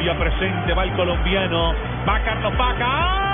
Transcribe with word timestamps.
Colombia 0.00 0.18
presente, 0.18 0.72
va 0.72 0.84
el 0.84 0.92
colombiano. 0.94 1.74
Va 2.08 2.24
Carlos 2.24 2.56
Vaca. 2.56 2.86
¡Ah! 2.86 3.29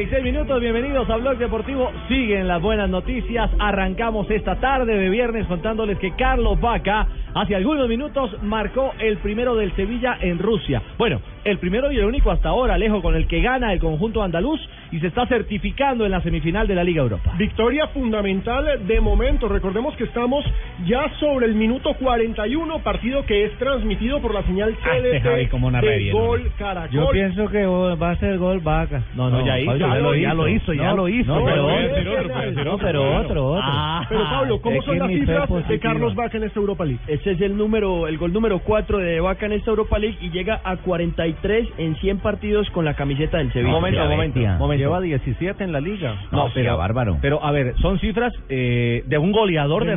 36 0.00 0.32
minutos, 0.32 0.58
bienvenidos 0.62 1.10
a 1.10 1.16
Blog 1.16 1.36
Deportivo. 1.36 1.92
Siguen 2.08 2.48
las 2.48 2.62
buenas 2.62 2.88
noticias. 2.88 3.50
Arrancamos 3.58 4.30
esta 4.30 4.58
tarde 4.58 4.96
de 4.96 5.10
viernes 5.10 5.46
contándoles 5.46 5.98
que 5.98 6.16
Carlos 6.16 6.58
Vaca 6.58 7.06
hace 7.34 7.54
algunos 7.54 7.86
minutos 7.86 8.34
marcó 8.42 8.94
el 8.98 9.18
primero 9.18 9.54
del 9.56 9.76
Sevilla 9.76 10.16
en 10.22 10.38
Rusia. 10.38 10.82
Bueno, 10.96 11.20
el 11.44 11.58
primero 11.58 11.92
y 11.92 11.98
el 11.98 12.06
único 12.06 12.30
hasta 12.30 12.48
ahora, 12.48 12.78
lejos 12.78 13.02
con 13.02 13.14
el 13.14 13.26
que 13.26 13.42
gana 13.42 13.74
el 13.74 13.78
conjunto 13.78 14.22
andaluz 14.22 14.58
y 14.90 15.00
se 15.00 15.08
está 15.08 15.26
certificando 15.26 16.06
en 16.06 16.12
la 16.12 16.22
semifinal 16.22 16.66
de 16.66 16.76
la 16.76 16.82
Liga 16.82 17.02
Europa. 17.02 17.34
Victoria 17.36 17.86
fundamental 17.88 18.86
de 18.86 19.00
momento. 19.02 19.48
Recordemos 19.48 19.94
que 19.96 20.04
estamos 20.04 20.46
ya 20.86 21.08
sobre 21.18 21.46
el 21.46 21.54
minuto 21.54 21.94
41, 21.94 22.78
partido 22.80 23.24
que 23.26 23.44
es 23.44 23.52
transmitido 23.58 24.20
por 24.20 24.34
la 24.34 24.42
señal 24.44 24.74
Ah, 24.82 24.96
este 24.96 25.20
Javi, 25.20 25.44
TDT 25.46 25.50
cómo 25.50 25.70
narra 25.70 25.90
de 25.90 25.98
bien, 25.98 26.12
Gol 26.16 26.38
hombre. 26.40 26.52
Caracol. 26.58 26.90
Yo 26.90 27.08
pienso 27.10 27.48
que 27.48 27.64
va 27.66 28.10
a 28.10 28.16
ser 28.16 28.38
gol 28.38 28.60
Vaca. 28.60 29.02
No, 29.14 29.30
no, 29.30 29.44
ya 29.44 29.58
hizo, 29.58 29.76
ya 29.76 29.94
lo- 29.96 30.14
ya 30.14 30.34
lo 30.34 30.48
hizo, 30.48 30.72
ya 30.72 30.92
lo 30.94 31.08
hizo. 31.08 31.38
No, 31.38 31.44
pero 31.44 31.66
otro, 31.66 32.64
no, 32.64 32.78
pero 32.78 33.16
otro, 33.16 33.46
otro. 33.46 33.60
Ah, 33.62 34.06
Pero 34.08 34.24
Pablo, 34.24 34.60
¿cómo 34.60 34.82
son 34.82 34.98
las 34.98 35.08
cifras 35.08 35.68
de. 35.68 35.78
Carlos 35.80 36.14
Vaca 36.14 36.36
en 36.38 36.44
esta 36.44 36.58
Europa 36.60 36.84
League? 36.84 37.00
Ese 37.06 37.32
es 37.32 37.40
el 37.40 37.56
número, 37.56 38.06
el 38.08 38.18
gol 38.18 38.32
número 38.32 38.58
4 38.60 38.98
de 38.98 39.20
Vaca 39.20 39.46
en 39.46 39.52
esta 39.52 39.70
Europa 39.70 39.98
League 39.98 40.16
y 40.20 40.30
llega 40.30 40.60
a 40.64 40.76
43 40.76 41.68
en 41.78 41.96
100 41.96 42.18
partidos 42.18 42.68
con 42.70 42.84
la 42.84 42.94
camiseta 42.94 43.38
del 43.38 43.52
Sevilla. 43.52 43.72
Momento, 43.72 43.98
Ya 44.00 44.08
momento, 44.08 44.40
momento. 44.58 44.80
Lleva 44.84 45.00
17 45.00 45.64
en 45.64 45.72
la 45.72 45.80
liga. 45.80 46.16
No, 46.32 46.48
pero- 46.54 46.76
bárbaro. 46.76 47.18
Pero, 47.20 47.42
a 47.44 47.50
ver, 47.50 47.74
son 47.80 47.98
cifras 47.98 48.32
eh, 48.48 49.02
de 49.06 49.18
un 49.18 49.32
goleador 49.32 49.84
de, 49.84 49.90
De 49.90 49.96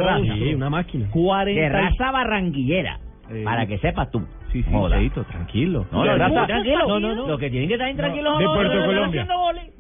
máquina. 0.74 1.08
40 1.12 1.62
De 1.62 1.70
raza 1.70 2.12
barranquillera. 2.12 3.00
Eh, 3.30 3.44
para 3.44 3.66
que 3.66 3.78
sepas 3.80 4.12
tú. 4.12 4.22
Sí, 4.52 4.62
sí, 4.64 4.70
Joda. 4.72 4.98
Cheito, 4.98 5.24
tranquilo. 5.24 5.86
No, 5.92 6.04
de 6.04 6.12
de 6.12 6.46
tranquilo. 6.46 6.88
No, 6.88 7.00
no, 7.00 7.16
no. 7.16 7.28
Lo 7.28 7.38
que 7.38 7.50
tienen 7.50 7.68
que 7.68 7.76
estar 7.76 7.90
intranquilos 7.90 8.38
de 8.38 8.46
son 8.46 8.54
los 8.54 8.72
Puerto 8.72 8.86
Colombia. 8.86 9.28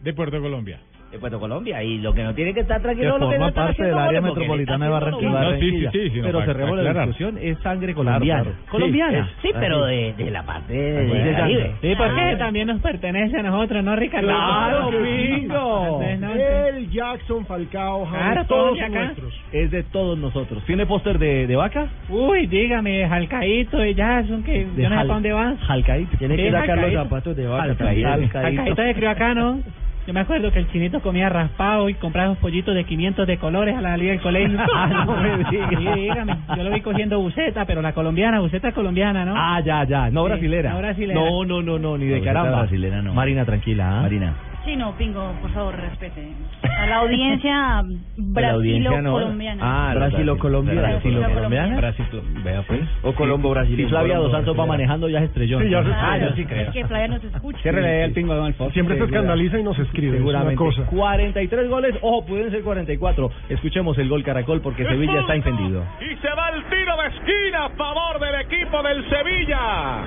De 0.02 0.14
Puerto 0.14 0.42
Colombia. 0.42 0.80
De 1.14 1.20
Puerto 1.20 1.40
Colombia. 1.40 1.84
Y 1.84 2.00
lo 2.00 2.12
que 2.14 2.24
no 2.24 2.34
tiene 2.34 2.56
que 2.56 2.62
estar 2.62 2.78
Que 2.78 2.84
tranquilo 2.84 3.14
es 3.16 3.22
lo 3.22 3.30
que 3.30 3.38
no 3.38 3.46
forma 3.46 3.66
parte 3.68 3.84
del 3.84 3.98
área 3.98 4.20
metropolitana 4.20 4.86
de 4.86 4.92
Barranquilla. 4.92 5.30
No, 5.30 5.52
sí, 5.60 5.72
sí, 5.92 6.10
sí, 6.10 6.18
no, 6.18 6.24
pero 6.26 6.40
para 6.40 6.46
cerremos 6.54 6.78
la 6.80 6.94
discusión. 6.94 7.38
Es 7.40 7.58
sangre 7.60 7.94
Claro, 7.94 8.06
colombiana. 8.10 8.42
claro. 8.44 8.58
¿Colombiana? 8.72 9.30
Sí, 9.44 9.50
pero 9.54 9.86
de, 9.86 10.14
de 10.18 10.32
la 10.32 10.44
parte 10.44 10.74
de, 10.74 11.08
Bueno, 11.08 11.24
del 11.26 11.36
Caribe. 11.36 11.72
Sí, 11.82 11.94
porque 11.96 12.22
Ah. 12.22 12.38
también 12.40 12.68
nos 12.68 12.82
pertenece 12.82 13.38
a 13.38 13.44
nosotros, 13.44 13.84
¿no, 13.84 13.96
Ricardo? 13.96 14.28
Claro 14.28 14.90
que 14.90 14.98
bingo. 14.98 16.02
El 16.04 16.90
Jackson, 16.90 17.46
Falcao, 17.46 18.06
Claro, 18.10 18.46
todos 18.46 18.76
de 18.78 18.84
acá. 18.84 19.04
nuestros. 19.06 19.34
Es 19.52 19.70
de 19.70 19.84
todos 19.84 20.18
nosotros. 20.18 20.64
¿Tiene 20.66 20.88
póster 20.88 21.20
de, 21.20 21.46
de 21.46 21.56
vaca? 21.56 21.88
Uy, 22.10 22.48
dígame, 22.48 23.08
Jalcaíto 23.08 23.78
de 23.78 23.94
Jackson, 23.94 24.44
que 24.44 24.62
yo 24.62 24.68
no 24.68 24.74
sé 24.90 24.96
para 24.96 25.04
dónde 25.06 25.32
van. 25.32 25.58
Jalcaíto. 25.60 26.18
Tiene 26.18 26.36
que 26.38 26.46
Sí, 26.46 26.52
sacar 26.52 26.78
los 26.80 26.94
zapatos 26.94 27.36
de 27.36 27.46
Vaca. 27.46 27.64
Jalcaíto. 27.76 28.08
Jalcaíto. 28.10 28.40
Jalcaíto 28.40 28.82
de 28.82 28.96
Criocano. 28.96 29.60
Yo 30.06 30.14
me 30.14 30.20
acuerdo 30.20 30.52
que 30.52 30.60
el 30.60 30.70
chinito 30.70 31.00
comía 31.02 31.30
raspado 31.30 31.88
y 31.88 31.94
compraba 31.94 32.32
esos 32.34 32.42
pollitos 32.42 32.76
de 32.76 32.84
500 32.84 33.26
de 33.26 33.38
colores 33.38 33.76
a 33.78 33.82
la 33.82 33.92
salida 33.92 34.12
del 34.12 34.22
colegio. 34.22 34.60
Ah, 34.76 35.06
no 35.06 35.16
me 35.18 35.38
diga. 35.38 35.70
Sí, 35.70 36.00
dígame. 36.02 36.38
Yo 36.58 36.64
lo 36.64 36.72
vi 36.72 36.82
cogiendo 36.82 37.20
buceta, 37.20 37.64
pero 37.66 37.82
la 37.82 37.94
colombiana, 37.94 38.40
buceta 38.42 38.74
colombiana, 38.74 39.24
¿no? 39.24 39.34
Ah, 39.38 39.62
ya, 39.62 39.86
ya. 39.86 40.10
No 40.10 40.24
Sí, 40.24 40.30
brasilera. 40.30 40.72
no 40.74 40.78
brasilera. 40.80 41.20
No, 41.20 41.46
no, 41.46 41.62
no, 41.62 41.80
no, 41.80 41.98
ni 41.98 42.06
de 42.08 42.20
No, 42.20 42.24
caramba. 42.26 42.60
brasilera 42.62 43.02
no. 43.02 43.14
Marina, 43.14 43.46
tranquila. 43.46 44.00
¿ah? 44.00 44.02
Marina. 44.02 44.34
Sí, 44.66 44.78
no, 44.78 44.94
Pingo, 44.98 45.30
por 45.42 45.52
favor, 45.52 45.76
respete. 45.76 46.26
A 46.64 46.86
la 46.88 46.96
audiencia 47.00 47.84
brasilo-colombiana. 48.18 49.62
Ah, 49.62 49.94
Brasilo-Colombia. 49.94 50.74
Brasilo-colombiana. 50.82 51.76
Brasil, 51.76 52.06
vea 52.46 52.62
pues. 52.66 52.80
O 53.04 53.14
Colombo 53.14 53.50
Brasil. 53.50 53.76
Si 53.76 53.86
Flavia 53.88 54.18
Dos 54.18 54.32
Santos 54.32 54.58
va 54.58 54.66
manejando, 54.66 55.10
ya 55.10 55.20
es 55.20 55.26
estrellón. 55.26 55.64
Sí, 55.64 55.70
ya 55.70 55.84
se 55.84 55.90
Ah, 55.92 56.16
estrella. 56.16 56.30
yo 56.30 56.36
sí 56.36 56.46
creo. 56.46 56.62
Es 56.68 56.70
que 56.74 56.86
Flavia 56.88 57.08
no 57.10 57.20
te 57.20 57.28
escucha. 57.28 57.60
Cierrele 57.62 58.06
el 58.06 58.14
pingo 58.14 58.34
Don 58.36 58.46
Alfonso. 58.46 58.74
Siempre 58.74 58.98
se 58.98 59.04
escandaliza 59.04 59.60
y 59.60 59.64
nos 59.64 59.78
escribe. 59.80 60.18
Es 60.18 60.22
una 60.24 60.40
Seguramente. 60.40 60.56
cosa. 60.56 60.86
43 60.86 61.70
goles, 61.70 61.96
ojo, 62.02 62.26
pueden 62.26 62.50
ser 62.52 62.64
44. 62.64 63.30
Escuchemos 63.50 63.98
el 63.98 64.08
gol 64.08 64.24
Caracol 64.24 64.62
porque 64.62 64.86
Sevilla 64.86 65.20
está 65.22 65.36
encendido. 65.36 65.84
Y 66.00 66.16
se 66.22 66.30
va 66.30 66.50
el 66.50 66.64
tiro 66.66 66.96
de 67.02 67.08
esquina 67.10 67.66
a 67.66 67.70
favor 67.72 68.20
del 68.22 68.36
equipo 68.42 68.82
del 68.82 69.04
Sevilla. 69.10 70.04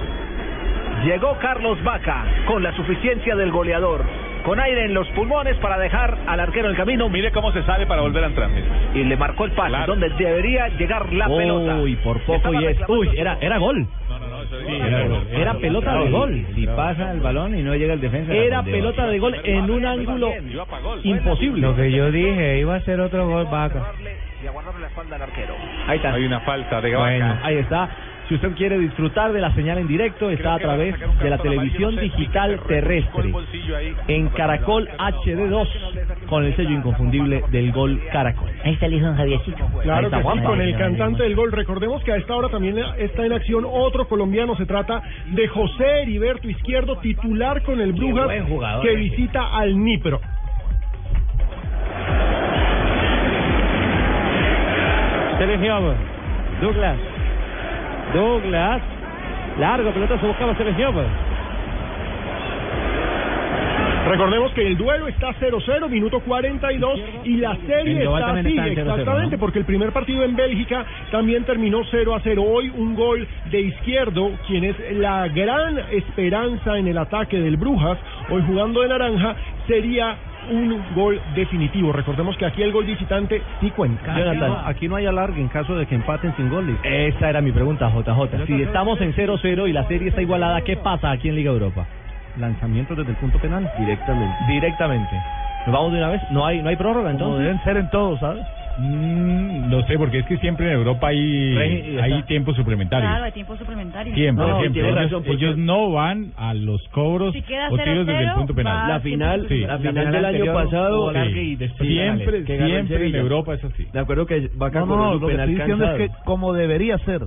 Llegó 1.05 1.37
Carlos 1.41 1.83
Vaca 1.85 2.25
con 2.47 2.63
la 2.63 2.75
suficiencia 2.75 3.37
del 3.37 3.51
goleador, 3.53 4.03
con 4.47 4.61
aire 4.61 4.85
en 4.85 4.95
los 4.95 5.07
pulmones 5.09 5.57
para 5.57 5.77
dejar 5.77 6.17
al 6.27 6.39
arquero 6.41 6.69
el 6.69 6.77
camino 6.77 7.09
Mire 7.09 7.33
cómo 7.33 7.53
se 7.53 7.63
sale 7.65 7.85
para 7.87 8.01
volver 8.03 8.23
a 8.25 8.29
entrar. 8.29 8.49
mire. 8.49 8.65
y 8.95 9.05
le 9.05 9.17
marcó 9.17 9.45
el 9.45 9.51
pase 9.51 9.71
Claro. 9.71 9.87
donde 9.97 10.09
debería 10.11 10.69
llegar 10.69 11.13
la 11.13 11.27
pelota. 11.27 11.75
Uy, 11.77 11.97
por 11.97 12.21
poco 12.21 12.55
y 12.55 12.65
es. 12.67 12.79
Uy, 12.89 13.11
era, 13.17 13.37
era 13.41 13.59
gol. 13.59 13.87
No, 14.09 14.19
no, 14.21 14.27
no, 14.29 14.43
eso 14.43 14.61
es- 14.61 14.69
Era, 14.69 15.23
era 15.33 15.55
pelota 15.55 15.95
de 15.99 16.11
gol. 16.11 16.47
Si 16.55 16.67
pasa 16.69 17.11
el 17.13 17.21
balón 17.21 17.59
y 17.59 17.63
no 17.63 17.75
llega 17.75 17.95
el 17.95 18.01
defensa. 18.01 18.33
Era 18.33 18.63
pelota 18.63 19.07
de 19.09 19.19
gol 19.19 19.37
en 19.43 19.69
un 19.71 19.85
ángulo 19.85 20.33
imposible. 21.03 21.61
Lo 21.61 21.75
que 21.77 21.91
yo 21.91 22.11
dije, 22.13 22.59
iba 22.61 22.77
a 22.77 22.81
ser 22.83 23.01
otro 23.01 23.27
gol 23.29 23.47
Vaca. 23.51 23.83
Y 24.43 24.47
aguardarle 24.47 24.81
la 24.83 24.87
espalda 24.89 25.17
al 25.17 25.23
arquero. 25.23 25.55
Ahí 25.89 25.97
está. 25.97 26.13
Hay 26.15 26.25
una 26.25 26.41
falta 26.41 26.81
de 26.81 26.95
Bueno, 26.97 27.27
Vaca. 27.27 27.41
ahí 27.47 27.57
está. 27.57 27.89
Si 28.29 28.35
usted 28.35 28.53
quiere 28.55 28.79
disfrutar 28.79 29.33
de 29.33 29.41
la 29.41 29.55
señal 29.55 29.79
en 29.79 29.87
directo, 29.87 30.31
está 30.31 30.55
a 30.55 30.59
través 30.59 30.97
de 30.99 31.31
la 31.31 31.39
televisión 31.39 31.91
amarillo, 31.95 32.09
no 32.09 32.13
sé, 32.13 32.19
digital 32.19 32.61
terrestre 32.67 33.33
ahí. 33.77 33.95
en 34.09 34.29
Caracol 34.31 34.89
HD2 34.99 36.27
con 36.29 36.45
el 36.45 36.57
sello 36.57 36.71
inconfundible 36.71 37.45
del 37.53 37.71
gol 37.71 38.01
Caracol. 38.11 38.51
Ahí 38.65 38.75
está 38.75 38.87
el 38.87 38.95
hijo 38.95 39.07
de 39.07 39.15
Javiercito. 39.15 39.67
Claro 39.83 40.07
está 40.07 40.23
que 40.23 40.39
sí, 40.39 40.45
con 40.45 40.61
el 40.61 40.77
cantante 40.77 41.23
del 41.23 41.37
gol. 41.37 41.53
Recordemos 41.53 42.03
que 42.03 42.13
a 42.13 42.17
esta 42.17 42.35
hora 42.35 42.49
también 42.49 42.77
está 42.99 43.25
en 43.25 43.33
acción 43.33 43.65
otro 43.65 44.09
colombiano. 44.09 44.57
Se 44.57 44.67
trata 44.67 45.03
de 45.27 45.47
José 45.47 46.03
Heriberto 46.03 46.49
Izquierdo, 46.49 46.99
titular 46.99 47.63
con 47.63 47.81
el 47.81 47.93
Brujas, 47.93 48.29
que 48.83 48.97
visita 48.97 49.57
al 49.57 49.83
Nipro. 49.83 50.21
Sergio 55.39 55.95
Douglas. 56.61 57.16
Douglas. 58.13 58.83
Largo, 59.59 59.91
pelota 59.91 60.19
se 60.19 60.27
buscaba 60.27 60.55
Sergio 60.57 60.93
Recordemos 64.07 64.53
que 64.53 64.65
el 64.65 64.77
duelo 64.77 65.09
está 65.09 65.35
0-0, 65.35 65.89
minuto 65.89 66.21
42, 66.21 67.01
y 67.25 67.39
la 67.39 67.57
serie 67.67 68.05
está 68.05 68.31
así, 68.31 68.57
está 68.57 68.65
0-0, 68.65 68.69
exactamente, 68.69 69.37
¿no? 69.37 69.41
porque 69.41 69.59
el 69.59 69.65
primer 69.65 69.91
partido 69.91 70.23
en 70.23 70.37
Bélgica 70.37 70.87
también 71.11 71.43
terminó 71.43 71.83
0 71.91 72.15
a 72.15 72.21
0. 72.23 72.45
Hoy 72.47 72.71
un 72.77 72.95
gol 72.95 73.27
de 73.51 73.61
izquierdo, 73.63 74.31
quien 74.47 74.63
es 74.63 74.77
la 74.93 75.27
gran 75.27 75.79
esperanza 75.91 76.79
en 76.79 76.87
el 76.87 76.99
ataque 76.99 77.41
del 77.41 77.57
Brujas, 77.57 77.99
hoy 78.31 78.45
jugando 78.47 78.83
de 78.83 78.89
naranja, 78.89 79.35
sería 79.67 80.17
un 80.51 80.83
gol 80.95 81.21
definitivo. 81.35 81.93
Recordemos 81.93 82.37
que 82.37 82.47
aquí 82.47 82.63
el 82.63 82.73
gol 82.73 82.85
visitante 82.85 83.43
sí 83.61 83.71
cuenta. 83.71 84.17
Jonathan, 84.17 84.63
aquí 84.67 84.89
no 84.89 84.97
hay 84.97 85.07
alargue 85.07 85.41
en 85.41 85.49
caso 85.49 85.77
de 85.77 85.87
que 85.87 85.95
empaten 85.95 86.35
sin 86.37 86.49
goles. 86.49 86.77
Esa 86.83 87.31
era 87.31 87.41
mi 87.41 87.53
pregunta, 87.53 87.91
JJ. 87.91 88.47
Si 88.47 88.63
estamos 88.63 89.01
en 89.01 89.15
0-0 89.15 89.69
y 89.69 89.73
la 89.73 89.87
serie 89.89 90.09
está 90.09 90.23
igualada, 90.23 90.61
¿qué 90.63 90.77
pasa 90.77 91.11
aquí 91.11 91.29
en 91.29 91.37
Liga 91.37 91.51
Europa? 91.51 91.87
Lanzamientos 92.39 92.97
desde 92.97 93.11
el 93.11 93.17
punto 93.17 93.39
penal. 93.39 93.71
Directamente. 93.79 94.37
Directamente. 94.49 95.23
¿Nos 95.67 95.75
vamos 95.75 95.93
de 95.93 95.99
una 95.99 96.11
vez? 96.11 96.23
¿No 96.31 96.47
hay, 96.47 96.63
no 96.63 96.69
hay 96.69 96.77
prórroga 96.77 97.11
entonces? 97.11 97.45
deben 97.45 97.63
ser 97.65 97.77
en 97.77 97.91
todos, 97.91 98.21
¿sabes? 98.21 98.45
Mm, 98.79 99.71
no 99.71 99.83
sé, 99.87 99.97
porque 99.99 100.19
es 100.19 100.27
que 100.27 100.37
siempre 100.39 100.67
en 100.67 100.73
Europa 100.79 101.09
hay, 101.09 101.55
Rey, 101.55 101.99
hay 102.01 102.13
está- 102.13 102.27
tiempo 102.27 102.55
suplementario. 102.55 103.09
Claro, 103.09 103.25
hay 103.25 103.33
tiempo 103.33 103.57
suplementario. 103.57 104.15
Siempre, 104.15 104.47
No, 104.47 104.61
siempre. 104.61 104.83
tiene 104.83 104.89
Ellos, 104.89 105.03
razón, 105.13 105.25
ellos 105.27 105.57
no 105.57 105.91
van 105.93 106.33
a 106.37 106.53
los 106.55 106.83
cobros 106.89 107.33
Si 107.33 107.43
queda 107.43 107.69
o 107.71 107.77
tiros 107.79 108.07
desde 108.07 108.13
el 108.21 108.27
0-0, 108.29 108.35
punto 108.37 108.55
penal. 108.55 108.77
va- 108.77 108.89
La 108.89 109.01
final, 109.01 109.47
Sí. 109.49 109.61
la 109.61 109.67
La 109.69 109.79
final 109.79 110.13
del 110.13 110.25
año 110.25 110.53
pasado, 110.53 111.13
Sí. 111.13 111.57
siempre, 111.79 112.45
que 112.45 112.57
siempre 112.67 113.07
en. 113.09 113.15
Europa 113.17 113.55
es 113.55 113.65
así. 113.65 113.87
de 113.93 113.99
acuerdo 113.99 114.27
que 114.27 114.51
Vaca 114.55 114.81
No, 114.81 114.87
cobró 114.87 115.05
no, 115.05 115.13
su 115.15 115.21
lo 115.21 115.27
que 115.29 115.33
penal 115.33 115.49
estoy 115.51 115.65
diciendo 115.67 115.93
es 115.97 116.11
que 116.11 116.17
como 116.25 116.53
debería 116.53 116.99
ser. 116.99 117.23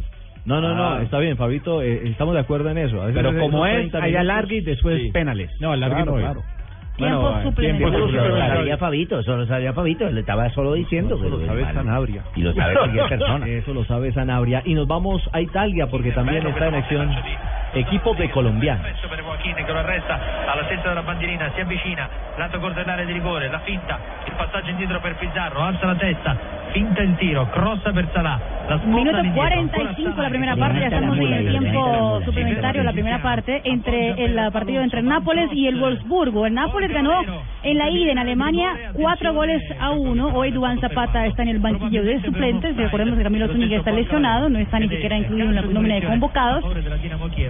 No, 0.45 0.61
no, 0.61 0.73
no, 0.73 0.83
Ah. 0.93 1.01
está 1.03 1.19
bien, 1.19 1.35
Fabito, 1.35 1.81
eh, 1.81 2.01
estamos 2.09 2.33
de 2.33 2.39
acuerdo 2.39 2.69
en 2.69 2.77
eso. 2.77 3.01
A 3.01 3.07
veces 3.07 3.21
Pero 3.21 3.37
como 3.39 3.65
es, 3.65 3.73
30 3.75 4.03
hay 4.03 4.15
alargue 4.15 4.57
y 4.57 4.61
después 4.61 5.01
Sí. 5.01 5.11
penales. 5.11 5.51
No, 5.59 5.71
alargue 5.73 5.95
Claro, 5.97 6.11
no 6.11 6.17
es. 6.19 6.23
claro. 6.25 6.41
Tiempo 6.99 7.21
Bueno, 7.21 7.41
suplementario. 7.43 7.89
tiempo 7.89 8.07
suplementario. 8.07 8.55
sabía 8.57 8.77
Fabito, 8.77 9.23
solo 9.23 9.45
sabía 9.47 9.73
Fabito, 9.73 10.09
le 10.09 10.19
estaba 10.19 10.49
solo 10.51 10.73
diciendo. 10.73 11.15
Eso 11.15 11.29
lo 11.29 11.45
sabe 11.45 11.65
Sanabria. 11.73 12.23
Y 12.35 12.41
lo 12.41 12.53
sabe 12.53 12.73
cualquier 12.75 13.07
persona. 13.09 13.47
Eso 13.47 13.73
lo 13.73 13.83
sabe 13.85 14.11
Sanabria. 14.11 14.61
Y 14.65 14.73
nos 14.73 14.87
vamos 14.87 15.27
a 15.33 15.41
Italia 15.41 15.87
porque 15.87 16.11
también 16.11 16.45
está 16.45 16.67
en 16.67 16.75
acción 16.75 17.09
equipo 17.73 18.13
de 18.15 18.29
colombianos. 18.31 18.85
che 19.65 19.73
lo 19.73 19.79
arresta 19.79 20.19
all'altezza 20.51 20.89
della 20.89 21.01
bandierina, 21.01 21.51
si 21.55 21.61
avvicina, 21.61 22.09
lato 22.37 22.59
corto 22.59 22.79
dell'area 22.79 23.05
di 23.05 23.13
rigore, 23.13 23.47
la 23.49 23.59
finta, 23.59 23.99
il 24.25 24.33
passaggio 24.33 24.71
indietro 24.71 24.99
per 24.99 25.15
Pizzarro, 25.17 25.61
alza 25.61 25.85
la 25.85 25.95
testa, 25.95 26.37
finta 26.71 27.01
il 27.01 27.15
tiro, 27.17 27.47
crossa 27.49 27.91
per 27.91 28.09
Minuto 28.85 29.17
all'indietro, 29.17 29.59
ancora 29.59 29.93
45 29.95 30.13
Salà 30.13 30.23
la 30.23 30.29
primera 30.29 30.55
parte, 30.55 30.79
ya 30.79 30.87
estamos 30.87 31.17
en 31.17 31.33
el 31.33 31.49
tiempo 31.49 32.21
suplementario, 32.23 32.83
la 32.83 32.91
primera 32.91 33.21
parte, 33.21 33.61
entre 33.63 34.25
el 34.25 34.51
partido 34.51 34.81
entre 34.83 35.01
Nápoles 35.01 35.49
y 35.53 35.65
el 35.65 35.79
Wolfsburgo. 35.79 36.45
El 36.45 36.53
Nápoles 36.53 36.91
ganó 36.91 37.21
en 37.63 37.77
la 37.77 37.89
ida 37.89 38.11
en 38.11 38.19
Alemania 38.19 38.91
cuatro 38.93 39.33
goles 39.33 39.63
a 39.79 39.91
uno. 39.91 40.27
Hoy 40.35 40.51
Duván 40.51 40.79
Zapata 40.79 41.25
está 41.25 41.41
en 41.41 41.49
el 41.49 41.59
banquillo 41.59 42.03
de 42.03 42.21
suplentes. 42.21 42.77
Recordemos 42.77 43.17
que 43.17 43.23
Camilo 43.23 43.47
Zúñiga 43.47 43.77
está 43.77 43.91
lesionado, 43.91 44.49
no 44.49 44.59
está 44.59 44.79
ni 44.79 44.87
siquiera 44.87 45.17
incluido 45.17 45.49
en 45.49 45.55
la 45.55 45.61
nómina 45.61 45.95
de 45.95 46.03
convocados. 46.03 46.63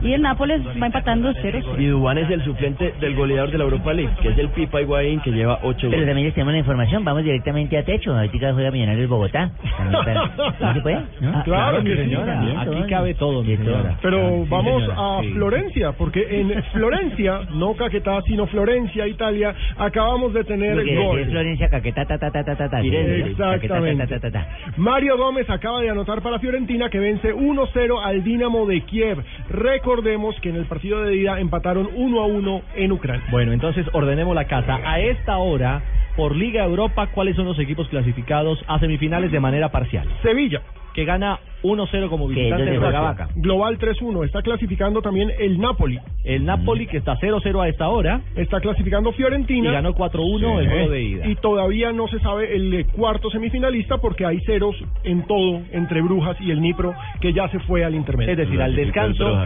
Y 0.02 0.14
el 0.14 0.22
Nápoles 0.22 0.62
va 0.82 0.86
empatando 0.86 1.34
0 1.42 1.60
Y 1.78 1.86
Dubán 1.88 2.18
es 2.18 2.30
el 2.30 2.44
suplente 2.46 2.94
del 3.02 3.16
goleador 3.16 3.52
de 3.52 3.58
la 3.58 3.66
Europa 3.66 3.92
League, 3.92 4.14
que 4.22 4.30
es 4.30 4.38
el 4.38 4.50
Pipa 4.50 4.82
Higuaín, 4.82 5.20
que 5.20 5.32
lleva 5.32 5.60
ocho 5.64 5.88
Pero 5.90 5.92
goles. 5.92 6.08
también 6.08 6.26
les 6.28 6.34
tenemos 6.34 6.54
la 6.54 6.60
información, 6.60 7.04
vamos 7.04 7.24
directamente 7.24 7.78
a 7.78 7.84
techo. 7.84 8.16
Ahorita 8.16 8.54
juega 8.54 8.72
Millonarios 8.72 9.09
Bogotá. 9.10 9.52
¿No 9.92 10.74
se 10.74 10.82
puede? 10.82 10.96
¿No? 11.22 11.32
Ah, 11.38 11.42
claro 11.44 11.82
mi 11.82 11.90
que 11.90 11.96
sí. 11.96 12.02
señora, 12.04 12.40
Bien, 12.42 12.58
aquí 12.60 12.84
cabe 12.90 13.14
todo, 13.16 13.44
mi 13.44 13.58
señora. 13.58 13.98
Pero 14.02 14.20
Sí, 14.44 14.46
vamos 14.50 14.82
señora, 14.84 15.18
a 15.18 15.22
sí. 15.22 15.30
Florencia, 15.34 15.92
porque 15.94 16.28
en 16.40 16.64
Florencia, 16.74 17.42
no 17.54 17.74
Caquetá, 17.76 18.22
sino 18.24 18.48
Florencia, 18.48 19.08
Italia, 19.08 19.54
acabamos 19.78 20.34
de 20.34 20.44
tener 20.44 20.76
gol. 20.96 21.20
es 21.20 21.30
Florencia 21.30 21.70
Caquetá, 21.70 22.06
ta, 22.06 22.18
ta, 22.18 22.32
ta, 22.32 22.44
ta, 22.44 22.56
ta, 22.56 22.70
ta. 22.70 22.82
Firenze. 22.82 23.34
Caquetá, 23.36 23.38
ta, 23.38 23.56
Exactamente. 23.56 24.08
ta, 24.08 24.20
ta, 24.20 24.32
ta, 24.32 24.46
ta. 24.46 24.48
Mario 24.78 25.18
Gómez 25.18 25.50
acaba 25.50 25.82
de 25.82 25.90
anotar 25.90 26.22
para 26.22 26.40
Fiorentina 26.40 26.90
que 26.90 27.00
vence 27.00 27.34
1-0 27.34 28.02
al 28.04 28.24
Dinamo 28.24 28.66
de 28.66 28.82
Kiev. 28.82 29.24
Recordemos 29.50 30.40
que 30.42 30.50
en 30.50 30.56
el 30.56 30.66
partido 30.66 31.02
de 31.04 31.16
ida 31.16 31.40
empataron 31.40 31.90
1 31.96 32.22
a 32.22 32.26
1 32.26 32.62
en 32.76 32.92
Ucrania. 32.92 33.24
Bueno, 33.32 33.52
entonces 33.52 33.86
ordenemos 33.94 34.34
la 34.36 34.46
casa. 34.46 34.80
A 34.86 35.00
esta 35.00 35.38
hora, 35.38 35.82
por 36.20 36.36
Liga 36.36 36.66
Europa, 36.66 37.08
¿cuáles 37.14 37.38
son 37.38 37.46
los 37.46 37.58
equipos 37.60 37.88
clasificados 37.88 38.60
a 38.68 38.78
semifinales 38.78 39.32
de 39.32 39.40
manera 39.40 39.72
parcial? 39.72 40.06
Sevilla, 40.22 40.62
Que 40.94 41.06
gana 41.06 41.40
1-0 41.62 42.10
como 42.10 42.28
visitante 42.28 42.74
Rusia. 42.78 43.00
Vaca. 43.02 43.28
global 43.36 43.78
3-1. 43.78 44.24
Está 44.26 44.42
clasificando 44.42 45.02
también 45.02 45.30
el 45.40 45.60
Napoli. 45.60 46.00
El 46.24 46.46
Napoli, 46.46 46.88
que 46.88 46.98
está 46.98 47.16
0-0 47.18 47.62
a 47.62 47.68
esta 47.68 47.90
hora, 47.90 48.22
Está 48.36 48.60
clasificando 48.62 49.10
y 49.12 49.14
Fiorentina. 49.14 49.72
ganó 49.72 49.94
4-1 49.94 50.60
el 50.60 50.66
Sí. 50.66 50.72
juego 50.72 50.90
de 50.90 51.02
ida. 51.04 51.28
Y 51.28 51.36
todavía 51.36 51.92
no 51.92 52.08
se 52.08 52.20
sabe 52.20 52.56
el 52.56 52.74
eh, 52.74 52.86
cuarto 52.86 53.30
semifinalista 53.30 53.98
porque 53.98 54.26
hay 54.26 54.40
ceros 54.42 54.76
en 55.04 55.24
todo 55.28 55.62
entre 55.72 56.02
Brujas 56.02 56.38
y 56.40 56.52
el 56.52 56.62
Nipro 56.62 56.94
que 57.22 57.34
ya 57.34 57.48
se 57.50 57.60
fue 57.60 57.84
al 57.84 57.94
intermedio. 57.96 58.32
Es 58.32 58.38
decir, 58.38 58.62
al 58.62 58.76
descanso. 58.76 59.38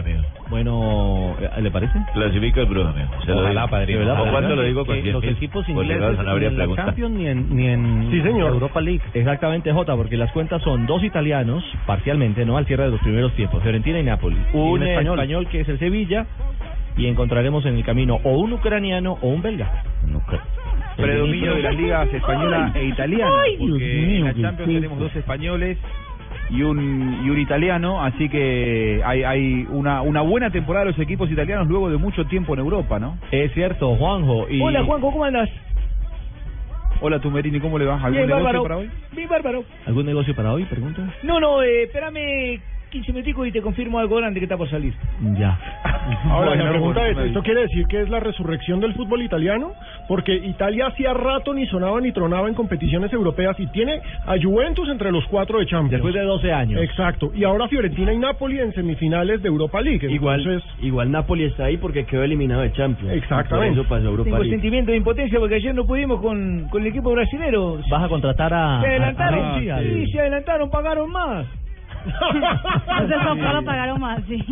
Bueno, 0.50 1.34
¿eh, 1.40 1.62
¿le 1.62 1.70
parece? 1.70 1.98
Clasifica 2.12 2.60
el 2.60 2.66
Bruja, 2.66 2.90
amigo. 2.90 3.08
Se 3.24 3.30
lo 3.32 3.40
Ojalá, 3.40 3.62
digo. 3.62 3.70
padrino. 3.70 3.98
¿De 4.00 4.04
verdad? 4.04 4.22
¿O 4.22 4.30
cuánto 4.30 4.56
lo 4.56 4.62
digo? 4.62 4.84
Con 4.86 4.96
los 4.96 5.04
10.000. 5.24 5.30
equipos 5.32 5.68
ingleses 5.68 6.16
Sanabria 6.16 6.50
Ni 6.50 6.54
en 6.62 6.68
la. 6.70 6.76
Champions 6.76 7.14
ni 7.16 7.26
en, 7.26 7.56
ni 7.56 7.66
en 7.68 8.08
Sí, 8.10 8.20
señor. 8.22 8.52
Europa 8.52 8.80
League. 8.80 9.00
Exactamente, 9.14 9.72
Jota, 9.72 9.96
porque 9.96 10.16
las 10.16 10.30
cuentas 10.32 10.62
son 10.62 10.86
dos 10.86 11.02
italianos, 11.02 11.33
parcialmente, 11.86 12.44
¿no? 12.44 12.56
Al 12.56 12.66
cierre 12.66 12.84
de 12.84 12.90
los 12.90 13.00
primeros 13.00 13.32
tiempos, 13.34 13.62
Fiorentina 13.62 13.98
y 13.98 14.04
Napoli. 14.04 14.36
Y 14.36 14.56
Un, 14.56 14.82
español. 14.82 15.18
español. 15.18 15.48
que 15.48 15.60
es 15.60 15.68
el 15.68 15.78
Sevilla, 15.78 16.26
y 16.96 17.06
encontraremos 17.06 17.64
en 17.66 17.76
el 17.76 17.84
camino 17.84 18.20
o 18.22 18.38
un 18.38 18.52
ucraniano 18.52 19.18
o 19.20 19.28
un 19.28 19.42
belga. 19.42 19.82
predominio 20.96 21.54
de 21.54 21.62
las 21.62 21.74
ligas 21.74 22.12
española 22.12 22.72
e 22.74 22.84
italiana, 22.84 23.32
Ay, 23.42 23.56
porque 23.58 23.84
mío, 23.84 24.16
en 24.16 24.24
la 24.24 24.34
Champions 24.34 24.72
tenemos 24.74 24.98
dos 24.98 25.16
españoles 25.16 25.78
y 26.50 26.62
un 26.62 27.20
y 27.24 27.30
un 27.30 27.40
italiano, 27.40 28.02
así 28.04 28.28
que 28.28 29.00
hay 29.04 29.24
hay 29.24 29.66
una 29.70 30.02
una 30.02 30.20
buena 30.20 30.50
temporada 30.50 30.84
de 30.84 30.92
los 30.92 31.00
equipos 31.00 31.30
italianos 31.30 31.66
luego 31.66 31.90
de 31.90 31.96
mucho 31.96 32.24
tiempo 32.26 32.54
en 32.54 32.60
Europa, 32.60 32.98
¿no? 33.00 33.18
Es 33.30 33.52
cierto, 33.54 33.96
Juanjo. 33.96 34.46
Y... 34.48 34.60
Hola 34.60 34.84
Juanjo, 34.84 35.10
¿cómo 35.10 35.24
andas? 35.24 35.50
Hola 37.06 37.18
Tumerini, 37.20 37.60
¿cómo 37.60 37.78
le 37.78 37.84
va? 37.84 37.96
¿Algún 37.96 38.12
Bien, 38.12 38.26
negocio 38.28 38.44
bárbaro. 38.46 38.62
para 38.62 38.76
hoy? 38.78 38.90
Bien, 39.12 39.28
bárbaro. 39.28 39.64
¿Algún 39.84 40.06
negocio 40.06 40.34
para 40.34 40.54
hoy? 40.54 40.64
Pregunta. 40.64 41.02
No, 41.22 41.38
no, 41.38 41.62
eh, 41.62 41.82
espérame 41.82 42.62
15 42.88 43.12
minuticos 43.12 43.46
y 43.46 43.52
te 43.52 43.60
confirmo 43.60 43.98
algo 43.98 44.16
grande 44.16 44.40
que 44.40 44.44
está 44.46 44.56
por 44.56 44.70
salir. 44.70 44.94
Ya. 45.38 45.60
Ahora, 46.30 46.48
Bueno, 46.50 46.64
la 46.64 46.70
pregunta 46.70 47.08
es, 47.08 47.18
¿esto 47.18 47.42
quiere 47.42 47.62
decir 47.62 47.86
que 47.86 48.02
es 48.02 48.08
la 48.08 48.20
resurrección 48.20 48.80
del 48.80 48.94
fútbol 48.94 49.22
italiano? 49.22 49.72
Porque 50.08 50.34
Italia 50.34 50.86
hacía 50.88 51.14
rato 51.14 51.54
ni 51.54 51.66
sonaba 51.66 52.00
ni 52.00 52.12
tronaba 52.12 52.48
en 52.48 52.54
competiciones 52.54 53.12
europeas 53.12 53.58
y 53.58 53.66
tiene 53.68 54.00
a 54.26 54.34
Juventus 54.40 54.88
entre 54.90 55.10
los 55.10 55.24
cuatro 55.26 55.58
de 55.60 55.66
Champions. 55.66 55.92
Después 55.92 56.14
de 56.14 56.22
12 56.22 56.52
años. 56.52 56.82
Exacto. 56.82 57.30
Y 57.34 57.44
ahora 57.44 57.68
Fiorentina 57.68 58.12
y 58.12 58.18
Napoli 58.18 58.60
en 58.60 58.72
semifinales 58.72 59.42
de 59.42 59.48
Europa 59.48 59.80
League. 59.80 60.06
Igual, 60.10 60.40
Entonces, 60.40 60.70
igual 60.82 61.10
Napoli 61.10 61.44
está 61.44 61.64
ahí 61.64 61.76
porque 61.78 62.04
quedó 62.04 62.22
eliminado 62.22 62.62
de 62.62 62.72
Champions. 62.72 63.14
Exactamente. 63.14 63.74
Por 63.76 63.80
eso 63.84 63.88
pasó 63.88 64.06
a 64.06 64.10
Europa 64.10 64.24
Tengo 64.24 64.38
League. 64.38 64.50
sentimiento 64.50 64.90
de 64.90 64.96
impotencia 64.98 65.38
porque 65.38 65.54
ayer 65.56 65.74
no 65.74 65.84
pudimos 65.86 66.20
con, 66.20 66.68
con 66.70 66.82
el 66.82 66.88
equipo 66.88 67.12
brasilero. 67.12 67.78
¿Vas 67.90 68.02
a 68.04 68.08
contratar 68.08 68.52
a... 68.52 68.80
Se 68.82 68.86
a- 68.86 68.90
adelantaron, 68.90 69.40
a 69.40 69.54
al- 69.76 69.84
sí, 69.84 70.06
se 70.12 70.20
adelantaron, 70.20 70.70
pagaron 70.70 71.10
más. 71.10 71.46
Entonces 72.04 73.16
solo 73.24 73.64
pagaron 73.64 74.00
más, 74.00 74.22
sí. 74.28 74.42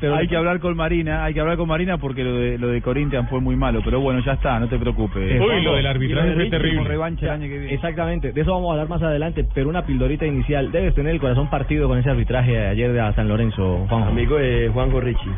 Pero 0.00 0.16
hay 0.16 0.28
que 0.28 0.36
hablar 0.36 0.60
con 0.60 0.76
Marina, 0.76 1.24
hay 1.24 1.34
que 1.34 1.40
hablar 1.40 1.56
con 1.56 1.68
Marina 1.68 1.98
porque 1.98 2.24
lo 2.24 2.34
de 2.34 2.58
lo 2.58 2.68
de 2.68 2.82
Corinthians 2.82 3.28
fue 3.28 3.40
muy 3.40 3.56
malo, 3.56 3.80
pero 3.84 4.00
bueno, 4.00 4.20
ya 4.20 4.32
está, 4.32 4.58
no 4.58 4.68
te 4.68 4.78
preocupes. 4.78 5.40
Uy, 5.40 5.62
lo 5.62 5.74
del 5.74 5.86
arbitraje 5.86 6.34
fue 6.34 6.50
terrible. 6.50 6.78
Como 6.78 6.88
revancha 6.88 7.26
el 7.26 7.32
año 7.32 7.48
que 7.48 7.58
viene. 7.58 7.74
Exactamente, 7.74 8.32
de 8.32 8.40
eso 8.40 8.52
vamos 8.52 8.70
a 8.70 8.72
hablar 8.72 8.88
más 8.88 9.02
adelante, 9.02 9.46
pero 9.54 9.68
una 9.68 9.82
pildorita 9.82 10.26
inicial. 10.26 10.72
Debes 10.72 10.94
tener 10.94 11.14
el 11.14 11.20
corazón 11.20 11.48
partido 11.50 11.88
con 11.88 11.98
ese 11.98 12.10
arbitraje 12.10 12.52
de 12.52 12.66
ayer 12.68 12.92
de 12.92 13.12
San 13.14 13.28
Lorenzo, 13.28 13.86
Juanjo. 13.88 14.10
Amigo 14.10 14.36
de 14.36 14.68
Juan 14.72 14.90
Gorrichi. 14.90 15.30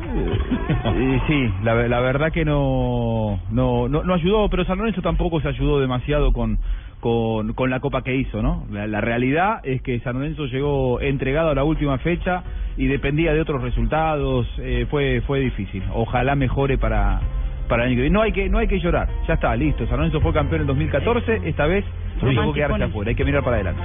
Y 0.00 1.20
sí, 1.26 1.52
la, 1.62 1.74
la 1.88 2.00
verdad 2.00 2.32
que 2.32 2.44
no, 2.44 3.38
no, 3.50 3.88
no, 3.88 4.02
no 4.02 4.14
ayudó, 4.14 4.48
pero 4.48 4.64
San 4.64 4.78
Lorenzo 4.78 5.02
tampoco 5.02 5.40
se 5.40 5.48
ayudó 5.48 5.80
demasiado 5.80 6.32
con, 6.32 6.58
con, 7.00 7.54
con 7.54 7.70
la 7.70 7.80
copa 7.80 8.02
que 8.02 8.14
hizo, 8.14 8.42
¿no? 8.42 8.66
La, 8.70 8.86
la 8.86 9.00
realidad 9.00 9.60
es 9.64 9.82
que 9.82 9.98
San 10.00 10.16
Lorenzo 10.16 10.46
llegó 10.46 11.00
entregado 11.00 11.50
a 11.50 11.54
la 11.54 11.64
última 11.64 11.98
fecha 11.98 12.44
y 12.76 12.86
dependía 12.86 13.32
de 13.32 13.40
otros 13.40 13.62
resultados, 13.62 14.46
eh, 14.58 14.86
fue, 14.90 15.22
fue 15.26 15.40
difícil. 15.40 15.82
Ojalá 15.92 16.34
mejore 16.34 16.78
para, 16.78 17.20
para 17.68 17.84
el 17.84 17.88
año 17.88 17.96
que 17.96 18.02
viene. 18.02 18.14
No 18.14 18.22
hay 18.22 18.32
que, 18.32 18.48
no 18.48 18.58
hay 18.58 18.68
que 18.68 18.78
llorar, 18.78 19.08
ya 19.26 19.34
está, 19.34 19.54
listo. 19.56 19.86
San 19.86 19.96
Lorenzo 19.96 20.20
fue 20.20 20.32
campeón 20.32 20.62
en 20.62 20.66
2014, 20.66 21.40
esta 21.44 21.66
vez 21.66 21.84
no 22.22 22.30
tuvo 22.32 22.52
que 22.52 22.60
quedarse 22.60 22.84
afuera, 22.84 23.08
hay 23.08 23.14
que 23.16 23.24
mirar 23.24 23.42
para 23.42 23.56
adelante. 23.56 23.82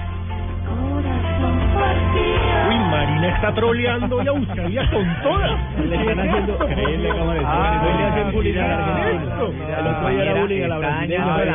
Marina 3.25 3.36
está 3.36 3.53
troleando 3.53 4.24
y 4.24 4.27
a 4.27 4.32
buscaría 4.32 4.89
con 4.89 5.15
todas. 5.24 5.51
Le 5.89 5.96
están 5.96 6.20
haciendo... 6.20 6.58
ahí 6.62 6.94
en 6.94 7.03
la 7.03 7.15
cámara 7.15 7.39
de- 7.39 7.46
Ah, 7.46 7.82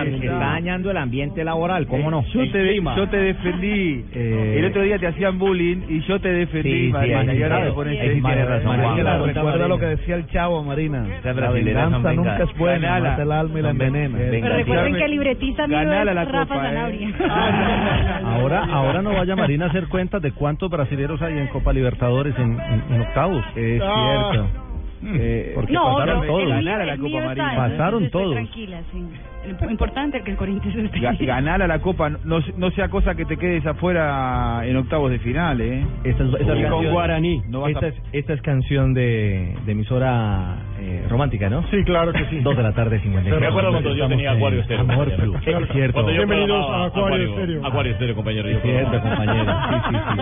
está, 0.04 0.38
dañando 0.38 0.90
el, 0.90 0.96
ambiente, 0.96 1.44
laboral, 1.44 1.86
¿cómo 1.86 2.10
no? 2.10 2.24
Yo 2.24 2.50
te, 2.50 2.80
yo 2.80 3.08
te 3.08 3.16
defendí. 3.16 4.04
Eh, 4.12 4.56
el 4.58 4.64
otro 4.66 4.82
día 4.82 4.98
te 4.98 5.06
hacían 5.06 5.38
bullying 5.38 5.82
y 5.88 6.00
yo 6.00 6.20
te 6.20 6.32
defendí, 6.32 6.90
Marina. 6.90 7.34
y 7.34 7.42
ahora 7.42 7.72
pones 7.72 8.48
razón, 8.48 9.26
Recuerda 9.26 9.68
lo 9.68 9.78
que 9.78 9.86
decía 9.86 10.14
el 10.16 10.26
chavo, 10.28 10.62
Marina. 10.62 11.04
La 11.24 11.50
venganza 11.50 12.12
nunca 12.12 12.42
es 12.42 12.58
buena, 12.58 13.16
el 13.20 13.32
alma 13.32 13.58
y 13.58 13.62
la 13.62 13.70
envenena. 13.70 14.18
Pero 14.18 14.56
recuerden 14.56 14.94
que 14.96 15.04
el 15.04 15.10
libretista 15.10 15.66
mío 15.66 15.80
es 15.80 16.04
la 16.14 16.24
Rafa 16.24 16.54
copa, 16.54 16.66
¿eh? 16.66 16.74
Sanabria. 16.74 18.20
Ahora, 18.24 18.64
ahora 18.70 19.02
no 19.02 19.12
vaya 19.12 19.36
Marina 19.36 19.66
a 19.66 19.68
hacer 19.68 19.88
cuentas 19.88 20.22
de 20.22 20.32
cuántos 20.32 20.70
brasileros 20.70 21.20
hay 21.22 21.38
en 21.38 21.46
Copa 21.61 21.73
Libertadores 21.75 22.35
en, 22.38 22.59
en- 22.59 22.85
en 22.95 23.00
octavos. 23.02 23.45
Es 23.55 23.83
Ah. 23.85 24.29
cierto. 24.33 24.49
Eh, 25.02 25.52
porque 25.55 25.73
no, 25.73 25.95
pasaron 25.95 26.21
no, 26.21 26.26
todos. 26.26 26.40
el 26.43 26.47
mío- 26.47 26.55
Ganar 26.57 26.81
a 26.81 26.85
la 26.87 26.93
el 26.95 27.00
Copa 27.00 27.21
Marina. 27.25 27.52
Pasaron 27.57 28.11
todos. 28.11 28.33
Tranquila, 28.35 28.81
sí. 28.93 29.05
Lo 29.61 29.71
importante 29.71 30.23
que 30.23 30.30
el 30.33 30.37
Corinthians 30.37 30.76
esté 30.76 30.99
Ga- 31.00 31.16
ganar 31.26 31.61
a 31.62 31.66
la 31.66 31.80
Copa, 31.80 32.11
no, 32.25 32.38
no 32.57 32.71
sea 32.71 32.88
cosa 32.88 33.14
que 33.14 33.25
te 33.25 33.37
quedes 33.37 33.64
afuera 33.66 34.61
en 34.64 34.76
octavos 34.76 35.11
de 35.11 35.19
final, 35.19 35.61
¿eh? 35.61 35.85
Esta 36.04 36.25
es, 36.25 36.35
esta 36.35 36.52
es 36.52 36.59
Y 36.59 36.62
con 36.62 36.71
canción- 36.73 36.92
Guaraní. 36.92 37.42
No 37.49 37.66
esta, 37.66 37.87
a- 37.87 37.88
es, 37.88 37.95
esta 38.12 38.33
es 38.35 38.42
canción 38.42 38.95
de, 38.95 39.54
de 39.66 39.73
emisora 39.73 40.57
eh, 40.80 41.04
romántica, 41.09 41.49
¿no? 41.50 41.62
Sí, 41.71 41.83
claro 41.85 42.12
que 42.12 42.25
sí. 42.26 42.40
Dos 42.40 42.57
de 42.57 42.62
la 42.62 42.73
tarde, 42.73 43.00
50 43.00 43.28
Me 43.38 43.47
acuerdo 43.47 43.71
cuando 43.73 43.95
yo 43.95 44.09
tenía 44.09 44.33
Acuario 44.33 44.61
Estéreo. 44.61 44.80
Amor. 44.83 45.09
Es 45.09 45.16
cierto. 45.73 45.92
Cuando 45.95 46.12
yo 46.12 46.19
Bienvenidos 46.26 46.71
a 46.71 46.85
Acuario 46.87 47.28
Estéreo. 47.30 47.66
Acuario 47.66 47.92
Estéreo, 47.92 48.14
compañero. 48.14 48.49
Es 48.49 48.62
cierto, 48.62 49.00
compañero. 49.00 49.45
Sí, 49.71 49.76
sí, 49.90 49.97
sí. 49.97 50.16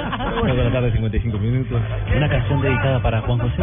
Dos 0.48 0.56
de 0.56 0.64
la 0.64 0.70
tarde, 0.70 0.92
55 0.92 1.38
minutos. 1.38 1.80
Una 2.16 2.28
canción 2.28 2.60
dedicada 2.62 3.02
para 3.02 3.20
Juan 3.22 3.38
José. 3.38 3.62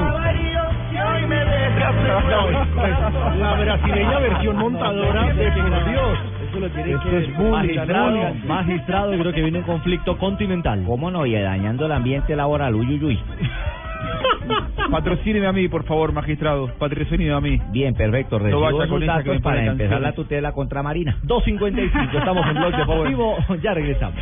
La 3.38 3.54
brasileña 3.60 4.20
versión 4.20 4.58
montadora 4.58 5.34
de 5.34 5.52
por 5.62 5.90
Dios. 5.90 6.20
Eso 6.48 6.60
lo 6.60 6.70
tiene 6.70 6.92
Esto 6.92 7.10
que 7.10 7.18
es 7.18 7.38
bullying, 7.38 7.52
magistrado, 7.52 8.34
magistrado, 8.46 9.12
creo 9.12 9.34
que 9.34 9.42
viene 9.42 9.60
un 9.60 9.66
conflicto 9.66 10.18
continental. 10.18 10.84
¿Cómo 10.86 11.12
no? 11.12 11.26
Y 11.26 11.34
dañando 11.34 11.86
el 11.86 11.92
ambiente 11.92 12.36
laboral, 12.36 12.76
uy, 12.76 12.88
uy, 12.88 13.04
uy. 13.04 13.20
Patrocíneme 14.92 15.48
a 15.48 15.52
mí, 15.52 15.68
por 15.68 15.84
favor, 15.86 16.12
magistrado. 16.12 16.68
Patrocíneme 16.78 17.34
a 17.34 17.42
mí. 17.42 17.60
Bien, 17.72 17.94
perfecto. 17.94 18.38
No 18.38 18.46
Recibo 18.46 18.62
vaya 18.62 18.84
esos 18.86 19.06
datos 19.06 19.34
me 19.34 19.42
para 19.42 19.66
empezar 19.66 20.02
la 20.02 20.14
tutela 20.14 20.52
contra 20.52 20.84
Marina. 20.84 21.18
2.55, 21.24 22.18
estamos 22.18 22.46
en 22.48 22.54
Blog 22.54 22.76
Deportivo, 22.76 23.38
ya 23.64 23.74
regresamos. 23.74 24.20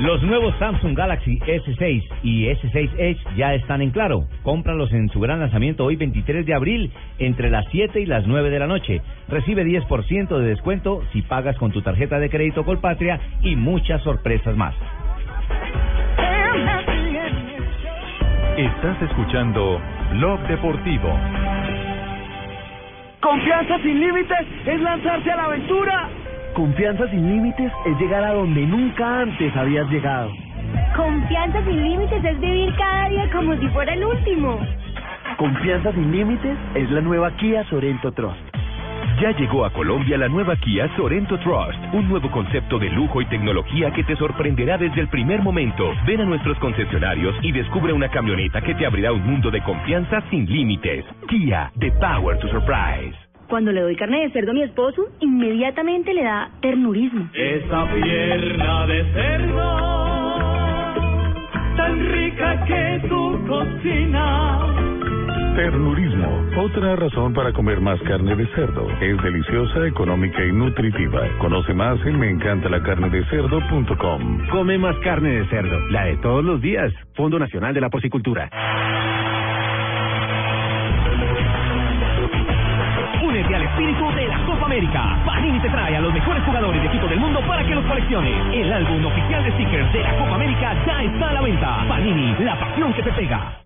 Los 0.00 0.22
nuevos 0.22 0.54
Samsung 0.58 0.94
Galaxy 0.94 1.38
S6 1.38 2.04
y 2.22 2.44
S6 2.48 2.90
Edge 2.98 3.18
ya 3.34 3.54
están 3.54 3.80
en 3.80 3.90
claro. 3.90 4.26
Cómpralos 4.42 4.92
en 4.92 5.08
su 5.08 5.20
gran 5.20 5.40
lanzamiento 5.40 5.86
hoy 5.86 5.96
23 5.96 6.44
de 6.44 6.52
abril 6.52 6.92
entre 7.18 7.48
las 7.48 7.64
7 7.70 8.00
y 8.00 8.04
las 8.04 8.26
9 8.26 8.50
de 8.50 8.58
la 8.58 8.66
noche. 8.66 9.00
Recibe 9.28 9.64
10% 9.64 10.38
de 10.38 10.48
descuento 10.48 11.02
si 11.12 11.22
pagas 11.22 11.56
con 11.56 11.72
tu 11.72 11.80
tarjeta 11.80 12.18
de 12.18 12.28
crédito 12.28 12.62
Colpatria 12.64 13.18
y 13.40 13.56
muchas 13.56 14.02
sorpresas 14.02 14.54
más. 14.54 14.74
Estás 18.58 19.00
escuchando 19.00 19.80
Blog 20.12 20.40
Deportivo. 20.46 21.08
Confianza 23.20 23.78
sin 23.78 23.98
límites 23.98 24.46
es 24.66 24.80
lanzarse 24.82 25.30
a 25.30 25.36
la 25.36 25.44
aventura. 25.44 26.10
Confianza 26.56 27.06
sin 27.10 27.28
límites 27.28 27.70
es 27.84 28.00
llegar 28.00 28.24
a 28.24 28.32
donde 28.32 28.64
nunca 28.64 29.20
antes 29.20 29.54
habías 29.54 29.90
llegado. 29.90 30.32
Confianza 30.96 31.62
sin 31.62 31.82
límites 31.82 32.24
es 32.24 32.40
vivir 32.40 32.74
cada 32.76 33.10
día 33.10 33.30
como 33.30 33.54
si 33.56 33.68
fuera 33.68 33.92
el 33.92 34.02
último. 34.02 34.58
Confianza 35.36 35.92
sin 35.92 36.10
límites 36.10 36.56
es 36.74 36.90
la 36.92 37.02
nueva 37.02 37.30
Kia 37.36 37.62
Sorento 37.64 38.10
Trust. 38.10 38.40
Ya 39.20 39.32
llegó 39.32 39.66
a 39.66 39.70
Colombia 39.70 40.16
la 40.16 40.28
nueva 40.28 40.56
Kia 40.56 40.88
Sorento 40.96 41.38
Trust, 41.40 41.78
un 41.92 42.08
nuevo 42.08 42.30
concepto 42.30 42.78
de 42.78 42.88
lujo 42.88 43.20
y 43.20 43.26
tecnología 43.26 43.90
que 43.90 44.04
te 44.04 44.16
sorprenderá 44.16 44.78
desde 44.78 45.02
el 45.02 45.08
primer 45.08 45.42
momento. 45.42 45.92
Ven 46.06 46.22
a 46.22 46.24
nuestros 46.24 46.58
concesionarios 46.58 47.36
y 47.42 47.52
descubre 47.52 47.92
una 47.92 48.08
camioneta 48.08 48.62
que 48.62 48.74
te 48.74 48.86
abrirá 48.86 49.12
un 49.12 49.26
mundo 49.26 49.50
de 49.50 49.62
confianza 49.62 50.22
sin 50.30 50.46
límites. 50.46 51.04
Kia, 51.28 51.70
the 51.78 51.92
power 52.00 52.38
to 52.38 52.48
surprise. 52.48 53.25
Cuando 53.48 53.72
le 53.72 53.80
doy 53.80 53.96
carne 53.96 54.20
de 54.22 54.30
cerdo 54.30 54.50
a 54.50 54.54
mi 54.54 54.62
esposo, 54.62 55.08
inmediatamente 55.20 56.12
le 56.12 56.24
da 56.24 56.50
ternurismo. 56.60 57.30
Esa 57.32 57.86
pierna 57.92 58.86
de 58.86 59.04
cerdo, 59.12 59.76
tan 61.76 62.12
rica 62.12 62.64
que 62.66 63.00
tu 63.08 63.46
cocina. 63.46 64.58
Ternurismo, 65.54 66.44
otra 66.58 66.96
razón 66.96 67.32
para 67.32 67.52
comer 67.52 67.80
más 67.80 68.00
carne 68.02 68.34
de 68.34 68.46
cerdo. 68.48 68.90
Es 69.00 69.22
deliciosa, 69.22 69.86
económica 69.86 70.44
y 70.44 70.50
nutritiva. 70.52 71.22
Conoce 71.38 71.72
más 71.72 72.04
en 72.04 72.18
meencantalacarnedecerdo.com. 72.18 74.48
Come 74.50 74.76
más 74.76 74.96
carne 74.98 75.30
de 75.30 75.46
cerdo, 75.46 75.78
la 75.90 76.04
de 76.04 76.16
todos 76.18 76.44
los 76.44 76.60
días. 76.60 76.92
Fondo 77.14 77.38
Nacional 77.38 77.72
de 77.72 77.80
la 77.80 77.88
Porcicultura. 77.88 78.50
Únete 83.46 83.62
al 83.62 83.62
espíritu 83.62 84.10
de 84.10 84.26
la 84.26 84.38
Copa 84.44 84.66
América. 84.66 85.22
Panini 85.24 85.60
te 85.60 85.70
trae 85.70 85.96
a 85.96 86.00
los 86.00 86.12
mejores 86.12 86.42
jugadores 86.42 86.82
de 86.82 86.88
equipo 86.88 87.06
del 87.06 87.20
mundo 87.20 87.40
para 87.46 87.64
que 87.64 87.76
los 87.76 87.84
colecciones. 87.84 88.32
El 88.52 88.72
álbum 88.72 89.06
oficial 89.06 89.44
de 89.44 89.52
stickers 89.52 89.92
de 89.92 90.02
la 90.02 90.16
Copa 90.16 90.34
América 90.34 90.74
ya 90.84 91.02
está 91.02 91.30
a 91.30 91.32
la 91.34 91.42
venta. 91.42 91.84
Panini, 91.88 92.34
la 92.40 92.58
pasión 92.58 92.92
que 92.92 93.02
te 93.04 93.12
pega. 93.12 93.62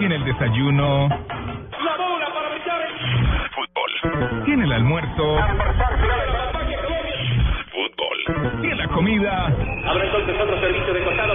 Tiene 0.00 0.16
el 0.16 0.24
desayuno. 0.24 1.08
La 1.08 1.96
bola 1.96 2.26
para 2.34 2.48
brillar 2.50 2.80
Fútbol. 3.54 4.44
Tiene 4.46 4.64
el 4.64 4.72
almuerzo. 4.72 5.38
Fútbol. 7.70 8.60
Tiene 8.62 8.74
la 8.74 8.88
comida. 8.88 9.46
Abre 9.86 10.06
entonces 10.06 10.40
otro 10.40 10.60
servicio 10.60 10.92
de 10.92 11.04
costado. 11.04 11.34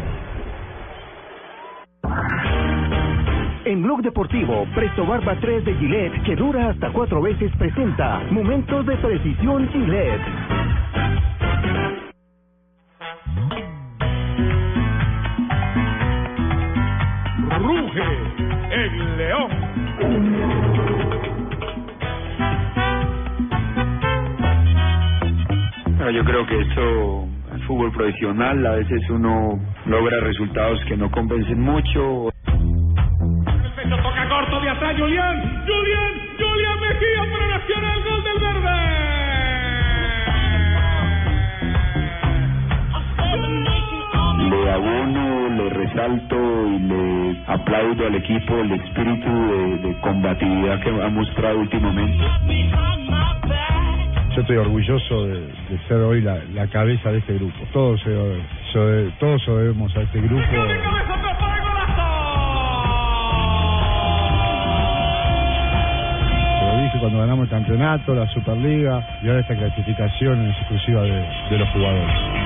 Blog 3.91 4.03
Deportivo, 4.03 4.65
Presto 4.73 5.05
Barba 5.05 5.35
3 5.35 5.65
de 5.65 5.75
Gillette, 5.75 6.23
que 6.23 6.33
dura 6.33 6.69
hasta 6.69 6.93
cuatro 6.93 7.21
veces, 7.21 7.51
presenta 7.57 8.21
Momentos 8.31 8.85
de 8.85 8.95
Precisión 8.95 9.67
Gillette. 9.67 10.21
Ruge 17.59 18.03
el 18.71 19.17
león. 19.17 19.51
Yo 26.13 26.23
creo 26.23 26.45
que 26.45 26.61
esto, 26.61 27.27
el 27.53 27.63
fútbol 27.63 27.91
profesional, 27.91 28.65
a 28.65 28.71
veces 28.71 29.01
uno 29.09 29.59
logra 29.85 30.21
resultados 30.21 30.79
que 30.85 30.95
no 30.95 31.11
convencen 31.11 31.59
mucho. 31.59 32.31
Julián. 35.01 35.65
Julián, 35.65 36.13
Julián 36.37 36.79
Mejía 36.79 37.23
para 37.31 37.47
Nacional, 37.57 38.03
gol 38.03 38.23
del 38.23 38.39
Le 44.49 44.71
abono, 44.71 45.49
le 45.57 45.69
resalto 45.69 46.35
y 46.67 46.79
le 46.79 47.37
aplaudo 47.47 48.05
al 48.07 48.15
equipo 48.15 48.59
el 48.59 48.71
espíritu 48.73 49.29
de, 49.29 49.77
de 49.87 49.99
combatividad 50.01 50.79
que 50.81 50.89
ha 50.89 51.09
mostrado 51.09 51.59
últimamente. 51.59 52.23
Yo 54.35 54.41
estoy 54.41 54.57
orgulloso 54.57 55.25
de, 55.25 55.39
de 55.41 55.79
ser 55.87 55.97
hoy 55.97 56.21
la, 56.21 56.37
la 56.53 56.67
cabeza 56.67 57.11
de 57.11 57.17
este 57.19 57.33
grupo. 57.33 57.57
Todos, 57.73 57.99
se, 58.01 58.09
se- 58.71 59.11
todos 59.19 59.43
debemos 59.47 59.95
a 59.97 60.01
este 60.01 60.21
grupo. 60.21 60.43
Cuando 67.01 67.17
ganamos 67.17 67.45
el 67.45 67.49
campeonato, 67.49 68.13
la 68.13 68.27
Superliga 68.27 69.03
y 69.23 69.27
ahora 69.27 69.41
esta 69.41 69.55
clasificación 69.55 70.51
exclusiva 70.51 71.01
de, 71.01 71.25
de 71.49 71.57
los 71.57 71.69
jugadores. 71.71 72.40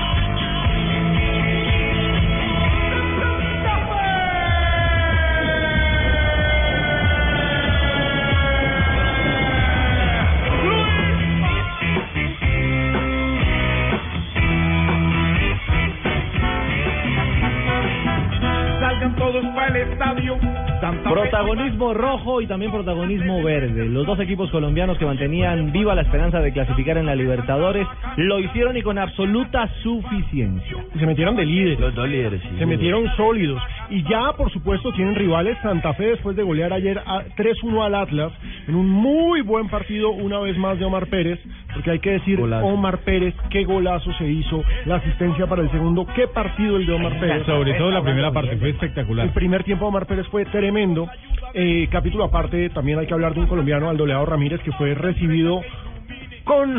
Protagonismo 21.76 21.94
rojo 21.94 22.40
y 22.40 22.46
también 22.46 22.72
protagonismo 22.72 23.42
verde. 23.42 23.84
Los 23.84 24.06
dos 24.06 24.18
equipos 24.20 24.50
colombianos 24.50 24.96
que 24.96 25.04
mantenían 25.04 25.72
viva 25.72 25.94
la 25.94 26.02
esperanza 26.02 26.40
de 26.40 26.50
clasificar 26.50 26.96
en 26.96 27.04
la 27.04 27.14
Libertadores 27.14 27.86
lo 28.16 28.38
hicieron 28.38 28.76
y 28.78 28.82
con 28.82 28.96
absoluta 28.98 29.68
suficiencia. 29.82 30.84
Se 30.98 31.06
metieron 31.06 31.36
de 31.36 31.44
líderes. 31.44 31.78
Los 31.78 31.94
dos 31.94 32.08
líderes, 32.08 32.40
sí. 32.40 32.48
Se 32.58 32.64
metieron 32.64 33.06
sólidos. 33.16 33.62
Y 33.90 34.02
ya, 34.04 34.32
por 34.38 34.50
supuesto, 34.50 34.90
tienen 34.92 35.14
rivales. 35.16 35.58
Santa 35.62 35.92
Fe 35.94 36.06
después 36.06 36.34
de 36.34 36.44
golear 36.44 36.72
ayer 36.72 36.98
a 36.98 37.24
3-1 37.36 37.84
al 37.84 37.94
Atlas 37.94 38.32
en 38.68 38.74
un 38.74 38.88
muy 38.88 39.42
buen 39.42 39.68
partido 39.68 40.10
una 40.10 40.38
vez 40.40 40.56
más 40.58 40.78
de 40.78 40.84
Omar 40.84 41.06
Pérez. 41.06 41.38
Porque 41.72 41.90
hay 41.90 41.98
que 41.98 42.10
decir, 42.10 42.40
Omar 42.40 42.98
Pérez, 42.98 43.34
qué 43.50 43.64
golazo 43.64 44.12
se 44.14 44.26
hizo. 44.26 44.62
La 44.86 44.96
asistencia 44.96 45.46
para 45.46 45.62
el 45.62 45.70
segundo. 45.70 46.06
Qué 46.14 46.26
partido 46.28 46.76
el 46.76 46.86
de 46.86 46.92
Omar 46.92 47.18
Pérez. 47.20 47.46
Sobre 47.46 47.74
todo 47.74 47.90
la 47.90 48.02
primera 48.02 48.32
parte, 48.32 48.56
fue 48.56 48.70
espectacular. 48.70 49.26
El 49.26 49.32
primer 49.32 49.64
tiempo 49.64 49.84
de 49.84 49.88
Omar 49.88 50.06
Pérez 50.06 50.26
fue 50.28 50.44
tremendo. 50.46 51.08
Eh, 51.54 51.88
capítulo 51.90 52.24
aparte, 52.24 52.70
también 52.70 52.98
hay 52.98 53.06
que 53.06 53.14
hablar 53.14 53.34
de 53.34 53.40
un 53.40 53.46
colombiano, 53.46 53.88
Aldoleado 53.88 54.26
Ramírez, 54.26 54.60
que 54.62 54.72
fue 54.72 54.94
recibido 54.94 55.60
con, 56.44 56.76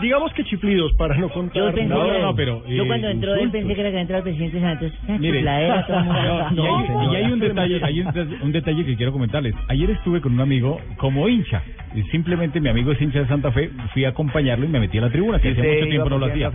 digamos 0.00 0.32
que 0.34 0.44
chiflidos, 0.44 0.92
para 0.94 1.16
no 1.16 1.28
contar. 1.28 1.62
Yo, 1.62 1.72
pensé 1.74 1.88
No, 1.88 2.04
que- 2.04 2.12
no, 2.12 2.18
no, 2.20 2.34
pero, 2.34 2.66
yo 2.66 2.82
eh, 2.84 2.86
cuando 2.86 3.08
entró 3.08 3.34
él 3.34 3.50
pensé 3.50 3.74
que 3.74 3.80
era 3.80 3.90
que 3.90 4.00
entró 4.00 4.16
el 4.18 4.22
presidente 4.22 4.60
Santos. 4.60 4.92
Mire, 5.20 5.44
todo 5.86 6.00
mundo. 6.00 6.48
y, 6.56 6.60
hay, 6.60 7.12
y 7.12 7.16
hay 7.24 7.32
un 7.32 7.38
detalle, 7.40 7.80
hay 7.84 8.00
un, 8.00 8.12
de- 8.12 8.36
un 8.44 8.52
detalle 8.52 8.84
que 8.84 8.96
quiero 8.96 9.12
comentarles. 9.12 9.54
Ayer 9.68 9.90
estuve 9.90 10.20
con 10.20 10.32
un 10.34 10.40
amigo 10.40 10.80
como 10.96 11.28
hincha. 11.28 11.62
Y 11.94 12.02
Simplemente 12.04 12.60
mi 12.60 12.68
amigo 12.68 12.92
es 12.92 13.00
hincha 13.02 13.20
de 13.20 13.26
Santa 13.26 13.50
Fe, 13.52 13.70
fui 13.92 14.04
a 14.04 14.10
acompañarlo 14.10 14.64
y 14.64 14.68
me 14.68 14.80
metí 14.80 14.98
a 14.98 15.02
la 15.02 15.10
tribuna, 15.10 15.38
que 15.38 15.50
¿Usted 15.50 15.74
mucho 15.76 15.88
tiempo 15.90 16.08
no 16.10 16.18
lo 16.18 16.26
hacía. 16.26 16.50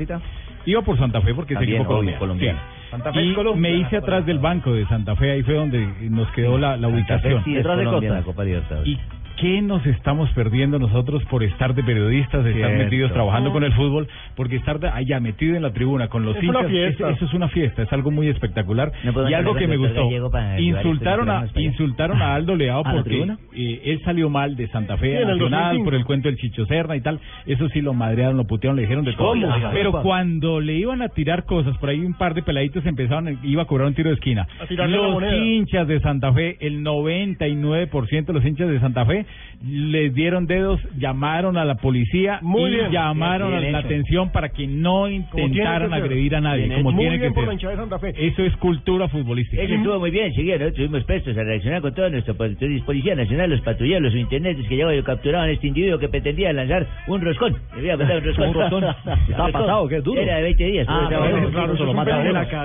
Iba 0.65 0.81
por 0.81 0.97
Santa 0.97 1.21
Fe 1.21 1.33
porque 1.33 1.53
es 1.53 1.59
También, 1.59 1.81
equipo 1.81 1.95
obvio, 1.95 2.17
colombiano. 2.19 2.59
colombiano. 2.59 2.59
Sí. 2.59 2.91
Santa 2.91 3.13
Fe 3.13 3.19
es 3.21 3.25
y 3.27 3.33
Colombia. 3.33 3.61
me 3.71 3.77
hice 3.77 3.97
atrás 3.97 4.25
del 4.25 4.39
banco 4.39 4.73
de 4.73 4.85
Santa 4.87 5.15
Fe, 5.15 5.31
ahí 5.31 5.43
fue 5.43 5.53
donde 5.53 5.87
nos 6.09 6.29
quedó 6.31 6.57
la, 6.57 6.75
la 6.77 6.87
ubicación. 6.89 7.43
Detrás 7.45 7.77
de 7.77 7.85
Costa. 7.85 8.81
¿Y 8.85 8.97
qué 9.37 9.61
nos 9.61 9.85
estamos 9.85 10.29
perdiendo 10.31 10.79
nosotros 10.79 11.23
por 11.25 11.43
estar 11.43 11.73
de 11.73 11.83
periodistas, 11.83 12.43
de 12.43 12.51
estar 12.51 12.69
Cierto. 12.69 12.83
metidos 12.83 13.13
trabajando 13.13 13.51
con 13.51 13.63
el 13.63 13.71
fútbol? 13.73 14.07
Porque 14.35 14.57
estar 14.57 14.79
de- 14.79 14.89
allá 14.89 15.19
metido 15.19 15.55
en 15.55 15.61
la 15.63 15.71
tribuna 15.71 16.07
con 16.09 16.25
los 16.25 16.35
Es 16.35 16.43
una 16.43 16.59
hinchas, 16.59 16.71
fiesta. 16.71 17.09
es- 17.11 17.15
eso 17.17 17.25
es 17.25 17.33
una 17.33 17.47
fiesta, 17.49 17.83
es 17.83 17.93
algo 17.93 18.11
muy 18.11 18.27
espectacular. 18.27 18.91
No 19.03 19.29
y 19.29 19.33
algo 19.33 19.55
que 19.55 19.67
me 19.67 19.77
gustó, 19.77 20.09
insultaron 20.57 21.29
a, 21.29 21.45
insultaron 21.55 22.21
a 22.21 22.35
Aldo 22.35 22.55
Leao 22.55 22.81
¿A 22.85 22.91
porque 22.91 23.09
tribuna? 23.09 23.37
eh, 23.55 23.81
él 23.85 24.01
salió 24.03 24.29
mal 24.29 24.55
de 24.55 24.67
Santa 24.69 24.97
Fe 24.97 25.11
Sí, 25.11 25.23
a 25.23 25.25
Nacional 25.27 25.37
2005. 25.77 25.83
por 25.85 25.93
el 25.95 26.05
cuento 26.05 26.27
del 26.29 26.37
Chicho 26.37 26.65
Serna 26.65 26.95
y 26.95 27.01
tal. 27.01 27.19
Eso 27.45 27.69
sí 27.69 27.81
lo 27.81 27.93
madrearon, 27.93 28.37
lo 28.37 28.45
putearon, 28.45 28.75
le 28.75 28.83
dijeron 28.83 29.05
de 29.05 29.13
todo. 29.13 29.33
¿Cómo? 29.33 29.47
Pero 29.73 29.91
cuando 30.01 30.59
le 30.59 30.73
iban 30.75 31.01
a 31.01 31.09
tirar 31.09 31.45
cosas, 31.45 31.77
por 31.77 31.89
ahí 31.89 31.99
un 31.99 32.13
par 32.15 32.33
de 32.33 32.41
peladitos 32.41 32.85
empezaron, 32.85 33.37
iba 33.43 33.61
a 33.63 33.65
cobrar 33.65 33.87
un 33.87 33.93
tiro 33.93 34.09
de 34.09 34.15
esquina. 34.15 34.47
Los 34.69 35.23
hinchas 35.33 35.87
de 35.87 35.99
Santa 35.99 36.33
Fe, 36.33 36.57
el 36.59 36.81
99% 36.83 38.25
de 38.27 38.33
los 38.33 38.45
hinchas 38.45 38.69
de 38.69 38.79
Santa 38.79 39.05
Fe, 39.05 39.25
les 39.65 40.13
dieron 40.13 40.45
dedos, 40.45 40.79
llamaron 40.97 41.57
a 41.57 41.65
la 41.65 41.75
policía 41.75 42.39
Muy 42.43 42.69
y 42.71 42.75
bien. 42.75 42.91
llamaron 42.91 43.51
Bien 43.59 43.65
a 43.65 43.71
la 43.71 43.77
atención 43.79 44.31
para 44.31 44.49
que 44.49 44.67
no 44.67 45.09
intentaran 45.09 45.89
que 45.89 45.95
agredir 45.95 46.35
a 46.35 46.41
nadie, 46.41 46.65
Bien 46.65 46.77
como 46.83 46.91
Muy 46.91 47.01
tiene 47.05 47.17
bien 47.17 47.33
que 47.33 47.39
ser. 47.41 47.53
hinchada 47.53 47.71
de 47.73 47.79
Santa 47.79 47.99
Fe. 47.99 48.13
Eso 48.17 48.43
es 48.43 48.55
cultura 48.57 49.07
futbolística. 49.07 49.61
Eso 49.61 49.73
estuvo 49.73 49.99
muy 49.99 50.11
bien, 50.11 50.27
enseguida 50.27 50.55
nosotros 50.57 50.79
estuvimos 50.79 51.03
prestos 51.05 51.37
a 51.37 51.43
reaccionar 51.43 51.81
con 51.81 51.93
toda 51.95 52.09
nuestra 52.09 52.33
pol- 52.35 52.55
Policía 52.85 53.15
Nacional, 53.15 53.49
los 53.49 53.61
patrulleros, 53.61 54.03
los 54.03 54.15
intendentes 54.15 54.67
que 54.67 54.75
llegaban 54.75 54.97
y 54.97 55.01
capturaban 55.03 55.49
a 55.49 55.51
este 55.51 55.67
individuo 55.67 55.97
que 55.97 56.07
pretendía 56.09 56.53
lanzar 56.53 56.85
un 57.07 57.21
roscón. 57.21 57.55
Le 57.75 57.91
había 57.91 57.95
un 57.95 58.23
roscón. 58.23 58.47
¿Un 58.49 58.53
roscón? 58.53 58.83
¿Estaba 59.29 59.49
pasado, 59.51 59.87
qué? 59.87 60.01
¿Duro? 60.01 60.21
Era 60.21 60.37
de 60.37 60.43
20 60.43 60.63
días. 60.65 60.87
Ah, 60.89 61.05
Claro, 61.09 61.49
claro, 61.51 61.77
se 61.77 61.83
lo. 61.83 61.93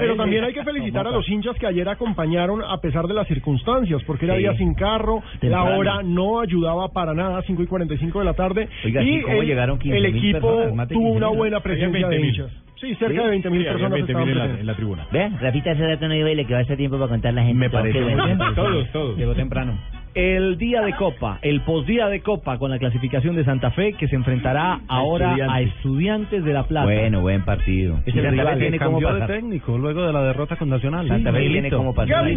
Pero 0.01 0.17
también 0.17 0.45
hay 0.45 0.53
que 0.53 0.63
felicitar 0.65 1.07
a 1.07 1.11
los 1.11 1.29
hinchas 1.29 1.57
que 1.59 1.67
ayer 1.67 1.89
acompañaron 1.89 2.63
a 2.63 2.77
pesar 2.79 3.07
de 3.07 3.15
las 3.15 3.27
circunstancias, 3.29 4.03
porque 4.07 4.27
era 4.27 4.35
Sí. 4.35 4.41
día 4.41 4.55
sin 4.57 4.75
carro, 4.75 5.23
Temprano. 5.41 5.71
la 5.71 5.77
hora 5.77 6.03
no 6.03 6.41
ayudaba 6.53 6.89
para 6.93 7.15
nada, 7.15 7.43
5 7.47 7.63
y 7.63 7.67
45 7.67 8.19
de 8.19 8.25
la 8.25 8.35
tarde. 8.35 8.69
Oiga, 8.85 9.03
y 9.03 9.23
¿cómo 9.23 9.43
el, 9.43 9.49
llegaron 9.49 9.79
15.000 9.79 9.95
el 9.95 10.07
equipo 10.07 10.57
personas? 10.57 10.89
Tuvo 10.89 11.09
15.000, 11.11 11.17
una 11.17 11.29
buena 11.29 11.61
presencia 11.61 12.09
de 12.09 12.17
20.000. 12.19 12.29
hinchas. 12.29 12.53
Sí, 12.83 12.97
cerca 12.97 13.15
¿Sí? 13.15 13.25
de 13.25 13.31
20 13.31 13.51
mil 13.51 13.63
Sí, 13.63 13.69
personas 13.69 13.93
20.000 13.93 14.01
estaban 14.03 14.29
en 14.29 14.39
la, 14.39 14.45
en 14.45 14.67
la 14.67 14.75
tribuna. 14.75 15.07
Vean, 15.13 15.39
Rafita 15.41 15.71
hace 15.71 15.87
rato 15.87 16.09
no 16.09 16.15
iba 16.17 16.31
y 16.33 16.35
le 16.35 16.45
quedó 16.45 16.59
hasta 16.59 16.77
tiempo 16.77 16.99
para 16.99 17.11
contar 17.11 17.33
la 17.33 17.43
gente. 17.45 17.59
Me 17.59 17.71
parece 17.71 18.03
bueno. 18.03 18.27
bien. 18.27 18.39
Todos, 18.57 18.91
todos. 18.91 19.17
Llegó 19.17 19.35
temprano. 19.35 19.79
El 20.15 20.59
día 20.59 20.83
de 20.83 20.93
Copa, 20.97 21.39
el 21.43 21.61
postdía 21.63 22.09
de 22.09 22.21
Copa 22.21 22.59
con 22.59 22.71
la 22.71 22.79
clasificación 22.79 23.37
de 23.37 23.45
Santa 23.45 23.71
Fe 23.71 23.93
que 23.95 24.09
se 24.09 24.17
enfrentará 24.17 24.81
ahora 24.89 25.37
a 25.49 25.61
Estudiantes 25.63 26.45
de 26.45 26.53
La 26.53 26.65
Plata. 26.65 26.85
Bueno, 26.87 27.21
buen 27.23 27.45
partido. 27.45 28.01
Es 28.05 28.15
el 28.17 28.29
rival. 28.31 28.59
tiene 28.59 28.79
de 28.79 28.79
pasar. 28.79 29.27
técnico 29.29 29.79
luego 29.79 30.03
de 30.03 30.13
la 30.13 30.23
derrota 30.25 30.57
con 30.57 30.69
Nacional. 30.69 31.07
Santa 31.07 31.33
Fe 31.33 31.39
Milito. 31.39 31.53
tiene 31.53 31.71
como 31.71 31.95
pasar. 31.95 32.29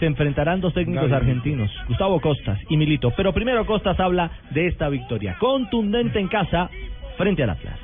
Se 0.00 0.06
enfrentarán 0.06 0.60
dos 0.60 0.72
técnicos 0.72 1.12
argentinos, 1.12 1.70
Gustavo 1.88 2.20
Costas 2.20 2.58
y 2.70 2.76
Milito. 2.78 3.12
Pero 3.16 3.34
primero 3.34 3.66
Costas 3.66 4.00
habla 4.00 4.30
de 4.50 4.66
esta 4.66 4.88
victoria 4.88 5.36
contundente 5.38 6.18
en 6.18 6.28
casa 6.28 6.70
frente 7.18 7.42
al 7.42 7.50
Atlas. 7.50 7.78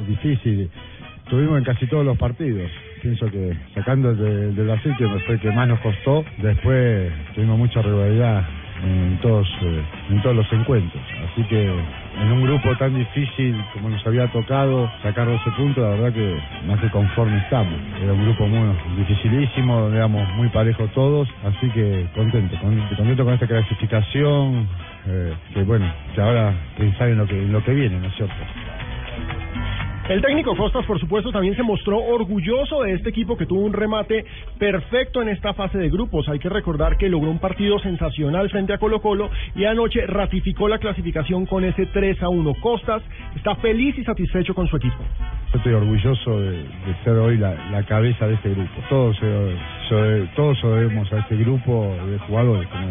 Es 0.00 0.08
difícil. 0.08 0.70
Tuvimos 1.28 1.58
en 1.58 1.64
casi 1.64 1.86
todos 1.86 2.04
los 2.04 2.16
partidos. 2.16 2.70
Pienso 3.02 3.30
que 3.30 3.54
sacando 3.74 4.10
el 4.10 4.54
de, 4.56 4.64
Brasil, 4.64 4.94
que 4.96 5.06
fue 5.06 5.34
el 5.34 5.40
que 5.40 5.50
más 5.50 5.68
nos 5.68 5.78
costó, 5.80 6.24
después 6.38 7.12
tuvimos 7.34 7.58
mucha 7.58 7.82
rivalidad 7.82 8.44
en 8.82 9.18
todos, 9.20 9.46
eh, 9.62 9.82
en 10.10 10.22
todos 10.22 10.36
los 10.36 10.52
encuentros. 10.52 11.02
Así 11.30 11.42
que 11.44 11.64
en 11.66 12.32
un 12.32 12.42
grupo 12.42 12.74
tan 12.76 12.96
difícil 12.96 13.54
como 13.74 13.90
nos 13.90 14.06
había 14.06 14.26
tocado 14.28 14.90
sacar 15.02 15.26
12 15.26 15.50
puntos, 15.52 15.84
la 15.84 15.90
verdad 15.90 16.12
que 16.12 16.40
más 16.66 16.80
que 16.80 16.88
conforme 16.88 17.38
estamos. 17.38 17.78
Era 18.02 18.12
un 18.12 18.24
grupo 18.24 18.46
muy 18.46 18.74
dificilísimo, 18.96 19.80
donde 19.80 19.98
éramos 19.98 20.26
muy 20.34 20.48
parejos 20.48 20.90
todos, 20.92 21.28
así 21.44 21.68
que 21.70 22.06
contento, 22.14 22.56
contento, 22.60 22.96
contento 22.96 23.24
con 23.24 23.34
esta 23.34 23.46
clasificación, 23.46 24.66
eh, 25.06 25.34
que 25.52 25.62
bueno, 25.62 25.86
que 26.14 26.20
ahora 26.20 26.54
pensar 26.76 27.08
en 27.08 27.18
lo 27.18 27.26
que, 27.26 27.38
en 27.38 27.52
lo 27.52 27.62
que 27.62 27.74
viene, 27.74 27.98
¿no 27.98 28.06
es 28.06 28.14
cierto? 28.14 28.34
El 30.08 30.22
técnico 30.22 30.56
Costas, 30.56 30.86
por 30.86 30.98
supuesto, 30.98 31.30
también 31.30 31.54
se 31.54 31.62
mostró 31.62 31.98
orgulloso 31.98 32.82
de 32.82 32.94
este 32.94 33.10
equipo 33.10 33.36
que 33.36 33.44
tuvo 33.44 33.60
un 33.60 33.74
remate 33.74 34.24
perfecto 34.58 35.20
en 35.20 35.28
esta 35.28 35.52
fase 35.52 35.76
de 35.76 35.90
grupos. 35.90 36.26
Hay 36.30 36.38
que 36.38 36.48
recordar 36.48 36.96
que 36.96 37.10
logró 37.10 37.30
un 37.30 37.38
partido 37.38 37.78
sensacional 37.78 38.48
frente 38.48 38.72
a 38.72 38.78
Colo 38.78 39.02
Colo 39.02 39.28
y 39.54 39.66
anoche 39.66 40.06
ratificó 40.06 40.66
la 40.66 40.78
clasificación 40.78 41.44
con 41.44 41.62
ese 41.62 41.84
3 41.84 42.22
a 42.22 42.30
1. 42.30 42.54
Costas 42.54 43.02
está 43.36 43.54
feliz 43.56 43.98
y 43.98 44.04
satisfecho 44.04 44.54
con 44.54 44.66
su 44.66 44.78
equipo. 44.78 44.96
Estoy 45.52 45.74
orgulloso 45.74 46.40
de, 46.40 46.64
ser 47.04 47.14
hoy 47.14 47.36
la, 47.36 47.82
cabeza 47.86 48.26
de 48.26 48.34
este 48.34 48.50
grupo. 48.50 48.72
Todos 48.88 49.20
todos 50.34 50.62
debemos 50.62 51.12
a 51.12 51.18
este 51.18 51.36
grupo 51.36 51.94
de 52.06 52.18
jugadores, 52.20 52.66
como 52.68 52.88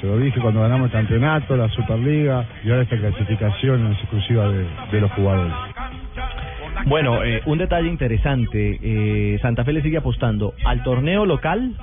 se 0.00 0.06
lo 0.06 0.18
dije 0.18 0.40
cuando 0.40 0.62
ganamos 0.62 0.86
el 0.86 0.92
campeonato, 0.92 1.56
la 1.56 1.68
Superliga 1.68 2.44
y 2.64 2.70
ahora 2.70 2.82
esta 2.82 2.96
clasificación 2.96 3.92
exclusiva 3.92 4.48
de 4.48 5.00
los 5.00 5.12
jugadores. 5.12 5.54
Bueno, 6.84 7.22
eh, 7.24 7.42
un 7.46 7.58
detalle 7.58 7.88
interesante. 7.88 8.78
eh, 8.82 9.38
Santa 9.40 9.64
Fe 9.64 9.72
le 9.72 9.82
sigue 9.82 9.96
apostando 9.98 10.54
al 10.64 10.82
torneo 10.82 11.24
local 11.26 11.74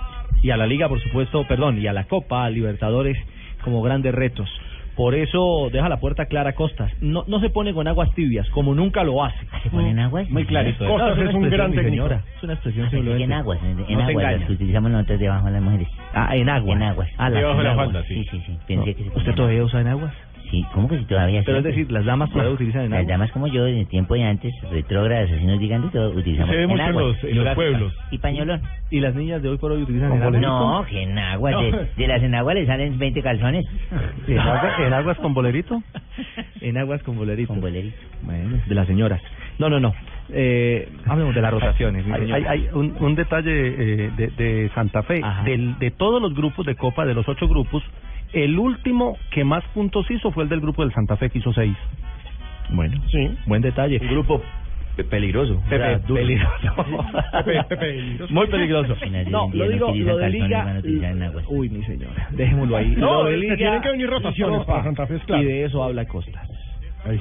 y 0.42 0.52
a 0.52 0.58
la 0.58 0.68
liga, 0.68 0.88
por 0.90 1.02
supuesto, 1.02 1.46
perdón, 1.48 1.80
y 1.80 1.88
a 1.88 1.94
la 1.94 2.04
Copa, 2.06 2.46
a 2.46 2.50
Libertadores 2.50 3.18
como 3.64 3.82
grandes 3.82 4.14
retos. 4.14 4.50
Por 4.96 5.16
eso 5.16 5.70
deja 5.72 5.90
la 5.90 6.00
puerta 6.00 6.28
clara 6.28 6.52
a 6.52 6.54
Costas. 6.54 6.92
No, 7.02 7.24
no 7.28 7.40
se 7.40 7.50
pone 7.50 7.74
con 7.74 7.88
aguas 7.88 8.12
tibias, 8.14 8.48
como 8.52 8.76
nunca 8.76 9.04
lo 9.04 9.24
hace. 9.24 9.40
¿Se 9.64 9.70
ponen 9.72 9.98
aguas? 9.98 10.30
Muy 10.30 10.46
clarito. 10.46 10.86
Costas 10.88 11.18
No, 11.18 11.30
es 11.30 11.34
un 11.36 11.50
gran 11.50 11.74
señora. 11.74 12.22
Es 12.38 12.44
una 12.44 12.54
expresión 12.54 12.86
Ah, 12.86 12.90
simplemente. 12.92 13.24
en 13.24 13.34
aguas, 13.34 13.60
en, 13.64 13.70
en 13.70 13.76
No 13.78 13.84
aguas, 14.04 14.10
engañes. 14.10 14.40
las 14.42 14.48
que 14.48 14.54
utilizamos 14.54 14.92
nosotros 14.92 15.20
debajo 15.20 15.46
de 15.48 15.52
las 15.52 15.62
mujeres. 15.64 15.88
Ah, 16.14 16.36
en 16.36 16.48
aguas. 16.50 16.76
En 16.76 16.84
aguas. 16.84 17.10
Ah, 17.18 17.32
Debajo 17.32 17.58
de 17.58 17.64
la 17.64 17.76
falda, 17.76 18.04
sí. 18.04 18.14
Sí, 18.16 18.28
sí, 18.30 18.44
sí. 18.46 18.58
Pensé 18.68 18.94
que 18.94 19.04
se 19.04 19.10
¿Usted 19.18 19.34
todavía 19.34 19.64
usa 19.64 19.82
enaguas? 19.82 20.14
¿Cómo 20.74 20.88
que 20.88 21.00
si 21.00 21.06
todavía 21.06 21.42
Pero 21.46 21.58
es 21.60 21.64
decir, 21.64 21.92
las 21.92 22.06
damas 22.06 22.30
todavía 22.32 22.54
utilizan 22.54 22.82
Las 22.82 22.88
enaguas. 22.90 23.08
damas 23.08 23.32
como 23.32 23.48
yo, 23.48 23.66
en 23.66 23.78
el 23.80 23.88
tiempo 23.88 24.14
de 24.14 24.24
antes, 24.24 24.54
retrógradas, 24.70 25.32
así 25.32 25.44
nos 25.46 25.60
digan 25.60 25.82
de 25.82 25.90
todo, 25.90 26.12
utilizamos 26.12 26.52
Se 26.52 26.58
ve 26.58 26.68
mucho 26.68 26.84
en 26.84 26.90
enaguas. 26.90 27.06
los, 27.06 27.24
en 27.24 27.44
los 27.44 27.56
pueblos. 27.56 27.94
Y 28.12 28.18
pañolón. 28.20 28.62
¿Y 28.92 29.00
las 29.00 29.16
niñas 29.16 29.42
de 29.42 29.50
hoy 29.50 29.58
por 29.58 29.72
hoy 29.72 29.82
utilizan 29.82 30.12
enaguas? 30.14 30.40
No, 30.42 30.86
que 30.88 31.02
en 31.02 31.18
aguas, 31.18 31.54
No. 31.56 31.62
de, 31.64 31.90
de 31.98 32.08
las 32.08 32.22
enaguas 32.22 32.56
le 32.56 32.66
salen 32.68 33.00
20 33.00 33.22
calzones. 33.24 33.66
¿En 34.28 34.40
aguas, 34.40 34.80
en 34.80 34.94
aguas 34.94 35.18
con 35.18 35.34
bolerito? 35.34 35.82
Enaguas 36.62 37.02
con 37.04 37.18
bolerito. 37.18 37.48
Con 37.48 37.62
bolerito. 37.62 37.98
Bueno, 38.22 38.60
de 38.66 38.76
las 38.76 38.88
señoras. 38.88 39.22
No, 39.60 39.70
no, 39.70 39.80
no. 39.80 39.94
Eh, 40.30 40.88
hablemos 41.06 41.36
de 41.36 41.42
las 41.42 41.52
rotaciones. 41.52 42.06
Hay, 42.12 42.32
hay- 42.32 42.46
hay 42.46 42.70
un, 42.74 42.96
un 43.00 43.16
detalle 43.16 43.52
eh, 43.52 44.12
de, 44.16 44.28
de 44.30 44.70
Santa 44.74 45.04
Fe. 45.04 45.22
Del, 45.46 45.78
de 45.80 45.92
todos 45.92 46.22
los 46.22 46.34
grupos 46.34 46.66
de 46.66 46.76
Copa, 46.76 47.06
de 47.06 47.14
los 47.14 47.28
ocho 47.28 47.48
grupos, 47.48 47.84
el 48.34 48.58
último 48.60 49.18
que 49.32 49.44
más 49.44 49.64
puntos 49.74 50.10
hizo 50.12 50.32
fue 50.32 50.44
el 50.44 50.50
del 50.50 50.60
grupo 50.62 50.84
del 50.84 50.94
Santa 50.94 51.16
Fe, 51.18 51.30
que 51.30 51.40
hizo 51.40 51.54
seis. 51.54 51.76
Bueno, 52.70 53.00
Sí. 53.10 53.30
buen 53.46 53.62
detalle. 53.62 54.00
Un 54.02 54.08
grupo 54.10 54.42
pe- 54.96 55.04
peligroso. 55.04 55.62
Pepe, 55.70 56.00
peligroso. 56.00 56.54
Pepe, 57.46 57.64
Pepe. 57.70 58.18
Muy 58.30 58.48
peligroso. 58.48 58.96
No, 59.30 59.50
lo 59.54 59.68
digo, 59.70 59.94
lo 59.94 60.18
de 60.18 60.30
Liga. 60.30 60.82
Uy, 61.50 61.70
mi 61.70 61.84
señora, 61.84 62.28
dejémoslo 62.32 62.78
ahí. 62.78 62.96
No, 62.98 63.24
lo 63.24 63.30
de 63.30 63.32
se 63.36 63.38
Liga. 63.42 63.56
tienen 63.58 63.82
que 63.82 63.90
venir 63.92 64.10
rotaciones 64.10 64.66
para 64.66 64.84
Santa 64.84 65.08
Fe, 65.08 65.16
es 65.18 65.24
claro. 65.26 65.44
Y 65.44 65.46
de 65.46 65.66
eso 65.66 65.84
habla 65.84 66.06
Costas. 66.06 66.48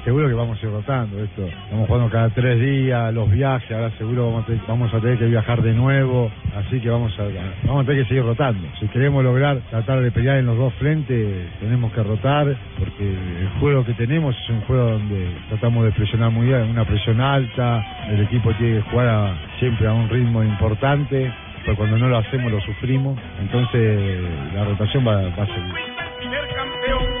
Seguro 0.03 0.27
que 0.27 0.33
vamos 0.33 0.61
a 0.61 0.65
ir 0.65 0.71
rotando 0.71 1.21
esto. 1.23 1.45
Estamos 1.45 1.87
jugando 1.87 2.09
cada 2.09 2.29
tres 2.29 2.59
días, 2.59 3.13
los 3.13 3.29
viajes, 3.29 3.69
ahora 3.71 3.91
seguro 3.97 4.27
vamos 4.27 4.43
a, 4.43 4.47
tener, 4.47 4.61
vamos 4.67 4.93
a 4.93 4.99
tener 4.99 5.17
que 5.19 5.25
viajar 5.25 5.61
de 5.61 5.73
nuevo, 5.73 6.31
así 6.55 6.79
que 6.79 6.89
vamos 6.89 7.17
a, 7.19 7.23
vamos 7.67 7.83
a 7.83 7.85
tener 7.87 8.03
que 8.03 8.09
seguir 8.09 8.23
rotando. 8.23 8.67
Si 8.79 8.87
queremos 8.87 9.23
lograr 9.23 9.59
tratar 9.69 10.01
de 10.01 10.11
pelear 10.11 10.37
en 10.37 10.45
los 10.45 10.57
dos 10.57 10.73
frentes, 10.75 11.49
tenemos 11.59 11.91
que 11.93 12.01
rotar, 12.03 12.55
porque 12.79 13.03
el 13.09 13.49
juego 13.59 13.83
que 13.83 13.93
tenemos 13.93 14.35
es 14.41 14.49
un 14.49 14.61
juego 14.61 14.91
donde 14.91 15.35
tratamos 15.49 15.83
de 15.85 15.91
presionar 15.91 16.31
muy 16.31 16.47
bien, 16.47 16.61
una 16.69 16.85
presión 16.85 17.19
alta, 17.19 17.83
el 18.09 18.21
equipo 18.21 18.53
tiene 18.53 18.77
que 18.77 18.81
jugar 18.89 19.07
a- 19.09 19.35
siempre 19.59 19.87
a 19.87 19.93
un 19.93 20.09
ritmo 20.09 20.43
importante, 20.43 21.31
pero 21.65 21.75
cuando 21.77 21.97
no 21.97 22.07
lo 22.09 22.17
hacemos 22.17 22.51
lo 22.51 22.59
sufrimos, 22.61 23.19
entonces 23.39 24.21
la 24.53 24.63
rotación 24.65 25.05
va, 25.05 25.15
va 25.37 25.43
a 25.43 25.47
seguir. 25.47 26.72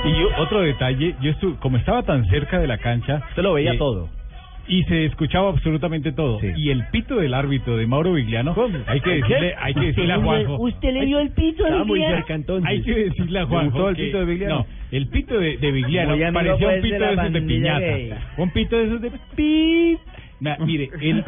Y 0.05 0.11
yo, 0.19 0.27
otro 0.37 0.61
detalle, 0.61 1.15
yo 1.21 1.31
estuve, 1.31 1.55
como 1.59 1.77
estaba 1.77 2.03
tan 2.03 2.25
cerca 2.29 2.59
de 2.59 2.67
la 2.67 2.77
cancha, 2.77 3.21
Usted 3.29 3.43
lo 3.43 3.53
veía 3.53 3.73
eh, 3.73 3.77
todo. 3.77 4.09
y 4.67 4.83
se 4.83 5.05
escuchaba 5.05 5.49
absolutamente 5.49 6.11
todo. 6.11 6.39
Y 6.57 6.71
el 6.71 6.85
pito 6.91 7.15
del 7.15 7.33
árbitro 7.33 7.77
de 7.77 7.87
Mauro 7.87 8.13
Vigliano, 8.13 8.53
hay 8.87 8.99
que 8.99 9.09
decirle, 9.11 9.55
hay 9.57 9.73
que 9.73 9.79
decirle 9.87 10.13
a 10.13 10.17
Juanjo. 10.17 10.57
¿Usted 10.59 10.93
le 10.93 11.05
vio 11.05 11.19
el 11.19 11.29
pito 11.31 11.63
muy 11.85 11.99
Vigliano? 11.99 12.15
cerca 12.17 12.33
entonces. 12.35 12.69
Hay 12.69 12.81
que 12.81 12.93
decirle 12.95 13.39
a 13.39 13.41
¿Le 13.43 13.47
Juanjo. 13.47 13.89
el 13.89 13.95
pito 13.95 14.19
de 14.19 14.25
Vigliano? 14.25 14.55
No, 14.59 14.65
el 14.91 15.07
pito 15.07 15.39
de, 15.39 15.57
de 15.57 15.71
Vigliano 15.71 16.33
parecía 16.33 16.67
un 16.67 16.73
pues, 16.73 16.81
pito 16.81 16.95
de 16.99 17.05
de, 17.05 17.13
esos 17.13 17.33
de 17.33 17.41
piñata. 17.41 17.79
gay. 17.79 18.13
Un 18.37 18.49
pito 18.51 18.77
de 18.77 18.83
esos 18.85 19.01
de 19.01 19.11
pip. 19.35 19.99
Na- 20.41 20.57
mire, 20.59 20.89
el, 20.99 21.23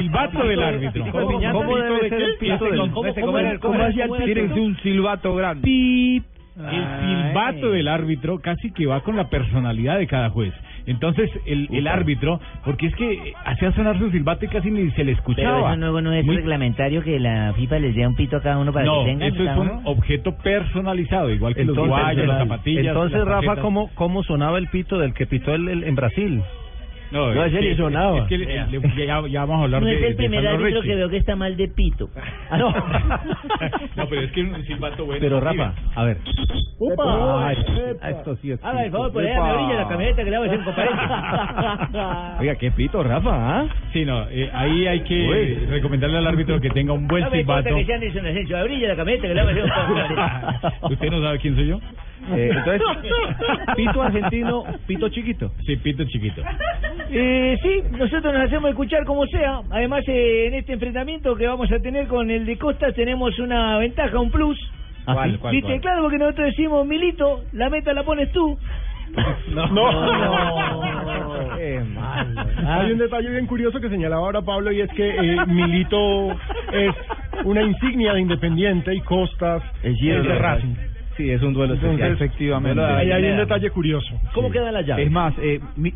silbato 0.00 0.44
del 0.48 0.62
árbitro. 0.62 1.06
¿Cómo, 1.12 1.40
cómo 1.52 1.76
debe 1.76 2.08
ser 2.08 2.22
el 2.22 2.34
pito 2.38 2.58
¿Cómo- 2.58 2.92
cómo- 2.92 3.14
cómo 3.14 3.32
cómo 3.60 3.84
hacía 3.84 4.04
el 4.06 4.10
pito? 4.10 4.26
ser 4.26 4.42
un 4.58 4.76
silbato 4.78 5.34
grande. 5.36 5.62
Pip. 5.62 6.24
El 6.68 7.26
silbato 7.28 7.70
del 7.70 7.88
árbitro 7.88 8.38
casi 8.40 8.70
que 8.72 8.86
va 8.86 9.00
con 9.00 9.16
la 9.16 9.28
personalidad 9.28 9.98
de 9.98 10.06
cada 10.06 10.30
juez. 10.30 10.52
Entonces, 10.86 11.30
el, 11.46 11.68
el 11.72 11.86
árbitro, 11.86 12.40
porque 12.64 12.86
es 12.86 12.94
que 12.96 13.32
hacía 13.44 13.70
sonar 13.72 13.98
su 13.98 14.10
silbato 14.10 14.44
y 14.44 14.48
casi 14.48 14.70
ni 14.70 14.90
se 14.92 15.04
le 15.04 15.12
escuchaba. 15.12 15.56
Pero 15.56 15.68
eso 15.68 15.76
no, 15.76 16.00
no 16.00 16.12
es 16.12 16.24
Muy- 16.24 16.36
reglamentario 16.36 17.02
que 17.02 17.20
la 17.20 17.52
FIFA 17.54 17.78
les 17.78 17.94
dé 17.94 18.06
un 18.06 18.16
pito 18.16 18.36
a 18.36 18.42
cada 18.42 18.58
uno 18.58 18.72
para 18.72 18.86
no, 18.86 19.00
que 19.04 19.10
tengan. 19.10 19.28
eso 19.32 19.42
es 19.42 19.56
un 19.56 19.68
uno. 19.70 19.80
objeto 19.84 20.36
personalizado, 20.42 21.30
igual 21.30 21.54
que 21.54 21.64
los 21.64 21.76
Entonces, 21.76 21.90
guayos, 22.04 22.26
las 22.26 22.38
zapatillas. 22.38 22.86
entonces 22.86 23.18
las 23.18 23.28
Rafa. 23.28 23.60
¿cómo, 23.60 23.90
¿cómo 23.94 24.22
sonaba 24.22 24.58
el 24.58 24.68
pito 24.68 24.98
del 24.98 25.14
que 25.14 25.26
pitó 25.26 25.54
el, 25.54 25.68
el- 25.68 25.84
en 25.84 25.94
Brasil? 25.94 26.42
No, 27.12 27.34
No, 27.34 27.44
es 27.44 27.52
ese 27.52 27.60
que- 27.60 27.70
ni 27.70 27.76
sonaba. 27.76 28.18
Es 28.18 28.24
que 28.28 28.38
le- 28.38 28.66
le- 28.66 29.06
ya, 29.06 29.20
ya 29.28 29.40
vamos 29.44 29.60
a 29.62 29.64
hablar 29.64 29.82
No 29.82 29.88
de 29.88 29.94
es 29.96 30.02
el 30.02 30.16
primer 30.16 30.46
árbitro 30.46 30.80
que 30.82 30.94
veo 30.94 31.08
que 31.08 31.16
está 31.16 31.34
mal 31.36 31.56
de 31.56 31.68
pito. 31.68 32.08
Ah, 32.50 32.56
no. 32.58 32.70
no, 33.96 34.08
pero 34.08 34.22
es 34.22 34.32
que 34.32 34.40
un 34.42 34.64
silbato 34.64 35.04
bueno. 35.06 35.20
Pero 35.20 35.40
Rafa, 35.40 35.72
a 35.94 36.04
ver. 36.04 36.18
¡Upa! 36.78 37.48
Ay, 37.48 37.56
esto 38.10 38.36
sí 38.36 38.52
es 38.52 38.64
Haga 38.64 38.84
el 38.86 38.90
favor, 38.90 39.12
por 39.12 39.22
Epa. 39.24 39.44
me 39.46 39.52
brilla 39.54 39.74
la 39.82 39.88
camioneta 39.88 40.24
que 40.24 40.30
le 40.30 40.38
voy 40.38 40.46
a 40.46 40.50
hacer 40.50 40.58
un 40.60 40.64
comparente. 40.64 41.02
Oiga, 42.40 42.54
qué 42.56 42.70
pito, 42.70 43.02
Rafa, 43.02 43.30
¿ah? 43.60 43.66
Sí, 43.92 44.04
no, 44.04 44.26
eh, 44.30 44.50
ahí 44.52 44.86
hay 44.86 45.00
que 45.00 45.28
Uy. 45.28 45.66
recomendarle 45.66 46.18
al 46.18 46.26
árbitro 46.26 46.60
que 46.60 46.70
tenga 46.70 46.92
un 46.92 47.06
buen 47.06 47.22
No 47.24 47.30
me 47.30 47.40
importa 47.40 47.62
silbato. 47.64 47.76
que 47.80 47.84
sea 47.86 47.98
Nelson 47.98 48.26
Asensio, 48.26 48.64
brilla 48.64 48.88
la 48.88 48.96
camioneta 48.96 49.28
que 49.28 49.34
le 49.34 49.42
voy 49.42 49.48
a 49.50 49.52
hacer 49.52 49.64
un 49.64 49.70
comparente. 49.70 50.68
¿Usted 50.94 51.10
no 51.10 51.22
sabe 51.22 51.38
quién 51.38 51.54
soy 51.56 51.66
yo? 51.66 51.80
Eh, 52.32 52.50
entonces, 52.54 52.82
pito 53.76 54.02
argentino, 54.02 54.64
pito 54.86 55.08
chiquito. 55.08 55.50
Sí, 55.66 55.76
pito 55.76 56.04
chiquito. 56.04 56.42
Eh, 57.10 57.58
sí, 57.62 57.82
nosotros 57.92 58.32
nos 58.32 58.44
hacemos 58.44 58.70
escuchar 58.70 59.04
como 59.04 59.26
sea. 59.26 59.60
Además, 59.70 60.04
eh, 60.06 60.46
en 60.46 60.54
este 60.54 60.74
enfrentamiento 60.74 61.34
que 61.34 61.46
vamos 61.46 61.70
a 61.72 61.78
tener 61.80 62.06
con 62.06 62.30
el 62.30 62.46
de 62.46 62.58
Costas 62.58 62.94
tenemos 62.94 63.38
una 63.38 63.78
ventaja, 63.78 64.18
un 64.18 64.30
plus. 64.30 64.58
¿Ah, 65.06 65.14
¿Cuál, 65.14 65.38
cuál, 65.38 65.52
¿Viste? 65.52 65.68
cuál? 65.68 65.80
Claro, 65.80 66.02
porque 66.02 66.18
nosotros 66.18 66.46
decimos, 66.48 66.86
Milito, 66.86 67.40
la 67.52 67.70
meta 67.70 67.92
la 67.92 68.04
pones 68.04 68.30
tú. 68.32 68.58
No. 69.50 69.66
Qué 71.56 71.80
malo. 71.80 72.42
Hay 72.64 72.92
un 72.92 72.98
detalle 72.98 73.28
bien 73.28 73.46
curioso 73.46 73.80
que 73.80 73.88
señalaba 73.88 74.26
ahora 74.26 74.42
Pablo 74.42 74.70
y 74.70 74.80
es 74.82 74.90
que 74.90 75.08
eh, 75.08 75.36
Milito 75.46 76.30
es 76.72 76.94
una 77.44 77.62
insignia 77.62 78.12
de 78.14 78.20
Independiente 78.20 78.94
y 78.94 79.00
Costas 79.00 79.62
es 79.82 79.96
de 79.98 80.38
Racing. 80.38 80.89
Sí, 81.16 81.30
es 81.30 81.42
un 81.42 81.52
duelo 81.52 81.74
especial. 81.74 82.00
Entonces, 82.00 82.20
Efectivamente. 82.26 82.82
Ahí 82.82 83.10
hay 83.10 83.24
un 83.30 83.36
detalle 83.36 83.70
curioso. 83.70 84.18
¿Cómo 84.32 84.50
quedan 84.50 84.72
las 84.72 84.86
llaves? 84.86 85.06
Es 85.06 85.12
más, 85.12 85.34
eh, 85.42 85.60
mi- 85.76 85.92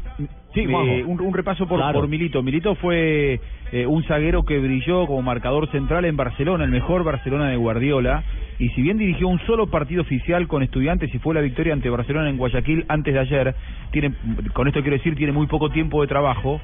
Sí, 0.53 0.61
eh, 0.69 1.03
un, 1.05 1.21
un 1.21 1.35
repaso 1.35 1.67
por, 1.67 1.81
Claro. 1.81 1.99
por 1.99 2.09
Milito. 2.09 2.41
Milito 2.43 2.77
fue 2.77 3.41
eh, 3.73 3.87
un 3.87 4.05
zaguero 4.05 4.45
que 4.45 4.59
brilló 4.61 5.05
como 5.07 5.21
marcador 5.21 5.69
central 5.73 6.05
en 6.05 6.17
Barcelona, 6.17 6.63
el 6.65 6.71
mejor 6.71 7.03
Barcelona 7.03 7.49
de 7.49 7.57
Guardiola. 7.57 8.23
Y 8.61 8.69
si 8.69 8.83
bien 8.83 8.97
dirigió 8.99 9.27
un 9.27 9.41
solo 9.47 9.67
partido 9.67 10.03
oficial 10.03 10.47
con 10.47 10.63
estudiantes 10.63 11.13
y 11.13 11.19
fue 11.19 11.35
la 11.35 11.41
victoria 11.41 11.73
ante 11.73 11.91
Barcelona 11.91 12.29
en 12.31 12.37
Guayaquil 12.37 12.85
antes 12.87 13.13
de 13.15 13.19
ayer, 13.21 13.55
tiene, 13.91 14.13
con 14.53 14.69
esto 14.69 14.81
quiero 14.83 14.97
decir, 14.97 15.17
tiene 15.17 15.33
muy 15.33 15.49
poco 15.49 15.71
tiempo 15.71 16.01
de 16.03 16.07
trabajo. 16.07 16.61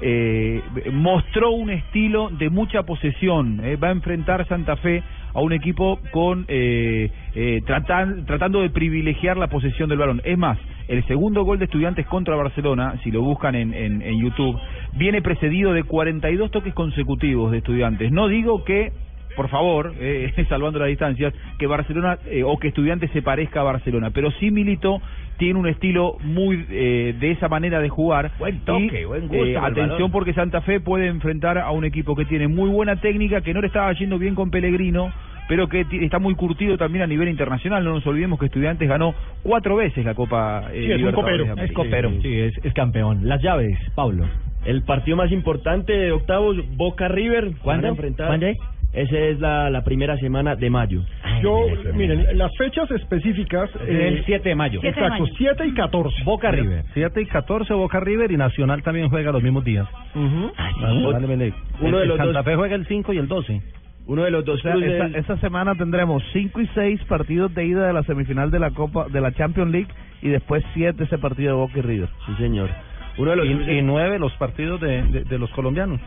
Eh, 0.00 0.62
mostró 0.92 1.50
un 1.50 1.70
estilo 1.70 2.30
de 2.30 2.50
mucha 2.50 2.82
posesión. 2.84 3.60
eh, 3.64 3.76
va 3.76 3.88
a 3.88 3.92
enfrentar 3.92 4.46
Santa 4.48 4.76
Fe 4.76 5.02
a 5.32 5.40
un 5.40 5.52
equipo 5.52 6.00
con 6.10 6.44
eh, 6.48 7.10
eh, 7.34 7.60
tratan- 7.66 8.24
tratando 8.26 8.62
de 8.62 8.70
privilegiar 8.70 9.36
la 9.36 9.46
posesión 9.48 9.88
del 9.88 9.98
balón. 9.98 10.20
Es 10.24 10.36
más, 10.36 10.58
el 10.88 11.04
segundo 11.06 11.44
gol 11.44 11.58
de 11.58 11.66
Estudiantes 11.66 12.06
contra 12.06 12.34
Barcelona, 12.34 12.94
si 13.04 13.10
lo 13.10 13.22
buscan 13.22 13.54
en, 13.54 13.72
en, 13.74 14.02
en 14.02 14.20
YouTube, 14.20 14.58
viene 14.94 15.22
precedido 15.22 15.72
de 15.72 15.84
42 15.84 16.50
toques 16.50 16.74
consecutivos 16.74 17.52
de 17.52 17.58
Estudiantes. 17.58 18.10
No 18.10 18.26
digo 18.26 18.64
que 18.64 18.92
por 19.36 19.48
favor, 19.48 19.92
eh, 20.00 20.32
salvando 20.48 20.78
las 20.78 20.88
distancias, 20.88 21.32
que 21.58 21.66
Barcelona 21.66 22.18
eh, 22.26 22.42
o 22.44 22.58
que 22.58 22.68
Estudiantes 22.68 23.10
se 23.12 23.22
parezca 23.22 23.60
a 23.60 23.64
Barcelona, 23.64 24.10
pero 24.10 24.30
sí 24.32 24.50
Milito 24.50 25.00
tiene 25.38 25.58
un 25.58 25.66
estilo 25.68 26.16
muy 26.22 26.66
eh, 26.70 27.14
de 27.18 27.30
esa 27.30 27.48
manera 27.48 27.80
de 27.80 27.88
jugar. 27.88 28.32
Buen 28.38 28.60
toque, 28.64 29.00
Y, 29.00 29.04
buen 29.04 29.22
gusto 29.28 29.44
eh, 29.44 29.56
atención 29.56 30.10
porque 30.10 30.34
Santa 30.34 30.60
Fe 30.60 30.80
puede 30.80 31.06
enfrentar 31.06 31.56
a 31.58 31.70
un 31.70 31.84
equipo 31.84 32.14
que 32.14 32.26
tiene 32.26 32.46
muy 32.48 32.68
buena 32.68 32.96
técnica, 32.96 33.40
que 33.40 33.54
no 33.54 33.60
le 33.62 33.68
estaba 33.68 33.92
yendo 33.94 34.18
bien 34.18 34.34
con 34.34 34.50
Pellegrino, 34.50 35.10
pero 35.48 35.66
que 35.68 35.86
está 36.02 36.18
muy 36.18 36.34
curtido 36.34 36.76
también 36.76 37.02
a 37.02 37.06
nivel 37.06 37.28
internacional. 37.28 37.82
No 37.82 37.94
nos 37.94 38.06
olvidemos 38.06 38.38
que 38.38 38.46
Estudiantes 38.46 38.86
ganó 38.88 39.14
cuatro 39.42 39.76
veces 39.76 40.04
la 40.04 40.14
Copa 40.14 40.64
eh, 40.72 40.82
Sí, 40.86 40.92
es 40.92 41.02
un 41.02 41.12
copero. 41.12 41.54
Es 41.56 41.72
copero. 41.72 42.10
Sí, 42.20 42.38
es, 42.38 42.52
es 42.62 42.72
campeón. 42.74 43.26
Las 43.26 43.42
llaves, 43.42 43.78
Pablo. 43.94 44.26
El 44.66 44.82
partido 44.82 45.16
más 45.16 45.32
importante 45.32 45.92
de 45.92 46.12
octavos, 46.12 46.56
Boca 46.76 47.08
River. 47.08 47.52
¿Cuándo? 47.62 47.82
van 47.82 47.84
a 47.84 47.88
enfrentar- 47.96 48.26
¿Cuándo 48.26 48.46
es? 48.46 48.58
Esa 48.92 49.16
es 49.18 49.38
la, 49.38 49.70
la 49.70 49.84
primera 49.84 50.16
semana 50.16 50.56
de 50.56 50.68
mayo. 50.68 51.02
Yo, 51.42 51.64
miren, 51.94 52.26
las 52.36 52.50
fechas 52.56 52.90
específicas. 52.90 53.70
eh, 53.86 54.08
el 54.08 54.24
7 54.24 54.48
de 54.48 54.54
mayo. 54.56 54.80
De 54.80 54.88
Exacto, 54.88 55.10
mayo. 55.22 55.32
7 55.38 55.66
y 55.66 55.74
14. 55.74 56.24
Boca 56.24 56.50
River. 56.50 56.84
7 56.94 57.20
y 57.22 57.26
14 57.26 57.72
Boca 57.74 58.00
River 58.00 58.32
y 58.32 58.36
Nacional 58.36 58.82
también 58.82 59.08
juega 59.08 59.30
los 59.32 59.42
mismos 59.42 59.64
días. 59.64 59.86
Ujú. 60.14 60.52
Vale, 60.82 61.26
vale. 61.36 61.54
Uno 61.80 61.96
de 61.98 62.02
El- 62.02 62.08
los 62.08 62.16
Santa 62.18 62.32
dos- 62.38 62.44
Fe 62.44 62.56
juega 62.56 62.74
el 62.74 62.86
5 62.86 63.12
y 63.12 63.18
el 63.18 63.28
12. 63.28 63.62
Uno 64.06 64.24
de 64.24 64.30
los 64.32 64.44
dos 64.44 64.58
O 64.58 64.62
sea, 64.62 64.72
cruces- 64.72 64.92
esta, 65.04 65.18
esta 65.18 65.36
semana 65.38 65.76
tendremos 65.76 66.22
5 66.32 66.60
y 66.60 66.66
6 66.74 67.00
partidos 67.04 67.54
de 67.54 67.66
ida 67.66 67.86
de 67.86 67.92
la 67.92 68.02
semifinal 68.02 68.50
de 68.50 68.58
la 68.58 68.72
Copa 68.72 69.06
de 69.08 69.20
la 69.20 69.30
Champions 69.32 69.70
League 69.70 69.88
y 70.20 70.28
después 70.30 70.64
7 70.74 71.04
ese 71.04 71.16
partido 71.18 71.50
de 71.54 71.60
Boca 71.60 71.78
y 71.78 71.82
River. 71.82 72.08
Sí, 72.26 72.32
señor. 72.38 72.70
Uno 73.18 73.30
de 73.30 73.36
los 73.36 73.46
cruces- 73.46 73.78
Y, 73.78 73.82
9 73.82 74.18
los 74.18 74.32
partidos 74.34 74.80
de, 74.80 75.02
de, 75.02 75.24
de 75.24 75.38
los 75.38 75.48
colombianos. 75.50 76.00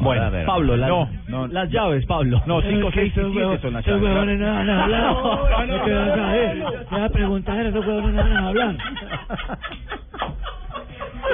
Bueno, 0.00 0.30
Pablo, 0.46 0.76
las, 0.76 0.88
No, 0.88 1.08
no, 1.28 1.46
las 1.48 1.70
llaves, 1.70 2.04
Pablo. 2.06 2.42
No, 2.46 2.60
5, 2.60 2.90
6 2.92 3.12
y 3.16 3.20
7 3.32 3.58
son 3.60 3.72
las 3.74 3.86
llaves. 3.86 4.02
huevones 4.02 4.38
no 4.38 4.46
van 4.46 4.70
a 4.70 4.84
hablar. 4.84 5.14
No 5.68 5.84
te 5.84 5.94
vas 5.94 6.18
a 6.18 6.32
ver. 6.32 6.58
Te 6.58 6.94
vas 6.94 7.02
a 7.02 7.08
preguntar, 7.10 7.66
esos 7.66 7.86
huevones 7.86 8.14
no 8.14 8.22
van 8.22 8.36
a 8.36 8.48
hablar. 8.48 8.76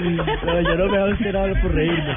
No, 0.00 0.60
yo 0.60 0.76
no 0.76 0.86
me 0.86 0.98
voy 0.98 1.10
a 1.10 1.14
esperar 1.14 1.60
por 1.60 1.74
reírme. 1.74 2.16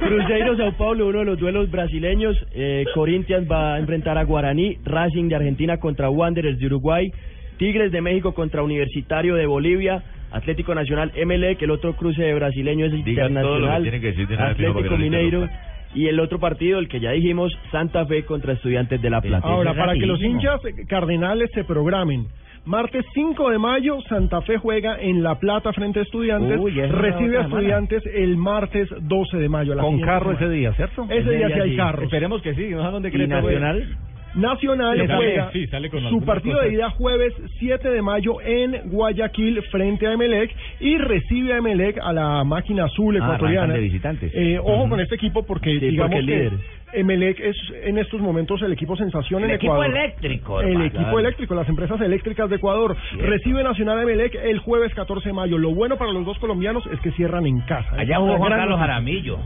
Cruzeiro 0.00 0.56
Sao 0.56 0.72
Paulo, 0.72 1.06
uno 1.08 1.20
de 1.20 1.24
los 1.24 1.38
duelos 1.38 1.70
brasileños. 1.70 2.36
Eh, 2.52 2.84
Corinthians 2.94 3.46
va 3.50 3.74
a 3.74 3.78
enfrentar 3.78 4.18
a 4.18 4.24
Guaraní, 4.24 4.78
Racing 4.84 5.28
de 5.28 5.36
Argentina 5.36 5.78
contra 5.78 6.10
Wanderers 6.10 6.58
de 6.58 6.66
Uruguay, 6.66 7.12
Tigres 7.58 7.92
de 7.92 8.00
México 8.00 8.34
contra 8.34 8.62
Universitario 8.62 9.36
de 9.36 9.46
Bolivia, 9.46 10.02
Atlético 10.32 10.74
Nacional 10.74 11.12
MLE, 11.24 11.56
que 11.56 11.64
el 11.64 11.70
otro 11.70 11.94
cruce 11.96 12.22
de 12.22 12.34
brasileño 12.34 12.86
es 12.86 12.92
el 12.92 13.04
Diga 13.04 13.28
todo 13.28 13.30
lo 13.30 13.40
que 13.40 13.40
Internacional, 13.40 13.82
tiene 13.82 14.00
que 14.00 14.06
decir 14.08 14.28
de 14.28 14.34
una 14.34 14.48
vez, 14.48 14.56
fijo, 14.56 14.70
Atlético 14.70 14.96
Mineiro. 14.96 15.48
Y 15.94 16.08
el 16.08 16.20
otro 16.20 16.38
partido, 16.38 16.78
el 16.78 16.88
que 16.88 17.00
ya 17.00 17.12
dijimos, 17.12 17.56
Santa 17.70 18.04
Fe 18.06 18.24
contra 18.24 18.52
Estudiantes 18.52 19.00
de 19.00 19.08
La 19.08 19.22
Plata. 19.22 19.46
Ahora, 19.48 19.72
para 19.72 19.94
que 19.94 20.04
los 20.06 20.20
hinchas 20.22 20.60
cardenales 20.88 21.50
se 21.54 21.64
programen. 21.64 22.26
Martes 22.66 23.06
5 23.14 23.50
de 23.50 23.58
mayo, 23.58 24.00
Santa 24.08 24.42
Fe 24.42 24.58
juega 24.58 25.00
en 25.00 25.22
La 25.22 25.36
Plata 25.38 25.72
frente 25.72 26.00
a 26.00 26.02
Estudiantes. 26.02 26.58
Uy, 26.58 26.72
recibe 26.72 27.38
a 27.38 27.44
semana. 27.44 27.46
Estudiantes 27.46 28.02
el 28.12 28.36
martes 28.36 28.88
12 29.02 29.36
de 29.38 29.48
mayo. 29.48 29.72
a 29.72 29.76
la 29.76 29.82
Con 29.82 30.00
carro 30.00 30.36
semana. 30.36 30.46
ese 30.46 30.50
día, 30.50 30.72
¿cierto? 30.72 31.06
Ese 31.08 31.30
día 31.30 31.46
sí 31.46 31.60
hay 31.60 31.70
sí. 31.70 31.76
carros. 31.76 32.04
Esperemos 32.04 32.42
que 32.42 32.54
sí, 32.54 32.68
no 32.70 32.84
sé 32.84 32.90
dónde 32.90 33.08
¿Y 33.08 33.12
cree 33.12 33.28
Nacional? 33.28 33.96
Nacional 34.36 35.00
Sí, 35.00 35.06
sale- 35.06 35.16
juega 35.16 35.50
sí, 35.52 35.66
sale 35.66 35.90
con 35.90 36.08
su 36.08 36.22
partido 36.24 36.60
de 36.60 36.72
ida 36.74 36.90
jueves 36.90 37.32
7 37.58 37.88
de 37.90 38.02
mayo 38.02 38.40
en 38.42 38.90
Guayaquil 38.90 39.62
frente 39.70 40.06
a 40.06 40.12
Emelec 40.12 40.54
y 40.80 40.98
recibe 40.98 41.54
a 41.54 41.56
Emelec 41.58 41.98
a 42.02 42.12
la 42.12 42.44
máquina 42.44 42.84
azul 42.84 43.16
Ah, 43.16 43.18
ecuatoriana. 43.24 43.62
arrancan 43.62 43.76
de 43.80 43.82
visitantes. 43.84 44.32
Eh, 44.34 44.58
ojo 44.62 44.88
con 44.88 45.00
este 45.00 45.14
equipo 45.14 45.44
porque 45.44 45.70
Sí, 45.70 45.78
digamos 45.78 46.12
porque 46.16 46.18
es 46.20 46.26
que 46.26 46.50
líder. 46.50 46.76
Emelec 46.92 47.40
es 47.40 47.56
en 47.82 47.98
estos 47.98 48.20
momentos 48.20 48.62
el 48.62 48.72
equipo 48.72 48.96
sensación 48.96 49.42
El 49.42 49.50
en 49.50 49.56
equipo 49.56 49.74
Ecuador. 49.74 49.96
eléctrico, 49.96 50.60
El 50.60 50.68
hermano. 50.68 50.84
equipo 50.86 51.18
eléctrico, 51.18 51.54
las 51.54 51.68
empresas 51.68 52.00
eléctricas 52.00 52.48
de 52.48 52.56
Ecuador. 52.56 52.96
Cierto. 53.10 53.26
Recibe 53.26 53.62
Nacional 53.64 54.00
Emelec 54.02 54.34
el 54.36 54.58
jueves 54.60 54.94
14 54.94 55.30
de 55.30 55.32
mayo. 55.32 55.58
Lo 55.58 55.74
bueno 55.74 55.96
para 55.96 56.12
los 56.12 56.24
dos 56.24 56.38
colombianos 56.38 56.84
es 56.92 57.00
que 57.00 57.10
cierran 57.12 57.46
en 57.46 57.60
casa. 57.62 58.00
Es 58.00 58.08
la 58.08 58.18
gran 58.18 58.26
noticia. 58.68 58.76
Jaramillo. 58.76 59.38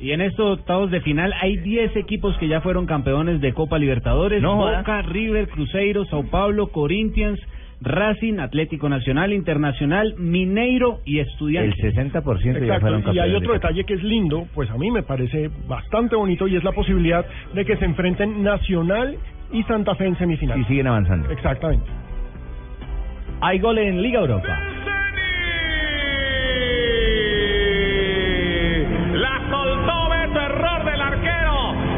Y 0.00 0.10
en 0.12 0.20
estos 0.20 0.58
octavos 0.58 0.90
de 0.90 1.00
final 1.00 1.32
hay 1.40 1.56
10 1.56 1.96
equipos 1.96 2.36
que 2.38 2.48
ya 2.48 2.60
fueron 2.60 2.86
campeones 2.86 3.40
de 3.40 3.52
Copa 3.54 3.78
Libertadores. 3.78 4.42
No. 4.42 4.56
Boca, 4.56 5.02
River, 5.02 5.48
Cruzeiro, 5.48 6.04
Sao 6.06 6.24
Paulo, 6.24 6.68
Corinthians, 6.68 7.38
Racing, 7.80 8.38
Atlético 8.38 8.88
Nacional, 8.88 9.32
Internacional, 9.32 10.14
Mineiro 10.18 10.98
y 11.04 11.20
Estudiantes. 11.20 11.78
El 11.82 11.94
60% 11.94 12.42
ya 12.44 12.50
Exacto, 12.58 12.80
fueron 12.80 13.00
y 13.00 13.04
hay 13.04 13.14
campeones 13.14 13.36
otro 13.36 13.52
de- 13.52 13.58
detalle 13.58 13.84
que 13.84 13.94
es 13.94 14.02
lindo, 14.02 14.46
pues 14.54 14.70
a 14.70 14.76
mí 14.78 14.90
me 14.90 15.02
parece 15.02 15.50
bastante 15.68 16.16
bonito 16.16 16.48
y 16.48 16.56
es 16.56 16.64
la 16.64 16.72
posibilidad 16.72 17.24
de 17.54 17.64
que 17.64 17.76
se 17.76 17.84
enfrenten 17.84 18.42
Nacional 18.42 19.16
y 19.52 19.62
Santa 19.64 19.94
Fe 19.94 20.06
en 20.06 20.16
semifinal. 20.18 20.58
Y 20.60 20.64
siguen 20.64 20.86
avanzando. 20.88 21.30
Exactamente. 21.30 21.86
Hay 23.40 23.58
gol 23.58 23.78
en 23.78 24.00
Liga 24.02 24.20
Europa. 24.20 24.58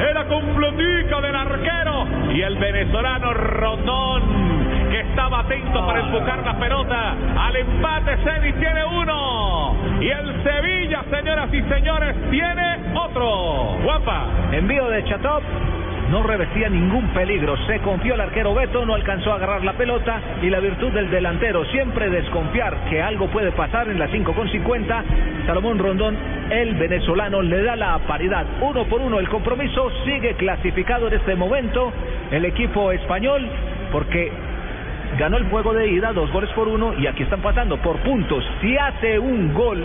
Era 0.00 0.24
completica 0.26 1.20
del 1.20 1.34
arquero. 1.34 2.06
Y 2.34 2.42
el 2.42 2.56
venezolano 2.56 3.32
Rondón, 3.32 4.22
que 4.90 5.00
estaba 5.00 5.40
atento 5.40 5.86
para 5.86 6.00
empujar 6.00 6.44
la 6.44 6.58
pelota. 6.58 7.14
Al 7.38 7.56
empate, 7.56 8.16
Ceni 8.24 8.52
tiene 8.54 8.84
uno. 8.84 9.74
Y 10.00 10.08
el 10.08 10.42
Sevilla, 10.42 11.04
señoras 11.10 11.52
y 11.52 11.62
señores, 11.62 12.16
tiene 12.30 12.76
otro. 12.94 13.76
Guapa. 13.82 14.26
Envío 14.52 14.88
de 14.88 15.04
Chatop. 15.04 15.42
No 16.10 16.22
revestía 16.22 16.68
ningún 16.68 17.08
peligro. 17.08 17.56
Se 17.66 17.80
confió 17.80 18.14
el 18.14 18.20
arquero 18.20 18.54
Beto, 18.54 18.86
no 18.86 18.94
alcanzó 18.94 19.32
a 19.32 19.36
agarrar 19.36 19.64
la 19.64 19.72
pelota 19.72 20.20
y 20.40 20.50
la 20.50 20.60
virtud 20.60 20.92
del 20.92 21.10
delantero, 21.10 21.64
siempre 21.66 22.08
desconfiar 22.10 22.76
que 22.88 23.02
algo 23.02 23.28
puede 23.28 23.50
pasar 23.52 23.88
en 23.88 23.98
la 23.98 24.08
5 24.08 24.32
con 24.32 24.48
50. 24.48 25.04
Salomón 25.46 25.78
Rondón, 25.78 26.16
el 26.50 26.74
venezolano, 26.74 27.42
le 27.42 27.62
da 27.62 27.74
la 27.74 27.98
paridad. 28.06 28.46
Uno 28.60 28.84
por 28.84 29.00
uno 29.00 29.18
el 29.18 29.28
compromiso. 29.28 29.90
Sigue 30.04 30.34
clasificado 30.34 31.08
en 31.08 31.14
este 31.14 31.34
momento 31.34 31.92
el 32.30 32.44
equipo 32.44 32.92
español 32.92 33.48
porque 33.90 34.30
ganó 35.18 35.38
el 35.38 35.48
juego 35.48 35.72
de 35.72 35.88
ida, 35.88 36.12
dos 36.12 36.30
goles 36.30 36.50
por 36.50 36.68
uno, 36.68 36.94
y 36.98 37.06
aquí 37.06 37.22
están 37.22 37.40
pasando 37.40 37.78
por 37.78 37.98
puntos. 37.98 38.44
Si 38.60 38.76
hace 38.76 39.18
un 39.18 39.54
gol 39.54 39.84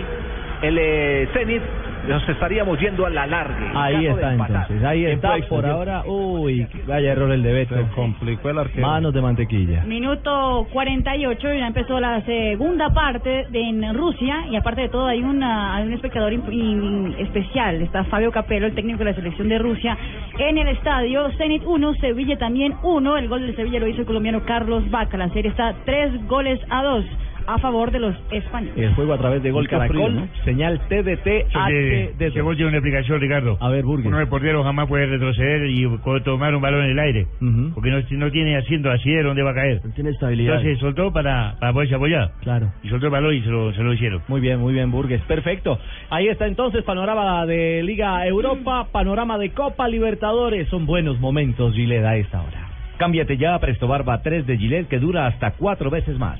el 0.61 0.77
eh, 0.77 1.29
Zenit, 1.33 1.61
nos 2.07 2.27
estaríamos 2.29 2.79
yendo 2.79 3.05
a 3.05 3.09
la 3.09 3.27
larga. 3.27 3.71
Ahí 3.75 4.05
está 4.07 4.33
entonces, 4.33 4.83
ahí 4.83 5.05
está 5.05 5.37
por 5.49 5.65
ahora. 5.65 6.03
Uy, 6.05 6.67
vaya 6.87 7.11
error 7.11 7.31
el 7.31 7.43
de 7.43 7.53
Beto. 7.53 7.75
complicó 7.95 8.49
el 8.49 8.57
arquero. 8.59 8.85
Manos 8.87 9.13
de 9.13 9.21
mantequilla. 9.21 9.83
Minuto 9.83 10.67
48, 10.73 11.53
ya 11.53 11.67
empezó 11.67 11.99
la 11.99 12.21
segunda 12.21 12.89
parte 12.89 13.45
de, 13.49 13.61
en 13.61 13.93
Rusia 13.95 14.45
y 14.49 14.55
aparte 14.55 14.81
de 14.81 14.89
todo 14.89 15.07
hay, 15.07 15.21
una, 15.21 15.75
hay 15.75 15.87
un 15.87 15.93
espectador 15.93 16.33
in- 16.33 16.43
in- 16.51 17.15
especial, 17.19 17.81
está 17.81 18.03
Fabio 18.05 18.31
Capello, 18.31 18.65
el 18.65 18.73
técnico 18.75 18.99
de 18.99 19.05
la 19.05 19.13
selección 19.13 19.49
de 19.49 19.57
Rusia, 19.59 19.97
en 20.39 20.57
el 20.57 20.67
estadio 20.69 21.29
Zenit 21.37 21.63
1, 21.65 21.93
Sevilla 21.95 22.37
también 22.37 22.73
1, 22.83 23.17
el 23.17 23.27
gol 23.27 23.41
del 23.41 23.55
Sevilla 23.55 23.79
lo 23.79 23.87
hizo 23.87 24.01
el 24.01 24.05
colombiano 24.07 24.41
Carlos 24.45 24.89
Vaca, 24.89 25.17
la 25.17 25.29
serie 25.29 25.51
está 25.51 25.73
3 25.85 26.27
goles 26.27 26.59
a 26.69 26.83
2 26.83 27.05
a 27.47 27.57
favor 27.59 27.91
de 27.91 27.99
los 27.99 28.15
españoles. 28.31 28.77
El 28.77 28.93
juego 28.95 29.13
a 29.13 29.17
través 29.17 29.43
de 29.43 29.51
Gol 29.51 29.67
Caracol, 29.67 29.95
frío, 29.95 30.09
¿no? 30.09 30.27
señal 30.45 30.79
TDT 30.87 31.23
Que 31.23 32.27
HD. 32.27 32.41
vos 32.41 32.55
tiene 32.55 32.69
una 32.69 32.77
explicación, 32.77 33.19
Ricardo. 33.19 33.57
A 33.59 33.69
ver, 33.69 33.83
Burgues. 33.83 34.07
Uno 34.07 34.17
de 34.19 34.27
portero 34.27 34.63
jamás 34.63 34.87
puede 34.87 35.05
retroceder 35.07 35.65
y 35.69 35.87
tomar 36.23 36.55
un 36.55 36.61
balón 36.61 36.85
en 36.85 36.91
el 36.91 36.99
aire. 36.99 37.27
Porque 37.73 37.89
no, 37.89 37.99
no 38.09 38.31
tiene 38.31 38.57
asiento 38.57 38.89
así 38.91 39.09
de 39.11 39.23
dónde 39.23 39.43
va 39.43 39.51
a 39.51 39.55
caer. 39.55 39.81
No 39.83 39.91
tiene 39.93 40.09
estabilidad. 40.11 40.55
Entonces 40.55 40.79
soltó 40.79 41.11
para, 41.11 41.55
para 41.59 41.73
poderse 41.73 41.95
apoyar. 41.95 42.31
Claro. 42.41 42.71
Y 42.83 42.89
soltó 42.89 43.07
el 43.07 43.11
balón 43.11 43.33
y 43.35 43.41
se 43.41 43.49
lo, 43.49 43.73
se 43.73 43.81
lo 43.83 43.93
hicieron. 43.93 44.21
Muy 44.27 44.41
bien, 44.41 44.59
muy 44.59 44.73
bien, 44.73 44.91
Burgues. 44.91 45.21
Perfecto. 45.23 45.79
Ahí 46.09 46.27
está 46.27 46.47
entonces 46.47 46.83
panorama 46.83 47.45
de 47.45 47.81
Liga 47.83 48.25
Europa, 48.27 48.87
panorama 48.91 49.37
de 49.37 49.51
Copa 49.51 49.87
Libertadores. 49.87 50.67
Son 50.69 50.85
buenos 50.85 51.19
momentos, 51.19 51.73
Gillette, 51.73 52.05
a 52.05 52.15
esta 52.17 52.41
hora. 52.41 52.67
Cámbiate 52.97 53.37
ya 53.37 53.55
a 53.55 53.59
Presto 53.59 53.87
Barba 53.87 54.21
3 54.21 54.45
de 54.45 54.57
Gillette 54.57 54.87
que 54.87 54.99
dura 54.99 55.25
hasta 55.27 55.51
cuatro 55.51 55.89
veces 55.89 56.17
más. 56.19 56.39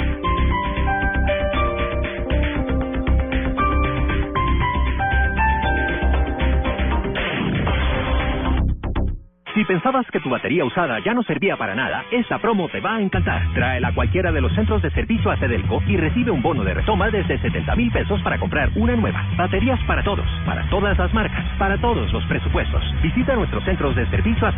Si 9.61 9.65
pensabas 9.65 10.09
que 10.09 10.19
tu 10.19 10.27
batería 10.27 10.65
usada 10.65 10.97
ya 11.05 11.13
no 11.13 11.21
servía 11.21 11.55
para 11.55 11.75
nada, 11.75 12.03
esta 12.09 12.39
promo 12.39 12.67
te 12.67 12.81
va 12.81 12.95
a 12.95 12.99
encantar. 12.99 13.43
Tráela 13.53 13.89
a 13.89 13.93
cualquiera 13.93 14.31
de 14.31 14.41
los 14.41 14.51
centros 14.55 14.81
de 14.81 14.89
servicio 14.89 15.29
a 15.29 15.35
y 15.35 15.97
recibe 15.97 16.31
un 16.31 16.41
bono 16.41 16.63
de 16.63 16.73
retoma 16.73 17.11
desde 17.11 17.37
70 17.37 17.75
mil 17.75 17.91
pesos 17.91 18.19
para 18.23 18.39
comprar 18.39 18.71
una 18.73 18.95
nueva. 18.95 19.23
Baterías 19.37 19.79
para 19.85 20.03
todos, 20.03 20.25
para 20.47 20.67
todas 20.71 20.97
las 20.97 21.13
marcas, 21.13 21.45
para 21.59 21.77
todos 21.79 22.11
los 22.11 22.25
presupuestos. 22.25 22.83
Visita 23.03 23.35
nuestros 23.35 23.63
centros 23.63 23.95
de 23.95 24.07
servicio 24.07 24.47
a 24.47 24.53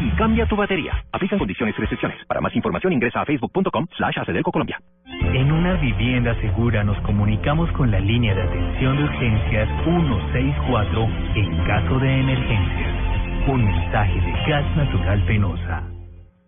y 0.00 0.10
cambia 0.16 0.46
tu 0.46 0.56
batería. 0.56 1.04
Aplican 1.12 1.38
condiciones 1.38 1.74
y 1.76 1.80
restricciones. 1.82 2.24
Para 2.24 2.40
más 2.40 2.56
información 2.56 2.94
ingresa 2.94 3.20
a 3.20 3.26
facebook.com 3.26 3.86
slash 3.94 4.20
Acedelco 4.20 4.52
Colombia. 4.52 4.80
En 5.34 5.52
una 5.52 5.74
vivienda 5.74 6.34
segura 6.40 6.82
nos 6.82 6.98
comunicamos 7.00 7.70
con 7.72 7.90
la 7.90 8.00
línea 8.00 8.34
de 8.34 8.40
atención 8.40 8.96
de 8.96 9.04
urgencias 9.04 9.68
164 9.84 11.08
en 11.34 11.64
caso 11.66 11.98
de 11.98 12.20
emergencia. 12.20 13.15
Un 13.48 13.64
mensaje 13.64 14.20
de 14.20 14.32
gas 14.50 14.76
natural 14.76 15.24
penosa. 15.24 15.84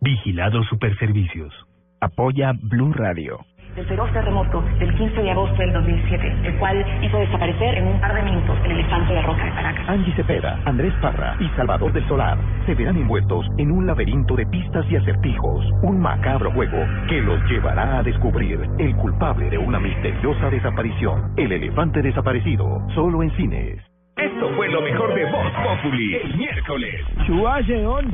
Vigilado 0.01 0.65
Superservicios. 0.65 1.55
Apoya 2.01 2.53
Blue 2.61 2.93
Radio. 2.93 3.39
del 3.77 3.87
feroz 3.87 4.13
terremoto 4.13 4.61
del 4.81 4.93
15 4.97 5.23
de 5.23 5.31
agosto 5.31 5.57
del 5.59 5.73
2007, 5.75 6.37
el 6.43 6.59
cual 6.59 6.85
hizo 7.01 7.17
desaparecer 7.19 7.79
en 7.79 7.87
un 7.87 8.01
par 8.01 8.13
de 8.13 8.23
minutos 8.23 8.59
el 8.65 8.73
elefante 8.73 9.13
de 9.13 9.23
roca 9.23 9.45
de 9.45 9.51
Caracas. 9.53 9.89
Angie 9.89 10.15
Cepeda, 10.15 10.61
Andrés 10.65 10.93
Parra 11.01 11.37
y 11.39 11.49
Salvador 11.51 11.93
del 11.93 12.09
Solar 12.09 12.37
se 12.67 12.75
verán 12.75 12.97
envueltos 12.97 13.47
en 13.59 13.71
un 13.71 13.87
laberinto 13.87 14.35
de 14.35 14.47
pistas 14.47 14.85
y 14.91 14.97
acertijos, 14.97 15.65
un 15.83 16.01
macabro 16.01 16.51
juego 16.51 16.85
que 17.09 17.21
los 17.21 17.41
llevará 17.49 17.99
a 17.99 18.03
descubrir 18.03 18.59
el 18.79 18.97
culpable 18.97 19.49
de 19.51 19.59
una 19.59 19.79
misteriosa 19.79 20.51
desaparición, 20.51 21.33
el 21.37 21.53
elefante 21.53 22.03
desaparecido, 22.03 22.85
solo 22.97 23.23
en 23.23 23.31
cines. 23.37 23.88
Esto 24.19 24.51
fue 24.57 24.69
lo 24.69 24.83
mejor 24.83 25.15
de 25.15 25.25
Voz 25.27 25.53
Populi 25.53 26.17
el 26.17 26.37
miércoles. 26.37 27.05
¿Subase, 27.27 27.81
don? 27.83 28.13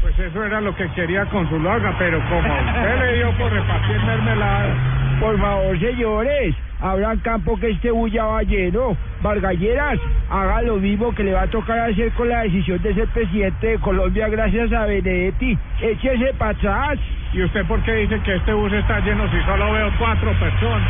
Pues 0.00 0.18
eso 0.18 0.44
era 0.44 0.60
lo 0.62 0.74
que 0.74 0.88
quería 0.92 1.26
con 1.26 1.48
su 1.48 1.58
loga, 1.58 1.94
pero 1.98 2.18
como 2.28 2.52
a 2.52 2.60
usted 2.60 2.98
le 2.98 3.16
dio 3.18 3.38
por 3.38 3.52
repartir 3.52 4.02
mermelada. 4.02 4.74
Por 5.20 5.38
favor, 5.38 5.78
señores, 5.78 6.54
abran 6.80 7.18
campo 7.18 7.56
que 7.60 7.70
este 7.70 7.90
bulla 7.90 8.24
va 8.24 8.42
lleno. 8.42 8.96
Vargalleras, 9.22 10.00
haga 10.30 10.62
lo 10.62 10.76
mismo 10.78 11.14
que 11.14 11.22
le 11.22 11.34
va 11.34 11.42
a 11.42 11.46
tocar 11.46 11.78
hacer 11.78 12.10
con 12.12 12.30
la 12.30 12.42
decisión 12.42 12.80
de 12.82 12.94
ser 12.94 13.08
presidente 13.08 13.66
de 13.66 13.78
Colombia 13.78 14.28
gracias 14.28 14.72
a 14.72 14.86
Benedetti. 14.86 15.56
Échese 15.82 16.32
para 16.38 16.52
atrás. 16.52 16.98
¿Y 17.32 17.42
usted 17.42 17.64
por 17.64 17.82
qué 17.82 17.94
dice 17.94 18.20
que 18.20 18.34
este 18.34 18.52
bus 18.52 18.70
está 18.74 19.00
lleno 19.00 19.26
si 19.30 19.40
solo 19.46 19.72
veo 19.72 19.90
cuatro 19.98 20.30
personas? 20.38 20.86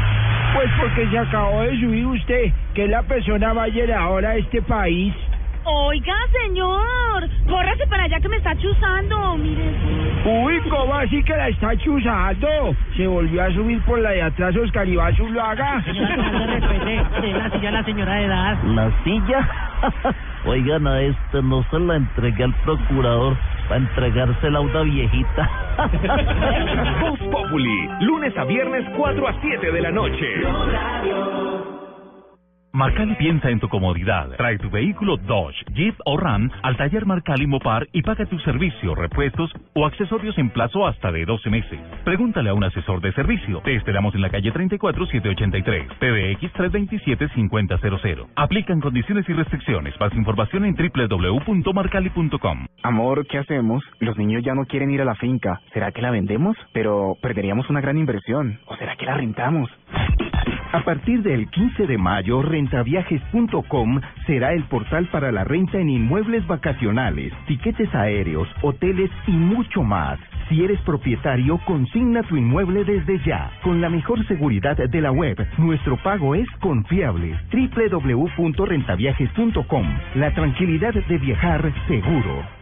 Pues 0.54 0.68
porque 0.80 1.08
se 1.08 1.18
acabó 1.18 1.62
de 1.62 1.78
subir 1.78 2.04
usted, 2.04 2.52
que 2.74 2.84
es 2.84 2.90
la 2.90 3.02
persona 3.04 3.54
más 3.54 3.68
llenadora 3.68 4.30
de 4.30 4.40
este 4.40 4.60
país. 4.62 5.14
Oiga, 5.64 6.14
señor, 6.44 7.28
córrase 7.48 7.86
para 7.86 8.04
allá 8.04 8.18
que 8.20 8.28
me 8.28 8.36
está 8.36 8.56
chuzando, 8.56 9.36
mire. 9.36 9.74
Uy, 10.24 10.60
¿cómo 10.68 10.94
así 10.94 11.22
que 11.22 11.36
la 11.36 11.48
está 11.48 11.76
chuzando? 11.76 12.48
Se 12.96 13.06
volvió 13.06 13.42
a 13.42 13.50
subir 13.52 13.80
por 13.82 14.00
la 14.00 14.10
de 14.10 14.22
atrás 14.22 14.56
Oscar 14.56 14.88
Iván 14.88 15.14
Zuluaga. 15.16 15.82
la 15.84 17.50
silla 17.50 17.68
a 17.68 17.72
la 17.72 17.84
señora 17.84 18.14
de 18.14 18.24
edad. 18.24 18.58
¿La 18.64 18.90
silla? 19.04 19.48
Oigan, 20.46 20.86
a 20.86 21.00
este 21.00 21.42
no 21.42 21.64
se 21.70 21.78
la 21.78 21.96
entregué 21.96 22.44
al 22.44 22.54
procurador 22.64 23.36
para 23.68 23.80
entregársela 23.80 24.58
a 24.58 24.62
una 24.62 24.82
viejita. 24.82 25.50
Voz 27.00 27.18
Populi, 27.30 27.88
lunes 28.00 28.36
a 28.36 28.44
viernes 28.44 28.84
4 28.96 29.28
a 29.28 29.34
7 29.40 29.70
de 29.70 29.80
la 29.80 29.90
noche. 29.92 30.26
Marcali 32.74 33.14
piensa 33.16 33.50
en 33.50 33.60
tu 33.60 33.68
comodidad. 33.68 34.30
Trae 34.38 34.56
tu 34.56 34.70
vehículo 34.70 35.18
Dodge, 35.18 35.62
Jeep 35.74 35.94
o 36.06 36.16
Ram 36.16 36.48
al 36.62 36.74
taller 36.78 37.04
Marcali 37.04 37.46
Mopar 37.46 37.86
y 37.92 38.00
paga 38.00 38.24
tu 38.24 38.38
servicio, 38.38 38.94
repuestos 38.94 39.52
o 39.74 39.84
accesorios 39.84 40.38
en 40.38 40.48
plazo 40.48 40.86
hasta 40.86 41.12
de 41.12 41.26
12 41.26 41.50
meses. 41.50 41.78
Pregúntale 42.02 42.48
a 42.48 42.54
un 42.54 42.64
asesor 42.64 43.02
de 43.02 43.12
servicio. 43.12 43.60
Te 43.60 43.76
esperamos 43.76 44.14
en 44.14 44.22
la 44.22 44.30
calle 44.30 44.50
34 44.50 45.04
783, 45.04 45.86
PBX 45.98 46.52
327 46.54 47.28
5000. 47.34 48.26
Aplican 48.36 48.80
condiciones 48.80 49.28
y 49.28 49.34
restricciones. 49.34 49.94
Más 50.00 50.14
información 50.14 50.64
en 50.64 50.74
www.marcali.com. 50.74 52.66
Amor, 52.84 53.26
¿qué 53.26 53.36
hacemos? 53.36 53.84
Los 54.00 54.16
niños 54.16 54.42
ya 54.44 54.54
no 54.54 54.64
quieren 54.64 54.90
ir 54.90 55.02
a 55.02 55.04
la 55.04 55.14
finca. 55.16 55.60
¿Será 55.74 55.92
que 55.92 56.00
la 56.00 56.10
vendemos? 56.10 56.56
Pero 56.72 57.18
perderíamos 57.20 57.68
una 57.68 57.82
gran 57.82 57.98
inversión. 57.98 58.60
¿O 58.64 58.76
será 58.76 58.96
que 58.96 59.04
la 59.04 59.18
rentamos? 59.18 59.68
A 60.72 60.82
partir 60.84 61.22
del 61.22 61.48
15 61.48 61.86
de 61.86 61.96
mayo, 61.98 62.42
rentaviajes.com 62.42 64.00
será 64.26 64.52
el 64.52 64.64
portal 64.64 65.08
para 65.12 65.30
la 65.30 65.44
renta 65.44 65.78
en 65.78 65.90
inmuebles 65.90 66.44
vacacionales, 66.46 67.32
tiquetes 67.46 67.94
aéreos, 67.94 68.48
hoteles 68.62 69.10
y 69.26 69.32
mucho 69.32 69.82
más. 69.82 70.18
Si 70.48 70.64
eres 70.64 70.80
propietario, 70.80 71.58
consigna 71.64 72.22
tu 72.22 72.36
inmueble 72.36 72.84
desde 72.84 73.18
ya. 73.24 73.50
Con 73.62 73.80
la 73.80 73.88
mejor 73.88 74.26
seguridad 74.26 74.76
de 74.76 75.00
la 75.00 75.12
web, 75.12 75.36
nuestro 75.58 75.96
pago 76.02 76.34
es 76.34 76.50
confiable. 76.60 77.38
www.rentaviajes.com. 77.52 79.86
La 80.14 80.34
tranquilidad 80.34 80.94
de 80.94 81.18
viajar 81.18 81.72
seguro. 81.86 82.61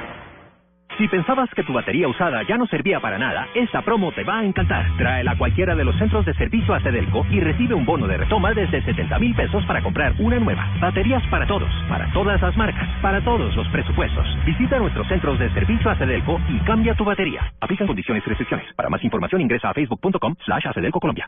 Si 0.97 1.07
pensabas 1.07 1.49
que 1.55 1.63
tu 1.63 1.73
batería 1.73 2.07
usada 2.07 2.43
ya 2.43 2.57
no 2.57 2.67
servía 2.67 2.99
para 2.99 3.17
nada, 3.17 3.47
esta 3.55 3.81
promo 3.81 4.11
te 4.11 4.23
va 4.23 4.39
a 4.39 4.45
encantar. 4.45 4.85
Tráela 4.97 5.31
a 5.31 5.37
cualquiera 5.37 5.75
de 5.75 5.83
los 5.83 5.95
centros 5.97 6.25
de 6.25 6.33
servicio 6.33 6.73
a 6.73 6.79
Cedelco 6.81 7.25
y 7.31 7.39
recibe 7.39 7.73
un 7.73 7.85
bono 7.85 8.07
de 8.07 8.17
retoma 8.17 8.53
desde 8.53 8.81
70 8.81 9.19
mil 9.19 9.35
pesos 9.35 9.65
para 9.65 9.81
comprar 9.81 10.13
una 10.19 10.39
nueva. 10.39 10.67
Baterías 10.79 11.23
para 11.27 11.47
todos, 11.47 11.69
para 11.89 12.11
todas 12.13 12.41
las 12.41 12.55
marcas, 12.57 12.89
para 13.01 13.21
todos 13.21 13.55
los 13.55 13.67
presupuestos. 13.69 14.27
Visita 14.45 14.79
nuestros 14.79 15.07
centros 15.07 15.39
de 15.39 15.49
servicio 15.51 15.89
a 15.89 15.95
Cedelco 15.95 16.39
y 16.49 16.59
cambia 16.59 16.93
tu 16.95 17.05
batería. 17.05 17.53
Aplican 17.61 17.87
condiciones 17.87 18.23
y 18.25 18.29
restricciones. 18.29 18.67
Para 18.75 18.89
más 18.89 19.03
información 19.03 19.41
ingresa 19.41 19.69
a 19.69 19.73
facebook.com 19.73 20.35
slash 20.45 20.65
Colombia. 20.91 21.27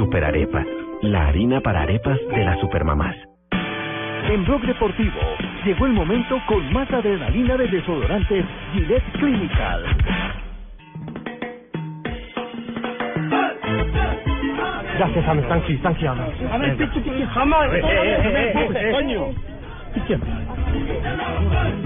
Superarepa, 0.00 0.64
la 1.02 1.28
harina 1.28 1.60
para 1.60 1.82
arepas 1.82 2.18
de 2.34 2.42
las 2.42 2.58
supermamás. 2.58 3.14
En 4.30 4.46
Blog 4.46 4.62
Deportivo 4.62 5.20
llegó 5.62 5.84
el 5.84 5.92
momento 5.92 6.40
con 6.48 6.72
más 6.72 6.90
adrenalina 6.90 7.58
de 7.58 7.66
desodorantes 7.68 8.46
Gillette 8.72 9.12
Clinical. 9.18 9.84
Gracias, 14.96 15.24
James. 15.26 15.44
James. 15.46 15.80
James, 16.00 16.76
pichi, 16.78 17.00
pichi, 17.00 17.24
jamás. 17.34 17.70
Coño. 18.92 19.34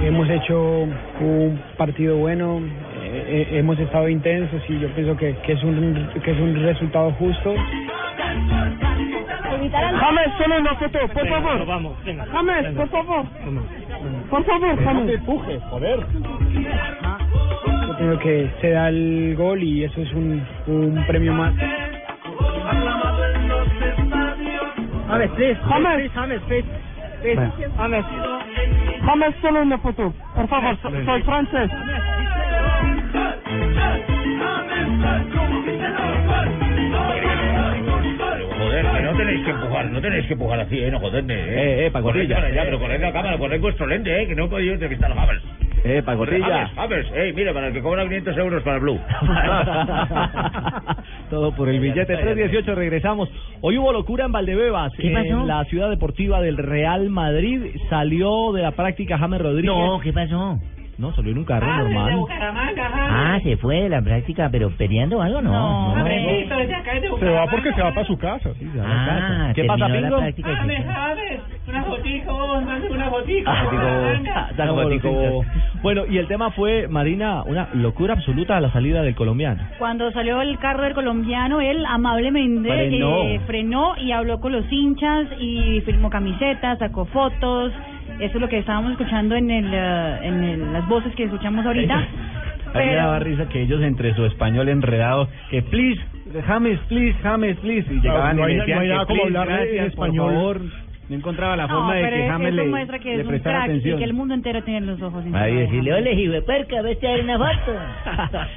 Hemos 0.05 0.31
hecho 0.31 0.87
un 1.21 1.61
partido 1.77 2.19
bueno, 2.19 2.61
eh, 3.03 3.49
eh, 3.51 3.59
hemos 3.59 3.79
estado 3.79 4.09
intensos 4.09 4.63
y 4.69 4.79
yo 4.79 4.89
pienso 4.91 5.17
que, 5.17 5.35
que 5.45 5.53
es 5.53 5.63
un 5.65 6.11
que 6.23 6.31
es 6.31 6.39
un 6.39 6.63
resultado 6.63 7.11
justo. 7.13 7.55
James, 9.71 10.33
solo 10.39 10.59
una 10.61 10.75
foto, 10.77 10.99
por 11.09 11.15
Venga, 11.25 11.41
favor. 11.41 11.67
vamos, 11.67 12.05
venga. 12.05 12.27
James, 12.33 12.63
Venga. 12.65 12.81
por 12.81 12.89
favor. 12.91 13.25
Por 14.31 14.45
favor, 14.45 14.81
No 14.81 14.85
James. 14.85 15.07
te 15.07 15.15
empujes, 15.15 15.63
joder. 15.71 16.01
Yo 17.89 17.97
pienso 17.99 18.19
que 18.21 18.51
se 18.61 18.71
da 18.71 18.89
el 18.89 19.35
gol 19.37 19.63
y 19.63 19.85
eso 19.85 20.01
es 20.01 20.13
un, 20.13 20.47
un 20.67 21.05
premio 21.07 21.33
más. 21.35 21.55
James, 25.09 25.31
please. 25.37 25.61
James, 25.69 26.13
James, 26.15 26.41
please. 26.49 26.67
Please. 27.23 27.53
James. 27.77 28.05
James, 29.05 29.35
solo 29.41 29.63
una 29.63 29.79
foto. 29.79 30.13
Por 30.35 30.49
favor, 30.49 30.77
so- 30.83 30.91
soy 31.05 31.23
francés. 31.23 31.71
Joder, 34.91 35.34
tenéis 39.45 39.45
que 39.45 39.51
empujar, 39.51 39.91
no 39.91 40.01
tenéis 40.01 40.27
que 40.27 40.33
empujar 40.33 40.61
así, 40.61 40.79
¿eh? 40.79 40.91
No 40.91 41.01
joderme, 41.01 41.35
¿eh? 41.35 41.85
Eh, 41.85 41.87
eh. 41.87 41.93
Corred 41.93 42.31
para 42.31 42.47
allá, 42.47 42.63
pero 42.65 42.79
corred 42.79 43.01
la 43.01 43.13
cámara, 43.13 43.39
corred 43.39 43.61
vuestro 43.61 43.87
lente, 43.87 44.23
¿eh? 44.23 44.27
Que 44.27 44.35
no 44.35 44.47
he 44.47 44.49
podido 44.49 44.75
entrevistar 44.75 45.13
a 45.13 45.23
Havers. 45.23 45.43
Eh, 45.85 46.03
Pacotilla. 46.03 46.47
Havers, 46.47 46.79
Havers, 46.79 47.09
eh, 47.15 47.33
mira, 47.37 47.53
para 47.53 47.69
el 47.69 47.75
que 47.75 47.83
cobra 47.83 48.05
500 48.05 48.39
euros 48.39 48.63
para 48.63 48.79
Blue. 48.79 48.99
Todo 51.31 51.55
por 51.55 51.69
el 51.69 51.79
billete 51.79 52.17
318 52.17 52.75
regresamos. 52.75 53.29
Hoy 53.61 53.77
hubo 53.77 53.93
locura 53.93 54.25
en 54.25 54.33
Valdebebas. 54.33 54.93
¿Qué 54.97 55.11
pasó? 55.11 55.43
En 55.43 55.47
la 55.47 55.65
ciudad 55.65 55.91
deportiva 55.91 56.41
del 56.41 56.57
Real 56.57 57.11
Madrid 57.11 57.67
salió 57.91 58.53
de 58.53 58.63
la 58.63 58.71
práctica 58.71 59.19
James 59.19 59.43
Rodríguez. 59.43 59.67
No, 59.67 60.01
¿qué 60.01 60.13
pasó? 60.13 60.59
No, 60.99 61.13
salió 61.15 61.33
en 61.33 61.39
un 61.39 61.45
carro 61.45 61.67
normal. 61.67 62.13
Ah, 63.11 63.39
se 63.43 63.57
fue 63.57 63.81
de 63.83 63.89
la 63.89 64.01
práctica, 64.03 64.49
pero 64.51 64.71
peleando 64.77 65.19
o 65.19 65.23
algo, 65.23 65.43
no. 65.43 65.95
no. 65.95 66.05
Se 67.19 67.31
va 67.31 67.47
porque 67.51 67.73
se 67.73 67.83
va 67.83 67.93
para 67.93 68.07
su 68.07 68.17
casa. 68.19 68.51
Ah, 68.85 69.53
¿Qué 69.55 69.65
pasa, 69.65 69.87
terminó 69.87 70.01
la 70.01 70.09
Pingo? 70.09 70.19
práctica 70.19 70.51
y 70.53 70.55
se 70.57 70.83
fue. 70.83 71.41
Una 71.67 71.85
fotico, 71.85 72.55
una 72.91 73.11
fotico. 73.11 73.51
Ah, 73.51 73.65
los 73.73 74.19
hinchas. 74.19 74.53
Bueno, 75.83 76.03
y 76.09 76.19
el 76.19 76.27
tema 76.29 76.51
fue, 76.51 76.89
Marina, 76.89 77.43
una 77.45 77.69
locura 77.75 78.15
absoluta 78.15 78.57
a 78.57 78.61
la 78.61 78.71
salida 78.73 79.03
del 79.03 79.15
colombiano. 79.15 79.63
Cuando 79.79 80.11
salió 80.13 80.41
el 80.43 80.59
carro 80.59 80.83
del 80.83 80.95
colombiano, 80.95 81.61
él 81.61 81.85
amablemente 81.87 82.69
Frenó. 82.69 83.23
eh, 83.25 83.41
frenó 83.47 83.95
y 83.99 84.13
habló 84.13 84.41
con 84.41 84.53
los 84.53 84.71
hinchas 84.71 85.27
y 85.41 85.81
firmó 85.83 86.11
camisetas, 86.11 86.79
sacó 86.79 87.07
fotos. 87.07 87.73
Eso 88.21 88.35
es 88.37 88.41
lo 88.41 88.49
que 88.49 88.59
estábamos 88.59 88.93
escuchando 88.93 89.35
en 89.35 89.51
el, 89.51 89.71
eh, 89.73 90.19
en 90.23 90.45
el- 90.45 90.73
las 90.73 90.89
voces 90.89 91.15
que 91.15 91.25
escuchamos 91.25 91.65
ahorita. 91.67 91.95
A 92.75 92.79
mí 92.79 92.87
me 92.87 92.95
daba 92.95 93.19
risa 93.19 93.49
que 93.49 93.63
ellos 93.63 93.83
entre 93.83 94.15
su 94.15 94.25
español 94.25 94.69
enredado, 94.69 95.29
que 95.51 95.63
please, 95.63 96.01
James, 96.47 96.79
please, 96.89 97.17
James, 97.23 97.57
please, 97.59 97.87
y 97.93 98.01
llegaban 98.01 98.37
no 98.37 98.43
y 98.43 98.45
hay- 98.47 98.53
le 98.55 98.61
decían 98.61 98.77
no 98.77 98.83
hay 98.83 98.89
que, 98.89 98.95
nada 98.95 99.07
como 99.07 99.23
"Please, 99.23 99.39
hablarle 99.39 99.79
en 99.79 99.85
español 99.85 100.35
por 100.35 100.35
favor. 100.35 100.84
No 101.09 101.17
encontraba 101.17 101.55
la 101.57 101.67
No, 101.67 101.75
forma 101.75 101.95
de 101.97 102.03
pero 102.03 102.17
que 102.17 102.25
es- 102.25 102.31
James 102.31 102.49
eso 102.55 102.57
le, 102.63 102.69
muestra 102.71 102.99
que 102.99 103.09
le 103.09 103.15
es 103.17 103.21
un 103.23 103.29
prestara 103.29 103.57
crack 103.59 103.67
y 103.69 103.71
atención. 103.73 103.99
que 103.99 104.05
el 104.05 104.13
mundo 104.15 104.35
entero 104.35 104.63
tiene 104.65 104.81
los 104.87 105.03
ojos 105.03 105.19
encima 105.21 105.41
Ahí 105.43 105.55
de 105.55 105.61
decirle, 105.63 105.91
James. 105.91 106.07
ole, 106.07 106.23
hijuepuerca, 106.23 106.83
vete 106.83 107.07
a 107.07 107.11
dar 107.11 107.21
una 107.21 107.39
foto. 107.39 107.73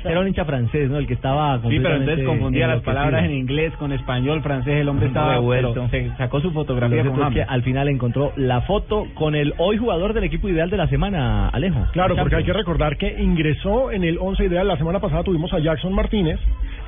Era 0.09 0.19
un 0.21 0.28
hincha 0.28 0.45
francés, 0.45 0.89
¿no? 0.89 0.97
El 0.97 1.07
que 1.07 1.13
estaba 1.13 1.59
Sí, 1.61 1.80
pero 1.82 1.95
entonces 1.97 2.26
confundía 2.26 2.67
las 2.67 2.82
palabras 2.84 3.26
en 3.26 3.32
inglés 3.34 3.74
con 3.78 3.91
español, 3.91 4.41
francés, 4.41 4.76
el 4.76 4.88
hombre 4.89 5.07
estaba 5.07 5.34
revuelto. 5.36 5.74
pero 5.74 5.89
se 5.89 6.15
sacó 6.17 6.39
su 6.39 6.51
fotografía 6.51 6.97
con 7.03 7.05
cierto 7.15 7.21
es 7.28 7.34
que 7.34 7.39
James. 7.41 7.49
al 7.53 7.63
final 7.63 7.88
encontró 7.89 8.32
la 8.38 8.61
foto 8.61 9.07
con 9.15 9.36
el 9.36 9.53
hoy 9.57 9.78
jugador 9.78 10.13
del 10.13 10.24
equipo 10.24 10.47
ideal 10.47 10.69
de 10.69 10.78
la 10.78 10.88
semana, 10.88 11.49
Alejo. 11.49 11.86
Claro, 11.91 12.15
porque 12.15 12.36
hay 12.38 12.43
que 12.45 12.53
recordar 12.53 12.97
que 12.97 13.21
ingresó 13.21 13.91
en 13.91 14.03
el 14.03 14.17
11 14.19 14.45
ideal. 14.45 14.67
La 14.67 14.78
semana 14.78 14.99
pasada 14.99 15.24
tuvimos 15.24 15.51
a 15.53 15.59
Jackson 15.59 15.93
Martínez, 15.93 16.39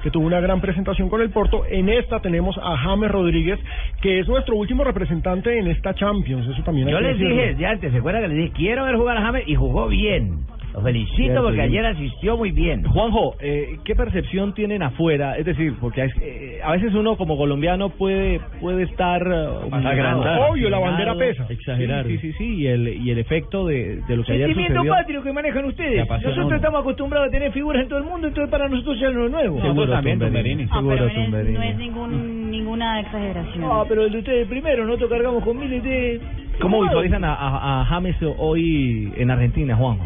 que 0.04 0.10
tuvo 0.12 0.26
una 0.26 0.40
gran 0.40 0.62
presentación 0.62 1.10
con 1.10 1.22
el 1.22 1.30
Porto. 1.32 1.64
En 1.70 1.90
esta 1.90 2.22
tenemos 2.22 2.58
a 2.64 2.78
James 2.78 3.12
Rodríguez, 3.12 3.60
que 4.02 4.20
es 4.20 4.28
nuestro 4.30 4.56
último 4.56 4.84
representante 4.84 5.49
en 5.58 5.68
esta 5.68 5.94
Champions. 5.94 6.48
Eso 6.48 6.64
también 6.64 6.88
hay 6.88 6.94
Yo 6.94 7.00
que 7.00 7.04
les 7.06 7.18
decirlo. 7.20 7.42
dije, 7.42 7.56
ya 7.60 7.70
antes, 7.72 7.92
¿se 7.92 7.98
acuerdan 7.98 8.22
que 8.24 8.28
les 8.30 8.38
dije, 8.38 8.52
quiero 8.56 8.86
ver 8.86 8.96
jugar 8.96 9.18
a 9.18 9.22
James? 9.22 9.44
Y 9.48 9.56
jugó 9.56 9.88
bien. 9.88 10.40
Lo 10.74 10.82
felicito 10.82 11.16
Cierto, 11.18 11.44
porque 11.44 11.62
ayer 11.62 11.84
asistió 11.86 12.38
muy 12.38 12.52
bien. 12.52 12.84
Juanjo, 12.84 13.36
eh, 13.40 13.78
¿qué 13.84 13.96
percepción 13.96 14.54
tienen 14.54 14.84
afuera? 14.84 15.36
Es 15.38 15.46
decir, 15.46 15.74
porque 15.82 16.04
es- 16.06 16.14
eh, 16.22 16.60
a 16.64 16.74
veces 16.74 16.94
uno 16.94 17.18
como 17.18 17.38
colombiano 17.38 17.90
puede 17.90 18.40
puede 18.62 18.84
estar 18.84 19.22
eh, 19.22 19.70
agrandado. 19.72 20.52
Obvio, 20.52 20.70
la 20.70 20.78
bandera 20.80 21.16
pesa. 21.16 21.48
Exagerar. 21.50 22.06
Sí, 22.06 22.18
sí, 22.20 22.32
sí, 22.32 22.34
sí, 22.38 22.56
y 22.60 22.68
el, 22.68 22.88
y 22.88 23.10
el 23.12 23.18
efecto 23.18 23.66
de, 23.66 24.02
de 24.08 24.16
lo 24.16 24.24
que 24.24 24.34
ayer 24.34 24.46
Sentimiento 24.48 24.76
sucedió. 24.82 24.94
patrio 24.94 25.24
que 25.24 25.34
manejan 25.34 25.66
ustedes. 25.66 26.08
Nosotros 26.08 26.54
estamos 26.54 26.82
acostumbrados 26.82 27.30
a 27.30 27.32
tener 27.32 27.52
figuras 27.52 27.82
en 27.84 27.90
todo 27.90 28.00
el 28.00 28.06
mundo, 28.06 28.28
entonces 28.28 28.52
para 28.52 28.70
nosotros 28.70 29.00
ya 29.00 29.10
no 29.10 29.26
es 29.26 29.32
nuevo. 29.32 29.62
Seguro, 29.62 29.92
también, 29.92 30.20
Tumberini, 30.20 30.66
No, 30.66 30.76
seguro, 30.76 30.96
pero 30.96 31.06
no 31.06 31.10
es, 31.12 31.26
Tumberini. 31.26 31.58
no 31.58 31.64
es 31.64 31.78
ningún, 31.78 32.52
ninguna 32.52 33.00
exageración. 33.00 33.66
Ah, 33.66 33.84
pero 33.90 34.06
el 34.06 34.12
de 34.12 34.20
ustedes 34.20 34.48
primero, 34.48 34.86
nosotros 34.86 35.10
cargamos 35.10 35.44
con 35.44 35.58
miles 35.58 35.84
de... 35.84 36.22
¿Cómo 36.62 36.82
visualizan 36.84 37.24
a, 37.24 37.34
a, 37.34 37.82
a 37.82 37.86
James 37.86 38.16
hoy 38.38 39.12
en 39.18 39.32
Argentina, 39.32 39.76
Juanjo? 39.76 40.06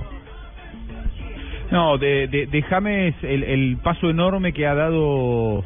No, 1.71 1.97
de, 1.97 2.27
de, 2.27 2.61
James 2.63 3.15
el, 3.23 3.43
el 3.43 3.77
paso 3.77 4.09
enorme 4.09 4.53
que 4.53 4.67
ha 4.67 4.75
dado, 4.75 5.63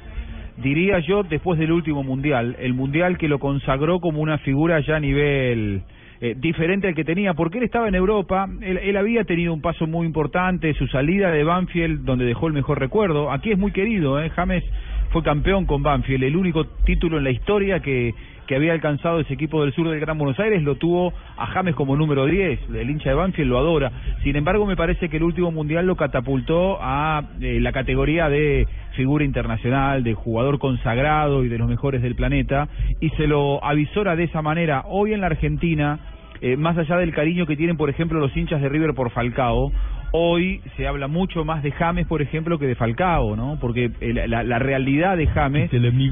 diría 0.57 0.99
yo, 0.99 1.23
después 1.23 1.59
del 1.59 1.71
último 1.71 2.03
mundial, 2.03 2.55
el 2.59 2.73
mundial 2.73 3.17
que 3.17 3.27
lo 3.27 3.39
consagró 3.39 3.99
como 3.99 4.21
una 4.21 4.37
figura 4.37 4.79
ya 4.79 4.95
a 4.95 4.99
nivel 4.99 5.81
eh, 6.19 6.33
diferente 6.35 6.87
al 6.87 6.95
que 6.95 7.03
tenía, 7.03 7.33
porque 7.33 7.59
él 7.59 7.65
estaba 7.65 7.87
en 7.87 7.95
Europa, 7.95 8.47
él, 8.61 8.77
él 8.77 8.97
había 8.97 9.23
tenido 9.23 9.53
un 9.53 9.61
paso 9.61 9.85
muy 9.85 10.07
importante, 10.07 10.73
su 10.73 10.87
salida 10.87 11.29
de 11.29 11.43
Banfield, 11.43 12.05
donde 12.05 12.25
dejó 12.25 12.47
el 12.47 12.53
mejor 12.53 12.79
recuerdo. 12.79 13.31
Aquí 13.31 13.51
es 13.51 13.57
muy 13.57 13.71
querido, 13.71 14.19
¿eh? 14.19 14.29
James 14.31 14.63
fue 15.11 15.21
campeón 15.21 15.65
con 15.65 15.83
Banfield, 15.83 16.23
el 16.23 16.35
único 16.35 16.65
título 16.85 17.17
en 17.17 17.23
la 17.23 17.31
historia 17.31 17.81
que 17.81 18.15
que 18.47 18.55
había 18.55 18.73
alcanzado 18.73 19.19
ese 19.19 19.33
equipo 19.33 19.61
del 19.61 19.73
sur 19.73 19.89
del 19.89 19.99
Gran 19.99 20.17
Buenos 20.17 20.39
Aires, 20.39 20.63
lo 20.63 20.75
tuvo 20.75 21.13
a 21.37 21.45
James 21.47 21.75
como 21.75 21.95
número 21.95 22.25
10, 22.25 22.69
el 22.73 22.89
hincha 22.89 23.09
de 23.09 23.15
Banfield 23.15 23.49
lo 23.49 23.59
adora. 23.59 23.91
Sin 24.23 24.35
embargo, 24.35 24.65
me 24.65 24.75
parece 24.75 25.09
que 25.09 25.17
el 25.17 25.23
último 25.23 25.51
mundial 25.51 25.85
lo 25.85 25.95
catapultó 25.95 26.77
a 26.81 27.23
eh, 27.41 27.59
la 27.59 27.71
categoría 27.71 28.29
de 28.29 28.67
figura 28.95 29.25
internacional, 29.25 30.03
de 30.03 30.13
jugador 30.13 30.59
consagrado 30.59 31.43
y 31.43 31.49
de 31.49 31.57
los 31.57 31.67
mejores 31.67 32.01
del 32.01 32.15
planeta, 32.15 32.67
y 32.99 33.09
se 33.11 33.27
lo 33.27 33.63
avisora 33.63 34.15
de 34.15 34.23
esa 34.23 34.41
manera. 34.41 34.83
Hoy 34.87 35.13
en 35.13 35.21
la 35.21 35.27
Argentina, 35.27 35.99
eh, 36.41 36.55
más 36.55 36.77
allá 36.77 36.97
del 36.97 37.13
cariño 37.13 37.45
que 37.45 37.57
tienen, 37.57 37.77
por 37.77 37.89
ejemplo, 37.89 38.19
los 38.19 38.35
hinchas 38.35 38.61
de 38.61 38.69
River 38.69 38.93
por 38.93 39.11
Falcao, 39.11 39.71
hoy 40.11 40.61
se 40.77 40.87
habla 40.87 41.07
mucho 41.07 41.43
más 41.45 41.63
de 41.63 41.71
James, 41.71 42.07
por 42.07 42.21
ejemplo, 42.21 42.57
que 42.59 42.65
de 42.67 42.75
Falcao, 42.75 43.35
¿no? 43.35 43.57
Porque 43.59 43.91
eh, 44.01 44.13
la, 44.13 44.27
la- 44.27 44.43
la 44.43 44.59
realidad 44.59 45.17
de 45.17 45.27
James 45.27 45.69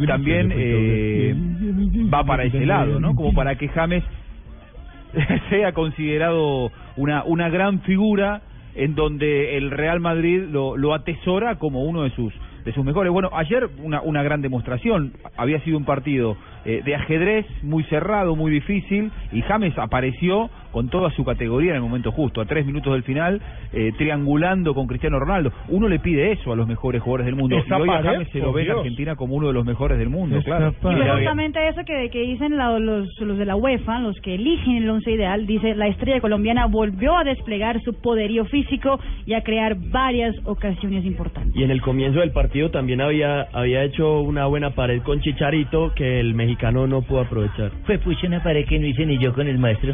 también 0.08 0.52
eh, 0.56 1.34
va 2.14 2.24
para 2.24 2.44
ese 2.44 2.66
lado, 2.66 3.00
¿no? 3.00 3.16
Como 3.16 3.34
para 3.34 3.56
que 3.56 3.68
James 3.70 4.04
sea 5.50 5.72
considerado 5.74 6.72
una, 6.98 7.24
una 7.24 7.50
gran 7.50 7.82
figura 7.82 8.42
en 8.76 8.96
donde 8.96 9.58
el 9.58 9.72
Real 9.72 10.00
Madrid 10.02 10.44
lo, 10.52 10.76
lo 10.76 10.94
atesora 10.94 11.56
como 11.56 11.84
uno 11.84 12.04
de 12.04 12.10
sus 12.12 12.34
de 12.66 12.74
sus 12.74 12.84
mejores. 12.84 13.14
Bueno, 13.14 13.30
ayer 13.34 13.70
una, 13.84 14.02
una 14.02 14.24
gran 14.24 14.42
demostración. 14.42 15.14
Había 15.38 15.60
sido 15.62 15.78
un 15.78 15.86
partido 15.86 16.36
eh, 16.66 16.82
de 16.84 16.96
ajedrez 16.96 17.46
muy 17.64 17.84
cerrado, 17.86 18.36
muy 18.36 18.52
difícil, 18.52 19.12
y 19.32 19.42
James 19.42 19.78
apareció 19.78 20.50
con 20.72 20.90
toda 20.90 21.10
su 21.12 21.24
categoría 21.24 21.70
en 21.72 21.78
el 21.78 21.82
momento 21.82 22.12
justo, 22.12 22.42
a 22.42 22.46
tres 22.46 22.66
minutos 22.66 22.92
del 22.94 23.04
final, 23.04 23.42
eh, 23.72 23.94
triangulando 23.98 24.74
con 24.74 24.88
Cristiano 24.88 25.20
Ronaldo. 25.20 25.52
Uno 25.70 25.88
le 25.88 26.00
pide 26.00 26.34
eso 26.34 26.52
a 26.52 26.56
los 26.56 26.68
mejores 26.68 27.02
jugadores 27.02 27.28
del 27.28 27.36
mundo. 27.36 27.58
Esa 27.58 27.78
y 27.78 27.82
hoy 27.82 27.90
a 27.90 28.02
James 28.04 28.30
se 28.32 28.40
lo 28.40 28.52
ve 28.52 28.64
en. 28.66 28.72
Argentina 28.72 29.16
como 29.16 29.36
uno 29.36 29.48
de 29.48 29.54
los 29.54 29.66
mejores 29.66 29.98
del 29.98 30.10
mundo, 30.10 30.38
Esa 30.38 30.44
claro. 30.46 30.74
Y 30.92 31.18
justamente 31.18 31.66
eso 31.70 31.82
que, 31.86 32.10
que 32.10 32.20
dicen 32.22 32.58
la- 32.58 32.78
los, 32.80 33.08
los 33.22 33.38
de 33.38 33.46
la 33.46 33.56
UEFA, 33.56 34.00
los 34.00 34.18
que 34.22 34.36
eligen 34.36 34.78
el 34.78 34.90
once 34.90 35.10
ideal, 35.12 35.46
dice 35.48 35.76
la 35.76 35.88
estrella 35.88 36.20
colombiana 36.20 36.66
volvió 36.66 37.16
a 37.16 37.24
desplegar 37.24 37.82
su 37.82 37.94
poderío 38.02 38.44
físico 38.46 39.00
y 39.26 39.34
a 39.34 39.42
crear 39.44 39.76
varias 39.92 40.36
ocasiones 40.44 41.06
importantes. 41.06 41.56
Y 41.56 41.64
en 41.64 41.72
el 41.72 41.82
comienzo 41.82 42.20
del 42.20 42.32
partido 42.32 42.70
también 42.72 43.00
había 43.02 43.44
había 43.54 43.84
hecho 43.84 44.20
una 44.22 44.46
buena 44.48 44.72
pared 44.72 45.02
con 45.04 45.22
Chicharito 45.22 45.94
que 45.96 46.20
el 46.20 46.34
mexicano 46.34 46.55
no 46.72 47.02
pudo 47.02 47.22
aprovechar. 47.22 47.72
Fue 47.86 47.98
pucha 47.98 48.28
una 48.28 48.42
pared 48.42 48.66
que 48.66 48.80
no 48.80 48.88
hice 48.88 49.06
ni 49.06 49.18
yo 49.18 49.34
con 49.34 49.48
el 49.48 49.58
maestro. 49.58 49.94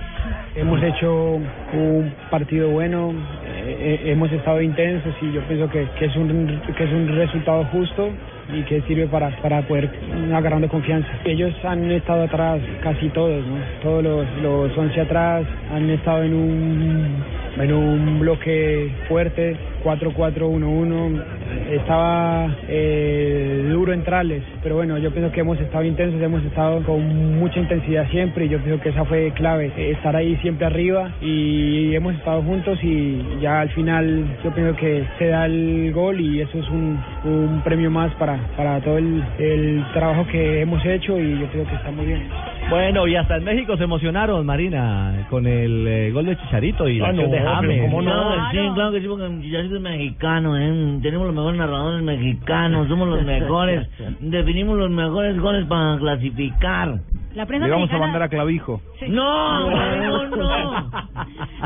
Hemos 0.55 0.82
hecho 0.84 1.39
un 1.74 2.14
partido 2.30 2.70
bueno, 2.70 3.12
eh, 3.45 3.99
eh, 4.05 4.12
hemos 4.12 4.32
estado 4.32 4.62
intensos 4.62 5.14
y 5.22 5.32
yo 5.32 5.41
pienso 5.41 5.70
que, 5.70 5.88
que 5.97 6.05
es 6.05 6.16
un 6.16 6.62
que 6.78 6.84
es 6.84 6.91
un 6.91 7.07
resultado 7.16 7.66
justo 7.66 8.09
y 8.53 8.64
que 8.64 8.82
sirve 8.82 9.07
para, 9.07 9.30
para 9.41 9.62
poder 9.68 9.89
agarrando 10.34 10.68
confianza. 10.68 11.09
Ellos 11.26 11.53
han 11.64 11.89
estado 11.91 12.24
atrás 12.24 12.59
casi 12.82 13.09
todos, 13.09 13.45
¿no? 13.45 13.57
Todos 13.82 14.03
los, 14.03 14.26
los 14.41 14.78
11 14.78 15.01
atrás 15.01 15.45
han 15.74 15.89
estado 15.89 16.24
en 16.24 16.34
un, 16.34 17.24
en 17.57 17.74
un 17.74 18.20
bloque 18.20 18.91
fuerte, 19.07 19.55
4-4-1-1. 19.84 21.23
Estaba 21.71 22.55
eh, 22.67 23.67
duro 23.69 23.93
entrarles, 23.93 24.43
pero 24.61 24.75
bueno, 24.75 24.97
yo 24.97 25.11
pienso 25.11 25.32
que 25.32 25.41
hemos 25.41 25.59
estado 25.59 25.84
intensos, 25.84 26.21
hemos 26.21 26.43
estado 26.43 26.84
con 26.84 27.39
mucha 27.39 27.59
intensidad 27.59 28.09
siempre 28.09 28.45
y 28.45 28.49
yo 28.49 28.59
pienso 28.59 28.82
que 28.82 28.89
esa 28.89 29.05
fue 29.05 29.32
clave, 29.32 29.71
estar 29.91 30.15
ahí 30.15 30.36
siempre 30.38 30.65
arriba 30.65 31.11
y 31.21 31.95
hemos 31.95 32.15
estado 32.15 32.41
juntos 32.41 32.79
y 32.84 33.21
ya 33.41 33.61
al 33.61 33.69
final 33.69 34.38
yo 34.43 34.51
pienso 34.51 34.75
que 34.75 35.05
se 35.17 35.27
da 35.27 35.45
el 35.45 35.91
gol 35.93 36.19
y 36.19 36.41
eso 36.41 36.59
es 36.59 36.69
un, 36.69 36.99
un 37.23 37.61
premio 37.63 37.89
más 37.89 38.13
para, 38.15 38.38
para 38.57 38.79
todo 38.82 38.97
el, 38.97 39.23
el 39.39 39.84
trabajo 39.93 40.25
que 40.27 40.61
hemos 40.61 40.86
hecho 40.86 41.19
y 41.19 41.39
yo 41.39 41.47
creo 41.47 41.65
que 41.65 41.75
está 41.75 41.91
muy 41.91 42.05
bien. 42.05 42.51
Bueno, 42.72 43.05
y 43.07 43.15
hasta 43.15 43.36
en 43.38 43.43
México 43.43 43.76
se 43.78 43.84
emocionaron, 43.84 44.45
Marina, 44.45 45.28
con 45.30 45.45
el 45.45 45.86
eh, 45.88 46.11
gol 46.11 46.26
de 46.26 46.38
Chicharito 46.38 46.88
y 46.88 46.99
la 46.99 47.07
Ah, 47.07 47.09
acción 47.09 47.32
de 47.32 47.38
James. 47.67 47.91
Sí, 48.51 48.57
claro 48.74 48.91
que 48.93 49.01
sí, 49.01 49.07
porque 49.07 49.41
Chicharito 49.41 49.76
es 49.76 49.82
mexicano, 49.82 50.57
¿eh? 50.57 50.99
Tenemos 51.01 51.28
los 51.28 51.36
mejores 51.36 51.59
narradores 51.59 52.03
mexicanos, 52.03 52.88
somos 52.88 53.07
los 53.09 53.24
mejores, 53.26 53.88
definimos 54.22 54.78
los 54.78 54.89
mejores 54.89 55.38
goles 55.39 55.65
para 55.65 55.97
clasificar. 55.99 56.95
La 57.34 57.45
prensa 57.45 57.65
Le 57.65 57.71
vamos 57.71 57.89
a 57.89 57.93
mexicana- 57.93 58.05
mandar 58.05 58.21
a 58.23 58.29
Clavijo. 58.29 58.82
No, 59.07 59.69
no, 59.69 60.27
no. 60.36 60.91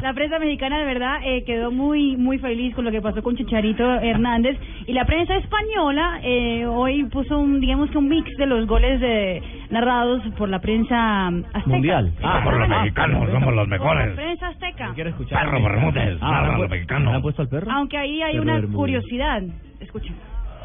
La 0.01 0.13
prensa 0.13 0.37
mexicana 0.39 0.77
de 0.77 0.85
verdad 0.85 1.17
eh, 1.23 1.43
quedó 1.43 1.71
muy 1.71 2.15
muy 2.17 2.37
feliz 2.37 2.75
con 2.75 2.85
lo 2.85 2.91
que 2.91 3.01
pasó 3.01 3.23
con 3.23 3.35
Chicharito 3.35 3.83
Hernández 3.95 4.57
y 4.85 4.93
la 4.93 5.05
prensa 5.05 5.35
española 5.37 6.19
eh, 6.23 6.65
hoy 6.67 7.05
puso 7.05 7.39
un 7.39 7.59
digamos 7.59 7.89
que 7.89 7.97
un 7.97 8.07
mix 8.07 8.29
de 8.37 8.45
los 8.45 8.67
goles 8.67 9.01
eh, 9.03 9.41
narrados 9.71 10.21
por 10.37 10.49
la 10.49 10.59
prensa 10.59 11.27
azteca. 11.27 11.61
Mundial. 11.65 12.11
Ah, 12.21 12.41
por 12.43 12.59
los 12.59 12.69
mexicanos, 12.69 13.29
somos 13.31 13.53
los 13.55 13.67
mejores. 13.67 14.13
Prensa 14.15 14.47
azteca. 14.49 14.91
Quiero 14.93 15.09
escuchar. 15.09 15.45
Perro 15.45 15.63
Bermúdez, 15.63 16.17
Ah, 16.21 16.31
narra 16.31 16.53
¿han 16.53 16.61
los 16.61 16.69
mexicanos. 16.69 17.15
¿Han 17.15 17.21
puesto 17.23 17.41
al 17.41 17.49
perro? 17.49 17.71
Aunque 17.71 17.97
ahí 17.97 18.21
hay 18.21 18.33
Perro 18.33 18.43
una 18.43 18.53
Bermúdez. 18.53 18.75
curiosidad. 18.75 19.41
Escuchen. 19.79 20.15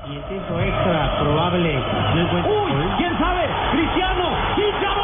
Y 0.07 0.17
es 0.17 0.25
eso 0.31 0.61
extra 0.61 1.19
probable. 1.21 1.77
¡Uy! 1.77 2.73
¿Quién 2.97 3.19
sabe? 3.19 3.47
¡Cristiano! 3.73 4.31
¡Chicharo! 4.57 5.00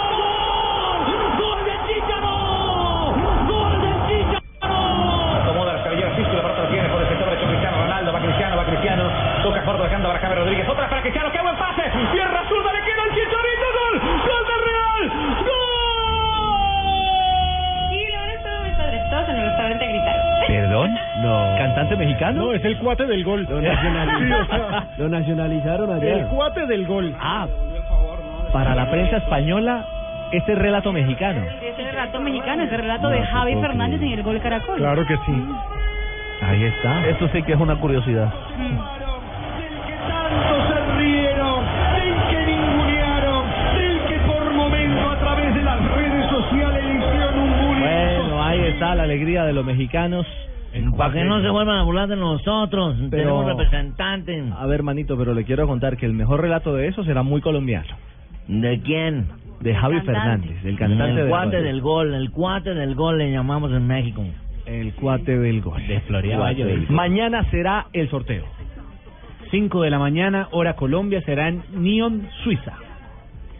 No. 21.96 22.02
¿Cantante 22.02 22.06
mexicano? 22.06 22.42
No, 22.42 22.52
es 22.52 22.64
el 22.64 22.78
cuate 22.78 23.06
del 23.06 23.24
gol. 23.24 23.46
Lo, 23.48 23.60
sea, 24.48 24.86
lo 24.98 25.08
nacionalizaron 25.08 25.90
el 25.90 25.96
ayer. 25.96 26.26
cuate 26.26 26.66
del 26.66 26.86
gol. 26.86 27.14
Ah, 27.20 27.46
para 28.52 28.74
la 28.74 28.90
prensa 28.90 29.18
española, 29.18 29.84
este 30.32 30.52
es 30.52 30.58
relato 30.58 30.92
mexicano. 30.92 31.40
Ese 31.62 31.90
relato 31.90 32.20
mexicano, 32.20 32.62
ese 32.64 32.76
relato 32.76 33.08
de 33.08 33.22
Javi 33.24 33.54
Fernández 33.56 34.02
en 34.02 34.12
el 34.12 34.22
gol 34.22 34.40
Caracol. 34.40 34.78
Claro 34.78 35.06
que 35.06 35.16
sí. 35.16 35.44
Ahí 36.42 36.64
está. 36.64 37.06
Eso 37.08 37.28
sí 37.32 37.42
que 37.42 37.52
es 37.52 37.60
una 37.60 37.76
curiosidad. 37.76 38.32
Tanto 40.08 40.68
se 40.68 40.96
rieron, 40.98 41.64
del 41.94 42.14
que 42.30 42.46
ningunearon, 42.52 43.44
del 43.78 44.00
que 44.08 44.18
por 44.26 44.52
momento 44.52 45.10
a 45.10 45.18
través 45.18 45.54
de 45.54 45.62
las 45.62 45.80
redes 45.92 46.30
sociales 46.30 46.86
está 48.76 48.94
la 48.94 49.04
alegría 49.04 49.44
de 49.44 49.52
los 49.52 49.64
mexicanos. 49.64 50.26
Para 50.96 51.12
que 51.12 51.24
no 51.24 51.40
se 51.42 51.48
vuelvan 51.48 51.78
a 51.78 51.82
burlar 51.82 52.08
de 52.08 52.16
nosotros, 52.16 52.96
Pero- 53.10 53.10
tenemos 53.10 53.46
representantes. 53.46 54.44
A 54.56 54.66
ver, 54.66 54.82
manito, 54.82 55.16
pero 55.16 55.34
le 55.34 55.44
quiero 55.44 55.66
contar 55.66 55.96
que 55.96 56.06
el 56.06 56.12
mejor 56.12 56.40
relato 56.40 56.74
de 56.74 56.88
eso 56.88 57.04
será 57.04 57.22
muy 57.22 57.40
colombiano. 57.40 57.94
¿De 58.48 58.80
quién? 58.80 59.26
De 59.60 59.74
Javi 59.74 59.96
Cantante. 59.96 60.48
Fernández, 60.48 60.64
el 60.64 60.78
cantante 60.78 61.10
el 61.10 61.16
de 61.24 61.28
cuate 61.28 61.62
del 61.62 61.80
gol, 61.80 62.14
el 62.14 62.30
cuate 62.30 62.74
del 62.74 62.94
gol 62.94 63.18
le 63.18 63.32
llamamos 63.32 63.72
en 63.72 63.86
México. 63.86 64.22
El 64.66 64.92
cuate 64.94 65.38
del 65.38 65.60
gol. 65.62 65.86
De 65.86 66.00
Florida 66.00 66.36
Cuate 66.36 66.52
Valle 66.52 66.64
del 66.64 66.78
del 66.80 66.86
gol. 66.88 66.96
Mañana 66.96 67.44
será 67.50 67.86
el 67.92 68.08
sorteo. 68.10 68.44
5 69.50 69.82
de 69.82 69.90
la 69.90 69.98
mañana, 69.98 70.48
hora 70.50 70.74
Colombia, 70.74 71.22
será 71.22 71.48
en 71.48 71.62
Nyon, 71.74 72.28
Suiza. 72.42 72.72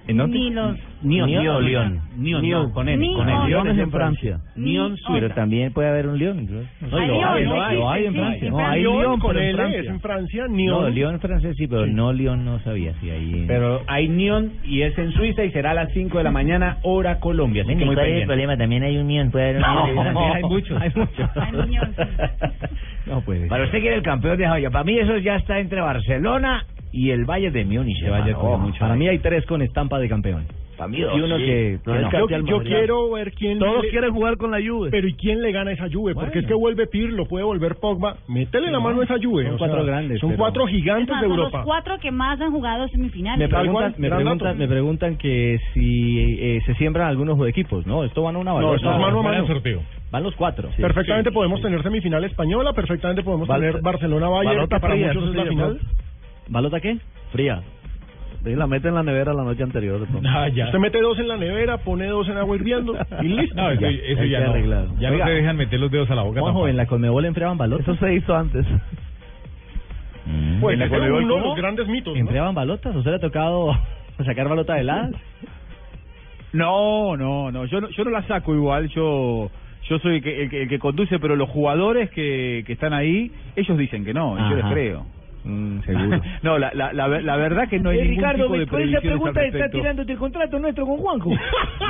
¿En 0.09 0.17
dónde? 0.17 0.39
Ni 0.39 0.51
los- 0.51 0.77
Nyon, 1.03 1.29
Nyon. 1.29 1.43
Nyon, 1.45 1.65
Lyon. 1.67 2.01
Nyon, 2.17 2.43
Nyon. 2.43 2.63
no, 2.69 2.73
con 2.73 2.87
Nyon. 2.87 3.15
con 3.17 3.29
N. 3.29 3.49
Lyon 3.49 3.69
es 3.69 3.79
en 3.79 3.91
Francia. 3.91 4.39
Nyon, 4.57 4.97
Suiza. 4.97 5.13
Pero 5.13 5.35
también 5.35 5.73
puede 5.73 5.89
haber 5.89 6.07
un 6.09 6.19
León. 6.19 6.47
¿no? 6.49 6.89
No, 6.89 6.97
Hay 6.97 7.07
lo 7.07 7.15
hay, 7.29 7.45
Lyon, 7.45 7.55
lo 7.57 7.63
hay, 7.65 7.77
lo 7.77 7.91
hay 7.91 8.07
en 8.07 8.15
Francia. 8.15 8.51
No, 8.51 8.59
hay 8.59 8.83
Lyon 8.83 9.01
Lyon, 9.03 9.19
con 9.21 9.37
pero 9.37 9.41
en 9.45 9.61
L, 9.61 9.79
es 9.79 9.87
en 9.87 10.01
Francia, 10.01 10.47
No, 10.49 10.55
Nyon. 10.57 10.95
León 10.95 11.21
francés 11.21 11.55
sí, 11.59 11.67
pero 11.67 11.87
no 11.87 12.13
León 12.13 12.45
no 12.45 12.59
sabía 12.61 12.95
si 13.01 13.11
ahí. 13.11 13.45
Pero 13.47 13.83
hay 13.87 14.09
Nyon 14.09 14.53
y 14.65 14.83
es 14.83 14.97
en 14.97 15.13
Suiza 15.13 15.45
y 15.45 15.51
será 15.51 15.73
a 15.73 15.75
las 15.75 15.93
5 15.93 16.19
de 16.19 16.25
la 16.25 16.31
mañana, 16.31 16.79
hora 16.83 17.21
Colombia. 17.21 17.63
Así 17.63 17.75
que 17.77 17.83
¿y 17.83 17.87
muy 17.87 17.95
¿Cuál 17.95 18.09
es 18.09 18.21
el 18.23 18.27
problema? 18.27 18.57
También 18.57 18.83
hay 18.85 18.97
un 18.97 19.09
León, 19.09 19.31
puede 19.31 19.51
haber 19.51 19.57
un 19.57 19.95
León. 19.95 20.15
No, 20.15 20.33
hay 20.35 20.43
muchos. 20.45 20.81
Hay 20.81 20.91
muchos. 20.95 21.31
No 23.07 23.21
puede. 23.21 23.47
Para 23.47 23.65
usted 23.65 23.81
quiere 23.81 23.95
el 23.97 24.03
campeón 24.03 24.37
de 24.37 24.47
Javier. 24.49 24.71
Para 24.73 24.83
mí 24.85 24.99
eso 24.99 25.17
ya 25.19 25.37
está 25.37 25.61
entre 25.61 25.81
Barcelona 25.81 26.65
y 26.93 27.11
el 27.11 27.25
Bayern 27.25 27.53
de 27.53 27.65
Múnich. 27.65 27.99
Con 28.35 28.61
mucho. 28.63 28.79
Para 28.79 28.95
mí 28.97 29.09
hay 29.09 29.19
tres 29.19 29.45
con 29.47 29.63
estampa 29.63 29.99
de 29.99 30.09
campeón. 30.09 30.45
Para 30.77 30.89
mí 30.89 30.99
Y 30.99 31.05
uno 31.05 31.39
sí. 31.39 31.45
que, 31.47 31.79
No, 31.87 31.93
que 31.95 32.01
no. 32.03 32.11
no. 32.11 32.29
Yo, 32.29 32.47
yo 32.47 32.63
quiero 32.63 33.11
ver 33.13 33.33
quién 33.33 33.59
Todos 33.59 33.83
le- 33.85 33.89
quieren 33.89 34.13
jugar 34.13 34.37
con 34.37 34.51
la 34.51 34.59
Juve. 34.59 34.91
pero 34.91 35.09
¿y 35.09 35.15
quién 35.15 35.41
le 35.41 35.51
gana 35.51 35.71
a 35.71 35.73
esa 35.73 35.87
Juve? 35.91 36.13
Porque 36.15 36.41
es 36.41 36.47
que 36.47 36.53
vuelve 36.53 36.87
Pirlo, 36.87 37.25
puede 37.27 37.45
volver 37.47 37.77
Pogba. 37.77 38.17
Métele 38.29 38.71
la 38.71 38.79
mano 38.79 39.01
a 39.01 39.05
esa 39.05 39.15
Juve. 39.19 39.45
Son 39.45 39.55
o 39.55 39.59
cuatro 39.59 39.77
sea, 39.79 39.85
grandes, 39.87 40.21
Son 40.21 40.29
pero- 40.31 40.39
cuatro 40.39 40.69
Es 40.69 40.75
gigantes 40.75 41.15
de 41.17 41.21
son 41.21 41.29
los 41.31 41.39
Europa. 41.39 41.63
cuatro 41.65 41.99
que 41.99 42.11
más 42.11 42.39
han 42.43 42.51
jugado 42.53 42.87
semifinales. 42.89 43.39
Me 43.39 43.49
preguntan, 43.57 43.95
me 43.97 44.11
preguntan, 44.11 44.59
me 44.59 44.69
preguntan 44.69 45.17
que 45.17 45.59
si 45.73 46.37
eh, 46.41 46.61
se 46.67 46.75
siembran 46.75 47.09
algunos 47.09 47.39
equipos, 47.49 47.87
¿no? 47.87 48.05
Esto 48.05 48.23
van 48.23 48.37
a 48.37 48.39
una 48.41 48.51
No, 48.53 48.75
esto 48.75 48.91
es 48.93 48.99
mano 49.01 49.21
a 49.21 49.23
mano. 49.23 49.47
Van 50.11 50.23
los 50.23 50.37
cuatro. 50.37 50.69
Perfectamente 50.77 51.33
podemos 51.33 51.61
tener 51.63 51.83
semifinal 51.83 52.23
española, 52.25 52.75
perfectamente 52.75 53.23
podemos 53.23 53.49
Balota- 53.49 53.67
tener 53.67 53.83
Barcelona-Bayern, 53.83 54.69
para 54.69 54.95
muchos 54.95 55.29
es 55.31 55.35
la 55.35 55.45
final. 55.47 55.81
¿Balota 56.49 56.81
qué? 56.81 56.99
Fría. 57.33 57.63
Y 58.45 58.55
la 58.55 58.67
mete 58.69 58.87
en 58.89 58.95
la 58.95 59.03
nevera 59.03 59.33
la 59.35 59.43
noche 59.43 59.63
anterior. 59.65 59.99
de 59.99 60.07
pronto. 60.07 60.29
Ah, 60.31 60.49
ya. 60.49 60.67
Usted 60.67 60.79
mete 60.79 61.01
dos 61.01 61.19
en 61.19 61.27
la 61.27 61.37
nevera, 61.37 61.79
pone 61.79 62.07
dos 62.07 62.29
en 62.29 62.37
agua 62.37 62.55
hirviendo 62.55 62.97
y 63.21 63.27
listo. 63.29 63.57
No, 63.57 63.71
eso 63.73 63.81
Ya, 63.81 63.89
eso 63.89 64.25
ya 64.25 64.41
no. 64.41 64.51
arreglado. 64.51 64.89
Ya 65.01 65.11
Oiga. 65.11 65.25
no 65.25 65.31
se 65.31 65.37
dejan 65.37 65.57
meter 65.57 65.81
los 65.81 65.91
dedos 65.91 66.09
a 66.11 66.15
la 66.15 66.23
boca. 66.23 66.41
Tampoco. 66.41 66.69
en 66.69 66.77
la 66.77 66.87
Conmebol 66.87 67.25
enfriaban 67.25 67.59
balotas. 67.59 67.89
Eso 67.89 67.97
se 67.97 68.15
hizo 68.15 68.37
antes. 68.37 68.65
Pues 70.61 70.75
¿En 70.75 70.81
la 70.81 70.89
Conmebol 70.89 71.25
uno 71.25 71.35
de 71.35 71.41
cómo? 71.41 71.47
los 71.55 71.57
grandes 71.57 71.89
mitos. 71.89 72.15
¿no? 72.15 72.21
¿Enfriaban 72.21 72.55
balotas? 72.55 72.95
¿Usted 72.95 73.11
le 73.11 73.17
ha 73.17 73.21
tocado 73.21 73.73
sacar 74.25 74.49
balota 74.49 74.79
heladas? 74.79 75.13
No, 76.53 77.17
no, 77.17 77.51
no, 77.51 77.65
yo 77.67 77.81
no, 77.81 77.89
yo 77.91 78.05
no 78.05 78.11
la 78.11 78.23
saco 78.27 78.55
igual, 78.55 78.89
yo 78.89 79.51
yo 79.89 79.99
soy 79.99 80.17
el 80.17 80.23
que, 80.23 80.43
el 80.45 80.51
que, 80.51 80.63
el 80.63 80.69
que 80.69 80.79
conduce, 80.79 81.19
pero 81.19 81.37
los 81.37 81.49
jugadores 81.51 82.11
que, 82.11 82.65
que 82.67 82.73
están 82.73 82.93
ahí, 82.93 83.31
ellos 83.57 83.77
dicen 83.77 84.05
que 84.05 84.15
no, 84.15 84.37
y 84.39 84.51
yo 84.51 84.57
les 84.57 84.65
creo. 84.67 85.07
Mm, 85.49 85.81
seguro. 85.83 86.21
no, 86.43 86.59
la, 86.59 86.73
la, 86.75 86.93
la, 86.93 87.07
la 87.07 87.37
verdad 87.37 87.69
que 87.69 87.79
no 87.79 87.91
hay 87.91 87.99
Eh, 87.99 88.03
ningún 88.03 88.17
Ricardo, 88.17 88.43
tipo 88.45 88.59
de 88.59 88.67
con 88.67 88.83
esa 88.83 89.01
pregunta 89.01 89.43
está 89.45 89.69
tirándote 89.71 90.13
el 90.13 90.19
contrato 90.19 90.59
nuestro 90.59 90.87
con 90.87 90.97
Juanjo. 90.99 91.31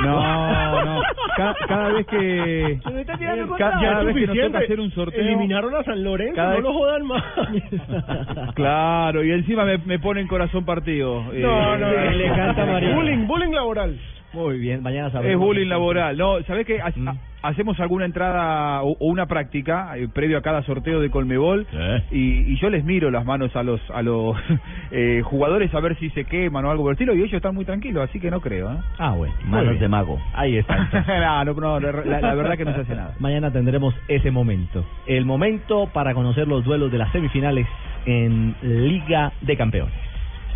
No, 0.03 0.85
no, 0.85 1.01
cada, 1.35 1.55
cada 1.67 1.89
vez 1.89 2.05
que... 2.05 2.79
Se 2.83 2.89
me 2.91 3.01
está 3.01 3.17
tirando 3.17 3.41
el 3.43 3.47
contrato. 3.49 3.77
cada 3.81 3.81
Ya 3.81 3.99
es 3.99 4.05
vez 4.05 4.15
que 4.15 4.27
nos 4.27 4.45
toca 4.47 4.57
hacer 4.59 4.79
un 4.79 4.91
sorteo... 4.91 5.21
Eliminaron 5.21 5.75
a 5.75 5.83
San 5.83 6.03
Lorenzo, 6.03 6.35
Cada 6.35 6.49
no 6.49 6.55
vez- 6.55 6.63
lo 6.63 6.73
jodan 6.73 7.05
más. 7.07 7.23
Claro, 8.55 9.23
y 9.23 9.31
encima 9.31 9.65
me, 9.65 9.77
me 9.79 9.99
ponen 9.99 10.27
corazón 10.27 10.65
partido. 10.65 11.23
No, 11.23 11.33
Eh, 11.33 11.41
no, 11.41 11.77
no. 11.77 12.11
le 12.11 12.27
canta 12.29 12.65
María. 12.65 12.93
Bullying, 12.95 13.25
bullying 13.27 13.51
laboral. 13.53 13.97
Muy 14.33 14.59
bien, 14.59 14.83
mañana 14.83 15.09
sabremos. 15.09 15.33
Es 15.33 15.39
bullying 15.39 15.67
laboral. 15.67 16.17
No, 16.17 16.41
¿sabés 16.43 16.65
qué? 16.65 16.79
Mm. 16.95 17.09
Ha- 17.47 17.57
Hacemos 17.57 17.79
alguna 17.79 18.05
entrada 18.05 18.83
o, 18.83 18.91
o 18.99 19.07
una 19.07 19.25
práctica 19.25 19.97
eh, 19.97 20.07
previo 20.13 20.37
a 20.37 20.41
cada 20.41 20.61
sorteo 20.63 20.99
de 20.99 21.09
Colmebol 21.09 21.65
y, 22.11 22.53
y 22.53 22.57
yo 22.59 22.69
les 22.69 22.83
miro 22.83 23.09
las 23.09 23.25
manos 23.25 23.55
a 23.55 23.63
los 23.63 23.81
a 23.89 24.01
los 24.03 24.37
eh, 24.91 25.21
jugadores 25.23 25.73
a 25.73 25.79
ver 25.79 25.97
si 25.97 26.09
se 26.11 26.25
queman 26.25 26.65
o 26.65 26.71
algo 26.71 26.83
por 26.83 26.91
el 26.91 26.95
estilo 26.95 27.15
y 27.15 27.19
ellos 27.19 27.33
están 27.33 27.55
muy 27.55 27.65
tranquilos, 27.65 28.07
así 28.07 28.19
que 28.19 28.29
no 28.29 28.41
creo. 28.41 28.71
¿eh? 28.71 28.77
Ah, 28.99 29.13
bueno. 29.13 29.33
Manos 29.45 29.79
de 29.79 29.87
mago. 29.87 30.19
Ahí 30.33 30.57
está. 30.57 30.75
entonces. 30.77 31.07
no, 31.19 31.43
no, 31.45 31.79
no, 31.79 32.03
la, 32.03 32.21
la 32.21 32.35
verdad 32.35 32.57
que 32.57 32.65
no 32.65 32.73
se 32.75 32.81
hace 32.81 32.95
nada. 32.95 33.13
Mañana 33.19 33.51
tendremos 33.51 33.95
ese 34.07 34.29
momento. 34.29 34.85
El 35.07 35.25
momento 35.25 35.87
para 35.93 36.13
conocer 36.13 36.47
los 36.47 36.63
duelos 36.63 36.91
de 36.91 36.97
las 36.99 37.11
semifinales 37.11 37.65
en 38.05 38.55
Liga 38.61 39.31
de 39.41 39.57
Campeones. 39.57 39.93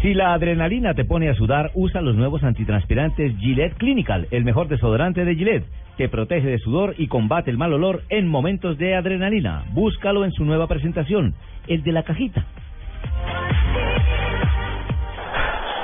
Si 0.01 0.15
la 0.15 0.33
adrenalina 0.33 0.95
te 0.95 1.05
pone 1.05 1.29
a 1.29 1.35
sudar, 1.35 1.69
usa 1.75 2.01
los 2.01 2.15
nuevos 2.15 2.43
antitranspirantes 2.43 3.37
Gillette 3.37 3.77
Clinical, 3.77 4.27
el 4.31 4.43
mejor 4.43 4.67
desodorante 4.67 5.23
de 5.25 5.35
Gillette. 5.35 5.67
Te 5.95 6.09
protege 6.09 6.47
de 6.47 6.57
sudor 6.57 6.95
y 6.97 7.07
combate 7.07 7.51
el 7.51 7.59
mal 7.59 7.71
olor 7.71 8.01
en 8.09 8.27
momentos 8.27 8.79
de 8.79 8.95
adrenalina. 8.95 9.63
Búscalo 9.73 10.25
en 10.25 10.31
su 10.31 10.43
nueva 10.43 10.65
presentación, 10.65 11.35
el 11.67 11.83
de 11.83 11.91
la 11.91 12.01
cajita. 12.01 12.43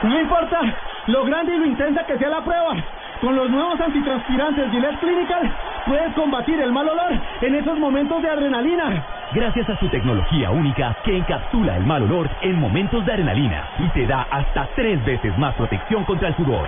No 0.01 0.19
importa 0.19 0.61
lo 1.05 1.23
grande 1.23 1.55
y 1.55 1.59
lo 1.59 1.65
intensa 1.67 2.03
que 2.07 2.17
sea 2.17 2.29
la 2.29 2.43
prueba. 2.43 2.83
Con 3.21 3.35
los 3.35 3.51
nuevos 3.51 3.79
antitranspirantes 3.79 4.71
Gillette 4.71 4.99
Clinical 4.99 5.55
puedes 5.85 6.13
combatir 6.15 6.59
el 6.59 6.71
mal 6.71 6.89
olor 6.89 7.21
en 7.41 7.53
esos 7.53 7.77
momentos 7.77 8.23
de 8.23 8.29
adrenalina. 8.31 9.16
Gracias 9.33 9.69
a 9.69 9.77
su 9.77 9.89
tecnología 9.89 10.51
única 10.51 10.95
que 11.03 11.17
encapsula 11.17 11.75
el 11.77 11.85
mal 11.85 12.03
olor 12.03 12.29
en 12.41 12.55
momentos 12.55 13.05
de 13.05 13.11
adrenalina 13.11 13.69
y 13.77 13.89
te 13.89 14.07
da 14.07 14.21
hasta 14.31 14.69
tres 14.75 15.03
veces 15.03 15.37
más 15.37 15.53
protección 15.55 16.05
contra 16.05 16.29
el 16.29 16.35
sudor. 16.37 16.67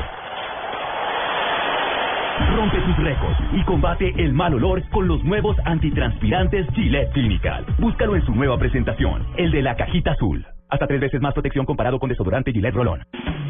Rompe 2.55 2.80
tus 2.82 2.97
récords 2.97 3.39
y 3.53 3.64
combate 3.64 4.14
el 4.18 4.34
mal 4.34 4.53
olor 4.53 4.84
con 4.89 5.07
los 5.07 5.24
nuevos 5.24 5.55
antitranspirantes 5.64 6.68
Gillette 6.74 7.12
Clinical. 7.14 7.66
Búscalo 7.78 8.18
en 8.18 8.26
su 8.26 8.36
nueva 8.36 8.57
presentación, 8.57 9.26
el 9.38 9.51
de 9.51 9.62
la 9.62 9.76
cajita 9.76 10.12
azul. 10.12 10.45
Hasta 10.70 10.86
tres 10.86 10.99
veces 10.99 11.22
más 11.22 11.34
protección 11.34 11.66
comparado 11.66 11.97
con 11.97 12.10
desodorante 12.10 12.51
Gillette 12.51 12.76
Rolón. 12.76 13.03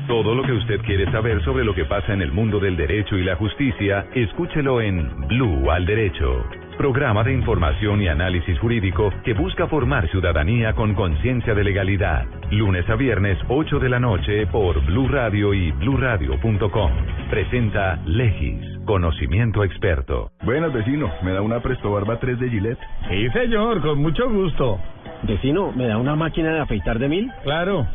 Todo 0.07 0.35
lo 0.35 0.43
que 0.43 0.53
usted 0.53 0.81
quiere 0.81 1.11
saber 1.11 1.43
sobre 1.43 1.63
lo 1.63 1.73
que 1.73 1.85
pasa 1.85 2.13
en 2.13 2.21
el 2.21 2.31
mundo 2.31 2.59
del 2.59 2.77
derecho 2.77 3.17
y 3.17 3.23
la 3.23 3.35
justicia, 3.35 4.05
escúchelo 4.13 4.81
en 4.81 5.27
Blue 5.27 5.69
al 5.71 5.85
Derecho. 5.85 6.45
Programa 6.79 7.25
de 7.25 7.33
información 7.33 8.01
y 8.01 8.07
análisis 8.07 8.57
jurídico 8.57 9.11
que 9.25 9.33
busca 9.33 9.67
formar 9.67 10.09
ciudadanía 10.11 10.71
con 10.71 10.95
conciencia 10.95 11.53
de 11.53 11.61
legalidad. 11.61 12.23
Lunes 12.51 12.89
a 12.89 12.95
viernes, 12.95 13.37
8 13.49 13.79
de 13.79 13.89
la 13.89 13.99
noche, 13.99 14.47
por 14.47 14.81
Blue 14.85 15.09
Radio 15.09 15.53
y 15.53 15.73
bluradio.com. 15.73 16.91
Presenta 17.29 17.99
Legis, 18.05 18.61
conocimiento 18.85 19.65
experto. 19.65 20.31
Buenas, 20.45 20.71
vecino. 20.71 21.11
¿Me 21.21 21.33
da 21.33 21.41
una 21.41 21.59
Presto 21.59 21.91
Barba 21.91 22.17
3 22.17 22.39
de 22.39 22.49
Gillette? 22.49 22.79
Sí, 23.09 23.29
señor, 23.31 23.81
con 23.81 24.01
mucho 24.01 24.29
gusto. 24.29 24.79
Vecino, 25.23 25.73
¿me 25.73 25.85
da 25.85 25.97
una 25.97 26.15
máquina 26.15 26.53
de 26.53 26.59
afeitar 26.61 26.97
de 26.97 27.09
mil? 27.09 27.29
Claro, 27.43 27.87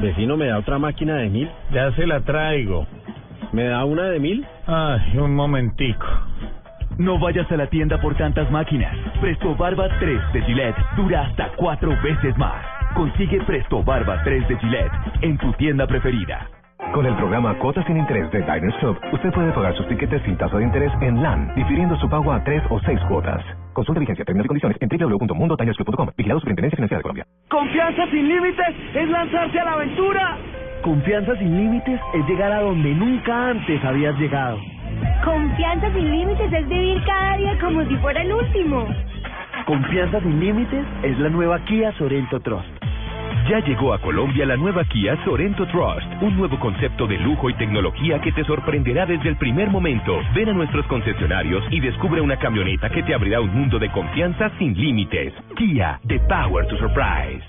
Vecino, 0.00 0.38
¿me 0.38 0.46
da 0.46 0.56
otra 0.56 0.78
máquina 0.78 1.16
de 1.16 1.28
mil? 1.28 1.50
ya 1.70 1.92
se 1.92 2.06
la 2.06 2.22
traigo. 2.22 2.86
¿Me 3.52 3.64
da 3.64 3.84
una 3.84 4.04
de 4.04 4.20
mil? 4.20 4.46
Ay, 4.66 5.18
un 5.18 5.34
momentico. 5.34 6.06
No 6.98 7.18
vayas 7.18 7.50
a 7.52 7.56
la 7.56 7.66
tienda 7.66 8.00
por 8.00 8.14
tantas 8.16 8.50
máquinas. 8.50 8.96
Presto 9.20 9.54
Barba 9.54 9.86
3 10.00 10.32
de 10.32 10.42
Gillette 10.42 10.76
dura 10.96 11.26
hasta 11.26 11.50
cuatro 11.56 11.90
veces 12.02 12.36
más. 12.38 12.64
Consigue 12.94 13.38
Presto 13.42 13.82
Barba 13.84 14.22
3 14.24 14.48
de 14.48 14.56
Gillette 14.56 14.92
en 15.20 15.36
tu 15.36 15.52
tienda 15.54 15.86
preferida. 15.86 16.48
Con 16.94 17.04
el 17.04 17.14
programa 17.16 17.54
Cuotas 17.58 17.84
sin 17.86 17.98
Interés 17.98 18.30
de 18.30 18.40
Diners 18.40 18.74
Club, 18.76 18.98
usted 19.12 19.30
puede 19.32 19.52
pagar 19.52 19.76
sus 19.76 19.86
tiquetes 19.88 20.22
sin 20.22 20.38
tasa 20.38 20.56
de 20.56 20.64
interés 20.64 20.92
en 21.02 21.22
LAN, 21.22 21.52
difiriendo 21.54 21.96
su 21.96 22.08
pago 22.08 22.32
a 22.32 22.42
tres 22.44 22.62
o 22.70 22.80
seis 22.80 22.98
cuotas. 23.08 23.44
Consulte 23.74 24.00
vigencia, 24.00 24.24
términos 24.24 24.46
y 24.46 24.48
condiciones 24.48 24.78
en 24.80 24.88
www.mundotinersclub.com. 24.88 26.08
Vigilado 26.16 26.40
Superintendencia 26.40 26.76
Financiera 26.76 26.98
de 26.98 27.02
Colombia. 27.02 27.26
Confianza 27.50 28.06
sin 28.10 28.26
límites 28.26 28.74
es 28.94 29.08
lanzarse 29.10 29.60
a 29.60 29.64
la 29.64 29.72
aventura. 29.72 30.38
Confianza 30.82 31.36
sin 31.36 31.56
límites 31.56 32.00
es 32.14 32.26
llegar 32.26 32.52
a 32.52 32.60
donde 32.60 32.94
nunca 32.94 33.50
antes 33.50 33.84
habías 33.84 34.18
llegado. 34.18 34.58
Confianza 35.24 35.92
sin 35.92 36.10
límites 36.10 36.52
es 36.52 36.68
vivir 36.68 37.02
cada 37.04 37.36
día 37.36 37.58
como 37.60 37.84
si 37.84 37.96
fuera 37.96 38.22
el 38.22 38.32
último. 38.32 38.86
Confianza 39.66 40.20
sin 40.20 40.40
límites 40.40 40.84
es 41.02 41.18
la 41.18 41.28
nueva 41.28 41.58
Kia 41.64 41.92
Sorento 41.92 42.40
Trust. 42.40 42.68
Ya 43.48 43.60
llegó 43.60 43.94
a 43.94 44.00
Colombia 44.00 44.44
la 44.44 44.56
nueva 44.56 44.84
Kia 44.84 45.16
Sorento 45.24 45.66
Trust, 45.66 46.06
un 46.20 46.36
nuevo 46.36 46.58
concepto 46.58 47.06
de 47.06 47.16
lujo 47.18 47.48
y 47.48 47.54
tecnología 47.54 48.20
que 48.20 48.32
te 48.32 48.44
sorprenderá 48.44 49.06
desde 49.06 49.28
el 49.28 49.36
primer 49.36 49.70
momento. 49.70 50.20
Ven 50.34 50.48
a 50.48 50.52
nuestros 50.52 50.84
concesionarios 50.86 51.64
y 51.70 51.80
descubre 51.80 52.20
una 52.20 52.38
camioneta 52.38 52.90
que 52.90 53.04
te 53.04 53.14
abrirá 53.14 53.40
un 53.40 53.54
mundo 53.54 53.78
de 53.78 53.90
confianza 53.92 54.50
sin 54.58 54.74
límites. 54.74 55.32
Kia, 55.56 56.00
the 56.08 56.18
power 56.28 56.66
to 56.66 56.76
surprise. 56.76 57.44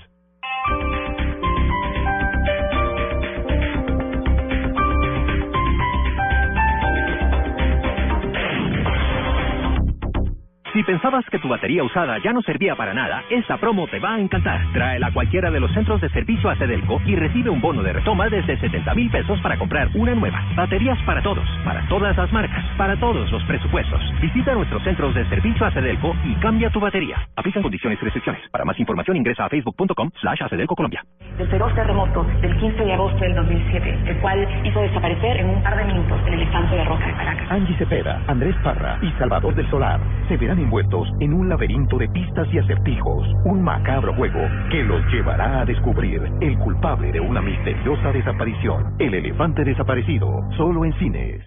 Pensabas 10.84 11.24
que 11.30 11.38
tu 11.38 11.48
batería 11.48 11.82
usada 11.82 12.18
ya 12.18 12.32
no 12.32 12.42
servía 12.42 12.76
para 12.76 12.94
nada, 12.94 13.24
esta 13.30 13.56
promo 13.56 13.86
te 13.86 13.98
va 13.98 14.14
a 14.14 14.20
encantar. 14.20 14.60
Tráela 14.72 15.08
a 15.08 15.12
cualquiera 15.12 15.50
de 15.50 15.60
los 15.60 15.72
centros 15.72 16.00
de 16.00 16.08
servicio 16.10 16.50
a 16.50 16.56
Cedelco 16.56 17.00
y 17.06 17.16
recibe 17.16 17.50
un 17.50 17.60
bono 17.60 17.82
de 17.82 17.92
retoma 17.92 18.28
desde 18.28 18.58
70 18.58 18.94
mil 18.94 19.10
pesos 19.10 19.40
para 19.40 19.58
comprar 19.58 19.88
una 19.94 20.14
nueva. 20.14 20.42
Baterías 20.56 20.98
para 21.04 21.22
todos, 21.22 21.48
para 21.64 21.86
todas 21.88 22.16
las 22.16 22.32
marcas, 22.32 22.64
para 22.76 22.98
todos 22.98 23.30
los 23.30 23.42
presupuestos. 23.44 24.00
Visita 24.20 24.54
nuestros 24.54 24.82
centros 24.82 25.14
de 25.14 25.28
servicio 25.28 25.66
a 25.66 25.70
Cedelco 25.70 26.14
y 26.24 26.34
cambia 26.36 26.70
tu 26.70 26.80
batería. 26.80 27.16
Aplican 27.36 27.62
condiciones 27.62 27.98
y 28.00 28.04
restricciones. 28.04 28.42
Para 28.50 28.64
más 28.64 28.78
información 28.78 29.16
ingresa 29.16 29.44
a 29.44 29.48
facebook.com 29.48 30.10
slash 30.20 30.42
Acedelco 30.42 30.74
Colombia. 30.74 31.02
del 31.38 31.48
feroz 31.48 31.72
terremoto 31.74 32.24
del 32.40 32.56
15 32.58 32.84
de 32.84 32.92
agosto 32.92 33.20
del 33.20 33.34
2007, 33.34 33.98
el 34.06 34.18
cual 34.18 34.46
hizo 34.64 34.80
desaparecer 34.80 35.36
en 35.38 35.50
un 35.50 35.62
par 35.62 35.76
de 35.76 35.84
minutos 35.84 36.20
el 36.26 36.34
elefante 36.34 36.74
de 36.76 36.84
roca 36.84 37.06
de 37.06 37.12
Caracas. 37.12 37.50
Angie 37.50 37.76
Cepeda, 37.76 38.22
Andrés 38.26 38.56
Parra 38.64 38.98
y 39.02 39.10
Salvador 39.18 39.54
del 39.54 39.68
Solar 39.70 40.00
se 40.28 40.36
verán 40.36 40.58
envueltos 40.68 41.08
en 41.20 41.32
un 41.32 41.48
laberinto 41.48 41.96
de 41.96 42.08
pistas 42.08 42.46
y 42.52 42.58
acertijos, 42.58 43.26
un 43.46 43.62
macabro 43.62 44.12
juego 44.14 44.40
que 44.70 44.84
los 44.84 45.02
llevará 45.10 45.60
a 45.60 45.64
descubrir 45.64 46.20
el 46.42 46.58
culpable 46.58 47.10
de 47.10 47.20
una 47.20 47.40
misteriosa 47.40 48.12
desaparición, 48.12 48.94
el 48.98 49.14
elefante 49.14 49.64
desaparecido, 49.64 50.44
solo 50.58 50.84
en 50.84 50.92
cines. 50.98 51.42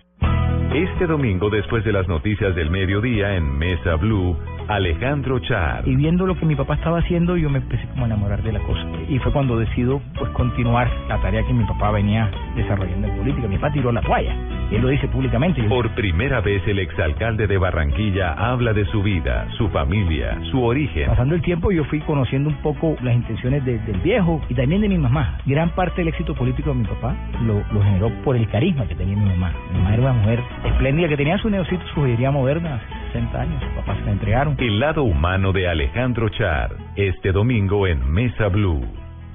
Este 0.74 1.06
domingo, 1.06 1.52
después 1.52 1.84
de 1.84 1.92
las 1.92 2.08
noticias 2.08 2.56
del 2.56 2.72
mediodía 2.72 3.36
en 3.36 3.60
Mesa 3.60 3.96
Blue, 3.96 4.36
Alejandro 4.68 5.40
Char. 5.40 5.88
Y 5.88 5.96
viendo 5.96 6.26
lo 6.26 6.36
que 6.36 6.46
mi 6.46 6.56
papá 6.56 6.76
estaba 6.76 7.00
haciendo, 7.00 7.38
yo 7.38 7.50
me 7.50 7.58
empecé 7.60 7.86
como 7.90 8.04
a 8.04 8.08
enamorar 8.08 8.42
de 8.44 8.52
la 8.52 8.60
cosa. 8.62 8.86
Y 9.10 9.20
fue 9.20 9.32
cuando 9.32 9.58
decido 9.58 10.02
pues 10.18 10.30
continuar 10.32 10.90
la 11.08 11.18
tarea 11.22 11.44
que 11.46 11.54
mi 11.54 11.64
papá 11.66 11.92
venía 11.92 12.30
desarrollando 12.56 13.08
en 13.08 13.18
política. 13.18 13.48
Mi 13.48 13.58
papá 13.58 13.74
tiró 13.74 13.92
la 13.92 14.02
toalla. 14.02 14.34
Y 14.72 14.76
él 14.76 14.82
lo 14.82 14.88
dice 14.88 15.08
públicamente. 15.10 15.62
Por 15.64 15.90
primera 15.96 16.40
vez 16.40 16.66
el 16.68 16.80
exalcalde 16.80 17.46
de 17.48 17.58
Barranquilla 17.58 18.34
habla 18.34 18.72
de 18.74 18.86
su 18.86 19.04
vida, 19.04 19.48
su 19.58 19.68
familia, 19.70 20.38
su 20.50 20.64
origen. 20.64 21.08
Pasando 21.08 21.36
el 21.36 21.42
tiempo 21.42 21.72
yo 21.72 21.84
fui 21.86 22.00
conociendo 22.02 22.50
un 22.50 22.56
poco 22.58 22.96
las 23.02 23.14
intenciones 23.14 23.66
de- 23.66 23.80
del 23.80 23.98
viejo 24.00 24.42
y 24.50 24.54
también 24.54 24.82
de 24.82 24.88
mi 24.90 24.98
mamá. 24.98 25.38
Gran 25.46 25.70
parte 25.72 25.98
del 25.98 26.08
éxito 26.08 26.34
político 26.36 26.70
de 26.70 26.78
mi 26.78 26.86
papá 26.86 27.14
lo, 27.46 27.56
lo 27.74 27.84
generó 27.84 28.10
por 28.24 28.36
el 28.38 28.48
carisma 28.48 28.86
que 28.88 28.96
tenía 28.96 29.18
mi 29.18 29.26
mamá. 29.26 29.52
Mi 29.74 29.80
mamá 29.80 29.94
era 29.94 30.02
una 30.04 30.14
mujer 30.14 30.40
espléndida 30.64 31.10
que 31.10 31.18
tenía 31.18 31.38
su 31.40 31.50
negocito, 31.50 31.82
su 31.94 32.00
joyería 32.02 32.32
moderna, 32.32 32.80
60 33.12 33.42
años. 33.42 33.62
Sus 33.64 33.72
papás 33.74 33.98
se 34.00 34.06
la 34.06 34.12
entregaron. 34.12 34.56
El 34.58 34.80
lado 34.80 35.04
humano 35.04 35.52
de 35.52 35.68
Alejandro 35.68 36.30
Char, 36.30 36.72
este 36.96 37.32
domingo 37.32 37.88
en 37.88 38.10
Mesa 38.12 38.48
Blue. 38.48 38.82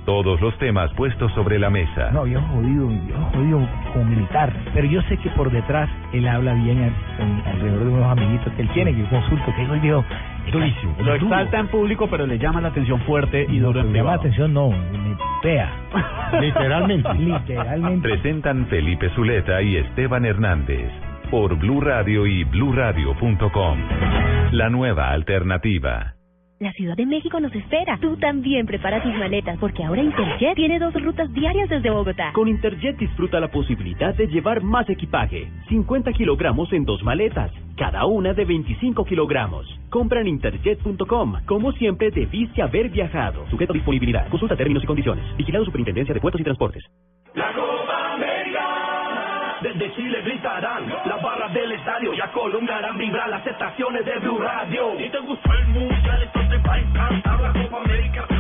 Todos 0.05 0.41
los 0.41 0.57
temas 0.59 0.93
puestos 0.93 1.33
sobre 1.33 1.59
la 1.59 1.69
mesa. 1.69 2.11
No, 2.13 2.29
yo 2.29 2.41
jodido, 2.41 2.89
yo 3.09 3.17
jodido 3.35 3.69
como 3.93 4.05
militar. 4.05 4.53
Pero 4.73 4.87
yo 4.87 5.03
sé 5.03 5.17
que 5.17 5.29
por 5.31 5.51
detrás 5.51 5.91
él 6.13 6.29
habla 6.29 6.55
bien 6.55 6.93
alrededor 7.45 7.81
de 7.81 7.91
unos 7.91 8.13
amiguitos 8.13 8.53
que 8.53 8.63
él 8.63 8.69
tiene, 8.73 8.95
que 8.95 9.01
yo 9.01 9.09
consulto, 9.09 9.53
que 9.57 9.63
digo, 9.63 9.75
el 9.75 9.81
viejo, 9.81 10.05
durísimo. 10.53 10.95
Lo 11.01 11.15
exalta 11.15 11.59
en 11.59 11.67
público, 11.67 12.07
pero 12.09 12.25
le 12.25 12.39
llama 12.39 12.61
la 12.61 12.69
atención 12.69 13.01
fuerte 13.01 13.47
y 13.49 13.59
duro 13.59 13.81
en 13.81 13.91
Me 13.91 13.99
llama 13.99 14.13
privado. 14.13 14.17
la 14.17 14.21
atención, 14.21 14.55
no, 14.55 14.69
me 14.71 15.17
pea. 15.43 15.73
Literalmente. 16.41 17.15
Literalmente. 17.15 18.09
Presentan 18.09 18.67
Felipe 18.67 19.09
Zuleta 19.17 19.61
y 19.61 19.77
Esteban 19.77 20.25
Hernández 20.25 20.89
por 21.31 21.57
Blue 21.59 21.81
Radio 21.81 22.27
y 22.27 22.45
bluradio.com. 22.45 23.79
La 24.53 24.69
nueva 24.71 25.11
alternativa. 25.11 26.17
La 26.59 26.73
Ciudad 26.73 26.97
de 26.97 27.05
México 27.05 27.39
nos 27.39 27.55
espera. 27.55 27.99
Tú 28.01 28.17
también 28.17 28.65
prepara 28.65 29.03
tus 29.03 29.13
maletas 29.13 29.59
porque 29.59 29.85
ahora 29.85 30.03
Interjet 30.03 30.55
tiene 30.55 30.79
dos 30.79 30.95
rutas 30.95 31.31
diarias 31.35 31.69
desde 31.69 31.91
Bogotá. 31.91 32.33
Con 32.33 32.49
Interjet 32.49 32.97
disfruta 32.97 33.39
la 33.41 33.49
posibilidad 33.49 34.15
de 34.15 34.27
llevar 34.27 34.63
más 34.63 34.89
equipaje. 34.89 35.51
50 35.69 36.13
kilogramos 36.15 36.73
en 36.73 36.87
dos 36.87 37.03
maletas, 37.03 37.53
cada 37.77 38.07
una 38.07 38.33
de 38.33 38.47
25 38.47 39.05
kilogramos. 39.05 39.67
Compra 39.91 40.23
en 40.23 40.29
interjet.com. 40.29 41.45
Como 41.45 41.73
siempre, 41.73 42.11
debiste 42.11 42.63
haber 42.63 42.89
viajado. 42.89 43.47
Sujeto 43.51 43.75
a 43.75 43.75
disponibilidad. 43.75 44.27
Consulta 44.31 44.57
términos 44.57 44.83
y 44.83 44.87
condiciones. 44.87 45.25
Vigilado 45.37 45.67
Superintendencia 45.67 46.15
de 46.15 46.21
Puertos 46.21 46.41
y 46.41 46.45
Transportes. 46.45 46.83
La 47.35 47.53
Copa 47.53 48.15
América. 48.15 48.26
Desde 49.67 49.93
Chile 49.97 50.23
gritarán 50.23 50.89
las 50.89 51.21
barras 51.21 51.53
del 51.53 51.73
estadio 51.73 52.15
y 52.15 52.21
a 52.21 52.31
Colombia 52.31 52.77
harán 52.77 52.97
vibrar 52.97 53.29
las 53.29 53.45
estaciones 53.45 54.05
de 54.05 54.17
Blue 54.21 54.39
Radio. 54.39 54.97
Si 54.97 55.11
te 55.11 55.19
gustó 55.19 55.53
el 55.55 55.67
mundial, 55.67 56.23
esto 56.23 56.39
te 56.49 56.57
va 56.59 56.75
a 56.75 56.79
encantar. 56.79 57.41
La 57.41 57.53
Copa 57.53 57.79
América 57.79 58.36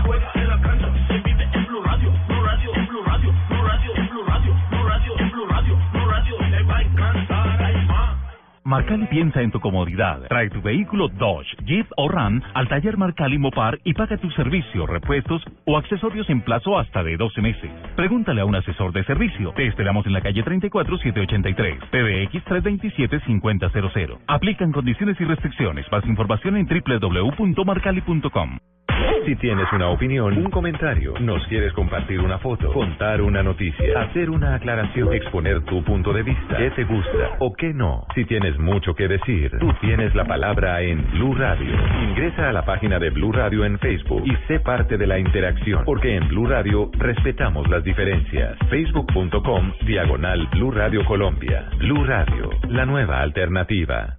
Marcali 8.66 9.06
piensa 9.06 9.42
en 9.42 9.52
tu 9.52 9.60
comodidad. 9.60 10.26
Trae 10.26 10.50
tu 10.50 10.60
vehículo 10.60 11.06
Dodge, 11.06 11.46
Jeep 11.66 11.86
o 11.96 12.08
Ram 12.08 12.42
al 12.52 12.66
taller 12.66 12.96
Marcali 12.96 13.38
Mopar 13.38 13.78
y 13.84 13.94
paga 13.94 14.16
tu 14.16 14.28
servicio, 14.32 14.88
repuestos 14.88 15.40
o 15.66 15.78
accesorios 15.78 16.28
en 16.30 16.40
plazo 16.40 16.76
hasta 16.76 17.04
de 17.04 17.16
12 17.16 17.42
meses. 17.42 17.70
Pregúntale 17.94 18.40
a 18.40 18.44
un 18.44 18.56
asesor 18.56 18.92
de 18.92 19.04
servicio. 19.04 19.52
Te 19.52 19.68
esperamos 19.68 20.04
en 20.06 20.14
la 20.14 20.20
calle 20.20 20.42
34 20.42 20.98
783, 20.98 21.78
PBX 21.78 22.44
327 22.44 23.20
5000. 23.20 24.18
Aplican 24.26 24.72
condiciones 24.72 25.16
y 25.20 25.24
restricciones. 25.24 25.86
Más 25.92 26.04
información 26.04 26.56
en 26.56 26.66
www.marcali.com. 26.66 28.58
Si 29.26 29.34
tienes 29.36 29.66
una 29.72 29.88
opinión, 29.88 30.38
un 30.38 30.50
comentario, 30.50 31.14
nos 31.20 31.44
quieres 31.48 31.72
compartir 31.72 32.20
una 32.20 32.38
foto, 32.38 32.72
contar 32.72 33.20
una 33.20 33.42
noticia, 33.42 34.02
hacer 34.02 34.30
una 34.30 34.54
aclaración, 34.54 35.12
exponer 35.12 35.64
tu 35.64 35.82
punto 35.82 36.12
de 36.12 36.22
vista, 36.22 36.56
qué 36.56 36.70
te 36.70 36.84
gusta 36.84 37.36
o 37.40 37.52
qué 37.52 37.74
no. 37.74 38.06
Si 38.14 38.24
tienes 38.24 38.55
mucho 38.58 38.94
que 38.94 39.08
decir, 39.08 39.50
tú 39.58 39.72
tienes 39.80 40.14
la 40.14 40.24
palabra 40.24 40.82
en 40.82 41.10
Blue 41.12 41.34
Radio. 41.34 41.74
Ingresa 42.02 42.48
a 42.48 42.52
la 42.52 42.64
página 42.64 42.98
de 42.98 43.10
Blue 43.10 43.32
Radio 43.32 43.64
en 43.64 43.78
Facebook 43.78 44.22
y 44.24 44.34
sé 44.46 44.60
parte 44.60 44.96
de 44.96 45.06
la 45.06 45.18
interacción, 45.18 45.84
porque 45.84 46.16
en 46.16 46.28
Blue 46.28 46.46
Radio 46.46 46.90
respetamos 46.98 47.68
las 47.68 47.84
diferencias. 47.84 48.56
Facebook.com 48.68 49.72
diagonal 49.86 50.46
Blue 50.52 50.70
Radio 50.70 51.04
Colombia. 51.04 51.68
Blue 51.78 52.04
Radio, 52.04 52.50
la 52.68 52.86
nueva 52.86 53.20
alternativa. 53.20 54.18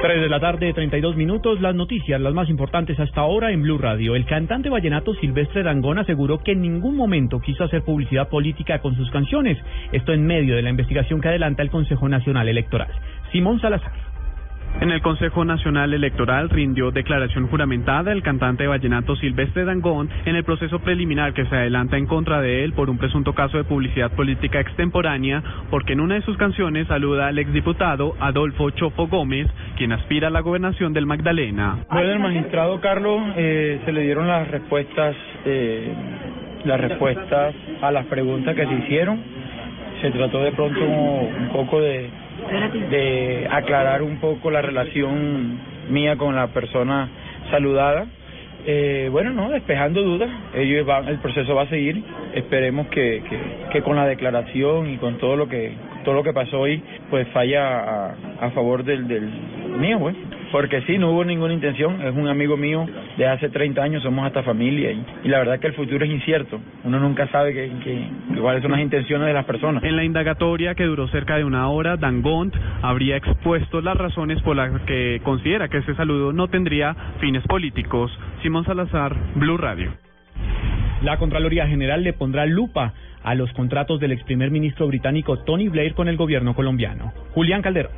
3 0.00 0.20
de 0.20 0.28
la 0.28 0.38
tarde, 0.38 0.72
32 0.72 1.16
minutos. 1.16 1.60
Las 1.60 1.74
noticias, 1.74 2.20
las 2.20 2.32
más 2.32 2.48
importantes 2.48 2.98
hasta 3.00 3.20
ahora 3.20 3.50
en 3.50 3.62
Blue 3.62 3.78
Radio. 3.78 4.14
El 4.14 4.26
cantante 4.26 4.68
vallenato 4.68 5.12
Silvestre 5.14 5.64
Dangón 5.64 5.98
aseguró 5.98 6.38
que 6.38 6.52
en 6.52 6.62
ningún 6.62 6.96
momento 6.96 7.40
quiso 7.40 7.64
hacer 7.64 7.82
publicidad 7.82 8.28
política 8.28 8.78
con 8.78 8.94
sus 8.96 9.10
canciones. 9.10 9.58
Esto 9.90 10.12
en 10.12 10.24
medio 10.24 10.54
de 10.54 10.62
la 10.62 10.70
investigación 10.70 11.20
que 11.20 11.28
adelanta 11.28 11.62
el 11.62 11.70
Consejo 11.70 12.08
Nacional 12.08 12.48
Electoral. 12.48 12.92
Simón 13.32 13.60
Salazar. 13.60 13.92
En 14.80 14.92
el 14.92 15.02
Consejo 15.02 15.44
Nacional 15.44 15.92
Electoral 15.92 16.48
rindió 16.50 16.92
declaración 16.92 17.48
juramentada 17.48 18.12
el 18.12 18.22
cantante 18.22 18.66
vallenato 18.68 19.16
Silvestre 19.16 19.64
Dangón 19.64 20.08
en 20.24 20.36
el 20.36 20.44
proceso 20.44 20.78
preliminar 20.78 21.32
que 21.32 21.46
se 21.46 21.56
adelanta 21.56 21.96
en 21.96 22.06
contra 22.06 22.40
de 22.40 22.62
él 22.62 22.74
por 22.74 22.88
un 22.88 22.96
presunto 22.96 23.32
caso 23.32 23.56
de 23.56 23.64
publicidad 23.64 24.12
política 24.12 24.60
extemporánea, 24.60 25.42
porque 25.70 25.94
en 25.94 26.00
una 26.00 26.14
de 26.14 26.22
sus 26.22 26.36
canciones 26.36 26.86
saluda 26.86 27.26
al 27.26 27.40
exdiputado 27.40 28.14
Adolfo 28.20 28.70
Chofo 28.70 29.08
Gómez, 29.08 29.48
quien 29.76 29.90
aspira 29.90 30.28
a 30.28 30.30
la 30.30 30.40
gobernación 30.40 30.92
del 30.92 31.06
Magdalena. 31.06 31.84
Bueno, 31.90 32.12
el 32.12 32.20
magistrado 32.20 32.80
Carlos 32.80 33.20
eh, 33.36 33.80
se 33.84 33.90
le 33.90 34.02
dieron 34.02 34.28
las 34.28 34.46
respuestas, 34.48 35.16
eh, 35.44 35.92
las 36.64 36.80
respuestas 36.80 37.52
a 37.82 37.90
las 37.90 38.06
preguntas 38.06 38.54
que 38.54 38.64
se 38.64 38.74
hicieron. 38.74 39.20
Se 40.02 40.12
trató 40.12 40.38
de 40.38 40.52
pronto 40.52 40.80
un 40.80 41.48
poco 41.52 41.80
de, 41.80 42.08
de 42.90 43.48
aclarar 43.50 44.02
un 44.02 44.18
poco 44.18 44.50
la 44.50 44.62
relación 44.62 45.58
mía 45.90 46.16
con 46.16 46.34
la 46.36 46.48
persona 46.48 47.08
saludada. 47.50 48.06
Eh, 48.66 49.08
bueno, 49.10 49.30
no, 49.30 49.50
despejando 49.50 50.02
dudas, 50.02 50.28
ellos 50.54 50.84
van, 50.84 51.08
el 51.08 51.18
proceso 51.18 51.54
va 51.54 51.62
a 51.62 51.68
seguir. 51.68 52.02
Esperemos 52.34 52.88
que, 52.88 53.22
que, 53.72 53.82
con 53.82 53.96
la 53.96 54.06
declaración 54.06 54.90
y 54.90 54.96
con 54.98 55.18
todo 55.18 55.36
lo 55.36 55.48
que 55.48 55.72
todo 56.04 56.14
lo 56.14 56.22
que 56.22 56.32
pasó 56.32 56.60
hoy, 56.60 56.82
pues 57.10 57.26
falla 57.28 57.78
a, 57.78 58.14
a 58.40 58.50
favor 58.50 58.84
del, 58.84 59.08
del 59.08 59.28
mío, 59.78 59.98
pues. 59.98 60.16
Porque 60.52 60.82
sí, 60.82 60.98
no 60.98 61.10
hubo 61.10 61.24
ninguna 61.24 61.52
intención, 61.54 62.00
es 62.02 62.14
un 62.14 62.28
amigo 62.28 62.56
mío 62.56 62.86
de 63.16 63.26
hace 63.26 63.48
30 63.48 63.82
años, 63.82 64.02
somos 64.02 64.26
hasta 64.26 64.42
familia 64.42 64.90
y, 64.92 65.04
y 65.24 65.28
la 65.28 65.38
verdad 65.38 65.58
que 65.60 65.66
el 65.68 65.74
futuro 65.74 66.04
es 66.04 66.10
incierto, 66.10 66.60
uno 66.84 66.98
nunca 67.00 67.26
sabe 67.28 67.52
que, 67.52 67.68
que- 67.84 68.08
que 68.34 68.40
cuáles 68.40 68.62
son 68.62 68.70
las 68.72 68.80
intenciones 68.80 69.26
de 69.26 69.32
las 69.34 69.44
personas. 69.44 69.82
En 69.84 69.96
la 69.96 70.04
indagatoria 70.04 70.74
que 70.74 70.84
duró 70.84 71.08
cerca 71.08 71.36
de 71.36 71.44
una 71.44 71.68
hora, 71.68 71.96
Dangont 71.96 72.54
habría 72.82 73.16
expuesto 73.16 73.80
las 73.80 73.96
razones 73.96 74.40
por 74.42 74.56
las 74.56 74.80
que 74.82 75.20
considera 75.24 75.68
que 75.68 75.78
ese 75.78 75.94
saludo 75.94 76.32
no 76.32 76.48
tendría 76.48 76.94
fines 77.20 77.42
políticos. 77.44 78.10
Simón 78.42 78.64
Salazar, 78.64 79.14
Blue 79.34 79.56
Radio. 79.56 79.92
La 81.02 81.16
Contraloría 81.16 81.66
General 81.68 82.02
le 82.02 82.12
pondrá 82.12 82.44
lupa 82.46 82.92
a 83.22 83.34
los 83.34 83.52
contratos 83.52 84.00
del 84.00 84.12
ex 84.12 84.24
primer 84.24 84.50
ministro 84.50 84.86
británico 84.88 85.38
Tony 85.44 85.68
Blair 85.68 85.94
con 85.94 86.08
el 86.08 86.16
gobierno 86.16 86.54
colombiano. 86.54 87.12
Julián 87.34 87.62
Calderón. 87.62 87.92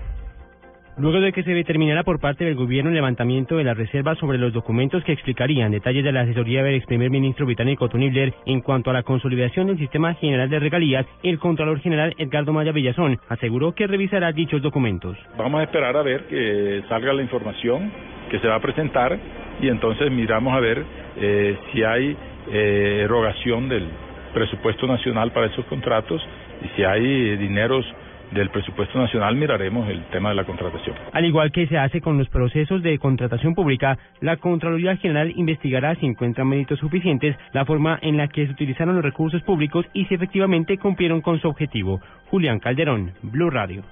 Luego 1.00 1.18
de 1.18 1.32
que 1.32 1.42
se 1.42 1.54
determinara 1.54 2.02
por 2.02 2.20
parte 2.20 2.44
del 2.44 2.56
gobierno 2.56 2.90
el 2.90 2.94
levantamiento 2.94 3.56
de 3.56 3.64
las 3.64 3.74
reservas 3.74 4.18
sobre 4.18 4.36
los 4.36 4.52
documentos 4.52 5.02
que 5.02 5.12
explicarían 5.12 5.72
detalles 5.72 6.04
de 6.04 6.12
la 6.12 6.20
asesoría 6.20 6.62
del 6.62 6.74
ex 6.74 6.84
primer 6.84 7.08
ministro 7.08 7.46
británico 7.46 7.88
Tony 7.88 8.10
Blair 8.10 8.34
en 8.44 8.60
cuanto 8.60 8.90
a 8.90 8.92
la 8.92 9.02
consolidación 9.02 9.68
del 9.68 9.78
sistema 9.78 10.12
general 10.12 10.50
de 10.50 10.58
regalías, 10.58 11.06
el 11.22 11.38
Contralor 11.38 11.80
General 11.80 12.14
Edgardo 12.18 12.52
Maya 12.52 12.72
Villazón 12.72 13.18
aseguró 13.30 13.72
que 13.72 13.86
revisará 13.86 14.30
dichos 14.32 14.60
documentos. 14.60 15.16
Vamos 15.38 15.60
a 15.60 15.64
esperar 15.64 15.96
a 15.96 16.02
ver 16.02 16.24
que 16.24 16.82
salga 16.90 17.14
la 17.14 17.22
información 17.22 17.90
que 18.30 18.38
se 18.38 18.46
va 18.46 18.56
a 18.56 18.60
presentar 18.60 19.18
y 19.62 19.68
entonces 19.68 20.12
miramos 20.12 20.54
a 20.54 20.60
ver 20.60 20.84
eh, 21.16 21.56
si 21.72 21.82
hay 21.82 22.14
eh, 22.52 23.00
erogación 23.04 23.70
del 23.70 23.88
presupuesto 24.34 24.86
nacional 24.86 25.32
para 25.32 25.46
esos 25.46 25.64
contratos 25.64 26.20
y 26.62 26.68
si 26.76 26.84
hay 26.84 27.38
dineros 27.38 27.86
del 28.32 28.50
presupuesto 28.50 28.98
nacional 28.98 29.36
miraremos 29.36 29.88
el 29.88 30.04
tema 30.06 30.30
de 30.30 30.36
la 30.36 30.44
contratación. 30.44 30.96
Al 31.12 31.24
igual 31.24 31.52
que 31.52 31.66
se 31.66 31.78
hace 31.78 32.00
con 32.00 32.18
los 32.18 32.28
procesos 32.28 32.82
de 32.82 32.98
contratación 32.98 33.54
pública, 33.54 33.98
la 34.20 34.36
Contraloría 34.36 34.96
General 34.96 35.32
investigará 35.36 35.94
si 35.96 36.06
encuentran 36.06 36.48
méritos 36.48 36.78
suficientes 36.78 37.36
la 37.52 37.64
forma 37.64 37.98
en 38.02 38.16
la 38.16 38.28
que 38.28 38.46
se 38.46 38.52
utilizaron 38.52 38.94
los 38.94 39.04
recursos 39.04 39.42
públicos 39.42 39.86
y 39.92 40.04
si 40.06 40.14
efectivamente 40.14 40.78
cumplieron 40.78 41.20
con 41.20 41.40
su 41.40 41.48
objetivo. 41.48 42.00
Julián 42.30 42.60
Calderón, 42.60 43.12
Blue 43.22 43.50
Radio. 43.50 43.82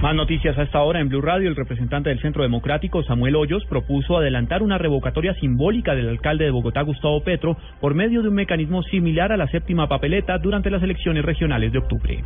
Más 0.00 0.14
noticias 0.14 0.56
a 0.56 0.62
esta 0.62 0.80
hora 0.80 0.98
en 1.00 1.10
Blue 1.10 1.20
Radio. 1.20 1.50
El 1.50 1.56
representante 1.56 2.08
del 2.08 2.22
Centro 2.22 2.42
Democrático, 2.42 3.02
Samuel 3.02 3.36
Hoyos, 3.36 3.66
propuso 3.66 4.16
adelantar 4.16 4.62
una 4.62 4.78
revocatoria 4.78 5.34
simbólica 5.34 5.94
del 5.94 6.08
alcalde 6.08 6.46
de 6.46 6.50
Bogotá, 6.50 6.80
Gustavo 6.80 7.22
Petro, 7.22 7.58
por 7.82 7.94
medio 7.94 8.22
de 8.22 8.28
un 8.28 8.34
mecanismo 8.34 8.82
similar 8.84 9.30
a 9.30 9.36
la 9.36 9.46
séptima 9.48 9.88
papeleta 9.88 10.38
durante 10.38 10.70
las 10.70 10.82
elecciones 10.82 11.22
regionales 11.22 11.70
de 11.72 11.78
octubre. 11.80 12.24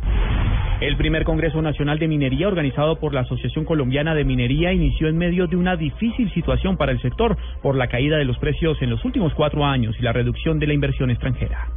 El 0.79 0.95
primer 0.95 1.25
Congreso 1.25 1.61
Nacional 1.61 1.99
de 1.99 2.07
Minería, 2.07 2.47
organizado 2.47 2.97
por 2.97 3.13
la 3.13 3.21
Asociación 3.21 3.65
Colombiana 3.65 4.15
de 4.15 4.23
Minería, 4.23 4.71
inició 4.71 5.09
en 5.09 5.17
medio 5.17 5.47
de 5.47 5.57
una 5.57 5.75
difícil 5.75 6.31
situación 6.31 6.77
para 6.77 6.93
el 6.93 7.01
sector 7.01 7.35
por 7.61 7.75
la 7.75 7.87
caída 7.87 8.15
de 8.15 8.23
los 8.23 8.37
precios 8.37 8.81
en 8.81 8.89
los 8.89 9.03
últimos 9.03 9.33
cuatro 9.33 9.65
años 9.65 9.97
y 9.99 10.01
la 10.01 10.13
reducción 10.13 10.59
de 10.59 10.67
la 10.67 10.73
inversión 10.73 11.11
extranjera. 11.11 11.67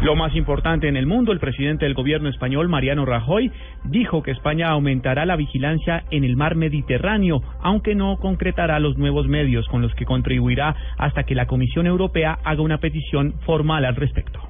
Lo 0.00 0.14
más 0.14 0.34
importante 0.36 0.86
en 0.86 0.96
el 0.96 1.06
mundo, 1.06 1.32
el 1.32 1.40
presidente 1.40 1.84
del 1.84 1.94
gobierno 1.94 2.28
español, 2.28 2.68
Mariano 2.68 3.04
Rajoy, 3.04 3.50
dijo 3.84 4.22
que 4.22 4.30
España 4.30 4.68
aumentará 4.68 5.26
la 5.26 5.34
vigilancia 5.34 6.04
en 6.12 6.22
el 6.22 6.36
mar 6.36 6.54
Mediterráneo, 6.54 7.42
aunque 7.60 7.96
no 7.96 8.16
concretará 8.18 8.78
los 8.78 8.96
nuevos 8.96 9.26
medios 9.26 9.66
con 9.66 9.82
los 9.82 9.92
que 9.96 10.04
contribuirá 10.04 10.76
hasta 10.98 11.24
que 11.24 11.34
la 11.34 11.46
Comisión 11.46 11.88
Europea 11.88 12.38
haga 12.44 12.62
una 12.62 12.78
petición 12.78 13.34
formal 13.44 13.84
al 13.84 13.96
respecto. 13.96 14.40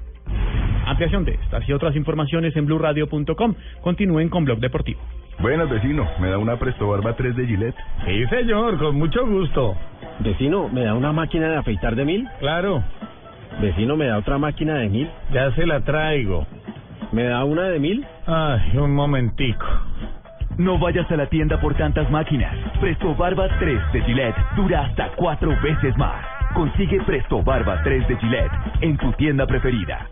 Ampliación 0.84 1.24
de 1.24 1.34
estas 1.42 1.66
y 1.66 1.72
otras 1.72 1.96
informaciones 1.96 2.54
en 2.54 2.66
blurradio.com. 2.66 3.54
Continúen 3.80 4.28
con 4.28 4.44
Blog 4.44 4.58
Deportivo. 4.58 5.00
Buenas, 5.38 5.70
vecino. 5.70 6.06
¿Me 6.20 6.28
da 6.28 6.36
una 6.36 6.58
Presto 6.58 6.88
Barba 6.88 7.14
3 7.14 7.36
de 7.36 7.46
Gillette? 7.46 7.76
Sí, 8.04 8.26
señor, 8.26 8.76
con 8.78 8.96
mucho 8.96 9.26
gusto. 9.26 9.76
Vecino, 10.18 10.68
¿me 10.68 10.84
da 10.84 10.94
una 10.94 11.12
máquina 11.12 11.48
de 11.48 11.56
afeitar 11.56 11.94
de 11.94 12.04
mil? 12.04 12.28
Claro. 12.40 12.82
Vecino, 13.60 13.96
¿me 13.96 14.06
da 14.06 14.18
otra 14.18 14.38
máquina 14.38 14.74
de 14.74 14.88
mil? 14.88 15.10
Ya 15.32 15.50
se 15.52 15.66
la 15.66 15.80
traigo. 15.80 16.46
¿Me 17.12 17.24
da 17.24 17.44
una 17.44 17.64
de 17.64 17.78
mil? 17.78 18.06
Ay, 18.26 18.76
un 18.76 18.94
momentico. 18.94 19.66
No 20.58 20.78
vayas 20.78 21.10
a 21.10 21.16
la 21.16 21.26
tienda 21.26 21.60
por 21.60 21.74
tantas 21.74 22.10
máquinas. 22.10 22.54
Presto 22.80 23.14
Barba 23.14 23.48
3 23.58 23.92
de 23.92 24.02
Gillette 24.02 24.36
dura 24.56 24.86
hasta 24.86 25.10
cuatro 25.16 25.50
veces 25.62 25.96
más. 25.96 26.24
Consigue 26.54 27.00
Presto 27.02 27.42
Barba 27.42 27.80
3 27.82 28.08
de 28.08 28.16
Gillette 28.16 28.52
en 28.80 28.96
tu 28.96 29.12
tienda 29.12 29.46
preferida. 29.46 30.08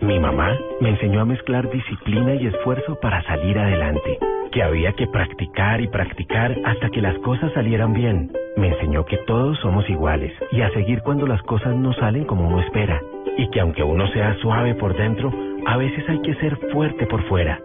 Mi 0.00 0.18
mamá 0.18 0.56
me 0.80 0.90
enseñó 0.90 1.20
a 1.20 1.24
mezclar 1.24 1.68
disciplina 1.70 2.34
y 2.34 2.46
esfuerzo 2.46 2.98
para 3.00 3.22
salir 3.24 3.58
adelante, 3.58 4.18
que 4.50 4.62
había 4.62 4.92
que 4.92 5.06
practicar 5.06 5.80
y 5.80 5.88
practicar 5.88 6.56
hasta 6.64 6.90
que 6.90 7.00
las 7.00 7.18
cosas 7.18 7.52
salieran 7.52 7.92
bien. 7.92 8.30
Me 8.56 8.68
enseñó 8.68 9.04
que 9.04 9.18
todos 9.26 9.58
somos 9.60 9.88
iguales 9.88 10.32
y 10.52 10.62
a 10.62 10.70
seguir 10.70 11.02
cuando 11.02 11.26
las 11.26 11.42
cosas 11.42 11.74
no 11.76 11.92
salen 11.94 12.24
como 12.24 12.48
uno 12.48 12.60
espera, 12.60 13.00
y 13.36 13.48
que 13.50 13.60
aunque 13.60 13.82
uno 13.82 14.06
sea 14.08 14.34
suave 14.40 14.74
por 14.74 14.96
dentro, 14.96 15.32
a 15.66 15.76
veces 15.76 16.08
hay 16.08 16.20
que 16.22 16.34
ser 16.36 16.56
fuerte 16.72 17.06
por 17.06 17.22
fuera. 17.28 17.60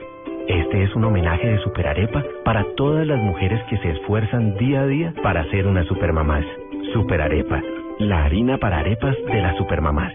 Este 0.47 0.83
es 0.83 0.93
un 0.93 1.05
homenaje 1.05 1.47
de 1.47 1.59
Superarepa 1.59 2.23
para 2.43 2.65
todas 2.75 3.07
las 3.07 3.19
mujeres 3.19 3.61
que 3.69 3.77
se 3.77 3.91
esfuerzan 3.91 4.57
día 4.57 4.81
a 4.81 4.87
día 4.87 5.13
para 5.23 5.49
ser 5.51 5.67
unas 5.67 5.87
supermamás. 5.87 6.45
Superarepa, 6.91 7.61
la 7.99 8.25
harina 8.25 8.57
para 8.57 8.79
arepas 8.79 9.15
de 9.25 9.41
las 9.41 9.55
supermamás. 9.57 10.13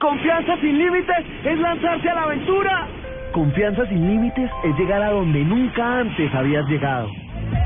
Confianza 0.00 0.56
sin 0.60 0.78
límites 0.78 1.26
es 1.44 1.58
lanzarse 1.58 2.08
a 2.08 2.14
la 2.14 2.22
aventura. 2.22 2.88
Confianza 3.32 3.86
sin 3.86 4.08
límites 4.08 4.50
es 4.64 4.78
llegar 4.78 5.02
a 5.02 5.10
donde 5.10 5.44
nunca 5.44 6.00
antes 6.00 6.34
habías 6.34 6.66
llegado. 6.68 7.08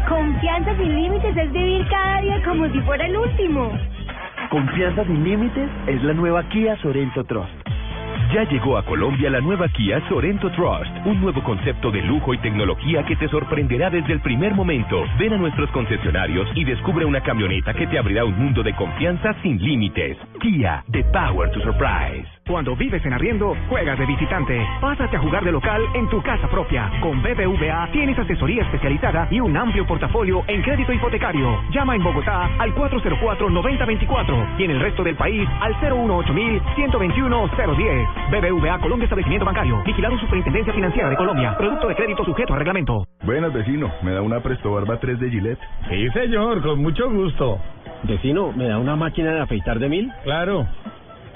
Confianza 0.08 0.76
sin 0.76 0.94
límites 0.94 1.36
es 1.36 1.52
vivir 1.52 1.86
cada 1.88 2.20
día 2.20 2.42
como 2.44 2.68
si 2.68 2.80
fuera 2.80 3.06
el 3.06 3.16
último. 3.16 3.70
Confianza 4.50 5.04
sin 5.04 5.22
límites 5.22 5.70
es 5.86 6.02
la 6.02 6.14
nueva 6.14 6.42
Kia 6.48 6.76
Sorento 6.78 7.24
Trust. 7.24 7.52
Ya 8.34 8.44
llegó 8.44 8.76
a 8.76 8.84
Colombia 8.84 9.30
la 9.30 9.40
nueva 9.40 9.68
Kia 9.68 10.00
Sorento 10.08 10.50
Trust, 10.50 10.90
un 11.06 11.20
nuevo 11.20 11.42
concepto 11.44 11.90
de 11.90 12.02
lujo 12.02 12.34
y 12.34 12.38
tecnología 12.38 13.04
que 13.04 13.16
te 13.16 13.28
sorprenderá 13.28 13.88
desde 13.88 14.14
el 14.14 14.20
primer 14.20 14.54
momento. 14.54 15.04
Ven 15.18 15.34
a 15.34 15.38
nuestros 15.38 15.70
concesionarios 15.70 16.48
y 16.54 16.64
descubre 16.64 17.04
una 17.04 17.22
camioneta 17.22 17.72
que 17.72 17.86
te 17.86 17.98
abrirá 17.98 18.24
un 18.24 18.36
mundo 18.36 18.62
de 18.62 18.74
confianza 18.74 19.34
sin 19.42 19.62
límites. 19.62 20.18
Kia, 20.40 20.84
the 20.90 21.04
power 21.12 21.50
to 21.52 21.60
surprise. 21.60 22.26
Cuando 22.46 22.74
vives 22.74 23.04
en 23.06 23.12
arriendo, 23.12 23.54
juegas 23.68 23.96
de 23.98 24.04
visitante. 24.04 24.60
Pásate 24.80 25.16
a 25.16 25.20
jugar 25.20 25.44
de 25.44 25.52
local 25.52 25.80
en 25.94 26.08
tu 26.08 26.20
casa 26.22 26.48
propia. 26.48 26.90
Con 27.00 27.22
BBVA 27.22 27.88
tienes 27.92 28.18
asesoría 28.18 28.62
especializada 28.62 29.28
y 29.30 29.38
un 29.38 29.56
amplio 29.56 29.86
portafolio 29.86 30.42
en 30.48 30.60
crédito 30.62 30.92
hipotecario. 30.92 31.60
Llama 31.70 31.94
en 31.94 32.02
Bogotá 32.02 32.50
al 32.58 32.74
404-9024 32.74 34.58
y 34.58 34.64
en 34.64 34.72
el 34.72 34.80
resto 34.80 35.04
del 35.04 35.14
país 35.14 35.48
al 35.60 35.72
018-121-010. 35.76 38.08
BBVA 38.30 38.80
Colombia 38.80 39.04
Establecimiento 39.04 39.46
Bancario. 39.46 39.80
Vigilado 39.84 40.18
Superintendencia 40.18 40.72
Financiera 40.72 41.10
de 41.10 41.16
Colombia. 41.16 41.56
Producto 41.56 41.86
de 41.86 41.94
crédito 41.94 42.24
sujeto 42.24 42.54
a 42.54 42.58
reglamento. 42.58 43.06
Buenas, 43.22 43.52
vecino. 43.52 43.88
¿Me 44.02 44.10
da 44.12 44.22
una 44.22 44.40
Presto 44.40 44.72
Barba 44.72 44.98
3 44.98 45.20
de 45.20 45.30
Gillette? 45.30 45.60
Sí, 45.88 46.08
señor, 46.10 46.60
con 46.60 46.82
mucho 46.82 47.08
gusto. 47.08 47.60
Vecino, 48.02 48.50
¿me 48.52 48.66
da 48.66 48.78
una 48.78 48.96
máquina 48.96 49.30
de 49.32 49.42
afeitar 49.42 49.78
de 49.78 49.88
mil? 49.88 50.10
Claro. 50.24 50.66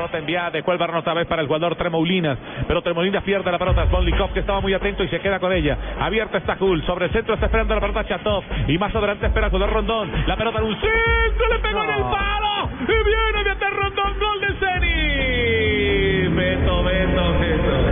Pelota 0.00 0.16
enviada 0.16 0.50
de 0.50 0.62
Cuelvar 0.62 0.96
otra 0.96 1.12
vez 1.12 1.26
para 1.26 1.42
el 1.42 1.46
jugador 1.46 1.76
Tremoulinas. 1.76 2.38
Pero 2.66 2.80
Tremoulinas 2.80 3.22
pierde 3.22 3.52
la 3.52 3.58
pelota. 3.58 3.86
Svolnikov 3.86 4.32
que 4.32 4.40
estaba 4.40 4.62
muy 4.62 4.72
atento 4.72 5.04
y 5.04 5.08
se 5.08 5.20
queda 5.20 5.38
con 5.38 5.52
ella. 5.52 5.76
Abierta 6.00 6.38
está 6.38 6.56
Kul. 6.56 6.82
Sobre 6.86 7.04
el 7.04 7.12
centro 7.12 7.34
está 7.34 7.46
esperando 7.46 7.74
la 7.74 7.82
pelota 7.82 8.06
Chatov. 8.06 8.42
Y 8.66 8.78
más 8.78 8.94
adelante 8.94 9.26
espera 9.26 9.48
el 9.48 9.52
jugador 9.52 9.74
Rondón. 9.74 10.10
La 10.26 10.36
pelota 10.36 10.60
en 10.60 10.64
un 10.64 10.74
centro. 10.80 11.48
Le 11.50 11.58
pegó 11.58 11.84
en 11.84 11.90
el 11.90 12.02
palo. 12.02 12.70
Y 12.80 12.86
viene 12.86 13.44
de 13.44 13.50
atrás 13.50 13.72
Rondón. 13.74 14.18
Gol 14.18 14.40
de 14.40 14.54
Ceni. 14.58 16.34
Beto, 16.34 16.82
Beto, 16.82 17.38
Beto. 17.40 17.89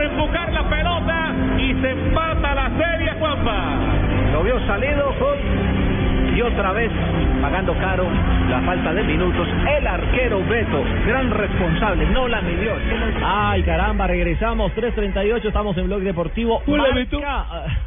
Para 0.00 0.12
empujar 0.12 0.52
la 0.52 0.68
pelota 0.68 1.34
y 1.58 1.74
se 1.74 1.90
empata 1.90 2.54
la 2.54 2.70
serie 2.70 3.12
Juanpa. 3.18 3.74
Lo 4.32 4.42
vio 4.42 4.58
salido 4.66 5.14
Y 6.34 6.40
otra 6.40 6.72
vez, 6.72 6.90
pagando 7.42 7.74
caro 7.74 8.06
la 8.50 8.60
falta 8.62 8.92
de 8.92 9.04
minutos, 9.04 9.48
el 9.78 9.86
arquero 9.86 10.44
Beto, 10.46 10.82
gran 11.06 11.30
responsable, 11.30 12.06
no 12.10 12.26
la 12.28 12.40
midió. 12.42 12.72
Ay, 13.24 13.62
caramba, 13.62 14.06
regresamos, 14.06 14.72
3.38, 14.74 15.44
estamos 15.46 15.76
en 15.78 15.86
Blog 15.86 16.00
Deportivo. 16.00 16.60
Hola, 16.66 16.82
Marca- 16.82 16.94
Beto. 16.94 17.18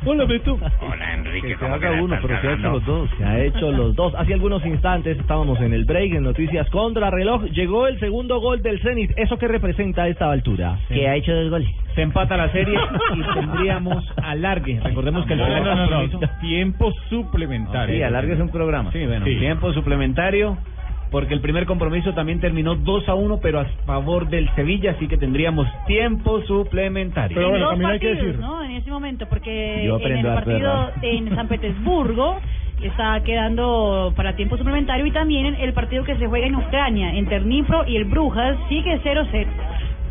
Hola, 0.05 0.25
Beto. 0.25 0.59
Hola, 0.81 1.13
Enrique. 1.13 1.47
Que 1.49 1.57
se 1.57 1.65
haga 1.67 1.91
uno, 2.01 2.15
pero 2.21 2.41
se 2.41 2.47
ha 2.47 2.53
hecho 2.53 2.69
los 2.71 2.85
dos. 2.85 3.09
Se 3.17 3.25
ha 3.25 3.39
hecho 3.43 3.71
los 3.71 3.95
dos. 3.95 4.15
Hace 4.15 4.33
algunos 4.33 4.65
instantes 4.65 5.19
estábamos 5.19 5.59
en 5.61 5.73
el 5.73 5.85
break 5.85 6.13
en 6.13 6.23
Noticias 6.23 6.69
Contra 6.69 7.09
Reloj. 7.09 7.43
Llegó 7.51 7.87
el 7.87 7.99
segundo 7.99 8.39
gol 8.39 8.61
del 8.61 8.79
Zenit. 8.81 9.11
¿Eso 9.17 9.37
qué 9.37 9.47
representa 9.47 10.03
a 10.03 10.07
esta 10.07 10.31
altura? 10.31 10.77
Que 10.87 11.07
ha 11.07 11.15
hecho 11.15 11.33
dos 11.33 11.49
goles. 11.49 11.67
Se 11.95 12.01
empata 12.01 12.35
la 12.37 12.49
serie 12.51 12.77
y 13.15 13.33
tendríamos 13.33 14.03
alargue. 14.23 14.79
Recordemos 14.83 15.25
que 15.27 15.33
el 15.33 15.39
No, 15.39 15.75
no, 15.75 16.07
no, 16.07 16.19
Tiempo 16.41 16.91
suplementario. 17.09 17.95
Sí, 17.95 18.01
alargue 18.01 18.33
es 18.33 18.39
un 18.39 18.49
programa. 18.49 18.91
Sí, 18.91 19.05
bueno. 19.05 19.25
Tiempo 19.25 19.71
suplementario, 19.73 20.52
porque 21.13 21.35
el 21.35 21.41
primer 21.41 21.67
compromiso 21.67 22.11
también 22.15 22.39
terminó 22.39 22.73
2 22.73 23.07
a 23.07 23.13
1, 23.13 23.39
pero 23.39 23.59
a 23.59 23.65
favor 23.85 24.27
del 24.29 24.49
Sevilla, 24.55 24.93
así 24.93 25.07
que 25.07 25.15
tendríamos 25.15 25.67
tiempo 25.85 26.41
suplementario. 26.41 27.53
en 27.55 27.61
dos 27.61 27.79
partidos, 27.79 28.39
¿no? 28.39 28.63
En 28.63 28.71
este 28.71 28.89
momento, 28.89 29.27
porque 29.29 29.83
Yo 29.85 29.99
en 29.99 30.17
el 30.17 30.25
partido 30.25 30.57
verdad. 30.57 30.93
en 31.03 31.35
San 31.35 31.47
Petersburgo 31.49 32.39
está 32.81 33.21
quedando 33.23 34.11
para 34.15 34.35
tiempo 34.35 34.57
suplementario 34.57 35.05
y 35.05 35.11
también 35.11 35.45
en 35.45 35.55
el 35.55 35.73
partido 35.73 36.03
que 36.03 36.17
se 36.17 36.25
juega 36.25 36.47
en 36.47 36.55
Ucrania, 36.55 37.13
entre 37.13 37.35
el 37.37 37.43
Dnipro 37.43 37.87
y 37.87 37.95
el 37.95 38.05
Brujas, 38.05 38.57
sigue 38.67 38.99
0-0. 39.03 39.45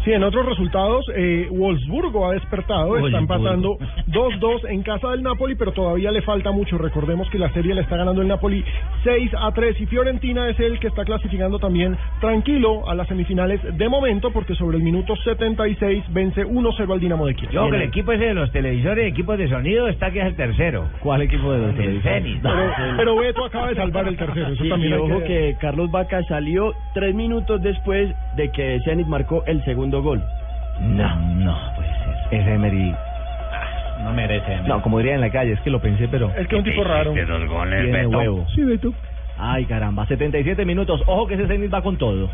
Sí, 0.05 0.13
en 0.13 0.25
otros 0.25 0.45
resultados, 0.47 1.05
eh, 1.15 1.47
Wolfsburgo 1.51 2.29
ha 2.29 2.33
despertado, 2.33 2.97
está 3.07 3.19
empatando 3.19 3.77
2-2 4.09 4.69
en 4.69 4.83
casa 4.83 5.11
del 5.11 5.23
Napoli, 5.23 5.55
pero 5.55 5.73
todavía 5.73 6.11
le 6.11 6.23
falta 6.23 6.51
mucho. 6.51 6.77
Recordemos 6.77 7.29
que 7.31 7.39
la 7.39 7.53
serie 7.53 7.75
le 7.75 7.83
está 7.83 7.97
ganando 7.97 8.21
el 8.21 8.27
Napoli 8.29 8.65
6 9.05 9.31
a 9.39 9.53
3 9.53 9.81
y 9.81 9.87
Fiorentina 9.87 10.49
es 10.49 10.59
el 10.59 10.81
que 10.81 10.89
está 10.89 11.05
clasificando 11.05 11.59
también 11.61 11.97
tranquilo 12.21 12.89
a 12.89 12.95
las 12.97 13.07
semifinales 13.07 13.61
de 13.77 13.89
momento, 13.89 14.33
porque 14.33 14.55
sobre 14.57 14.77
el 14.77 14.83
minuto 14.83 15.15
76 15.17 16.05
vence 16.11 16.45
1-0 16.47 16.93
al 16.93 17.01
Dinamo 17.01 17.27
de 17.27 17.35
Kiev. 17.35 17.51
Yo, 17.53 17.71
que 17.71 17.77
el 17.77 17.83
equipo 17.83 18.13
ese 18.13 18.25
de 18.27 18.35
los 18.35 18.51
televisores, 18.51 19.07
equipos 19.07 19.39
de 19.39 19.49
sonido, 19.49 19.87
está 19.89 20.11
que 20.11 20.21
es 20.21 20.27
el 20.27 20.35
tercero. 20.37 20.89
¿Cuál 21.01 21.23
equipo 21.23 21.53
de 21.53 21.59
los 21.59 21.71
El 21.71 21.77
televisores? 21.77 22.23
Zenit. 22.25 22.43
Pero, 22.43 22.97
pero 22.97 23.17
Beto 23.17 23.45
acaba 23.45 23.69
de 23.69 23.77
salvar 23.77 24.09
el 24.09 24.17
tercero, 24.17 24.49
eso 24.49 24.63
Sí, 24.63 24.69
también 24.69 24.93
y 24.93 24.97
ojo 24.97 25.21
que... 25.21 25.27
que 25.27 25.57
Carlos 25.61 25.91
Vaca 25.91 26.23
salió 26.25 26.73
tres 26.93 27.15
minutos 27.15 27.63
después 27.63 28.13
de 28.37 28.51
que 28.51 28.81
Zenit 28.85 29.07
marcó 29.07 29.45
el 29.47 29.65
segundo 29.65 29.92
gol. 30.01 30.23
No, 30.81 31.17
no 31.17 31.57
puede 31.77 31.89
ser. 31.89 32.41
Ese 32.41 32.55
Emery. 32.55 32.95
No 34.05 34.13
merece. 34.13 34.61
No, 34.67 34.81
como 34.83 34.99
diría 34.99 35.15
en 35.15 35.21
la 35.21 35.31
calle, 35.31 35.53
es 35.53 35.61
que 35.61 35.71
lo 35.71 35.81
pensé, 35.81 36.09
pero. 36.09 36.31
Es 36.37 36.47
que 36.49 36.57
es 36.57 36.61
un 36.61 36.65
tipo 36.65 36.83
raro. 36.85 37.13
dos 37.15 37.49
goles, 37.49 37.83
Tiene 37.83 37.99
Beto. 37.99 38.19
huevo. 38.19 38.47
Sí, 38.55 38.65
Beto. 38.65 38.93
Ay, 39.39 39.65
caramba, 39.67 40.07
77 40.07 40.65
minutos. 40.65 41.03
Ojo 41.07 41.27
que 41.27 41.35
ese 41.35 41.47
Zenit 41.47 41.73
va 41.73 41.83
con 41.83 41.97
todo. 41.99 42.31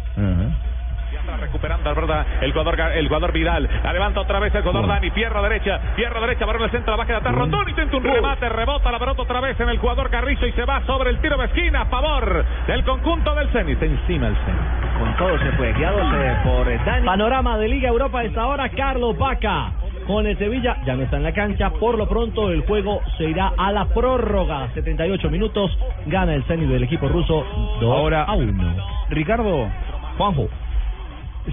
Recuperando, 1.36 1.94
¿verdad? 1.94 2.26
El 2.40 2.52
jugador, 2.52 2.80
el 2.80 3.06
jugador 3.06 3.32
Vidal. 3.32 3.68
La 3.82 3.92
levanta 3.92 4.20
otra 4.20 4.38
vez 4.38 4.54
el 4.54 4.62
jugador 4.62 4.88
Dani. 4.88 5.10
Pierna 5.10 5.42
derecha, 5.42 5.80
pierna 5.96 6.20
derecha, 6.20 6.46
para 6.46 6.64
el 6.64 6.70
centro, 6.70 6.96
baja 6.96 7.12
de 7.12 7.18
atrás. 7.18 7.34
Rondón 7.34 7.68
intenta 7.68 7.96
un 7.96 8.04
remate, 8.04 8.48
rebota 8.48 8.90
la 8.90 8.98
pelota 8.98 9.22
otra 9.22 9.40
vez 9.40 9.58
en 9.60 9.68
el 9.68 9.78
jugador 9.78 10.10
Carrizo 10.10 10.46
y 10.46 10.52
se 10.52 10.64
va 10.64 10.84
sobre 10.86 11.10
el 11.10 11.20
tiro 11.20 11.36
de 11.36 11.46
esquina 11.46 11.82
a 11.82 11.86
favor 11.86 12.44
del 12.66 12.84
conjunto 12.84 13.34
del 13.34 13.48
Zenit. 13.50 13.82
Encima 13.82 14.28
el 14.28 14.36
Zenit. 14.36 14.98
Con 14.98 15.16
todo 15.16 15.38
se 15.38 15.52
fue, 15.52 15.72
guiado 15.74 15.98
por 16.44 16.68
eh, 16.68 16.80
Dani. 16.84 17.06
Panorama 17.06 17.58
de 17.58 17.68
Liga 17.68 17.88
Europa 17.88 18.22
esta 18.24 18.46
hora, 18.46 18.68
Carlos 18.70 19.16
Vaca. 19.16 19.72
Con 20.06 20.26
el 20.26 20.38
Sevilla 20.38 20.78
ya 20.86 20.96
no 20.96 21.02
está 21.02 21.18
en 21.18 21.22
la 21.22 21.32
cancha. 21.32 21.70
Por 21.70 21.98
lo 21.98 22.08
pronto 22.08 22.50
el 22.50 22.62
juego 22.62 23.02
se 23.18 23.24
irá 23.24 23.52
a 23.56 23.70
la 23.72 23.84
prórroga. 23.86 24.68
78 24.72 25.28
minutos. 25.28 25.76
Gana 26.06 26.34
el 26.34 26.44
Zenit 26.44 26.68
del 26.68 26.84
equipo 26.84 27.08
ruso 27.08 27.44
2 27.80 27.82
Ahora, 27.82 28.24
a 28.24 28.32
1. 28.34 28.74
Ricardo. 29.10 29.68
Juanjo. 30.16 30.48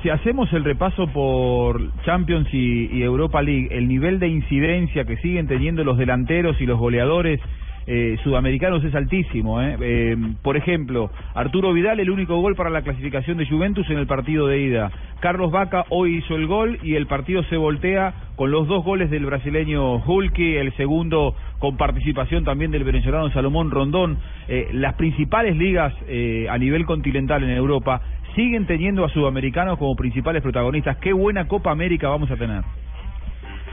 Si 0.01 0.09
hacemos 0.09 0.51
el 0.51 0.63
repaso 0.63 1.07
por 1.07 1.79
Champions 2.03 2.47
y, 2.51 3.01
Europa 3.01 3.41
League, 3.41 3.69
el 3.71 3.87
nivel 3.87 4.19
de 4.19 4.27
incidencia 4.27 5.05
que 5.05 5.17
siguen 5.17 5.47
teniendo 5.47 5.83
los 5.83 5.97
delanteros 5.97 6.59
y 6.59 6.65
los 6.65 6.77
goleadores 6.77 7.39
eh, 7.87 8.17
sudamericanos 8.23 8.83
es 8.83 8.93
altísimo. 8.93 9.61
¿eh? 9.61 9.77
Eh, 9.79 10.17
por 10.41 10.57
ejemplo, 10.57 11.11
Arturo 11.33 11.71
Vidal, 11.71 11.99
el 11.99 12.09
único 12.09 12.35
gol 12.41 12.55
para 12.55 12.69
la 12.69 12.81
clasificación 12.81 13.37
de 13.37 13.47
Juventus 13.47 13.89
en 13.89 13.97
el 13.97 14.07
partido 14.07 14.47
de 14.47 14.59
ida. 14.59 14.91
Carlos 15.19 15.51
Vaca 15.51 15.85
hoy 15.89 16.17
hizo 16.17 16.35
el 16.35 16.45
gol 16.45 16.77
y 16.83 16.95
el 16.95 17.07
partido 17.07 17.43
se 17.45 17.57
voltea 17.57 18.13
con 18.35 18.51
los 18.51 18.67
dos 18.67 18.83
goles 18.83 19.09
del 19.09 19.25
brasileño 19.25 19.95
Hulki, 19.95 20.55
el 20.55 20.71
segundo 20.75 21.35
con 21.59 21.77
participación 21.77 22.43
también 22.43 22.71
del 22.71 22.83
venezolano 22.83 23.31
Salomón 23.31 23.71
Rondón. 23.71 24.17
Eh, 24.47 24.69
las 24.73 24.95
principales 24.95 25.55
ligas 25.55 25.93
eh, 26.07 26.47
a 26.49 26.57
nivel 26.57 26.85
continental 26.85 27.43
en 27.43 27.51
Europa 27.51 28.01
siguen 28.35 28.65
teniendo 28.65 29.03
a 29.05 29.09
sudamericanos 29.09 29.77
como 29.77 29.95
principales 29.95 30.41
protagonistas. 30.41 30.97
Qué 30.97 31.13
buena 31.13 31.47
Copa 31.47 31.71
América 31.71 32.09
vamos 32.09 32.29
a 32.29 32.35
tener. 32.35 32.63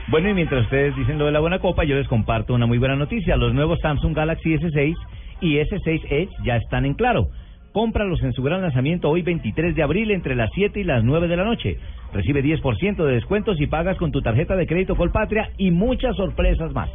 Bueno, 0.07 0.29
y 0.29 0.33
mientras 0.33 0.63
ustedes 0.63 0.95
dicen 0.95 1.17
lo 1.17 1.25
de 1.25 1.31
la 1.31 1.39
buena 1.39 1.59
copa, 1.59 1.83
yo 1.83 1.95
les 1.95 2.07
comparto 2.07 2.53
una 2.53 2.65
muy 2.65 2.77
buena 2.77 2.95
noticia. 2.95 3.37
Los 3.37 3.53
nuevos 3.53 3.79
Samsung 3.81 4.15
Galaxy 4.15 4.55
S6 4.55 4.95
y 5.41 5.57
S6 5.57 6.01
Edge 6.09 6.29
ya 6.43 6.57
están 6.57 6.85
en 6.85 6.93
claro. 6.93 7.27
Cómpralos 7.71 8.21
en 8.21 8.33
su 8.33 8.43
gran 8.43 8.61
lanzamiento 8.61 9.09
hoy 9.09 9.23
23 9.23 9.75
de 9.75 9.81
abril 9.81 10.11
entre 10.11 10.35
las 10.35 10.49
7 10.53 10.79
y 10.79 10.83
las 10.83 11.03
9 11.03 11.27
de 11.27 11.37
la 11.37 11.43
noche. 11.43 11.77
Recibe 12.13 12.43
10% 12.43 13.03
de 13.03 13.13
descuentos 13.13 13.59
y 13.59 13.67
pagas 13.67 13.97
con 13.97 14.11
tu 14.11 14.21
tarjeta 14.21 14.55
de 14.55 14.67
crédito 14.67 14.95
Colpatria 14.95 15.49
y 15.57 15.71
muchas 15.71 16.15
sorpresas 16.15 16.71
más. 16.73 16.89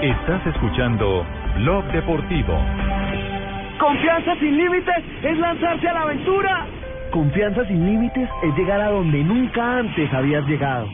Estás 0.00 0.46
escuchando 0.46 1.26
Blog 1.58 1.84
Deportivo. 1.92 2.58
Confianza 3.78 4.34
sin 4.36 4.56
límites 4.56 5.04
es 5.22 5.38
lanzarse 5.38 5.88
a 5.88 5.92
la 5.92 6.02
aventura. 6.02 6.66
Confianza 7.10 7.64
sin 7.66 7.84
límites 7.84 8.28
es 8.42 8.56
llegar 8.56 8.80
a 8.80 8.90
donde 8.90 9.22
nunca 9.22 9.78
antes 9.78 10.12
habías 10.14 10.46
llegado. 10.46 10.88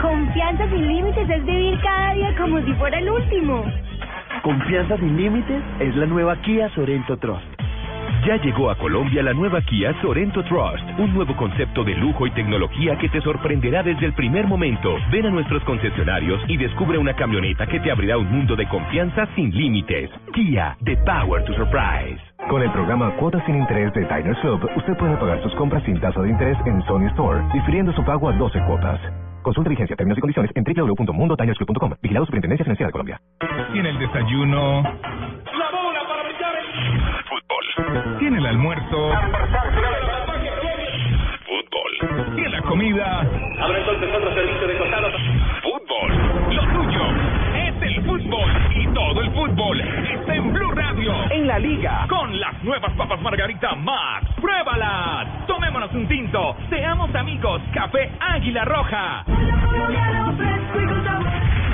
Confianza 0.00 0.66
sin 0.70 0.86
límites 0.86 1.28
es 1.28 1.44
vivir 1.44 1.78
cada 1.82 2.14
día 2.14 2.34
como 2.38 2.60
si 2.62 2.72
fuera 2.74 2.98
el 2.98 3.10
último. 3.10 3.64
Confianza 4.42 4.96
sin 4.96 5.16
límites 5.16 5.62
es 5.80 5.94
la 5.96 6.06
nueva 6.06 6.36
Kia 6.42 6.70
Sorento 6.70 7.16
Trust. 7.18 7.53
Ya 8.26 8.36
llegó 8.36 8.70
a 8.70 8.76
Colombia 8.76 9.22
la 9.22 9.34
nueva 9.34 9.60
Kia 9.62 9.94
Sorento 10.00 10.42
Trust, 10.44 10.84
un 10.98 11.12
nuevo 11.12 11.36
concepto 11.36 11.84
de 11.84 11.94
lujo 11.94 12.26
y 12.26 12.30
tecnología 12.30 12.96
que 12.98 13.08
te 13.08 13.20
sorprenderá 13.20 13.82
desde 13.82 14.06
el 14.06 14.14
primer 14.14 14.46
momento. 14.46 14.96
Ven 15.10 15.26
a 15.26 15.30
nuestros 15.30 15.62
concesionarios 15.64 16.40
y 16.48 16.56
descubre 16.56 16.96
una 16.98 17.14
camioneta 17.14 17.66
que 17.66 17.80
te 17.80 17.90
abrirá 17.90 18.16
un 18.16 18.30
mundo 18.30 18.56
de 18.56 18.68
confianza 18.68 19.26
sin 19.34 19.50
límites. 19.50 20.10
Kia, 20.32 20.76
the 20.84 20.96
power 21.04 21.44
to 21.44 21.52
surprise. 21.54 22.20
Con 22.48 22.62
el 22.62 22.70
programa 22.72 23.10
Cuotas 23.16 23.44
sin 23.46 23.56
Interés 23.56 23.92
de 23.94 24.02
Diners 24.02 24.38
Club, 24.40 24.70
usted 24.76 24.96
puede 24.96 25.16
pagar 25.16 25.42
sus 25.42 25.54
compras 25.54 25.82
sin 25.84 25.98
tasa 26.00 26.20
de 26.20 26.28
interés 26.28 26.58
en 26.66 26.82
Sony 26.82 27.06
Store, 27.08 27.42
difiriendo 27.52 27.92
su 27.92 28.04
pago 28.04 28.28
a 28.28 28.32
12 28.32 28.60
cuotas. 28.66 29.00
Consulta 29.42 29.68
vigencia, 29.68 29.94
términos 29.94 30.18
y 30.18 30.20
condiciones 30.20 30.50
en 30.54 30.64
www.mundotinersclub.com. 30.64 31.94
Vigilado 32.02 32.26
Superintendencia 32.26 32.64
Financiera 32.64 32.88
de 32.88 32.92
Colombia. 32.92 33.20
Tiene 33.72 33.90
el 33.90 33.98
desayuno. 33.98 34.82
La 34.82 35.83
Fútbol. 37.54 38.18
Tiene 38.18 38.38
el 38.38 38.46
almuerzo. 38.46 39.12
Fútbol. 41.46 42.34
Tiene 42.34 42.48
la 42.50 42.62
comida. 42.62 43.20
Abre 43.60 43.78
entonces 43.78 44.14
otro 44.14 44.34
servicio 44.34 44.66
de 44.66 44.78
costado. 44.78 45.08
Fútbol. 45.62 46.54
Lo 46.54 46.62
tuyo 46.62 47.02
es 47.54 47.82
el 47.82 48.04
fútbol. 48.04 48.50
Y 48.74 48.86
todo 48.88 49.20
el 49.20 49.30
fútbol 49.30 49.80
está 49.80 50.34
en 50.34 50.52
Blue 50.52 50.72
Radio. 50.72 51.14
En 51.30 51.46
la 51.46 51.58
liga. 51.58 52.06
Con 52.08 52.38
las 52.40 52.62
nuevas 52.64 52.92
papas 52.94 53.20
Margarita 53.20 53.74
Max. 53.76 54.26
¡Pruébalas! 54.40 55.46
Tomémonos 55.46 55.92
un 55.92 56.08
tinto. 56.08 56.56
Seamos 56.70 57.14
amigos. 57.14 57.62
Café 57.72 58.10
Águila 58.20 58.64
Roja. 58.64 59.24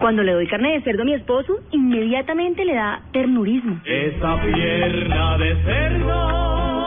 Cuando 0.00 0.22
le 0.22 0.32
doy 0.32 0.46
carne 0.46 0.72
de 0.72 0.80
cerdo 0.80 1.02
a 1.02 1.04
mi 1.04 1.12
esposo, 1.12 1.60
inmediatamente 1.72 2.64
le 2.64 2.74
da 2.74 3.02
ternurismo. 3.12 3.82
Esa 3.84 4.40
pierna 4.40 5.36
de 5.36 5.62
cerdo, 5.62 6.86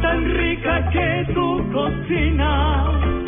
tan 0.00 0.34
rica 0.36 0.88
que 0.90 1.26
tú 1.34 1.64
cocinas, 1.72 3.23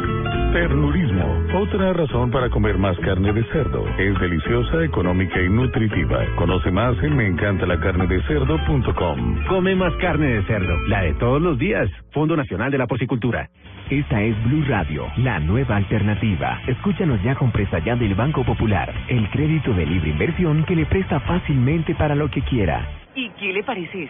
Ternurismo, 0.57 1.44
otra 1.54 1.92
razón 1.92 2.30
para 2.30 2.48
comer 2.48 2.78
más 2.78 2.98
carne 3.00 3.30
de 3.30 3.44
cerdo. 3.52 3.86
Es 3.98 4.18
deliciosa, 4.18 4.84
económica 4.84 5.38
y 5.38 5.50
nutritiva. 5.50 6.24
Conoce 6.36 6.70
más 6.70 6.96
en 7.02 7.14
meencantalacarnedecerdo.com. 7.14 9.44
Come 9.48 9.74
más 9.74 9.94
carne 9.96 10.28
de 10.28 10.42
cerdo, 10.44 10.74
la 10.88 11.02
de 11.02 11.12
todos 11.12 11.42
los 11.42 11.59
días. 11.59 11.90
Fondo 12.11 12.38
Nacional 12.38 12.70
de 12.70 12.78
la 12.78 12.86
Porcicultura. 12.86 13.50
Esta 13.90 14.22
es 14.22 14.34
Blue 14.44 14.64
Radio, 14.66 15.04
la 15.18 15.38
nueva 15.40 15.76
alternativa. 15.76 16.59
Escúchanos 16.66 17.22
ya 17.22 17.34
con 17.34 17.52
presta 17.52 17.80
ya 17.80 17.94
del 17.94 18.14
Banco 18.14 18.42
Popular, 18.42 18.94
el 19.09 19.28
crédito 19.28 19.74
de 19.74 19.84
libre 19.84 20.09
inversión 20.09 20.64
que 20.64 20.74
le 20.74 20.86
presta 20.86 21.20
fácilmente 21.20 21.94
para 21.96 22.14
lo 22.14 22.30
que 22.30 22.40
quiera. 22.40 22.88
¿Y 23.14 23.28
qué 23.38 23.52
le 23.52 23.62
parece? 23.62 24.09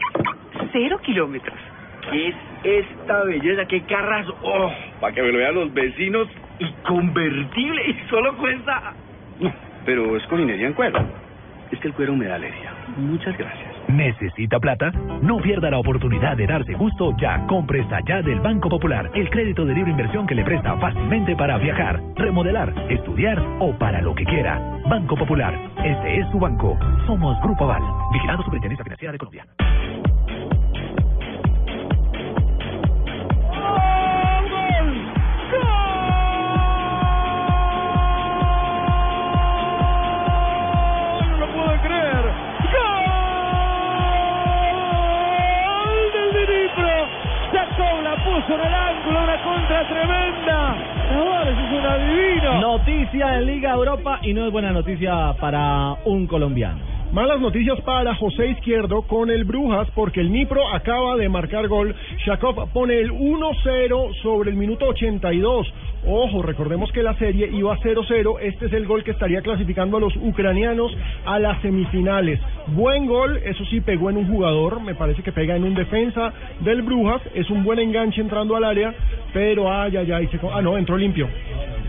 Cero 0.73 1.01
kilómetros. 1.03 1.59
¿Qué 2.11 2.29
es 2.29 2.35
esta 2.65 3.25
belleza? 3.25 3.67
¿Qué 3.67 3.83
carras? 3.83 4.27
¡Oh! 4.43 4.71
Para 5.01 5.15
que 5.15 5.23
me 5.23 5.33
lo 5.33 5.39
vean 5.39 5.55
los 5.55 5.73
vecinos. 5.73 6.29
Y 6.59 6.71
convertible. 6.87 7.91
Y 7.91 8.09
solo 8.09 8.37
cuesta... 8.37 8.95
No, 9.41 9.53
pero 9.85 10.17
es 10.17 10.23
colinería 10.25 10.67
en 10.67 10.73
cuero. 10.73 10.99
Es 11.71 11.79
que 11.81 11.89
el 11.89 11.95
cuero 11.95 12.15
me 12.15 12.27
da 12.27 12.37
alegría. 12.37 12.73
Muchas 12.97 13.37
gracias. 13.37 13.77
¿Necesita 13.89 14.59
plata? 14.59 14.91
No 15.23 15.39
pierda 15.39 15.71
la 15.71 15.79
oportunidad 15.79 16.37
de 16.37 16.47
darse 16.47 16.75
gusto 16.75 17.15
ya. 17.19 17.47
Compre 17.47 17.85
ya 18.07 18.23
del 18.23 18.41
Banco 18.41 18.69
Popular, 18.69 19.11
el 19.15 19.31
crédito 19.31 19.65
de 19.65 19.75
libre 19.75 19.91
inversión 19.91 20.27
que 20.27 20.35
le 20.35 20.45
presta 20.45 20.77
fácilmente 20.77 21.37
para 21.37 21.59
viajar, 21.59 22.01
remodelar, 22.17 22.73
estudiar 22.89 23.39
o 23.61 23.77
para 23.79 24.01
lo 24.01 24.15
que 24.15 24.25
quiera. 24.25 24.59
Banco 24.89 25.17
Popular, 25.17 25.55
este 25.85 26.21
es 26.21 26.31
su 26.31 26.39
banco. 26.39 26.79
Somos 27.07 27.41
Grupo 27.43 27.65
Aval, 27.65 27.83
vigilado 28.13 28.43
Superintendencia 28.43 28.85
Financiera 28.85 29.13
de 29.13 29.19
Colombia. 29.19 29.47
Una 49.77 49.89
tremenda. 49.89 50.77
Es 51.47 51.79
una 51.79 51.99
divina. 51.99 52.61
Noticia 52.61 53.39
en 53.39 53.47
Liga 53.47 53.73
Europa 53.73 54.21
y 54.23 54.33
no 54.33 54.47
es 54.47 54.53
buena 54.53 54.73
noticia 54.73 55.35
para 55.39 55.97
un 56.05 56.27
colombiano. 56.27 56.96
Malas 57.17 57.41
noticias 57.41 57.81
para 57.81 58.15
José 58.15 58.49
Izquierdo 58.49 59.01
con 59.01 59.31
el 59.31 59.45
Brujas 59.45 59.89
porque 59.95 60.21
el 60.21 60.31
Nipro 60.31 60.69
acaba 60.69 61.17
de 61.17 61.31
marcar 61.31 61.67
gol. 61.67 61.95
Shakov 62.27 62.71
pone 62.75 63.01
el 63.01 63.11
1-0 63.11 64.21
sobre 64.21 64.51
el 64.51 64.57
minuto 64.57 64.85
82. 64.89 65.73
Ojo, 66.07 66.43
recordemos 66.43 66.93
que 66.93 67.03
la 67.03 67.15
serie 67.15 67.49
iba 67.51 67.75
0-0. 67.79 68.37
Este 68.43 68.67
es 68.67 68.73
el 68.75 68.87
gol 68.87 69.03
que 69.03 69.13
estaría 69.13 69.41
clasificando 69.41 69.97
a 69.97 70.01
los 70.01 70.15
ucranianos 70.17 70.95
a 71.25 71.39
las 71.39 71.59
semifinales. 71.63 72.39
Buen 72.67 73.07
gol, 73.07 73.41
eso 73.47 73.65
sí, 73.65 73.81
pegó 73.81 74.11
en 74.11 74.19
un 74.19 74.29
jugador. 74.29 74.83
Me 74.83 74.95
parece 74.95 75.23
que 75.23 75.33
pega 75.33 75.57
en 75.57 75.65
un 75.65 75.75
defensa 75.75 76.35
del 76.61 76.83
Brujas. 76.83 77.23
Es 77.35 77.49
un 77.49 77.65
buen 77.65 77.79
enganche 77.79 78.21
entrando 78.21 78.57
al 78.57 78.65
área. 78.65 78.93
Pero, 79.33 79.73
ay, 79.73 79.97
ay, 79.97 80.13
ay. 80.13 80.27
Se... 80.27 80.39
Ah, 80.53 80.61
no, 80.61 80.77
entró 80.77 80.99
limpio. 80.99 81.27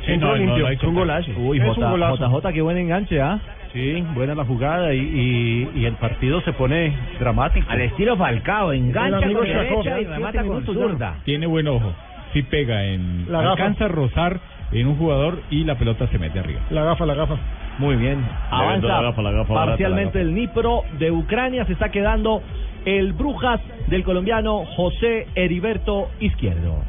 Entró 0.05 0.37
limpio. 0.37 0.69
es 0.69 0.81
un 0.83 0.95
golazo. 0.95 1.31
Uy, 1.37 1.57
Es 1.59 1.65
J, 1.65 1.85
un 1.85 1.91
golazo. 1.91 2.39
JJ, 2.39 2.53
qué 2.53 2.61
buen 2.61 2.77
enganche, 2.77 3.19
¿ah? 3.19 3.41
Sí, 3.77 4.03
buena 4.15 4.33
la 4.33 4.43
jugada 4.43 4.91
y, 4.91 4.97
y, 4.97 5.81
y 5.81 5.85
el 5.85 5.93
partido 5.97 6.41
se 6.41 6.51
pone 6.53 6.97
dramático. 7.19 7.69
Al 7.69 7.81
estilo 7.81 8.17
Falcao, 8.17 8.73
engancha 8.73 9.31
con 9.31 9.43
derecha 9.43 10.01
y 10.01 10.05
remata 10.05 10.43
con 10.43 10.65
zurda. 10.65 11.15
Tiene 11.25 11.45
buen 11.45 11.67
ojo. 11.67 11.93
Sí 12.33 12.41
pega 12.41 12.85
en... 12.85 13.31
La 13.31 13.37
gafa. 13.41 13.51
alcanza 13.51 13.85
a 13.85 13.87
rozar 13.89 14.39
en 14.71 14.87
un 14.87 14.95
jugador 14.97 15.43
y 15.51 15.63
la 15.63 15.75
pelota 15.75 16.07
se 16.07 16.17
mete 16.17 16.39
arriba. 16.39 16.61
La 16.71 16.83
gafa, 16.85 17.05
la 17.05 17.13
gafa. 17.13 17.35
Muy 17.77 17.97
bien. 17.97 18.25
Avanza 18.49 18.87
la 18.87 19.01
gafa, 19.03 19.21
la 19.21 19.31
gafa, 19.31 19.53
parcialmente 19.53 20.17
la 20.17 20.23
el 20.23 20.33
Nipro 20.33 20.81
de 20.97 21.11
Ucrania. 21.11 21.63
Se 21.65 21.73
está 21.73 21.89
quedando 21.89 22.41
el 22.83 23.13
Brujas 23.13 23.61
del 23.89 24.03
colombiano 24.03 24.65
José 24.75 25.27
Heriberto 25.35 26.09
Izquierdo. 26.19 26.81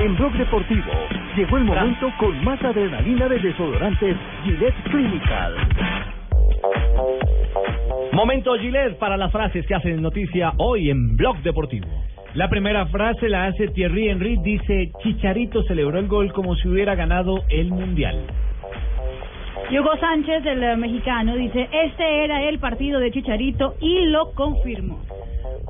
En 0.00 0.16
Blog 0.16 0.32
Deportivo 0.32 0.92
llegó 1.36 1.58
el 1.58 1.64
momento 1.64 2.10
con 2.18 2.42
más 2.42 2.62
adrenalina 2.64 3.28
de 3.28 3.38
desodorantes 3.38 4.16
Gillette 4.44 4.82
Clinical. 4.84 5.54
Momento 8.10 8.54
Gillette 8.54 8.96
para 8.96 9.18
las 9.18 9.30
frases 9.30 9.66
que 9.66 9.74
hacen 9.74 10.00
noticia 10.00 10.54
hoy 10.56 10.88
en 10.88 11.18
Blog 11.18 11.42
Deportivo. 11.42 11.86
La 12.32 12.48
primera 12.48 12.86
frase 12.86 13.28
la 13.28 13.44
hace 13.44 13.68
Thierry 13.68 14.08
Henry, 14.08 14.38
dice, 14.42 14.90
Chicharito 15.02 15.62
celebró 15.64 15.98
el 15.98 16.08
gol 16.08 16.32
como 16.32 16.56
si 16.56 16.68
hubiera 16.68 16.94
ganado 16.94 17.44
el 17.50 17.68
Mundial. 17.68 18.24
Hugo 19.70 19.96
Sánchez, 20.00 20.46
el 20.46 20.62
eh, 20.62 20.76
mexicano, 20.76 21.36
dice, 21.36 21.68
este 21.70 22.24
era 22.24 22.48
el 22.48 22.58
partido 22.58 23.00
de 23.00 23.10
Chicharito 23.10 23.74
y 23.80 24.06
lo 24.06 24.32
confirmó. 24.32 25.02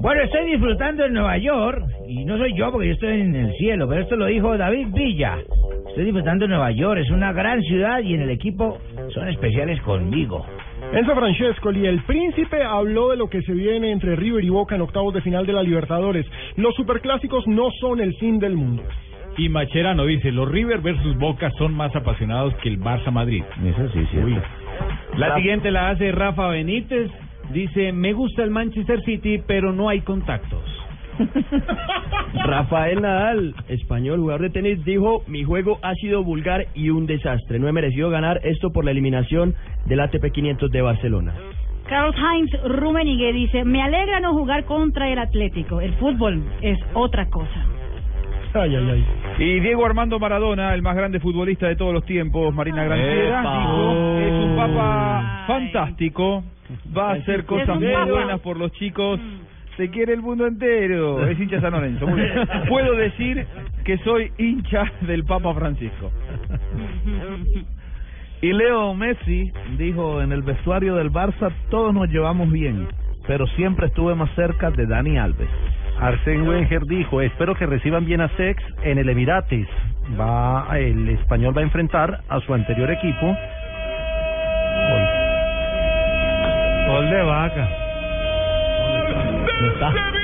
Bueno, 0.00 0.22
estoy 0.22 0.46
disfrutando 0.46 1.04
en 1.04 1.12
Nueva 1.12 1.36
York, 1.36 1.84
y 2.08 2.24
no 2.24 2.38
soy 2.38 2.54
yo 2.56 2.72
porque 2.72 2.86
yo 2.86 2.94
estoy 2.94 3.20
en 3.20 3.34
el 3.34 3.52
cielo, 3.58 3.86
pero 3.86 4.00
esto 4.00 4.16
lo 4.16 4.26
dijo 4.26 4.56
David 4.56 4.88
Villa. 4.94 5.36
Estoy 5.88 6.04
disfrutando 6.04 6.46
en 6.46 6.52
Nueva 6.52 6.70
York, 6.70 7.00
es 7.04 7.10
una 7.10 7.34
gran 7.34 7.60
ciudad 7.60 8.00
y 8.00 8.14
en 8.14 8.22
el 8.22 8.30
equipo 8.30 8.78
son 9.12 9.28
especiales 9.28 9.78
conmigo. 9.82 10.46
Enzo 10.94 11.14
Francescoli, 11.14 11.86
el 11.86 12.02
príncipe, 12.04 12.62
habló 12.62 13.10
de 13.10 13.16
lo 13.16 13.28
que 13.28 13.42
se 13.42 13.52
viene 13.52 13.92
entre 13.92 14.16
River 14.16 14.42
y 14.42 14.48
Boca 14.48 14.74
en 14.74 14.80
octavos 14.80 15.12
de 15.12 15.20
final 15.20 15.44
de 15.44 15.52
la 15.52 15.62
Libertadores. 15.62 16.24
Los 16.56 16.74
superclásicos 16.76 17.46
no 17.46 17.70
son 17.78 18.00
el 18.00 18.14
fin 18.14 18.38
del 18.38 18.56
mundo. 18.56 18.82
Y 19.36 19.50
Macherano 19.50 20.06
dice, 20.06 20.32
los 20.32 20.50
River 20.50 20.80
versus 20.80 21.18
Boca 21.18 21.50
son 21.58 21.74
más 21.74 21.94
apasionados 21.94 22.54
que 22.62 22.70
el 22.70 22.80
Barça 22.80 23.12
Madrid. 23.12 23.44
Eso 23.66 23.88
sí, 23.90 24.06
sí. 24.10 24.18
La 25.18 25.36
siguiente 25.36 25.70
la 25.70 25.90
hace 25.90 26.10
Rafa 26.10 26.48
Benítez, 26.48 27.10
dice, 27.52 27.92
me 27.92 28.12
gusta 28.12 28.42
el 28.42 28.50
Manchester 28.50 29.00
City, 29.02 29.42
pero 29.46 29.72
no 29.72 29.88
hay 29.88 30.00
contactos. 30.00 30.62
Rafael 32.44 33.02
Nadal, 33.02 33.54
español, 33.68 34.20
jugador 34.20 34.42
de 34.42 34.50
tenis, 34.50 34.84
dijo, 34.84 35.22
mi 35.26 35.44
juego 35.44 35.78
ha 35.82 35.94
sido 35.94 36.24
vulgar 36.24 36.66
y 36.74 36.90
un 36.90 37.06
desastre. 37.06 37.58
No 37.58 37.68
he 37.68 37.72
merecido 37.72 38.10
ganar 38.10 38.40
esto 38.44 38.70
por 38.70 38.84
la 38.84 38.90
eliminación 38.90 39.54
del 39.86 40.00
ATP 40.00 40.32
500 40.32 40.70
de 40.70 40.82
Barcelona. 40.82 41.34
Carlos 41.88 42.14
Heinz 42.16 42.50
Rummenigge 42.64 43.32
dice, 43.32 43.64
me 43.64 43.82
alegra 43.82 44.20
no 44.20 44.32
jugar 44.32 44.64
contra 44.64 45.10
el 45.10 45.18
Atlético. 45.18 45.80
El 45.80 45.94
fútbol 45.94 46.42
es 46.62 46.78
otra 46.94 47.26
cosa. 47.28 47.66
Ay, 48.54 48.74
ay, 48.74 48.90
ay. 48.90 49.06
Y 49.38 49.60
Diego 49.60 49.86
Armando 49.86 50.18
Maradona, 50.18 50.74
el 50.74 50.82
más 50.82 50.96
grande 50.96 51.20
futbolista 51.20 51.68
de 51.68 51.76
todos 51.76 51.94
los 51.94 52.04
tiempos, 52.04 52.52
Marina 52.54 52.84
Granciera, 52.84 53.40
Epa. 53.40 53.60
dijo, 53.60 54.18
es 54.18 54.44
un 54.44 54.56
papa 54.56 55.44
fantástico, 55.46 56.44
va 56.96 57.10
a 57.10 57.14
hacer 57.14 57.44
cosas 57.44 57.76
muy 57.76 58.10
buenas 58.10 58.40
por 58.40 58.56
los 58.56 58.72
chicos. 58.72 59.20
Se 59.76 59.88
quiere 59.88 60.12
el 60.12 60.20
mundo 60.20 60.46
entero. 60.46 61.26
Es 61.26 61.38
hincha 61.40 61.56
de 61.56 61.62
San 61.62 61.72
Lorenzo. 61.72 62.06
Muy 62.06 62.20
bien. 62.20 62.48
Puedo 62.68 62.94
decir 62.96 63.46
que 63.84 63.96
soy 63.98 64.30
hincha 64.36 64.84
del 65.02 65.24
Papa 65.24 65.54
Francisco. 65.54 66.10
Y 68.42 68.54
Leo 68.54 68.94
Messi 68.94 69.52
dijo 69.76 70.22
en 70.22 70.32
el 70.32 70.40
vestuario 70.42 70.94
del 70.94 71.12
Barça, 71.12 71.52
todos 71.68 71.92
nos 71.92 72.08
llevamos 72.08 72.50
bien, 72.50 72.88
pero 73.26 73.46
siempre 73.48 73.88
estuve 73.88 74.14
más 74.14 74.34
cerca 74.34 74.70
de 74.70 74.86
Dani 74.86 75.18
Alves. 75.18 75.50
Arsène 76.00 76.48
Wenger 76.48 76.86
dijo, 76.86 77.20
espero 77.20 77.54
que 77.54 77.66
reciban 77.66 78.06
bien 78.06 78.22
a 78.22 78.28
Sex 78.36 78.62
en 78.82 78.98
el 78.98 79.08
Emirates. 79.08 79.68
Va, 80.18 80.66
el 80.78 81.10
español 81.10 81.54
va 81.56 81.60
a 81.60 81.64
enfrentar 81.64 82.22
a 82.28 82.40
su 82.40 82.54
anterior 82.54 82.90
equipo. 82.90 83.36
Gol 86.88 87.10
de 87.10 87.22
vaca. 87.22 87.68
Sevilla 89.58 90.19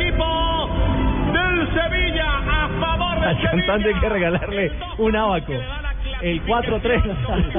equipo 0.00 0.70
del 1.32 1.68
Sevilla 1.74 2.38
a 2.38 2.68
favor 2.80 3.24
A 3.24 3.28
del 3.28 3.42
Cantante 3.42 3.88
hay 3.88 4.00
que 4.00 4.08
regalarle 4.08 4.72
un 4.98 5.16
abaco. 5.16 5.52
El 6.20 6.42
4-3. 6.44 7.02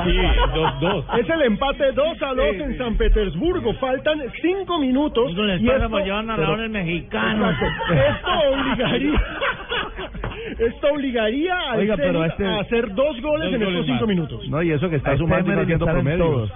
Sí, 0.04 0.20
2-2. 0.54 1.20
Es 1.20 1.30
el 1.30 1.42
empate 1.44 1.92
2 1.94 2.22
a 2.24 2.34
2 2.34 2.46
en 2.56 2.78
San 2.78 2.98
Petersburgo. 2.98 3.74
Faltan 3.76 4.22
5 4.42 4.80
minutos. 4.80 5.34
Les 5.34 5.62
y 5.62 5.70
esto- 5.70 6.00
llevar 6.00 6.26
narradores 6.26 6.70
pero- 6.70 6.84
mexicanos. 6.86 7.54
Exacto. 7.54 7.94
Esto 7.94 8.32
obligaría. 8.52 9.22
Esto 10.60 10.88
obligaría 10.94 11.60
al 11.72 11.80
Oiga, 11.80 11.96
pero 11.96 12.26
este- 12.26 12.46
a 12.46 12.60
hacer 12.60 12.94
dos 12.94 13.22
goles 13.22 13.46
Dos 13.46 13.54
en 13.54 13.62
estos 13.62 13.74
goles 13.74 13.86
5 13.86 14.00
más. 14.02 14.08
minutos. 14.10 14.50
No, 14.50 14.62
y 14.64 14.72
eso 14.72 14.90
que 14.90 14.96
está 14.98 15.12
Este 15.14 15.24
sumando 15.24 15.54
y 15.54 15.64
haciendo 15.64 15.86
promedios. 15.86 16.28
todos. 16.28 16.52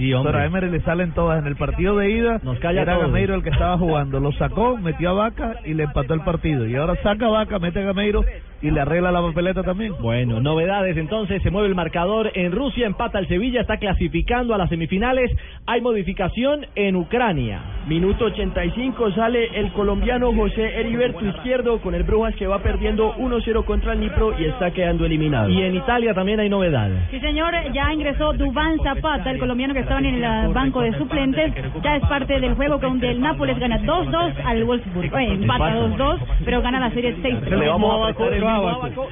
Sí, 0.00 0.14
hombre. 0.14 0.32
Pero 0.32 0.42
a 0.42 0.46
Emery 0.46 0.70
le 0.70 0.80
salen 0.80 1.12
todas. 1.12 1.40
En 1.40 1.46
el 1.46 1.56
partido 1.56 1.94
de 1.98 2.10
ida 2.10 2.40
Nos 2.42 2.58
calla 2.58 2.80
era 2.80 2.94
todos. 2.94 3.08
Gameiro 3.08 3.34
el 3.34 3.42
que 3.42 3.50
estaba 3.50 3.76
jugando. 3.76 4.18
Lo 4.18 4.32
sacó, 4.32 4.78
metió 4.78 5.10
a 5.10 5.12
Vaca 5.12 5.56
y 5.66 5.74
le 5.74 5.82
empató 5.82 6.14
el 6.14 6.22
partido. 6.22 6.66
Y 6.66 6.74
ahora 6.74 6.96
saca 7.02 7.26
a 7.26 7.28
Vaca, 7.28 7.58
mete 7.58 7.80
a 7.80 7.82
Gameiro 7.82 8.24
y 8.62 8.70
le 8.70 8.80
arregla 8.80 9.10
la 9.10 9.22
papeleta 9.22 9.62
también. 9.62 9.94
Bueno, 10.00 10.40
novedades 10.40 10.96
entonces, 10.96 11.42
se 11.42 11.50
mueve 11.50 11.68
el 11.68 11.74
marcador 11.74 12.30
en 12.34 12.52
Rusia, 12.52 12.86
empata 12.86 13.18
el 13.18 13.28
Sevilla, 13.28 13.60
está 13.62 13.78
clasificando 13.78 14.54
a 14.54 14.58
las 14.58 14.68
semifinales, 14.68 15.30
hay 15.66 15.80
modificación 15.80 16.66
en 16.74 16.96
Ucrania. 16.96 17.62
Minuto 17.86 18.26
85 18.26 19.12
sale 19.12 19.58
el 19.58 19.72
colombiano 19.72 20.32
José 20.32 20.80
Heriberto 20.80 21.24
Izquierdo 21.26 21.80
con 21.80 21.94
el 21.94 22.02
Brujas 22.02 22.34
que 22.36 22.46
va 22.46 22.58
perdiendo 22.58 23.14
1-0 23.16 23.64
contra 23.64 23.94
el 23.94 24.00
Nipro 24.00 24.38
y 24.38 24.44
está 24.44 24.70
quedando 24.70 25.06
eliminado. 25.06 25.48
Y 25.48 25.62
en 25.62 25.76
Italia 25.76 26.14
también 26.14 26.40
hay 26.40 26.48
novedad. 26.48 26.90
Sí, 27.10 27.20
señor, 27.20 27.54
ya 27.72 27.92
ingresó 27.92 28.32
Dubán 28.34 28.78
Zapata, 28.82 29.30
el 29.30 29.38
colombiano 29.38 29.74
que 29.74 29.80
estaba 29.80 30.00
en 30.00 30.06
el 30.06 30.24
ah, 30.24 30.48
banco 30.52 30.82
de 30.82 30.96
suplentes. 30.98 31.54
Ya 31.82 31.96
es 31.96 32.02
parte 32.02 32.38
del 32.38 32.54
juego 32.54 32.78
donde 32.78 33.10
el 33.10 33.20
Nápoles 33.20 33.58
gana 33.58 33.80
2-2 33.80 34.34
al 34.44 34.64
Wolfsburg. 34.64 35.14
Eh, 35.14 35.32
empata 35.32 35.76
2-2, 35.76 36.18
pero 36.44 36.62
gana 36.62 36.80
la 36.80 36.90
serie 36.90 37.16
6 37.22 37.38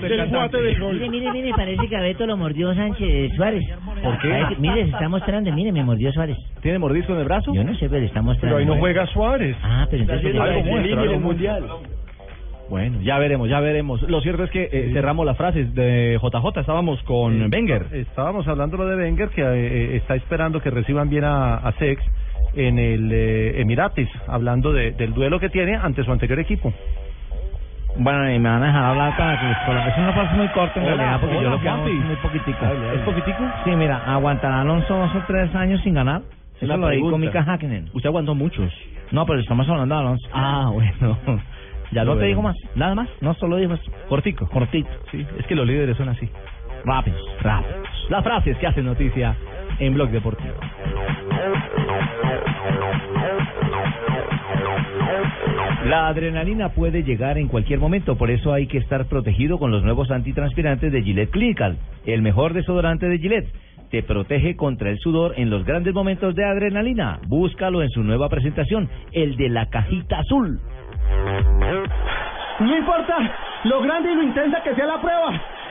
Del 0.00 0.28
guate 0.28 0.62
del 0.62 0.78
gol. 0.80 0.92
Mire, 0.94 1.08
mire, 1.10 1.32
mire, 1.32 1.50
parece 1.56 1.88
que 1.88 1.96
a 1.96 2.00
Beto 2.00 2.26
lo 2.26 2.36
mordió 2.36 2.74
Sánchez 2.74 3.32
Suárez. 3.36 3.64
¿Por 4.02 4.18
qué? 4.18 4.32
Ay, 4.32 4.56
Mire, 4.58 4.84
se 4.84 4.90
está 4.90 5.08
mostrando, 5.08 5.52
mire, 5.52 5.72
me 5.72 5.82
mordió 5.84 6.12
Suárez. 6.12 6.36
¿Tiene 6.62 6.78
mordisco 6.78 7.12
en 7.14 7.18
el 7.20 7.24
brazo? 7.24 7.52
Yo 7.54 7.64
no 7.64 7.74
sé, 7.74 7.88
pero 7.88 8.00
le 8.00 8.06
está 8.06 8.22
mostrando. 8.22 8.56
Pero 8.56 8.58
ahí 8.58 8.66
no 8.66 8.80
juega 8.80 9.06
Suárez. 9.06 9.56
Ah, 9.62 9.86
pero 9.90 10.02
entonces... 10.02 10.34
Algo 10.40 10.62
muestra, 10.64 11.00
algo 11.02 11.20
mundial. 11.20 11.64
Bueno, 12.70 13.00
ya 13.00 13.18
veremos, 13.18 13.48
ya 13.48 13.60
veremos. 13.60 14.02
Lo 14.02 14.20
cierto 14.20 14.44
es 14.44 14.50
que 14.50 14.68
eh, 14.70 14.90
cerramos 14.92 15.24
las 15.24 15.38
frases 15.38 15.74
de 15.74 16.18
JJ, 16.22 16.60
estábamos 16.60 17.02
con 17.04 17.50
Wenger. 17.50 17.86
Estábamos 17.92 18.46
hablando 18.46 18.76
de 18.86 18.94
Wenger, 18.96 19.30
que 19.30 19.40
eh, 19.42 19.96
está 19.96 20.14
esperando 20.16 20.60
que 20.60 20.68
reciban 20.70 21.08
bien 21.08 21.24
a, 21.24 21.54
a 21.56 21.72
Sex 21.78 22.02
en 22.54 22.78
el 22.78 23.10
eh, 23.10 23.60
Emirates, 23.62 24.08
hablando 24.26 24.72
de- 24.74 24.90
del 24.92 25.14
duelo 25.14 25.40
que 25.40 25.48
tiene 25.48 25.76
ante 25.76 26.04
su 26.04 26.12
anterior 26.12 26.38
equipo. 26.40 26.72
Bueno, 27.98 28.30
y 28.30 28.38
me 28.38 28.48
van 28.48 28.62
a 28.62 28.66
dejar 28.66 28.84
hablar 28.84 29.16
para 29.16 29.32
que 29.40 29.66
con 29.66 29.82
que 29.82 29.90
es 29.90 29.98
una 29.98 30.32
muy 30.36 30.48
corta 30.48 30.80
en 30.80 30.86
Hola, 30.86 30.96
realidad, 30.96 31.20
porque 31.20 31.36
hola, 31.36 31.42
yo 31.44 31.50
lo 31.50 31.60
que 31.60 31.68
hago 31.68 31.88
es 31.88 31.94
muy 31.94 32.16
poquitico. 32.16 32.64
¿Es 32.94 33.00
poquitico? 33.02 33.44
Sí, 33.64 33.70
mira, 33.70 33.96
aguantará 34.06 34.60
Alonso 34.60 34.96
dos 34.96 35.14
o 35.16 35.20
tres 35.26 35.52
años 35.56 35.80
sin 35.82 35.94
ganar. 35.94 36.22
Eso 36.60 36.66
Una 36.66 36.76
lo 36.76 36.88
dijo. 36.90 37.18
Mika 37.18 37.42
Hakkinen. 37.42 37.90
Usted 37.92 38.08
aguantó 38.08 38.36
muchos. 38.36 38.72
No, 39.10 39.26
pero 39.26 39.40
estamos 39.40 39.68
hablando 39.68 39.94
de 39.96 40.00
Alonso. 40.00 40.28
Ah, 40.32 40.70
bueno. 40.72 41.18
Ya 41.90 42.04
no 42.04 42.18
te 42.18 42.26
digo 42.26 42.42
más, 42.42 42.54
nada 42.74 42.94
más, 42.94 43.08
no 43.22 43.32
solo 43.32 43.56
digo 43.56 43.72
eso. 43.72 43.90
Cortico. 44.10 44.46
Cortito. 44.50 44.90
Sí, 45.10 45.26
es 45.38 45.46
que 45.46 45.54
los 45.54 45.66
líderes 45.66 45.96
son 45.96 46.10
así. 46.10 46.28
Rápidos, 46.84 47.18
rápidos. 47.40 47.88
Las 48.10 48.22
frases 48.22 48.58
que 48.58 48.66
hacen 48.66 48.84
noticia 48.84 49.34
en 49.78 49.94
Blog 49.94 50.10
Deportivo. 50.10 50.54
La 55.84 56.08
adrenalina 56.08 56.70
puede 56.70 57.04
llegar 57.04 57.38
en 57.38 57.46
cualquier 57.46 57.78
momento, 57.78 58.18
por 58.18 58.30
eso 58.30 58.52
hay 58.52 58.66
que 58.66 58.78
estar 58.78 59.06
protegido 59.06 59.58
con 59.58 59.70
los 59.70 59.84
nuevos 59.84 60.10
antitranspirantes 60.10 60.92
de 60.92 61.02
Gillette 61.02 61.30
Clinical, 61.30 61.78
el 62.04 62.20
mejor 62.20 62.52
desodorante 62.52 63.08
de 63.08 63.18
Gillette. 63.18 63.48
Te 63.90 64.02
protege 64.02 64.56
contra 64.56 64.90
el 64.90 64.98
sudor 64.98 65.34
en 65.36 65.50
los 65.50 65.64
grandes 65.64 65.94
momentos 65.94 66.34
de 66.34 66.44
adrenalina. 66.44 67.20
Búscalo 67.26 67.80
en 67.80 67.90
su 67.90 68.02
nueva 68.02 68.28
presentación, 68.28 68.90
el 69.12 69.36
de 69.36 69.48
la 69.48 69.66
cajita 69.66 70.18
azul. 70.18 70.60
No 72.60 72.76
importa 72.76 73.16
lo 73.64 73.80
grande 73.80 74.12
y 74.12 74.14
lo 74.16 74.22
intensa 74.24 74.60
que 74.62 74.74
sea 74.74 74.86
la 74.86 75.00
prueba. 75.00 75.40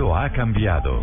Mundo 0.00 0.16
ha 0.16 0.30
cambiado. 0.30 1.02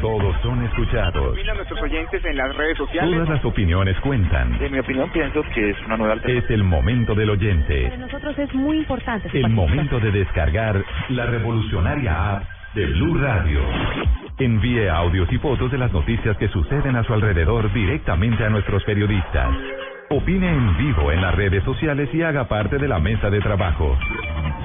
Todos 0.00 0.36
son 0.42 0.62
escuchados. 0.64 1.38
a 1.38 1.54
nuestros 1.54 1.80
oyentes 1.80 2.24
en 2.24 2.36
las 2.36 2.54
redes 2.54 2.76
sociales. 2.76 3.10
Todas 3.10 3.28
las 3.28 3.44
opiniones 3.44 3.98
cuentan. 4.00 4.62
En 4.62 4.72
mi 4.72 4.78
opinión, 4.78 5.10
pienso 5.10 5.42
que 5.54 5.70
es 5.70 5.76
una 5.86 5.96
nueva. 5.96 6.16
Es 6.24 6.50
el 6.50 6.62
momento 6.62 7.14
del 7.14 7.30
oyente. 7.30 7.84
Para 7.84 7.96
nosotros 7.96 8.38
es 8.38 8.52
muy 8.54 8.78
importante. 8.78 9.30
El 9.32 9.48
momento 9.48 9.98
de 10.00 10.10
descargar 10.10 10.84
la 11.08 11.26
revolucionaria 11.26 12.36
app 12.36 12.42
de 12.74 12.86
Blue 12.86 13.16
Radio. 13.18 13.60
Envíe 14.38 14.88
audios 14.88 15.32
y 15.32 15.38
fotos 15.38 15.70
de 15.70 15.78
las 15.78 15.92
noticias 15.92 16.36
que 16.36 16.48
suceden 16.48 16.96
a 16.96 17.04
su 17.04 17.14
alrededor 17.14 17.72
directamente 17.72 18.44
a 18.44 18.50
nuestros 18.50 18.84
periodistas. 18.84 19.48
Opine 20.10 20.48
en 20.48 20.76
vivo 20.76 21.10
en 21.10 21.22
las 21.22 21.34
redes 21.34 21.64
sociales 21.64 22.10
y 22.12 22.22
haga 22.22 22.46
parte 22.48 22.76
de 22.76 22.86
la 22.86 22.98
mesa 22.98 23.30
de 23.30 23.40
trabajo. 23.40 23.96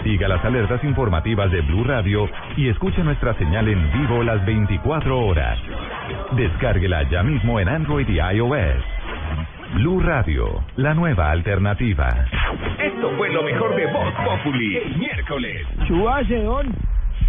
Siga 0.04 0.28
las 0.28 0.44
alertas 0.44 0.84
informativas 0.84 1.52
de 1.52 1.62
Blue 1.62 1.84
Radio 1.84 2.28
y 2.58 2.70
escuche 2.70 3.04
nuestra 3.04 3.36
señal 3.36 3.68
en 3.68 3.92
vivo 3.92 4.24
las 4.24 4.44
24 4.46 5.20
horas. 5.20 5.60
Descárguela 6.32 7.04
ya 7.04 7.22
mismo 7.22 7.60
en 7.60 7.70
Android 7.70 8.08
y 8.10 8.20
iOS. 8.20 8.84
Blue 9.76 10.02
Radio, 10.02 10.64
la 10.76 10.96
nueva 10.96 11.30
alternativa. 11.30 12.08
Esto 12.80 13.12
fue 13.16 13.30
lo 13.30 13.44
mejor 13.44 13.76
de 13.76 13.86
Voz 13.88 14.14
Populi. 14.26 14.78
El 14.78 14.98
miércoles. 14.98 15.68
Chubase, 15.88 16.42
don. 16.44 16.74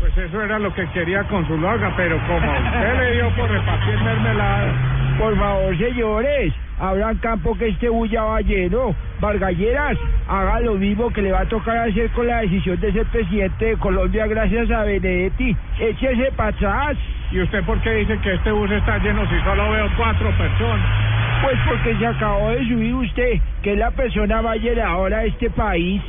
Pues 0.01 0.16
eso 0.18 0.43
era 0.43 0.59
lo 0.59 0.75
que 0.75 0.87
quería 0.89 1.23
con 1.25 1.47
su 1.47 1.57
loga, 1.59 1.93
pero 1.97 2.18
como 2.27 2.53
usted 2.53 2.99
le 2.99 3.12
dio 3.16 3.31
por 3.37 3.51
repartir 3.51 4.01
mermelada. 4.01 4.73
Por 5.18 5.39
favor, 5.39 5.79
señores, 5.79 6.55
abran 6.83 7.16
campo 7.18 7.55
que 7.57 7.68
este 7.68 7.89
bulla 7.89 8.24
va 8.24 8.41
lleno. 8.41 8.95
Vargalleras, 9.20 9.97
haga 10.28 10.59
lo 10.61 10.74
mismo 10.74 11.11
que 11.11 11.22
le 11.22 11.30
va 11.30 11.43
a 11.43 11.49
tocar 11.49 11.76
hacer 11.89 12.11
con 12.11 12.26
la 12.26 12.41
decisión 12.41 12.78
de 12.80 12.93
ser 12.93 13.07
presidente 13.07 13.66
de 13.66 13.76
Colombia 13.76 14.26
gracias 14.26 14.68
a 14.72 14.83
Benedetti. 14.83 15.57
Échese 15.78 16.33
para 16.33 16.49
atrás. 16.49 16.97
¿Y 17.30 17.41
usted 17.41 17.62
por 17.64 17.80
qué 17.83 17.95
dice 17.95 18.18
que 18.18 18.35
este 18.35 18.51
bus 18.51 18.70
está 18.72 18.99
lleno 18.99 19.24
si 19.30 19.41
solo 19.45 19.70
veo 19.70 19.89
cuatro 19.97 20.28
personas? 20.37 20.91
Pues 21.43 21.57
porque 21.68 21.97
se 21.97 22.07
acabó 22.07 22.51
de 22.51 22.66
subir 22.66 22.95
usted, 22.95 23.41
que 23.62 23.72
es 23.74 23.78
la 23.78 23.93
persona 23.93 24.43
más 24.43 24.57
llenadora 24.59 25.20
de 25.20 25.28
este 25.28 25.51
país. 25.51 26.03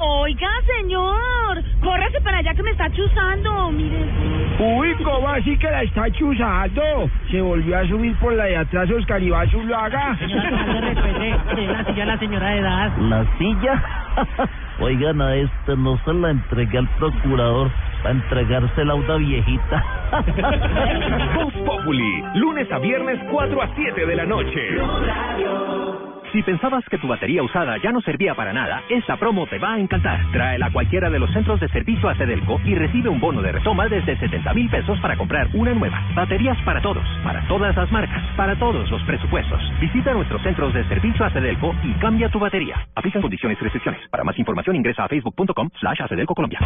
Oiga, 0.00 0.48
señor, 0.78 1.62
córrase 1.82 2.20
para 2.20 2.38
allá 2.38 2.54
que 2.54 2.62
me 2.62 2.70
está 2.70 2.88
chuzando, 2.90 3.70
mire. 3.72 4.06
Uy, 4.60 4.94
¿cómo 5.02 5.28
así 5.28 5.56
que 5.58 5.68
la 5.68 5.82
está 5.82 6.08
chuzando? 6.12 7.10
Se 7.30 7.40
volvió 7.40 7.78
a 7.78 7.86
subir 7.86 8.14
por 8.16 8.32
la 8.34 8.44
de 8.44 8.56
atrás 8.58 8.88
Oscar 8.90 9.20
Iván 9.20 9.50
Zuluaga. 9.50 10.16
la 10.20 11.84
silla 11.84 12.02
a 12.02 12.06
la 12.06 12.18
señora 12.18 12.50
de 12.50 12.58
edad. 12.58 12.92
¿La 12.98 13.26
silla? 13.38 13.82
Oigan, 14.80 15.20
a 15.20 15.34
esta 15.34 15.74
no 15.74 15.98
se 16.04 16.14
la 16.14 16.30
entregué 16.30 16.78
al 16.78 16.88
procurador 16.90 17.68
para 18.04 18.14
entregársela 18.14 18.92
a 18.92 18.96
una 18.96 19.16
viejita. 19.16 19.84
Voz 21.34 21.54
Populi, 21.54 22.22
lunes 22.34 22.70
a 22.70 22.78
viernes 22.78 23.18
4 23.32 23.62
a 23.62 23.68
7 23.74 24.06
de 24.06 24.16
la 24.16 24.26
noche. 24.26 24.78
Si 26.32 26.42
pensabas 26.42 26.84
que 26.90 26.98
tu 26.98 27.08
batería 27.08 27.42
usada 27.42 27.78
ya 27.82 27.90
no 27.90 28.02
servía 28.02 28.34
para 28.34 28.52
nada, 28.52 28.82
esta 28.90 29.16
promo 29.16 29.46
te 29.46 29.58
va 29.58 29.74
a 29.74 29.78
encantar. 29.78 30.20
Tráela 30.30 30.66
a 30.66 30.70
cualquiera 30.70 31.08
de 31.08 31.18
los 31.18 31.32
centros 31.32 31.58
de 31.58 31.68
servicio 31.68 32.06
a 32.06 32.14
Cedelco 32.16 32.60
y 32.66 32.74
recibe 32.74 33.08
un 33.08 33.18
bono 33.18 33.40
de 33.40 33.52
retoma 33.52 33.88
desde 33.88 34.18
70 34.18 34.52
mil 34.52 34.68
pesos 34.68 35.00
para 35.00 35.16
comprar 35.16 35.48
una 35.54 35.72
nueva. 35.72 36.02
Baterías 36.14 36.58
para 36.66 36.82
todos, 36.82 37.04
para 37.24 37.48
todas 37.48 37.74
las 37.74 37.90
marcas, 37.90 38.22
para 38.36 38.58
todos 38.58 38.90
los 38.90 39.02
presupuestos. 39.04 39.60
Visita 39.80 40.12
nuestros 40.12 40.42
centros 40.42 40.74
de 40.74 40.84
servicio 40.88 41.24
a 41.24 41.30
Cedelco 41.30 41.74
y 41.82 41.92
cambia 41.94 42.28
tu 42.28 42.38
batería. 42.38 42.76
Aplican 42.94 43.22
condiciones 43.22 43.56
y 43.58 43.64
restricciones. 43.64 44.06
Para 44.10 44.22
más 44.22 44.38
información 44.38 44.76
ingresa 44.76 45.04
a 45.04 45.08
facebook.com 45.08 45.70
slash 45.80 46.02
Acedelco 46.02 46.34
Colombia. 46.34 46.60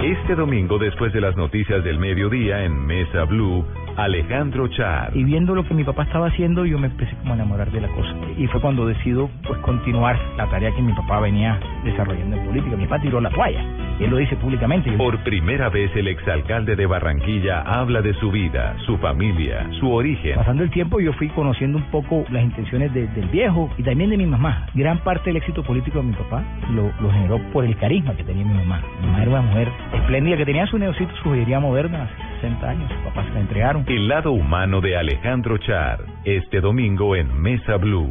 Este 0.00 0.36
domingo, 0.36 0.78
después 0.78 1.12
de 1.12 1.20
las 1.20 1.36
noticias 1.36 1.82
del 1.82 1.98
mediodía 1.98 2.62
en 2.62 2.86
Mesa 2.86 3.24
Blue, 3.24 3.66
Alejandro 3.96 4.68
Char. 4.68 5.10
Y 5.16 5.24
viendo 5.24 5.56
lo 5.56 5.64
que 5.64 5.74
mi 5.74 5.82
papá 5.82 6.04
estaba 6.04 6.28
haciendo, 6.28 6.64
yo 6.64 6.78
me 6.78 6.86
empecé 6.86 7.16
como 7.16 7.32
a 7.32 7.34
enamorar 7.34 7.72
de 7.72 7.80
la 7.80 7.88
cosa. 7.88 8.14
Y 8.36 8.46
fue 8.46 8.60
cuando 8.60 8.86
decidí 8.86 9.07
pues 9.14 9.58
continuar 9.60 10.18
la 10.36 10.46
tarea 10.46 10.70
que 10.74 10.82
mi 10.82 10.92
papá 10.92 11.20
venía 11.20 11.58
desarrollando 11.84 12.36
en 12.36 12.46
política. 12.46 12.76
Mi 12.76 12.86
papá 12.86 13.00
tiró 13.02 13.20
la 13.20 13.30
toalla. 13.30 13.62
Y 14.00 14.04
él 14.04 14.10
lo 14.10 14.18
dice 14.18 14.36
públicamente. 14.36 14.92
Por 14.92 15.18
primera 15.24 15.68
vez 15.70 15.90
el 15.96 16.06
exalcalde 16.06 16.76
de 16.76 16.86
Barranquilla 16.86 17.62
habla 17.62 18.00
de 18.00 18.14
su 18.14 18.30
vida, 18.30 18.76
su 18.86 18.96
familia, 18.98 19.66
su 19.80 19.92
origen. 19.92 20.36
Pasando 20.36 20.62
el 20.62 20.70
tiempo 20.70 21.00
yo 21.00 21.12
fui 21.14 21.28
conociendo 21.30 21.78
un 21.78 21.84
poco 21.90 22.24
las 22.30 22.44
intenciones 22.44 22.92
de- 22.94 23.08
del 23.08 23.26
viejo 23.28 23.68
y 23.76 23.82
también 23.82 24.10
de 24.10 24.16
mi 24.16 24.26
mamá. 24.26 24.66
Gran 24.74 24.98
parte 24.98 25.30
del 25.30 25.38
éxito 25.38 25.62
político 25.64 25.98
de 25.98 26.04
mi 26.04 26.12
papá 26.12 26.44
lo, 26.72 26.92
lo 27.00 27.10
generó 27.10 27.38
por 27.52 27.64
el 27.64 27.76
carisma 27.76 28.14
que 28.14 28.22
tenía 28.22 28.44
mi 28.44 28.54
mamá. 28.54 28.80
Mi 29.00 29.06
mamá 29.06 29.22
era 29.22 29.30
una 29.32 29.42
mujer 29.42 29.68
espléndida 29.94 30.36
que 30.36 30.44
tenía 30.46 30.66
su 30.66 30.78
negocio, 30.78 31.08
su 31.22 31.28
joyería 31.30 31.58
moderna 31.58 32.04
hace 32.04 32.14
60 32.40 32.68
años. 32.70 32.88
Sus 32.92 33.00
papás 33.02 33.26
se 33.26 33.32
la 33.34 33.40
entregaron. 33.40 33.84
El 33.88 34.06
lado 34.06 34.30
humano 34.30 34.80
de 34.80 34.96
Alejandro 34.96 35.58
Char, 35.58 35.98
este 36.24 36.60
domingo 36.60 37.16
en 37.16 37.36
Mesa 37.40 37.76
Blue. 37.78 38.10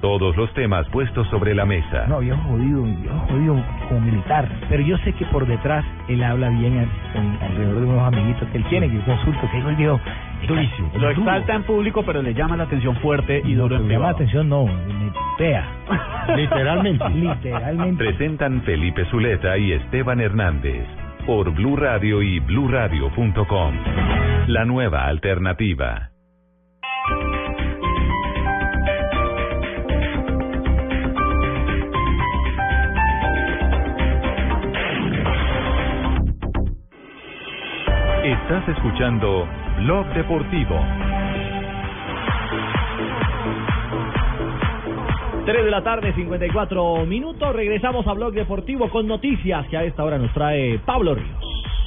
Todos 0.00 0.34
los 0.36 0.50
temas 0.54 0.88
puestos 0.88 1.26
sobre 1.28 1.54
la 1.54 1.66
mesa. 1.66 2.06
No, 2.08 2.20
viejo 2.20 2.40
jodido, 2.48 2.82
viejo 2.84 3.18
jodido 3.28 3.64
como 3.88 4.00
militar. 4.00 4.48
Pero 4.70 4.82
yo 4.82 4.96
sé 4.98 5.12
que 5.12 5.26
por 5.26 5.46
detrás 5.46 5.84
él 6.08 6.22
habla 6.24 6.48
bien 6.48 6.78
al- 6.78 7.20
en- 7.22 7.38
alrededor 7.42 7.80
de 7.80 7.86
unos 7.86 8.02
amiguitos 8.06 8.48
que 8.48 8.58
él 8.58 8.64
tiene, 8.70 8.88
que 8.88 8.96
yo 8.96 9.04
consulto, 9.04 9.40
que 9.50 9.58
el 9.58 9.76
viejo... 9.76 10.00
Durísimo. 10.48 10.90
Lo 10.98 11.10
exalta 11.10 11.54
en 11.54 11.64
público, 11.64 12.02
pero 12.02 12.22
le 12.22 12.32
llama 12.32 12.56
la 12.56 12.62
atención 12.64 12.96
fuerte 12.96 13.42
y 13.44 13.52
duro 13.52 13.76
en 13.76 13.86
llama 13.88 14.06
la 14.06 14.10
atención, 14.12 14.48
no, 14.48 14.64
me 14.64 15.12
pea. 15.36 15.66
Literalmente. 16.34 17.06
Literalmente. 17.10 18.02
Presentan 18.04 18.62
Felipe 18.62 19.04
Zuleta 19.10 19.58
y 19.58 19.72
Esteban 19.72 20.18
Hernández 20.18 20.86
por 21.26 21.50
Blue 21.52 21.76
Radio 21.76 22.22
y 22.22 22.40
bluradio.com. 22.40 23.74
La 24.46 24.64
nueva 24.64 25.04
alternativa. 25.08 26.08
Estás 38.50 38.76
escuchando 38.76 39.46
Blog 39.76 40.08
Deportivo. 40.12 40.84
3 45.46 45.64
de 45.64 45.70
la 45.70 45.84
tarde, 45.84 46.12
54 46.12 47.06
minutos. 47.06 47.54
Regresamos 47.54 48.04
a 48.08 48.12
Blog 48.12 48.32
Deportivo 48.32 48.90
con 48.90 49.06
noticias 49.06 49.68
que 49.68 49.76
a 49.76 49.84
esta 49.84 50.02
hora 50.02 50.18
nos 50.18 50.34
trae 50.34 50.80
Pablo 50.80 51.14
Ríos. 51.14 51.38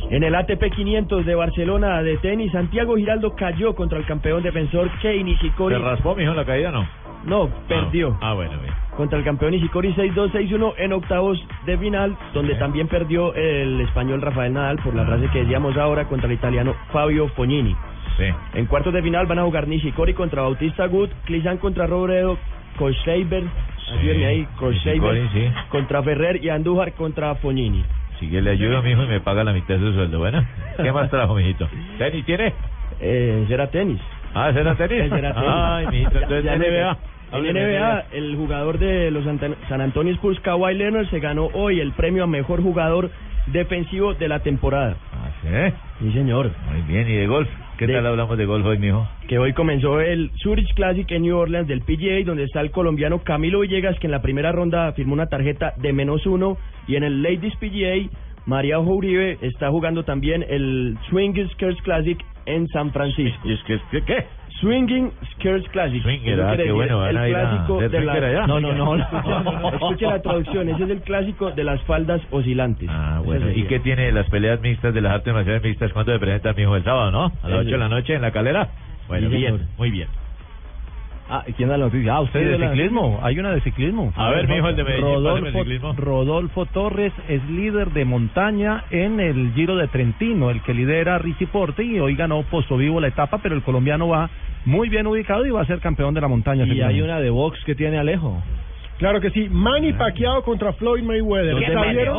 En 0.09 0.23
el 0.23 0.33
ATP 0.33 0.73
500 0.73 1.25
de 1.25 1.35
Barcelona 1.35 2.01
de 2.01 2.15
tenis, 2.19 2.53
Santiago 2.53 2.95
Giraldo 2.95 3.35
cayó 3.35 3.75
contra 3.75 3.97
el 3.97 4.05
campeón 4.05 4.41
defensor 4.41 4.89
Kei 5.01 5.21
Nishikori. 5.21 5.75
¿Se 5.75 5.81
raspó, 5.81 6.15
mijo, 6.15 6.31
en 6.31 6.37
la 6.37 6.45
caída 6.45 6.71
no? 6.71 6.87
No, 7.25 7.49
perdió. 7.67 8.17
Ah, 8.21 8.35
bueno, 8.35 8.57
bien. 8.61 8.72
Contra 8.97 9.17
el 9.17 9.25
campeón 9.25 9.51
Nishikori 9.51 9.93
6-2, 9.93 10.31
6-1 10.31 10.73
en 10.77 10.93
octavos 10.93 11.43
de 11.65 11.77
final, 11.77 12.15
donde 12.33 12.55
también 12.55 12.87
perdió 12.87 13.33
el 13.33 13.81
español 13.81 14.21
Rafael 14.21 14.53
Nadal 14.53 14.77
por 14.83 14.93
la 14.93 15.05
frase 15.05 15.27
que 15.31 15.39
decíamos 15.39 15.75
ahora 15.77 16.05
contra 16.05 16.27
el 16.27 16.33
italiano 16.33 16.75
Fabio 16.91 17.27
Fognini. 17.29 17.75
Sí. 18.17 18.25
En 18.53 18.67
cuartos 18.67 18.93
de 18.93 19.01
final 19.01 19.25
van 19.25 19.39
a 19.39 19.43
jugar 19.43 19.67
Nishikori 19.67 20.13
contra 20.13 20.43
Bautista 20.43 20.85
Gut, 20.85 21.09
Klisan 21.25 21.57
contra 21.57 21.87
Robredo, 21.87 22.37
Kohlschreiber, 22.77 23.43
ayúdenme 23.91 24.25
ahí, 24.25 24.47
sí. 25.33 25.51
contra 25.69 26.03
Ferrer 26.03 26.43
y 26.43 26.49
Andújar 26.49 26.93
contra 26.93 27.33
Fognini. 27.35 27.83
Si 28.19 28.29
que 28.29 28.41
le 28.41 28.51
ayudo, 28.51 28.83
mijo, 28.83 29.03
y 29.03 29.07
me 29.07 29.19
paga 29.21 29.43
la 29.43 29.53
mitad 29.53 29.75
de 29.75 29.79
su 29.79 29.93
sueldo. 29.93 30.19
Bueno, 30.19 30.45
¿qué 30.77 30.91
más 30.91 31.09
trajo, 31.09 31.33
mijito? 31.33 31.67
¿Tenis 31.97 32.25
tiene? 32.25 32.53
Eh, 32.99 33.45
será 33.47 33.67
tenis. 33.67 33.99
Ah, 34.35 34.51
¿será 34.53 34.75
tenis? 34.75 35.09
Será 35.09 35.33
tenis. 35.33 35.49
Ay, 35.49 35.87
mijito, 35.87 36.19
entonces 36.19 36.43
Ya 36.43 36.55
NBA. 36.57 37.12
En 37.33 37.45
NBA, 37.53 38.05
el 38.11 38.35
jugador 38.35 38.79
de 38.79 39.11
los 39.11 39.23
San 39.69 39.81
Antonio 39.81 40.13
Spurs, 40.13 40.39
Kawhi 40.41 40.75
Leonard, 40.75 41.09
se 41.09 41.19
ganó 41.19 41.47
hoy 41.53 41.79
el 41.79 41.91
premio 41.93 42.23
a 42.23 42.27
mejor 42.27 42.61
jugador 42.61 43.09
defensivo 43.47 44.13
de 44.13 44.27
la 44.27 44.39
temporada. 44.39 44.95
Ah, 45.11 45.29
¿sí? 45.41 45.75
Sí, 45.99 46.11
señor. 46.13 46.51
Muy 46.71 46.81
bien, 46.83 47.07
¿y 47.09 47.13
de 47.13 47.27
golf? 47.27 47.49
¿Qué 47.77 47.87
De- 47.87 47.93
tal 47.93 48.05
hablamos 48.05 48.37
de 48.37 48.45
golf 48.45 48.65
hoy, 48.65 48.77
mijo? 48.77 49.07
Que 49.27 49.39
hoy 49.39 49.53
comenzó 49.53 49.99
el 49.99 50.31
Zurich 50.37 50.73
Classic 50.75 51.09
en 51.11 51.23
New 51.23 51.35
Orleans 51.35 51.67
del 51.67 51.81
PGA, 51.81 52.23
donde 52.23 52.43
está 52.43 52.61
el 52.61 52.71
colombiano 52.71 53.19
Camilo 53.23 53.61
Villegas, 53.61 53.97
que 53.99 54.07
en 54.07 54.11
la 54.11 54.21
primera 54.21 54.51
ronda 54.51 54.91
firmó 54.93 55.13
una 55.13 55.25
tarjeta 55.27 55.73
de 55.77 55.91
menos 55.91 56.25
uno. 56.25 56.57
Y 56.87 56.95
en 56.95 57.03
el 57.03 57.21
Ladies 57.23 57.55
PGA, 57.57 58.09
María 58.45 58.79
Ojo 58.79 58.91
Uribe 58.95 59.37
está 59.41 59.69
jugando 59.71 60.03
también 60.03 60.45
el 60.47 60.97
Swing 61.09 61.33
Skirts 61.53 61.81
Classic 61.81 62.17
en 62.45 62.67
San 62.67 62.91
Francisco. 62.91 63.39
¿Qué? 63.65 64.01
qué? 64.05 64.25
Swinging 64.59 65.11
Skirts 65.33 65.67
Classic. 65.69 66.01
Swinger, 66.03 66.41
ah, 66.41 66.55
qué 66.55 66.71
bueno, 66.71 66.99
van 66.99 67.09
el 67.09 67.17
a 67.17 67.27
ir 67.29 67.35
a 67.35 67.41
clásico 67.49 67.77
hacer 67.77 67.91
de 67.91 67.97
swinger 68.01 68.33
la... 68.33 68.47
No, 68.47 68.59
no, 68.59 68.73
no. 68.73 68.97
No. 68.97 69.69
Escuche 69.73 70.05
la 70.05 70.21
traducción. 70.21 70.69
Ese 70.69 70.83
es 70.83 70.89
el 70.89 71.01
clásico 71.01 71.51
de 71.51 71.63
las 71.63 71.81
faldas 71.83 72.21
oscilantes. 72.31 72.87
Ah, 72.91 73.21
bueno. 73.23 73.51
¿Y 73.51 73.63
qué 73.63 73.79
tiene 73.79 74.11
las 74.11 74.29
peleas 74.29 74.61
mixtas 74.61 74.93
de 74.93 75.01
las 75.01 75.13
artes 75.13 75.33
marciales 75.33 75.63
mixtas? 75.63 75.91
¿Cuándo 75.91 76.13
se 76.13 76.19
presenta, 76.19 76.53
mijo? 76.53 76.75
El 76.75 76.83
sábado, 76.83 77.11
¿no? 77.11 77.25
A 77.41 77.49
las 77.49 77.61
Sí, 77.61 77.67
8 77.67 77.69
de 77.71 77.77
la 77.77 77.89
noche 77.89 78.13
en 78.15 78.21
la 78.21 78.31
calera. 78.31 78.69
Bueno, 79.07 79.29
Sí, 79.29 79.35
bien, 79.35 79.53
señor. 79.57 79.69
muy 79.77 79.91
bien. 79.91 80.07
Ah, 81.35 81.43
¿quién 81.57 81.67
da 81.67 81.77
la 81.77 81.85
noticia? 81.85 82.13
Ah, 82.15 82.19
Sí, 82.19 82.25
usted 82.25 82.39
de 82.41 82.45
de 82.51 82.57
la- 82.59 82.69
ciclismo, 82.69 83.19
hay 83.23 83.39
una 83.39 83.51
de 83.51 83.61
ciclismo. 83.61 84.13
A 84.15 84.29
ver, 84.29 84.47
mijo, 84.47 84.67
el 84.69 84.75
de 84.75 84.83
Medellín, 84.83 85.05
páseme 85.05 85.17
el 85.17 85.23
Rodolfo, 85.33 85.59
ciclismo. 85.59 85.93
Rodolfo 85.97 86.65
Torres 86.67 87.13
es 87.27 87.43
líder 87.49 87.89
de 87.89 88.05
montaña 88.05 88.83
en 88.91 89.19
el 89.19 89.51
Giro 89.55 89.75
de 89.75 89.87
Trentino, 89.87 90.51
el 90.51 90.61
que 90.61 90.73
lidera 90.75 91.17
Richie 91.17 91.47
Porte 91.47 91.83
y 91.83 91.99
hoy 91.99 92.15
ganó 92.15 92.43
Pozo 92.43 92.77
Vivo 92.77 93.01
la 93.01 93.07
etapa, 93.07 93.39
pero 93.41 93.55
el 93.55 93.63
colombiano 93.63 94.07
va 94.09 94.29
muy 94.65 94.89
bien 94.89 95.07
ubicado 95.07 95.43
y 95.45 95.49
va 95.49 95.61
a 95.61 95.65
ser 95.65 95.79
campeón 95.79 96.13
de 96.13 96.21
la 96.21 96.27
montaña. 96.27 96.65
Y 96.65 96.81
hay 96.81 97.01
una 97.01 97.19
de 97.19 97.31
box 97.31 97.57
que 97.65 97.73
tiene 97.73 97.97
Alejo. 97.97 98.41
Claro 98.99 99.19
que 99.19 99.31
sí. 99.31 99.49
Manny 99.49 99.91
Pacquiao 99.93 100.43
contra 100.43 100.71
Floyd 100.73 101.01
Mayweather. 101.03 101.55
De 101.55 101.65
Salieron- 101.73 102.13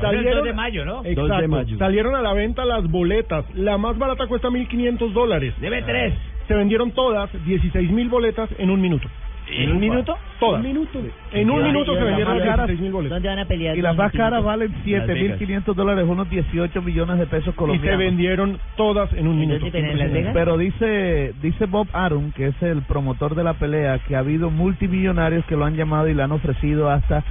salieron- 0.00 0.44
de 0.44 0.52
mayo, 0.52 0.84
¿no? 0.84 1.04
Exacto. 1.04 1.40
De 1.40 1.48
mayo. 1.48 1.78
Salieron 1.78 2.14
a 2.16 2.20
la 2.20 2.32
venta 2.32 2.64
las 2.64 2.84
boletas. 2.90 3.44
La 3.54 3.78
más 3.78 3.96
barata 3.96 4.26
cuesta 4.26 4.50
1.500 4.50 5.14
dólares. 5.14 5.54
Debe 5.60 5.82
tres. 5.82 6.12
Se 6.50 6.56
vendieron 6.56 6.90
todas, 6.90 7.30
16.000 7.46 8.08
boletas 8.10 8.50
en 8.58 8.70
un 8.70 8.80
minuto. 8.80 9.06
¿En 9.48 9.70
un 9.70 9.78
minuto? 9.78 10.16
Todas. 10.40 10.60
Un 10.60 10.66
minuto. 10.66 10.98
En 11.32 11.48
un 11.48 11.62
minuto 11.62 11.94
se 11.94 12.02
vendieron 12.02 12.38
más 12.38 12.42
caras- 12.44 12.66
16.000 12.68 12.90
boletas. 12.90 13.14
¿Dónde 13.14 13.28
van 13.28 13.38
a 13.38 13.44
pelear? 13.44 13.78
Y 13.78 13.82
las 13.82 13.96
más 13.96 14.10
caras 14.10 14.32
Las 14.32 14.44
valen 14.44 14.74
7.500 14.84 15.76
dólares, 15.76 16.04
unos 16.08 16.28
18 16.28 16.82
millones 16.82 17.18
de 17.20 17.26
pesos 17.26 17.46
Y 17.46 17.50
se 17.52 17.56
colombianos. 17.56 17.98
vendieron 18.00 18.58
todas 18.76 19.12
en 19.12 19.28
un 19.28 19.38
minuto. 19.38 19.64
Las? 19.64 20.34
Pero 20.34 20.58
dice 20.58 21.34
dice 21.40 21.66
Bob 21.66 21.86
Arum, 21.92 22.32
que 22.32 22.48
es 22.48 22.62
el 22.64 22.82
promotor 22.82 23.36
de 23.36 23.44
la 23.44 23.54
pelea, 23.54 24.00
que 24.08 24.16
ha 24.16 24.18
habido 24.18 24.50
multimillonarios 24.50 25.44
que 25.44 25.54
lo 25.56 25.64
han 25.66 25.76
llamado 25.76 26.08
y 26.08 26.14
le 26.14 26.24
han 26.24 26.32
ofrecido 26.32 26.90
hasta 26.90 27.22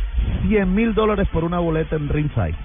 100 0.47 0.73
mil 0.73 0.93
dólares 0.93 1.27
por 1.33 1.43
una 1.43 1.59
boleta 1.59 1.97
en 1.97 2.07
ringside. 2.07 2.55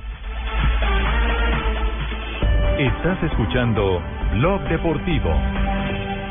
Estás 2.78 3.22
escuchando 3.24 4.00
Blog 4.34 4.62
Deportivo. 4.68 5.30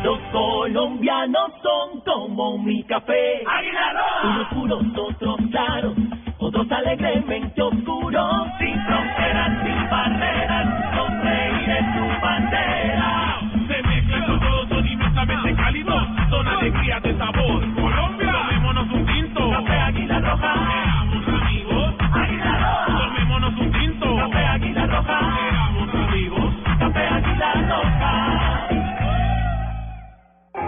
Los 0.03 0.19
colombianos 0.33 1.51
son 1.61 2.01
como 2.01 2.57
mi 2.57 2.83
café. 2.83 3.41
Unos 4.23 4.47
puros, 4.49 4.83
otros 4.97 5.37
claros, 5.49 5.95
otros 6.39 6.69
alegremente 6.71 7.61
oscuros. 7.61 8.47
Sin 8.59 8.81
fronteras, 8.85 9.63
sin 9.63 9.89
barreras, 9.89 10.97
con 10.97 11.21
reír 11.21 11.69
en 11.69 11.93
su 11.93 12.21
bandera. 12.21 12.92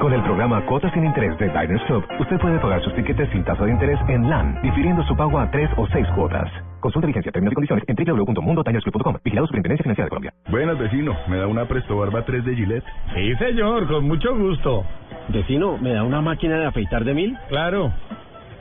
Con 0.05 0.13
el 0.13 0.21
programa 0.21 0.63
Cuotas 0.67 0.93
sin 0.93 1.03
Interés 1.03 1.35
de 1.39 1.47
Diners 1.47 1.81
Club, 1.87 2.05
usted 2.19 2.37
puede 2.37 2.59
pagar 2.59 2.79
sus 2.83 2.93
tiquetes 2.93 3.27
sin 3.31 3.43
tasa 3.43 3.65
de 3.65 3.71
interés 3.71 3.99
en 4.07 4.29
LAN, 4.29 4.61
difiriendo 4.61 5.03
su 5.05 5.15
pago 5.17 5.39
a 5.39 5.49
tres 5.49 5.67
o 5.77 5.87
seis 5.87 6.05
cuotas. 6.13 6.47
Consulta 6.79 7.07
vigencia, 7.07 7.31
términos 7.31 7.53
y 7.53 7.55
condiciones 7.55 7.85
en 7.87 7.95
www.mundotinersclub.com. 7.95 9.17
Vigilado 9.23 9.47
Superintendencia 9.47 9.81
Financiera 9.81 10.05
de 10.05 10.09
Colombia. 10.09 10.33
Buenas, 10.51 10.77
vecino. 10.77 11.17
¿Me 11.27 11.37
da 11.37 11.47
una 11.47 11.65
Presto 11.65 11.97
Barba 11.97 12.23
3 12.23 12.45
de 12.45 12.55
Gillette? 12.55 12.83
Sí, 13.15 13.35
señor, 13.37 13.87
con 13.87 14.07
mucho 14.07 14.37
gusto. 14.37 14.85
Vecino, 15.29 15.79
¿me 15.79 15.93
da 15.93 16.03
una 16.03 16.21
máquina 16.21 16.59
de 16.59 16.65
afeitar 16.67 17.03
de 17.03 17.15
mil? 17.15 17.35
Claro, 17.49 17.91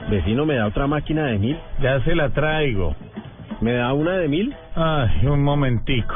Vecino, 0.09 0.47
¿me 0.47 0.55
da 0.55 0.65
otra 0.65 0.87
máquina 0.87 1.27
de 1.27 1.37
mil? 1.37 1.59
ya 1.79 1.99
se 1.99 2.15
la 2.15 2.29
traigo. 2.31 2.95
¿Me 3.61 3.73
da 3.73 3.93
una 3.93 4.13
de 4.17 4.27
mil? 4.27 4.55
Ay, 4.75 5.27
un 5.27 5.43
momentico. 5.43 6.15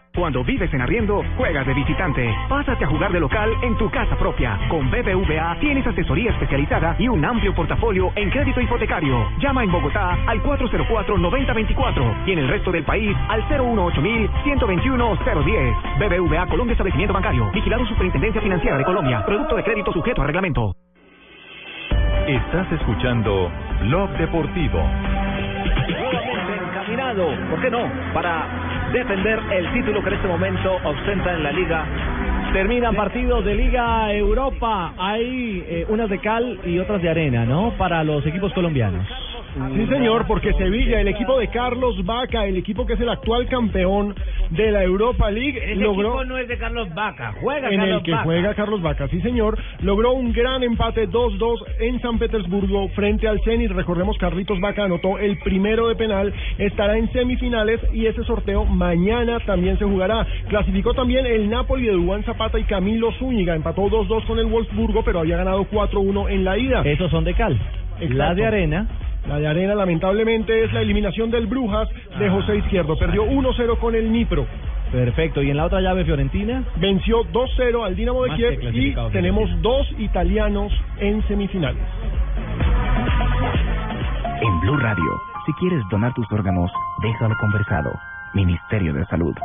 Cuando 0.13 0.43
vives 0.43 0.73
en 0.73 0.81
arriendo, 0.81 1.23
juegas 1.37 1.65
de 1.65 1.73
visitante. 1.73 2.29
Pásate 2.49 2.83
a 2.83 2.87
jugar 2.87 3.13
de 3.13 3.21
local 3.21 3.49
en 3.61 3.77
tu 3.77 3.89
casa 3.89 4.17
propia. 4.17 4.59
Con 4.67 4.91
BBVA 4.91 5.57
tienes 5.61 5.87
asesoría 5.87 6.31
especializada 6.31 6.97
y 6.99 7.07
un 7.07 7.23
amplio 7.23 7.55
portafolio 7.55 8.11
en 8.15 8.29
crédito 8.29 8.59
hipotecario. 8.59 9.25
Llama 9.39 9.63
en 9.63 9.71
Bogotá 9.71 10.17
al 10.27 10.43
404-9024 10.43 12.27
y 12.27 12.33
en 12.33 12.39
el 12.39 12.49
resto 12.49 12.73
del 12.73 12.83
país 12.83 13.15
al 13.29 13.41
018-121-010. 13.47 15.99
BBVA 15.99 16.45
Colombia 16.47 16.73
Establecimiento 16.73 17.13
Bancario. 17.13 17.49
Vigilado 17.53 17.85
Superintendencia 17.85 18.41
Financiera 18.41 18.77
de 18.77 18.83
Colombia. 18.83 19.25
Producto 19.25 19.55
de 19.55 19.63
crédito 19.63 19.93
sujeto 19.93 20.23
a 20.23 20.25
reglamento. 20.25 20.75
Estás 22.27 22.69
escuchando 22.73 23.49
Blog 23.83 24.09
Deportivo. 24.17 24.83
Nuevamente 25.87 26.65
encaminado, 26.65 27.29
¿por 27.49 27.61
qué 27.61 27.71
no? 27.71 27.89
Para 28.13 28.45
defender 28.91 29.39
el 29.51 29.71
título 29.73 30.01
que 30.03 30.09
en 30.09 30.15
este 30.15 30.27
momento 30.27 30.77
ostenta 30.83 31.33
en 31.33 31.43
la 31.43 31.51
liga. 31.51 31.85
Terminan 32.53 32.95
partidos 32.95 33.45
de 33.45 33.55
Liga 33.55 34.13
Europa. 34.13 34.93
Hay 34.97 35.63
eh, 35.67 35.85
unas 35.87 36.09
de 36.09 36.19
cal 36.19 36.59
y 36.65 36.79
otras 36.79 37.01
de 37.01 37.09
arena, 37.09 37.45
¿no? 37.45 37.71
Para 37.77 38.03
los 38.03 38.25
equipos 38.25 38.51
colombianos. 38.53 39.07
Sí, 39.53 39.85
señor, 39.87 40.27
porque 40.27 40.53
Sevilla, 40.53 41.01
el 41.01 41.09
equipo 41.09 41.37
de 41.37 41.49
Carlos 41.49 42.05
Vaca, 42.05 42.45
el 42.45 42.55
equipo 42.55 42.85
que 42.85 42.93
es 42.93 43.01
el 43.01 43.09
actual 43.09 43.47
campeón 43.47 44.15
de 44.49 44.71
la 44.71 44.83
Europa 44.83 45.29
League, 45.29 45.59
Ese 45.61 45.75
logró 45.75 46.09
equipo 46.09 46.25
no 46.25 46.37
es 46.37 46.47
de 46.47 46.57
Carlos 46.57 46.87
Vaca, 46.93 47.33
juega 47.41 47.69
en 47.69 47.79
Carlos 47.79 47.97
el 47.97 48.03
que 48.03 48.11
Vaca. 48.11 48.23
juega 48.23 48.53
Carlos 48.55 48.81
Vaca, 48.81 49.07
sí 49.09 49.19
señor, 49.21 49.57
logró 49.81 50.13
un 50.13 50.31
gran 50.31 50.63
empate 50.63 51.09
2-2 51.09 51.65
en 51.79 51.99
San 51.99 52.17
Petersburgo 52.17 52.87
frente 52.89 53.27
al 53.27 53.41
Zenit. 53.41 53.71
Recordemos 53.71 54.17
Carlitos 54.17 54.59
Vaca 54.61 54.85
anotó 54.85 55.17
el 55.17 55.37
primero 55.39 55.87
de 55.87 55.95
penal, 55.95 56.33
estará 56.57 56.97
en 56.97 57.11
semifinales 57.11 57.81
y 57.93 58.05
ese 58.05 58.23
sorteo 58.23 58.63
mañana 58.65 59.39
también 59.41 59.77
se 59.77 59.85
jugará. 59.85 60.25
Clasificó 60.47 60.93
también 60.93 61.25
el 61.25 61.49
Napoli 61.49 61.87
de 61.87 61.93
Dubán 61.93 62.23
Zapata 62.23 62.57
y 62.57 62.63
Camilo 62.63 63.11
Zúñiga, 63.13 63.55
empató 63.55 63.89
2-2 63.89 64.25
con 64.25 64.39
el 64.39 64.45
Wolfsburgo, 64.45 65.03
pero 65.03 65.19
había 65.19 65.37
ganado 65.37 65.65
4-1 65.65 66.29
en 66.29 66.45
la 66.45 66.57
ida. 66.57 66.81
Esos 66.83 67.11
son 67.11 67.25
de 67.25 67.33
cal. 67.33 67.59
La 67.99 68.33
de 68.33 68.45
arena. 68.45 68.87
La 69.27 69.37
de 69.39 69.47
arena 69.47 69.75
lamentablemente 69.75 70.63
es 70.63 70.73
la 70.73 70.81
eliminación 70.81 71.29
del 71.31 71.47
Brujas 71.47 71.87
de 72.17 72.27
Ah. 72.27 72.31
José 72.31 72.57
Izquierdo. 72.57 72.97
Perdió 72.97 73.23
1-0 73.23 73.77
con 73.77 73.95
el 73.95 74.11
Nipro. 74.11 74.45
Perfecto. 74.91 75.41
¿Y 75.41 75.49
en 75.51 75.57
la 75.57 75.65
otra 75.65 75.79
llave 75.79 76.03
Fiorentina? 76.03 76.63
Venció 76.77 77.23
2-0 77.31 77.83
al 77.85 77.95
Dinamo 77.95 78.23
de 78.23 78.31
Kiev 78.35 78.59
y 78.75 78.93
tenemos 79.13 79.49
dos 79.61 79.87
italianos 79.99 80.73
en 80.99 81.25
semifinales. 81.27 81.81
En 84.41 84.59
Blue 84.61 84.77
Radio, 84.77 85.21
si 85.45 85.53
quieres 85.53 85.81
donar 85.89 86.13
tus 86.13 86.29
órganos, 86.31 86.69
déjalo 87.01 87.35
conversado. 87.39 87.91
Ministerio 88.33 88.93
de 88.93 89.05
Salud. 89.05 89.35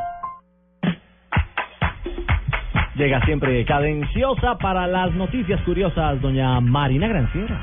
Llega 2.96 3.20
siempre 3.26 3.62
cadenciosa 3.66 4.56
para 4.56 4.86
las 4.86 5.12
noticias 5.12 5.60
curiosas, 5.62 6.20
doña 6.22 6.60
Marina 6.60 7.06
Granciera. 7.08 7.60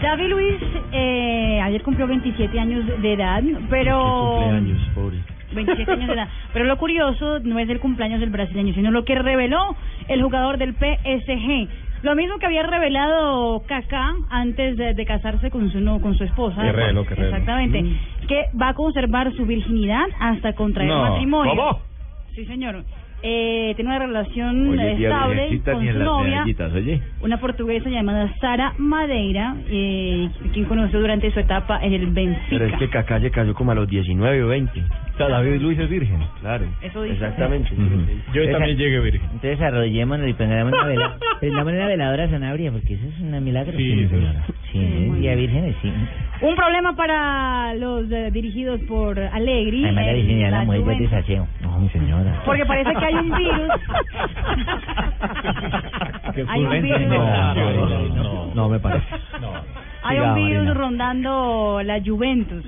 David 0.00 0.28
Luis 0.28 0.56
eh, 0.92 1.60
ayer 1.62 1.82
cumplió 1.82 2.06
27 2.06 2.58
años 2.60 2.84
de 3.00 3.12
edad, 3.12 3.42
pero... 3.70 4.40
pobre. 4.94 5.18
27 5.54 5.90
años 5.92 6.08
de 6.08 6.14
edad. 6.14 6.28
Pero 6.52 6.64
lo 6.66 6.76
curioso 6.76 7.38
no 7.40 7.58
es 7.58 7.68
el 7.70 7.78
cumpleaños 7.78 8.20
del 8.20 8.30
brasileño, 8.30 8.74
sino 8.74 8.90
lo 8.90 9.04
que 9.04 9.14
reveló 9.14 9.76
el 10.08 10.20
jugador 10.22 10.58
del 10.58 10.74
PSG. 10.74 11.68
Lo 12.02 12.14
mismo 12.14 12.38
que 12.38 12.46
había 12.46 12.62
revelado 12.64 13.62
Kaká 13.66 14.12
antes 14.28 14.76
de, 14.76 14.92
de 14.94 15.06
casarse 15.06 15.50
con 15.50 15.70
su 15.70 15.80
no, 15.80 16.00
con 16.00 16.14
su 16.16 16.24
esposa. 16.24 16.62
Exactamente. 16.68 17.82
Mm. 17.82 18.26
Que 18.26 18.46
va 18.60 18.70
a 18.70 18.74
conservar 18.74 19.32
su 19.34 19.46
virginidad 19.46 20.04
hasta 20.20 20.52
contraer 20.54 20.90
No. 20.90 21.00
matrimonio. 21.10 21.54
¿Cómo? 21.56 21.80
Sí, 22.34 22.44
señor. 22.44 22.84
Eh, 23.22 23.72
tiene 23.76 23.90
una 23.90 23.98
relación 23.98 24.68
Oye, 24.68 24.92
estable 24.92 25.60
con 25.64 25.86
su 25.86 25.98
novia 25.98 26.44
oye. 26.74 27.02
una 27.22 27.40
portuguesa 27.40 27.88
llamada 27.88 28.32
Sara 28.40 28.74
Madeira, 28.78 29.56
eh, 29.68 30.28
quien 30.52 30.66
conoció 30.66 31.00
durante 31.00 31.32
su 31.32 31.40
etapa 31.40 31.80
en 31.82 31.94
el 31.94 32.06
Benfica. 32.08 32.46
Pero 32.50 32.66
es 32.66 32.74
que 32.78 32.88
Kaká 32.90 33.20
se 33.20 33.30
casó 33.30 33.54
como 33.54 33.72
a 33.72 33.74
los 33.74 33.88
19 33.88 34.44
o 34.44 34.48
20. 34.48 34.82
O 35.16 35.18
sea, 35.18 35.28
David 35.30 35.62
Luis 35.62 35.78
es 35.78 35.88
virgen. 35.88 36.22
Claro. 36.42 36.66
Eso 36.82 37.00
dice. 37.00 37.14
Exactamente. 37.14 37.70
Yo 38.34 38.42
Esa- 38.42 38.52
también 38.52 38.76
llegué 38.76 39.00
virgen. 39.00 39.22
Entonces 39.32 39.58
arrodillémonos 39.62 40.28
y 40.28 40.34
pongamos 40.34 40.74
una 40.74 40.84
vela. 40.84 41.16
Prendamos 41.40 41.72
una 41.72 41.86
veladora 41.86 42.28
Sanabria, 42.28 42.70
porque 42.70 42.94
eso 42.94 43.04
es 43.08 43.20
un 43.20 43.42
milagro. 43.42 43.72
Sí, 43.78 44.08
señora. 44.08 44.44
Sí, 44.72 44.78
día 44.78 45.34
vírgenes, 45.34 45.74
sí. 45.80 45.90
Un 46.42 46.54
problema 46.54 46.94
para 46.94 47.72
los 47.76 48.10
eh, 48.12 48.30
dirigidos 48.30 48.78
por. 48.82 49.18
Además 49.86 50.04
la 50.04 50.50
la 50.50 50.64
mujer 50.64 50.98
desaseo. 50.98 51.48
No, 51.62 51.78
mi 51.78 51.88
señora. 51.88 52.42
Porque 52.44 52.66
parece 52.66 52.92
que 52.94 53.04
hay 53.06 53.14
un 53.14 53.30
virus. 53.30 53.70
Hay 56.48 56.62
un 56.64 56.82
virus. 56.82 57.00
No, 57.08 57.54
no, 57.54 58.08
no, 58.22 58.54
no 58.54 58.68
me 58.68 58.78
parece. 58.80 59.06
Hay 60.02 60.18
un 60.18 60.34
virus 60.34 60.74
rondando 60.76 61.80
la 61.82 62.00
Juventus. 62.04 62.64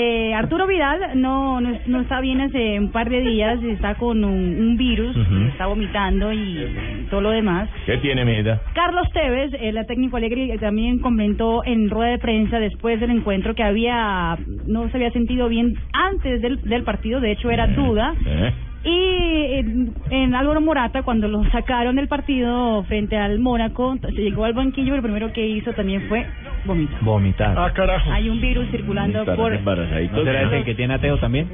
Eh, 0.00 0.32
Arturo 0.32 0.68
Vidal 0.68 1.00
no, 1.20 1.60
no 1.60 1.76
no 1.86 2.00
está 2.02 2.20
bien 2.20 2.40
hace 2.40 2.78
un 2.78 2.92
par 2.92 3.10
de 3.10 3.20
días, 3.20 3.60
está 3.64 3.96
con 3.96 4.24
un, 4.24 4.60
un 4.60 4.76
virus, 4.76 5.16
Ujú. 5.16 5.48
está 5.50 5.66
vomitando 5.66 6.32
y 6.32 7.06
todo 7.10 7.20
lo 7.20 7.30
demás. 7.30 7.68
¿Qué 7.84 7.96
tiene, 7.96 8.24
mira? 8.24 8.60
Carlos 8.74 9.08
Tevez, 9.12 9.50
el 9.60 9.84
técnico 9.86 10.16
Alegre, 10.16 10.56
también 10.58 11.00
comentó 11.00 11.64
en 11.64 11.90
rueda 11.90 12.12
de 12.12 12.18
prensa 12.18 12.60
después 12.60 13.00
del 13.00 13.10
encuentro 13.10 13.56
que 13.56 13.64
había 13.64 14.38
no 14.66 14.88
se 14.88 14.96
había 14.98 15.10
sentido 15.10 15.48
bien 15.48 15.74
antes 15.92 16.42
del, 16.42 16.62
del 16.62 16.84
partido, 16.84 17.18
de 17.18 17.32
hecho 17.32 17.50
era 17.50 17.66
duda. 17.66 18.14
¿Eh? 18.24 18.52
Y 18.84 19.54
en, 19.54 19.92
en 20.10 20.34
Álvaro 20.34 20.60
Morata, 20.60 21.02
cuando 21.02 21.26
lo 21.26 21.44
sacaron 21.50 21.96
del 21.96 22.06
partido 22.06 22.84
frente 22.84 23.16
al 23.16 23.38
Mónaco, 23.40 23.96
se 24.00 24.12
llegó 24.12 24.44
al 24.44 24.52
banquillo 24.52 24.92
y 24.94 24.96
lo 24.96 25.02
primero 25.02 25.32
que 25.32 25.46
hizo 25.46 25.72
también 25.72 26.02
fue 26.08 26.24
vomitar. 26.64 27.00
Vomitar. 27.02 27.58
Ah, 27.58 27.72
carajo. 27.72 28.10
Hay 28.12 28.28
un 28.28 28.40
virus 28.40 28.68
circulando 28.70 29.24
por... 29.24 29.60
¿No 29.60 30.24
será 30.24 30.42
ese 30.42 30.64
que 30.64 30.74
tiene 30.74 30.94
a 30.94 30.98
Teo 31.00 31.18
también? 31.18 31.48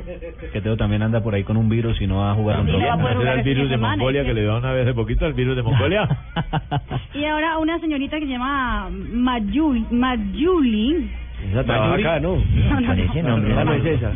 Que 0.52 0.60
Teo 0.60 0.76
también 0.76 1.02
anda 1.02 1.22
por 1.22 1.34
ahí 1.34 1.44
con 1.44 1.56
un 1.56 1.68
virus 1.68 2.00
y 2.00 2.06
no 2.06 2.18
va 2.18 2.32
a 2.32 2.34
jugar 2.34 2.56
También 2.58 2.76
contra 2.76 2.96
no 2.96 3.02
va 3.02 3.02
a 3.02 3.14
poder 3.14 3.18
¿Será 3.18 3.32
el 3.32 3.38
este 3.38 3.50
virus 3.50 3.68
de 3.70 3.76
de 3.76 3.82
Mongolia 3.82 4.24
que 4.24 4.34
le 4.34 4.40
dio 4.42 4.58
una 4.58 4.72
vez 4.72 4.82
hace 4.82 4.94
poquito, 4.94 5.26
el 5.26 5.32
virus 5.32 5.56
de 5.56 5.62
Mongolia? 5.62 6.08
Y 7.14 7.24
ahora 7.24 7.58
una 7.58 7.78
señorita 7.78 8.18
que 8.18 8.26
se 8.26 8.32
llama 8.32 8.90
Mayuli, 8.90 9.86
Mayuli 9.90 11.10
Esa 11.50 11.64
trabaja 11.64 11.94
acá, 11.94 12.20
¿no? 12.20 12.36
No, 12.36 12.80
no, 12.80 12.86
Con 12.86 13.22
no. 13.22 13.28
nombre. 13.28 13.52
Esa 13.52 13.64
no 13.64 13.74
es 13.74 13.84
esa. 13.86 14.12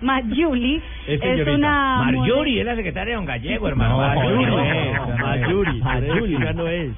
Mayuli 0.00 0.82
Es 1.06 1.20
es 1.22 1.46
una 1.46 2.02
Marjorie 2.04 2.60
es 2.60 2.66
la 2.66 2.76
secretaria 2.76 3.14
de 3.14 3.20
un 3.20 3.26
gallego, 3.26 3.68
hermano. 3.68 4.00
No, 4.00 4.06
Marjorie 4.06 4.46
no, 4.46 4.60
es. 4.60 5.18
Marjorie. 5.20 5.82
Marjorie. 5.82 6.36
Esa 6.36 6.52
no 6.52 6.66
es. 6.68 6.92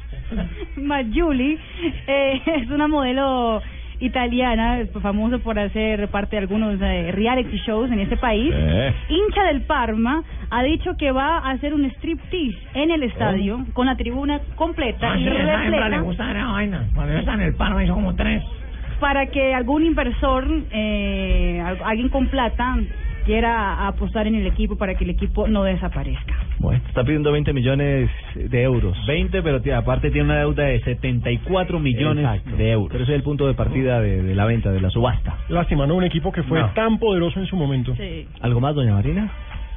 Mayuli 0.77 1.59
eh, 2.07 2.43
es 2.47 2.71
una 2.71 2.89
modelo 2.89 3.63
italiana, 4.01 4.79
famosa 5.03 5.39
por 5.39 5.59
hacer 5.59 6.09
parte 6.09 6.37
de 6.37 6.43
algunos 6.43 6.81
eh, 6.81 7.11
reality 7.13 7.57
shows 7.67 7.91
en 7.91 8.01
este 8.01 8.17
país. 8.17 8.53
Eh. 8.55 8.95
Hincha 9.09 9.45
del 9.45 9.63
Parma, 9.63 10.23
ha 10.51 10.63
dicho 10.63 10.97
que 10.97 11.11
va 11.11 11.39
a 11.39 11.51
hacer 11.51 11.75
un 11.75 11.85
striptease 11.85 12.59
en 12.75 12.91
el 12.91 13.03
estadio 13.03 13.65
con 13.73 13.87
la 13.87 13.97
tribuna 13.97 14.41
completa 14.55 15.13
Ah, 15.13 15.19
y 15.19 15.25
sí, 15.25 15.31
repleta 15.31 15.89
le 15.89 16.01
gusta 16.01 16.33
la 16.33 16.47
vaina. 16.47 16.85
Cuando 16.95 17.13
yo 17.13 17.19
estaba 17.19 17.37
en 17.39 17.49
el 17.49 17.55
paro 17.55 17.81
hizo 17.81 17.95
como 17.95 18.15
tres. 18.15 18.43
Para 19.01 19.27
que 19.27 19.55
algún 19.55 19.85
inversor, 19.85 20.45
eh, 20.71 21.61
al- 21.65 21.79
alguien 21.85 22.09
con 22.09 22.27
plata, 22.29 22.77
quiera 23.25 23.87
apostar 23.87 24.27
en 24.27 24.35
el 24.37 24.47
equipo 24.47 24.77
para 24.77 24.95
que 24.95 25.05
el 25.05 25.11
equipo 25.11 25.47
no 25.49 25.63
desaparezca. 25.63 26.35
Bueno, 26.61 26.81
está 26.89 27.05
pidiendo 27.05 27.31
20 27.31 27.53
millones 27.53 28.11
de 28.35 28.63
euros. 28.63 28.97
20, 29.07 29.43
pero 29.43 29.61
tía, 29.61 29.79
aparte 29.79 30.11
tiene 30.11 30.25
una 30.25 30.39
deuda 30.39 30.65
de 30.65 30.81
74 30.81 31.79
millones 31.79 32.25
Exacto. 32.25 32.57
de 32.57 32.71
euros. 32.71 32.89
Pero 32.91 33.05
ese 33.05 33.13
es 33.13 33.17
el 33.19 33.23
punto 33.23 33.47
de 33.47 33.55
partida 33.55 34.01
de, 34.01 34.23
de 34.23 34.35
la 34.35 34.47
venta, 34.47 34.71
de 34.73 34.81
la 34.81 34.89
subasta. 34.91 35.37
Lástima, 35.51 35.87
¿no? 35.87 35.95
Un 35.97 36.05
equipo 36.05 36.33
que 36.33 36.43
fue 36.43 36.59
No. 36.61 36.71
tan 36.71 36.99
poderoso 36.99 37.39
en 37.39 37.47
su 37.47 37.57
momento. 37.57 37.95
Sí. 37.97 38.27
¿Algo 38.41 38.61
más, 38.61 38.75
doña 38.75 38.95
Marina? 38.95 39.31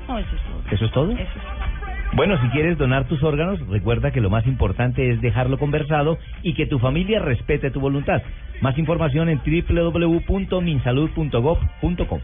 No, 0.08 0.18
eso 0.18 0.30
es 0.36 0.42
todo. 0.42 0.62
¿Eso 0.76 0.86
es 0.86 0.92
todo? 0.92 1.12
Eso 1.12 1.22
es 1.22 2.16
Bueno, 2.16 2.42
si 2.42 2.48
quieres 2.50 2.78
donar 2.78 3.06
tus 3.08 3.22
órganos, 3.24 3.60
recuerda 3.68 4.12
que 4.12 4.20
lo 4.22 4.30
más 4.30 4.46
importante 4.48 5.12
es 5.12 5.22
dejarlo 5.22 5.58
conversado 5.58 6.18
y 6.42 6.54
que 6.54 6.66
tu 6.66 6.80
familia 6.80 7.20
respete 7.20 7.70
tu 7.72 7.80
voluntad. 7.80 8.22
Más 8.62 8.78
información 8.78 9.28
en 9.30 9.40
www.minsalud.gov.com. 9.40 12.20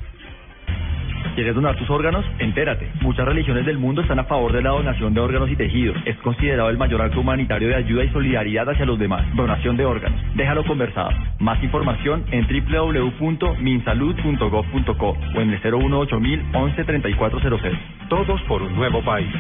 ¿Quieres 1.36 1.54
donar 1.54 1.76
tus 1.76 1.90
órganos? 1.90 2.24
Entérate. 2.40 2.90
Muchas 3.02 3.26
religiones 3.26 3.66
del 3.66 3.78
mundo 3.78 4.02
están 4.02 4.20
a 4.20 4.24
favor 4.24 4.54
de 4.54 4.62
la 4.62 4.70
donación 4.72 5.14
de 5.14 5.20
órganos 5.20 5.52
y 5.52 5.56
tejidos. 5.56 5.96
Es 6.06 6.16
considerado 6.18 6.70
el 6.70 6.78
mayor 6.78 7.02
acto 7.02 7.20
humanitario 7.20 7.68
de 7.68 7.76
ayuda 7.76 8.04
y 8.04 8.10
solidaridad 8.10 8.70
hacia 8.70 8.86
los 8.86 8.98
demás. 8.98 9.24
Donación 9.36 9.78
de 9.78 9.86
órganos. 9.86 10.20
Déjalo 10.36 10.66
conversado. 10.66 11.12
Más 11.40 11.64
información 11.64 12.26
en 12.32 12.48
www.minsalud.gov.co 12.48 15.10
o 15.10 15.42
en 15.42 15.52
el 15.52 15.62
018 15.62 16.18
11 16.54 16.84
3400. 16.84 17.72
Todos 18.10 18.42
por 18.44 18.64
un 18.64 18.76
nuevo 18.76 19.04
país. 19.04 19.32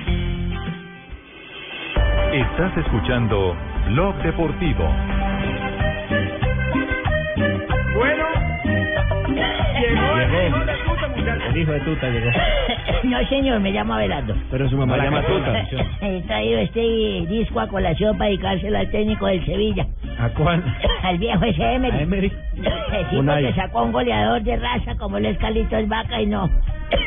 Estás 2.33 2.77
escuchando 2.77 3.55
Blog 3.87 4.15
Deportivo. 4.21 4.87
Llegó 10.25 10.86
el 11.47 11.57
hijo 11.57 11.71
de 11.71 11.79
tuta 11.81 12.09
llegó. 12.09 12.29
No, 13.03 13.23
señor, 13.27 13.59
me 13.59 13.71
llamo 13.71 13.93
Abelardo. 13.93 14.33
Pero 14.49 14.67
su 14.69 14.75
mamá 14.77 14.97
la 14.97 15.03
llama 15.05 15.21
tuta. 15.21 15.67
He 16.01 16.21
traído 16.27 16.59
este 16.59 16.79
disco 17.29 17.59
a 17.59 17.67
colación 17.67 18.17
para 18.17 18.29
dedicárselo 18.29 18.77
al 18.77 18.89
técnico 18.89 19.27
del 19.27 19.45
Sevilla. 19.45 19.85
¿A 20.19 20.29
cuál? 20.29 20.63
Al 21.03 21.17
viejo 21.19 21.45
ese 21.45 21.63
Emery. 21.73 21.97
A 21.97 22.01
Emery. 22.01 22.29
Sí, 22.29 23.17
porque 23.23 23.53
sacó 23.55 23.83
un 23.83 23.91
goleador 23.91 24.41
de 24.41 24.57
raza 24.57 24.95
como 24.97 25.17
el 25.17 25.37
Carlitos 25.37 25.87
Vaca 25.87 26.19
y 26.21 26.25
no, 26.25 26.49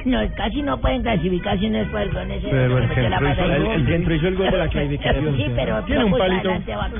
no, 0.05 0.21
casi 0.37 0.63
no 0.63 0.81
pueden 0.81 1.03
clasificar 1.03 1.59
si 1.59 1.69
no 1.69 1.79
es 1.79 1.89
por 1.89 2.01
el 2.03 2.11
con 2.11 2.31
ese. 2.31 2.47
Pero 2.49 2.79
el 2.79 2.89
centro 2.89 3.29
hizo- 3.31 3.45
el- 3.53 3.63
gol. 3.65 3.75
el 3.75 3.87
centro 3.87 4.15
hizo 4.15 4.29
el 4.29 4.37
gol 4.37 4.51
de 4.53 4.59
la 4.59 4.69
clasificación. 4.69 5.37
Sí, 5.37 5.47
pero 5.57 5.83
Tiene 5.85 6.05
un 6.05 6.13
palito. 6.17 6.53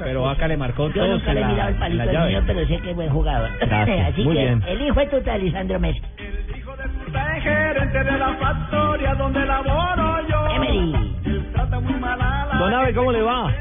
Pero 0.03 0.23
Vaca 0.23 0.49
le 0.49 0.57
marcó 0.57 0.89
Yo 0.89 0.95
todos 0.95 1.11
nunca 1.11 1.33
le 1.33 1.41
he 1.43 1.45
mirado 1.47 1.69
el 1.69 1.75
palito 1.77 2.27
mío, 2.27 2.43
pero 2.47 2.67
sé 2.67 2.79
que 2.79 2.91
es 2.91 2.97
buen 2.97 3.09
jugador. 3.11 3.51
Gracias, 3.61 4.09
Así 4.13 4.25
muy 4.25 4.35
que 4.35 4.43
bien. 4.43 4.63
el 4.67 4.83
hijo 4.83 5.01
es 5.01 5.11
tuta, 5.11 5.39
Lisandro 5.39 5.79
Messi. 7.11 7.41
gerente 7.43 8.05
de 8.05 8.19
la 8.19 8.35
factoria 8.35 9.15
donde 9.15 9.45
laboro 9.47 10.29
yo. 10.29 10.47
Emery. 10.55 11.51
Trata 11.53 11.81
muy 11.81 11.95
mal 11.95 12.21
a 12.21 12.47
la 12.47 12.59
Don 12.59 12.75
Abe, 12.75 12.95
¿cómo 12.95 13.13
le 13.13 13.23
va? 13.23 13.53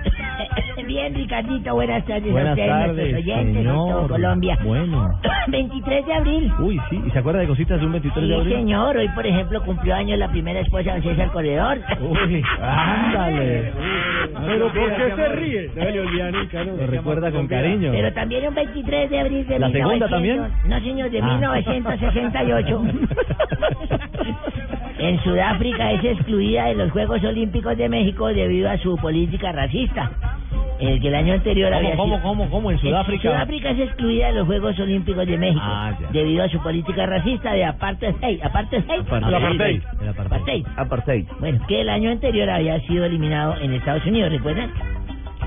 Bien, 0.87 1.13
Ricardito, 1.13 1.73
buenas 1.75 2.03
tardes 2.05 2.31
Buenas 2.31 2.49
a 2.49 2.53
ustedes, 2.53 2.69
tardes, 2.69 2.95
nuestros 2.95 3.23
oyentes 3.23 3.53
de 3.53 3.59
señor. 3.61 3.75
todo 3.91 4.07
Colombia. 4.07 4.57
Bueno. 4.63 5.19
23 5.47 6.05
de 6.05 6.13
abril. 6.13 6.51
Uy, 6.59 6.79
sí. 6.89 7.01
¿Y 7.05 7.11
se 7.11 7.19
acuerda 7.19 7.39
de 7.41 7.47
cositas 7.47 7.79
de 7.79 7.85
un 7.85 7.91
23 7.91 8.21
de 8.21 8.27
Sí, 8.27 8.39
abril? 8.39 8.53
señor, 8.55 8.97
hoy 8.97 9.07
por 9.09 9.25
ejemplo 9.27 9.61
cumplió 9.63 9.95
años 9.95 10.17
la 10.17 10.29
primera 10.29 10.59
esposa 10.59 10.95
de 10.95 11.01
César 11.01 11.31
Corredor. 11.31 11.79
Uy, 12.01 12.43
ándale. 12.61 13.71
Pero 14.45 14.71
¿por 14.73 14.95
qué 14.95 15.15
se 15.15 15.27
ríe? 15.29 15.71
Lo 16.77 16.87
recuerda 16.87 17.31
con 17.31 17.47
cariño. 17.47 17.91
Pero 17.91 18.13
también 18.13 18.47
un 18.47 18.55
23 18.55 19.09
de 19.09 19.19
abril 19.19 19.47
de 19.47 19.59
¿La 19.59 19.69
segunda 19.71 20.07
1900 20.07 20.09
también? 20.09 20.69
No, 20.69 20.79
señor, 20.79 21.09
de 21.11 21.19
Ah. 21.19 21.25
1968. 21.25 22.83
en 24.99 25.19
Sudáfrica 25.23 25.91
es 25.93 26.03
excluida 26.03 26.65
de 26.65 26.75
los 26.75 26.91
Juegos 26.91 27.23
Olímpicos 27.23 27.77
de 27.77 27.89
México 27.89 28.27
debido 28.27 28.69
a 28.69 28.77
su 28.77 28.95
política 28.97 29.51
racista. 29.51 30.11
El 30.79 31.01
que 31.01 31.07
el 31.09 31.15
año 31.15 31.33
anterior 31.33 31.69
¿Cómo, 31.71 31.77
había 31.79 31.95
cómo, 31.97 32.15
sido- 32.15 32.23
cómo, 32.27 32.49
cómo? 32.49 32.71
¿En 32.71 32.79
Sudáfrica? 32.79 33.29
Sudáfrica 33.31 33.69
es 33.71 33.79
excluida 33.79 34.27
de 34.27 34.33
los 34.33 34.47
Juegos 34.47 34.79
Olímpicos 34.79 35.27
de 35.27 35.37
México 35.37 35.61
Ah, 35.63 35.91
debido 36.11 36.43
a 36.43 36.49
su 36.49 36.59
política 36.63 37.05
racista 37.05 37.51
de 37.53 37.65
apartheid. 37.65 38.15
¿Apartheid? 38.41 38.83
Apartheid. 38.89 39.33
Apartheid. 39.33 39.33
Apartheid. 39.33 39.81
Apartheid. 40.07 40.65
Apartheid. 40.77 41.25
Bueno, 41.39 41.59
que 41.67 41.81
el 41.81 41.89
año 41.89 42.11
anterior 42.11 42.49
había 42.49 42.79
sido 42.87 43.03
eliminado 43.05 43.57
en 43.61 43.73
Estados 43.73 44.05
Unidos, 44.05 44.31
¿recuerdan? 44.31 44.71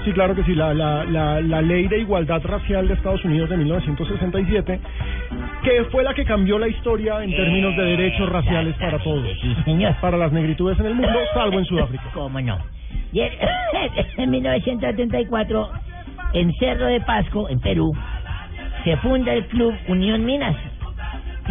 Sí, 0.04 0.12
claro 0.12 0.34
que 0.34 0.42
sí. 0.42 0.54
La, 0.54 0.74
la, 0.74 1.04
la, 1.04 1.40
la 1.40 1.62
ley 1.62 1.86
de 1.88 1.98
igualdad 2.00 2.42
racial 2.44 2.88
de 2.88 2.94
Estados 2.94 3.24
Unidos 3.24 3.48
de 3.50 3.56
1967, 3.56 4.80
que 5.62 5.84
fue 5.92 6.02
la 6.02 6.12
que 6.12 6.24
cambió 6.24 6.58
la 6.58 6.68
historia 6.68 7.22
en 7.22 7.30
términos 7.30 7.76
de 7.76 7.84
derechos 7.84 8.28
raciales 8.28 8.74
para 8.76 8.98
todos. 8.98 9.24
señor. 9.64 9.94
Para 10.00 10.16
las 10.16 10.32
negritudes 10.32 10.78
en 10.80 10.86
el 10.86 10.94
mundo, 10.94 11.18
salvo 11.34 11.58
en 11.58 11.64
Sudáfrica. 11.64 12.04
¿Cómo 12.14 12.40
no? 12.40 12.58
Y 13.12 13.20
en, 13.20 13.32
en 14.18 14.30
1974, 14.30 15.70
en 16.34 16.52
Cerro 16.54 16.86
de 16.86 17.00
Pasco, 17.00 17.48
en 17.48 17.60
Perú, 17.60 17.92
se 18.84 18.96
funda 18.98 19.32
el 19.32 19.46
club 19.46 19.74
Unión 19.88 20.24
Minas. 20.24 20.56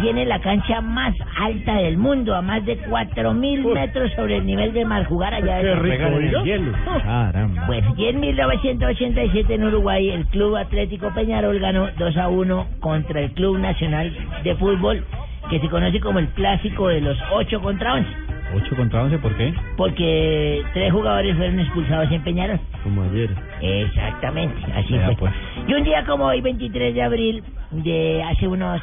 Tiene 0.00 0.24
la 0.24 0.40
cancha 0.40 0.80
más 0.80 1.14
alta 1.38 1.74
del 1.74 1.98
mundo, 1.98 2.34
a 2.34 2.40
más 2.40 2.64
de 2.64 2.80
4.000 2.82 3.74
metros 3.74 4.10
sobre 4.12 4.38
el 4.38 4.46
nivel 4.46 4.72
del 4.72 4.86
mar. 4.86 5.04
Jugar 5.04 5.34
allá 5.34 5.60
Qué 5.60 5.74
rico, 5.74 6.04
en 6.04 6.14
el 6.14 6.44
hielo. 6.44 6.72
Caramba. 7.04 7.66
Bueno, 7.66 7.94
y 7.98 8.06
en 8.06 8.20
1987 8.20 9.54
en 9.54 9.64
Uruguay 9.64 10.08
el 10.08 10.26
Club 10.26 10.56
Atlético 10.56 11.12
Peñarol 11.14 11.58
ganó 11.58 11.90
2 11.98 12.16
a 12.16 12.28
1 12.28 12.66
contra 12.80 13.20
el 13.20 13.32
Club 13.32 13.58
Nacional 13.58 14.16
de 14.42 14.54
Fútbol, 14.56 15.04
que 15.50 15.60
se 15.60 15.68
conoce 15.68 16.00
como 16.00 16.18
el 16.18 16.28
clásico 16.28 16.88
de 16.88 17.02
los 17.02 17.18
8 17.30 17.60
contra 17.60 17.94
11, 17.94 18.08
8 18.54 18.76
contra 18.76 19.02
11, 19.04 19.18
¿por 19.18 19.34
qué? 19.36 19.52
porque 19.76 20.62
tres 20.74 20.92
jugadores 20.92 21.36
fueron 21.36 21.60
expulsados 21.60 22.10
en 22.12 22.22
Peñarol. 22.22 22.60
Como 22.82 23.02
ayer. 23.02 23.30
Exactamente, 23.60 24.56
así 24.74 24.92
Vea, 24.92 25.06
fue. 25.06 25.16
pues. 25.16 25.32
Y 25.68 25.74
un 25.74 25.84
día 25.84 26.04
como 26.04 26.24
hoy, 26.26 26.40
23 26.40 26.94
de 26.94 27.02
abril, 27.02 27.42
de 27.70 28.22
hace 28.22 28.46
unos 28.48 28.80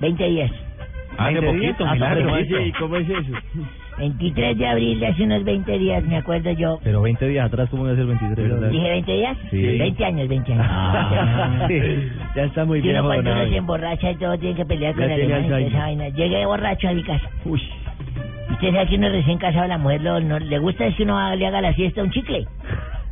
20 0.00 0.24
días. 0.28 0.50
Hace 1.16 1.40
20 1.40 1.46
poquito, 1.52 1.84
días. 1.84 1.94
milagro. 1.94 2.20
Ah, 2.20 2.24
¿cómo 2.24 2.36
es- 2.36 2.74
¿Cómo 2.78 2.96
es 2.96 3.08
eso? 3.08 3.32
23 3.98 4.56
de 4.56 4.68
abril 4.68 5.00
de 5.00 5.06
hace 5.08 5.24
unos 5.24 5.42
20 5.42 5.76
días, 5.76 6.04
me 6.04 6.16
acuerdo 6.18 6.52
yo. 6.52 6.78
Pero 6.84 7.02
20 7.02 7.26
días 7.26 7.46
atrás, 7.46 7.68
¿cómo 7.68 7.82
iba 7.82 7.94
a 7.94 7.96
ser 7.96 8.06
23? 8.06 8.48
¿verdad? 8.48 8.70
¿Dije 8.70 8.88
20 8.90 9.12
días? 9.12 9.36
Sí. 9.50 9.60
20 9.60 10.04
años, 10.04 10.28
20 10.28 10.52
años. 10.52 10.66
Ah, 10.70 11.64
sí. 11.68 11.80
Ya 12.36 12.44
está 12.44 12.64
muy 12.64 12.80
bien. 12.80 12.94
uno 13.00 13.06
cuando 13.08 13.32
uno 13.32 13.44
se 13.48 13.56
emborracha 13.56 14.10
y 14.12 14.16
todo 14.16 14.38
tiene 14.38 14.54
que 14.54 14.64
pelear 14.66 14.94
Ya 14.94 15.02
con 15.02 15.10
el 15.10 15.18
tiene 15.18 15.34
alemán 15.34 15.44
y 15.44 15.48
toda 15.48 15.56
Alzheimer. 15.56 15.72
esa 15.72 15.84
vaina. 16.04 16.08
Llegué 16.16 16.46
borracho 16.46 16.88
a 16.88 16.92
mi 16.92 17.02
casa. 17.02 17.28
Uy. 17.44 17.62
Usted 18.58 18.72
sabe 18.72 18.86
que 18.88 18.96
uno 18.96 19.08
recién 19.08 19.38
casado, 19.38 19.68
la 19.68 19.78
mujer 19.78 20.02
lo, 20.02 20.18
no, 20.18 20.40
le 20.40 20.58
gusta 20.58 20.86
es 20.86 20.96
que 20.96 21.04
uno 21.04 21.36
le 21.36 21.46
haga 21.46 21.60
la 21.60 21.72
fiesta 21.74 22.00
a 22.00 22.04
un 22.04 22.10
chicle. 22.10 22.44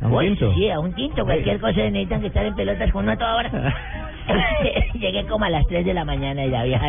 ¿A 0.01 0.07
un 0.07 0.19
tinto? 0.19 0.53
Sí, 0.53 0.69
a 0.69 0.79
un 0.79 0.93
tinto. 0.93 1.23
Cualquier 1.23 1.57
cosa 1.61 1.79
necesitan 1.79 2.19
que 2.19 2.27
estar 2.27 2.45
en 2.45 2.53
pelotas 2.53 2.91
con 2.91 3.05
uno 3.05 3.13
a 3.13 3.17
toda 3.17 3.35
hora. 3.35 3.49
Llegué 4.93 5.25
como 5.25 5.45
a 5.45 5.49
las 5.49 5.65
3 5.67 5.85
de 5.85 5.93
la 5.93 6.03
mañana 6.03 6.43
y 6.43 6.49
la 6.49 6.63
vieja 6.63 6.87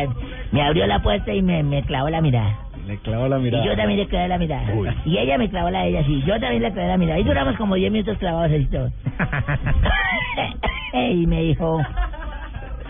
me 0.51 0.61
abrió 0.61 0.85
la 0.87 1.01
puerta 1.01 1.33
y 1.33 1.41
me, 1.41 1.63
me 1.63 1.83
clavó 1.83 2.09
la 2.09 2.19
mirada. 2.19 2.57
Le 2.85 2.97
clavó 2.97 3.29
la 3.29 3.37
mirada. 3.37 3.63
Y 3.63 3.67
yo 3.67 3.75
también 3.77 3.99
le 3.99 4.07
clavé 4.07 4.27
la 4.27 4.37
mirada. 4.37 4.73
Uy. 4.73 4.89
Y 5.05 5.17
ella 5.17 5.37
me 5.37 5.49
clavó 5.49 5.69
la 5.69 5.83
de 5.83 5.89
ella, 5.89 6.03
sí. 6.05 6.21
Yo 6.25 6.39
también 6.39 6.61
le 6.61 6.73
clavé 6.73 6.89
la 6.89 6.97
mirada. 6.97 7.19
Y 7.19 7.23
duramos 7.23 7.55
como 7.55 7.75
10 7.75 7.91
minutos 7.91 8.17
clavados 8.17 8.51
así 8.51 8.65
todos. 8.65 8.91
y 11.11 11.27
me 11.27 11.43
dijo, 11.43 11.81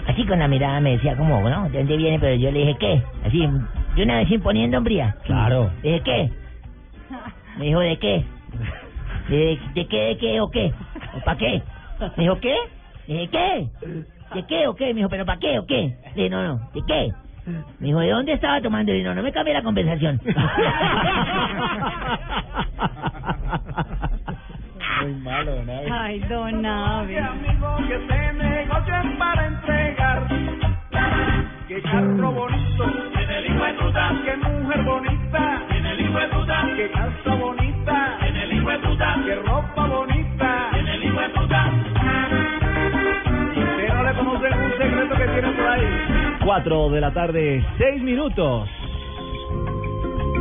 así 0.08 0.26
con 0.26 0.40
la 0.40 0.48
mirada 0.48 0.80
me 0.80 0.94
decía 0.94 1.16
como, 1.16 1.48
¿no? 1.48 1.70
¿De 1.70 1.78
dónde 1.78 1.98
viene? 1.98 2.18
Pero 2.20 2.36
yo 2.36 2.52
le 2.52 2.60
dije, 2.60 2.78
¿qué? 2.80 3.04
Así, 3.26 3.48
de 3.96 4.04
una 4.04 4.18
vez 4.18 4.32
imponiendo 4.32 4.78
hombría. 4.78 5.16
Claro. 5.26 5.72
Dije, 5.84 6.02
¿qué? 6.04 6.30
Me 7.58 7.66
dijo, 7.66 7.80
¿de 7.80 7.98
qué? 7.98 8.24
¿De, 9.30 9.60
de 9.76 9.88
qué, 9.88 9.98
de 9.98 10.18
qué 10.18 10.42
o 10.42 10.50
qué? 10.50 10.74
¿O 11.16 11.20
para 11.24 11.38
qué? 11.38 11.62
Me 12.18 12.24
dijo, 12.24 12.40
¿qué? 12.40 12.56
Dije, 13.08 13.28
¿qué? 13.30 13.68
¿De 14.36 14.46
qué 14.46 14.68
o 14.68 14.76
qué? 14.76 14.86
Me 14.88 14.94
dijo, 14.96 15.10
¿pero 15.10 15.26
para 15.26 15.40
qué 15.40 15.60
o 15.60 15.66
qué? 15.66 15.96
Le 16.06 16.14
dije, 16.16 16.30
no, 16.30 16.44
no, 16.44 16.70
¿de 16.74 16.82
qué? 16.88 17.12
Me 17.80 17.88
dijo, 17.88 18.00
¿de 18.00 18.12
dónde 18.12 18.34
estaba 18.34 18.62
tomando? 18.62 18.92
Le 18.92 19.00
dije, 19.00 19.10
no, 19.10 19.16
no 19.16 19.24
me 19.24 19.32
cambie 19.32 19.54
la 19.54 19.64
conversación. 19.64 20.22
Muy 25.02 25.14
malo, 25.22 25.56
don 25.56 25.70
Abe. 25.70 25.88
Ay, 25.92 26.20
don 26.30 26.66
Abe. 26.66 27.16
que 27.88 28.08
se 28.08 28.34
negocien 28.34 29.18
para 29.18 29.48
entregar. 29.48 30.28
Qué 31.70 31.80
carro 31.84 32.32
bonito, 32.32 32.84
en 33.14 33.30
el 33.30 33.46
hijo 33.46 33.64
de 33.64 33.74
puta. 33.74 34.12
Qué 34.26 34.36
mujer 34.38 34.82
bonita, 34.82 35.68
en 35.70 35.86
el 35.86 36.02
hijo 36.02 36.18
de 36.18 36.28
puta. 36.30 36.68
Qué 36.76 36.90
casa 36.90 37.36
bonita, 37.36 38.18
en 38.28 38.36
el 38.38 38.54
hijo 38.54 38.70
de 38.72 38.80
puta. 38.80 39.22
Qué 39.24 39.36
ropa 39.36 39.86
bonita, 39.86 40.70
en 40.74 40.88
el 40.88 41.04
hijo 41.04 41.20
de 41.22 41.30
puta. 41.30 41.72
Usted 43.56 43.94
no 43.94 44.04
le 44.04 44.14
conoce 44.16 44.48
un 44.48 44.72
secreto 44.80 45.16
que 45.16 45.28
tiene 45.28 45.52
por 45.52 45.68
ahí. 45.68 46.40
4 46.44 46.90
de 46.90 47.02
la 47.02 47.14
tarde, 47.14 47.64
6 47.78 48.02
minutos. 48.02 48.68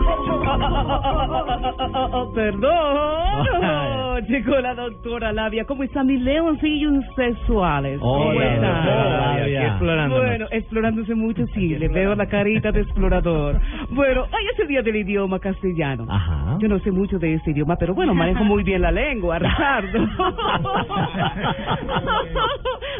Perdón, 2.35 4.25
llegó 4.27 4.59
la 4.61 4.75
doctora 4.75 5.33
Labia. 5.33 5.65
¿Cómo 5.65 5.83
están 5.83 6.07
mis 6.07 6.21
leoncillos 6.21 7.05
sexuales? 7.17 7.99
¿Cómo 8.01 8.27
Hola, 8.31 8.55
están? 8.55 10.11
Bueno, 10.11 10.47
explorándose 10.51 11.15
mucho, 11.15 11.47
sí, 11.55 11.77
le 11.77 11.89
veo 11.89 12.15
la 12.15 12.27
carita 12.27 12.71
de 12.73 12.81
explorador. 12.83 13.59
Bueno, 13.91 14.23
hoy 14.23 14.45
es 14.53 14.59
el 14.61 14.69
día 14.69 14.83
del 14.83 14.97
idioma 14.97 15.39
castellano. 15.39 16.05
Ajá. 16.09 16.59
Yo 16.61 16.69
no 16.69 16.79
sé 16.81 16.91
mucho 16.93 17.19
de 17.19 17.35
este 17.35 17.51
idioma, 17.53 17.77
pero 17.77 17.95
bueno, 17.95 18.15
manejo 18.15 18.45
muy 18.45 18.63
bien 18.63 18.83
la 18.83 18.93
lengua, 18.93 19.39
Ricardo. 19.41 19.99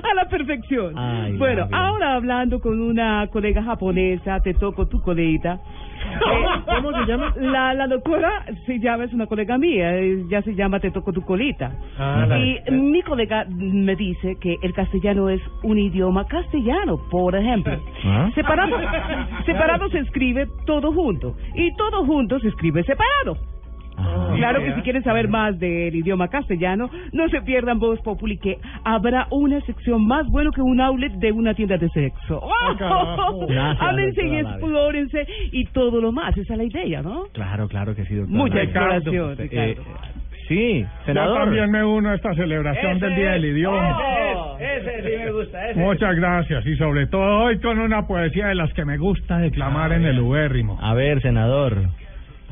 A 0.03 0.15
la 0.15 0.25
perfección. 0.29 0.95
Ay, 0.99 1.37
bueno, 1.37 1.61
Labia. 1.63 1.77
ahora 1.79 2.15
hablando 2.15 2.59
con 2.61 2.81
una 2.81 3.27
colega 3.29 3.63
japonesa, 3.63 4.41
te 4.41 4.55
toco 4.55 4.87
tu 4.89 5.01
colita. 5.03 5.61
¿Cómo 6.67 6.93
se 6.93 7.07
llama? 7.07 7.33
La, 7.37 7.75
la 7.75 7.87
doctora 7.87 8.45
se 8.67 8.79
llama, 8.79 9.05
es 9.05 9.13
una 9.13 9.27
colega 9.27 9.59
mía, 9.59 9.97
eh, 9.97 10.25
ya 10.29 10.43
se 10.43 10.55
llama 10.55 10.81
Te 10.81 10.91
toco 10.91 11.13
tu 11.13 11.23
colita. 11.23 11.73
Ah, 11.99 12.25
la- 12.29 12.39
y 12.39 12.59
mi 12.71 13.03
colega 13.03 13.47
me 13.51 13.97
dice 13.97 14.37
que 14.41 14.57
el 14.63 14.73
castellano 14.73 15.29
es 15.29 15.41
un 15.63 15.79
idioma 15.79 16.27
castellano, 16.27 16.99
por 17.11 17.35
ejemplo. 17.37 17.79
¿Ah? 18.05 18.31
Separado, 18.35 18.77
separado 19.47 19.89
se 19.91 19.99
escribe 19.99 20.47
todo 20.67 20.93
junto 20.93 21.37
y 21.55 21.75
todo 21.77 22.05
junto 22.05 22.39
se 22.41 22.49
escribe 22.49 22.83
separado. 22.85 23.37
Claro 24.37 24.63
que 24.63 24.75
si 24.75 24.81
quieren 24.83 25.03
saber 25.03 25.29
más 25.29 25.59
del 25.59 25.95
idioma 25.95 26.29
castellano, 26.29 26.91
no 27.13 27.29
se 27.29 27.43
pierdan 27.43 27.79
Voz 27.79 28.01
Populi, 28.03 28.39
que 28.39 28.57
habrá 28.85 29.27
una 29.31 29.61
sección 29.63 30.07
más 30.07 30.27
bueno 30.29 30.51
que 30.53 30.63
un 30.63 30.81
outlet 30.81 31.13
de 31.15 31.33
una 31.33 31.55
tienda 31.55 31.77
de 31.77 31.89
sexo. 31.89 32.41
Gracias, 33.49 33.81
Háblense 33.81 34.27
y 34.27 34.37
explórense 34.37 35.27
y 35.53 35.65
todo 35.67 36.01
lo 36.01 36.13
más. 36.13 36.37
Esa 36.37 36.55
es 36.55 36.59
la 36.59 36.65
idea, 36.65 37.03
¿no? 37.03 37.25
Claro, 37.33 37.69
claro 37.69 37.95
que 37.95 38.05
sí, 38.05 38.15
doctor. 38.15 38.37
Mucha 38.37 38.63
exploración, 38.63 39.33
eh, 39.33 39.35
Ricardo. 39.37 39.83
sí, 40.49 40.87
senador. 41.05 41.39
Yo 41.39 41.45
también 41.45 41.71
me 41.71 41.85
uno 41.85 42.11
a 42.11 42.15
esta 42.15 42.35
celebración 42.35 42.99
del 43.01 43.15
Día 43.17 43.31
del 43.33 43.45
Idioma. 43.45 43.99
Ese 44.61 45.03
sí 45.03 45.25
me 45.25 45.33
gusta, 45.33 45.71
ese. 45.71 45.81
Muchas 45.81 46.17
gracias 46.17 46.67
y 46.67 46.77
sobre 46.77 47.07
todo 47.07 47.45
hoy 47.45 47.59
con 47.61 47.79
una 47.79 48.07
poesía 48.07 48.49
de 48.49 48.55
las 48.55 48.73
que 48.75 48.85
me 48.85 48.99
gusta 48.99 49.39
declamar 49.39 49.93
en 49.93 50.05
el 50.05 50.21
ubérrimo. 50.21 50.79
A 50.81 50.95
ver, 50.95 51.21
senador. 51.23 51.89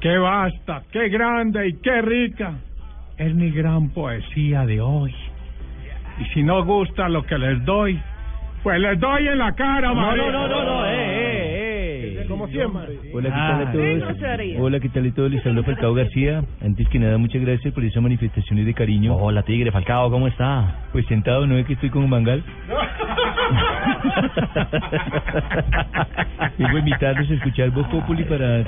Qué 0.01 0.17
vasta, 0.19 0.83
qué 0.93 1.09
grande 1.09 1.69
y 1.69 1.73
qué 1.83 2.03
rica 2.03 2.53
es 3.17 3.35
mi 3.35 3.51
gran 3.51 3.89
poesía 3.91 4.67
de 4.67 4.81
hoy. 4.81 5.15
Y 6.21 6.25
si 6.35 6.43
no 6.43 6.63
gusta 6.65 7.09
lo 7.09 7.23
que 7.25 7.39
les 7.39 7.65
doy, 7.65 7.99
pues 8.63 8.79
les 8.81 8.99
doy 9.01 9.27
en 9.29 9.39
la 9.39 9.53
cara, 9.55 9.93
No, 9.95 10.15
no, 10.17 10.31
no, 10.31 10.49
no, 10.49 10.65
no, 10.65 10.85
eh, 10.87 10.93
eh, 10.93 12.21
eh. 12.23 12.27
Como 12.29 12.47
siempre. 12.49 12.99
Hola, 13.15 13.29
¿qué 13.31 13.35
Ah. 13.37 13.49
tal 13.51 13.63
a 13.69 13.73
Sí, 13.73 13.79
todos? 13.79 14.03
Hola, 14.61 14.81
¿qué 14.81 14.89
tal 14.91 15.07
a 15.07 15.15
todos? 15.15 15.31
Les 15.31 15.47
habló 15.47 15.63
Falcao 15.65 15.95
García. 15.95 16.43
Antes 16.63 16.87
que 16.89 16.99
nada, 16.99 17.17
muchas 17.19 17.41
gracias 17.43 17.73
por 17.73 17.85
esas 17.85 18.03
manifestaciones 18.03 18.67
de 18.67 18.75
cariño. 18.75 19.15
Hola, 19.17 19.43
Tigre. 19.45 19.71
Falcao, 19.71 20.11
¿cómo 20.11 20.27
está? 20.29 20.89
Pues 20.93 21.07
sentado, 21.07 21.47
¿no 21.47 21.55
ve 21.55 21.65
que 21.65 21.73
estoy 21.75 21.89
con 21.91 22.03
un 22.05 22.11
mangal? 22.11 22.43
Vengo 26.59 26.77
a 26.77 26.81
invitarlos 26.81 27.31
a 27.31 27.35
escuchar 27.35 27.71
Voz 27.71 27.87
Populi 27.89 28.25
para 28.25 28.65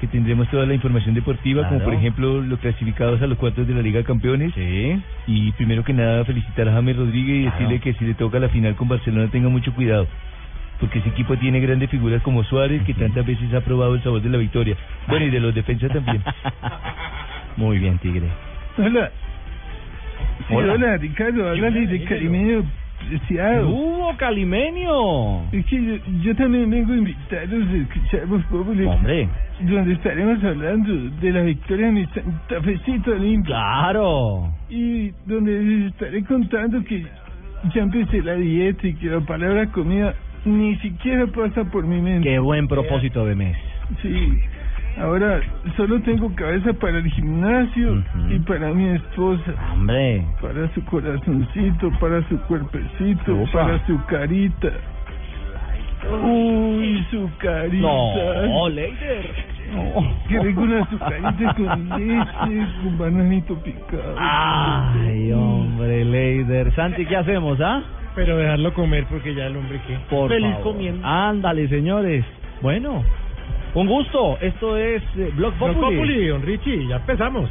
que 0.00 0.06
tendremos 0.06 0.48
toda 0.48 0.64
la 0.64 0.74
información 0.74 1.14
deportiva, 1.14 1.68
como 1.68 1.80
por 1.80 1.92
ejemplo 1.92 2.40
los 2.40 2.58
clasificados 2.60 3.20
a 3.20 3.26
los 3.26 3.36
cuartos 3.36 3.68
de 3.68 3.74
la 3.74 3.82
Liga 3.82 3.98
de 3.98 4.04
Campeones. 4.04 4.52
Y 5.26 5.52
primero 5.52 5.84
que 5.84 5.92
nada 5.92 6.24
felicitar 6.24 6.68
a 6.68 6.72
James 6.72 6.96
Rodríguez 6.96 7.36
y 7.36 7.44
decirle 7.44 7.80
que 7.80 7.92
si 7.94 8.04
le 8.06 8.14
toca 8.14 8.38
la 8.38 8.48
final 8.48 8.74
con 8.76 8.88
Barcelona 8.88 9.30
tenga 9.30 9.48
mucho 9.50 9.74
cuidado. 9.74 10.06
Porque 10.80 11.00
ese 11.00 11.10
equipo 11.10 11.36
tiene 11.36 11.60
grandes 11.60 11.90
figuras 11.90 12.22
como 12.22 12.42
Suárez, 12.44 12.82
que 12.84 12.94
tantas 12.94 13.26
veces 13.26 13.52
ha 13.52 13.60
probado 13.60 13.94
el 13.94 14.02
sabor 14.02 14.22
de 14.22 14.30
la 14.30 14.38
victoria. 14.38 14.74
Bueno, 15.06 15.26
y 15.26 15.30
de 15.30 15.40
los 15.40 15.54
defensas 15.54 15.92
también. 15.92 16.22
Muy 17.58 17.78
bien, 17.78 17.98
Tigre. 17.98 18.28
Hola. 18.78 19.10
Sí, 20.48 20.54
Hola. 20.54 20.72
hola, 20.72 20.96
Ricardo. 20.96 21.52
De 21.52 22.04
Carimeño 22.04 22.64
Preciado. 23.08 23.68
¡Hugo 23.68 24.12
Calimenio! 24.16 25.42
Es 25.52 25.64
que 25.66 25.84
yo, 25.84 25.94
yo 26.22 26.36
también 26.36 26.70
vengo 26.70 26.92
a 26.92 26.96
invitarlos 26.96 27.68
a 27.68 27.76
escuchar 27.76 28.26
Voz. 28.26 28.44
Hombre. 28.52 29.28
Donde 29.60 29.92
estaremos 29.92 30.42
hablando 30.44 30.92
de 31.20 31.32
la 31.32 31.42
victoria 31.42 31.86
de 31.86 31.92
mi 31.92 32.06
Santa 32.06 33.10
Olimpia. 33.10 33.56
¡Claro! 33.56 34.52
Y 34.68 35.10
donde 35.26 35.60
les 35.62 35.92
estaré 35.92 36.24
contando 36.24 36.82
que 36.84 37.04
ya 37.74 37.82
empecé 37.82 38.22
la 38.22 38.34
dieta 38.34 38.86
y 38.86 38.94
que 38.94 39.06
la 39.06 39.20
palabra 39.20 39.66
comida 39.66 40.14
ni 40.44 40.76
siquiera 40.76 41.26
pasa 41.26 41.64
por 41.64 41.86
mi 41.86 42.00
mente. 42.00 42.28
Qué 42.28 42.38
buen 42.38 42.68
propósito 42.68 43.24
de 43.26 43.34
mes. 43.34 43.56
Sí. 44.02 44.38
Ahora 44.98 45.40
solo 45.76 46.00
tengo 46.02 46.34
cabeza 46.34 46.72
para 46.74 46.98
el 46.98 47.06
gimnasio 47.10 48.02
y 48.28 48.38
para 48.40 48.68
mi 48.72 48.88
esposa. 48.90 49.52
Hombre. 49.72 50.24
Para 50.42 50.68
su 50.74 50.84
corazoncito, 50.84 51.90
para 52.00 52.26
su 52.28 52.38
cuerpecito, 52.42 53.34
Ufa. 53.34 53.52
para 53.66 53.86
su 53.86 54.02
carita. 54.06 54.68
Uy, 56.22 57.04
su 57.10 57.30
carita. 57.38 57.86
No, 57.86 58.68
Leider. 58.68 59.50
Que 60.28 60.38
rico 60.40 60.62
una 60.62 60.82
azucarita 60.82 61.54
con 61.54 61.88
leche, 61.90 62.66
con 62.82 62.98
bananito 62.98 63.54
picado. 63.62 64.16
Ay, 64.18 65.30
hombre, 65.32 66.04
Leider. 66.04 66.74
Santi, 66.74 67.04
¿qué 67.06 67.16
hacemos, 67.16 67.60
ah? 67.60 67.82
Pero 68.16 68.36
dejarlo 68.36 68.74
comer 68.74 69.04
porque 69.08 69.34
ya 69.34 69.46
el 69.46 69.56
hombre 69.56 69.80
que... 69.86 69.96
Por 70.10 70.28
Feliz 70.30 70.50
favor. 70.56 70.72
comiendo. 70.72 71.06
Ándale, 71.06 71.68
señores. 71.68 72.24
Bueno, 72.60 73.04
un 73.74 73.86
gusto. 73.86 74.38
Esto 74.40 74.76
es 74.76 75.02
eh, 75.16 75.30
Blog 75.34 75.54
Populi. 75.54 75.74
Blog 75.74 75.92
Populi, 75.92 76.26
don 76.28 76.42
Richie. 76.42 76.88
Ya 76.88 76.96
empezamos. 76.96 77.48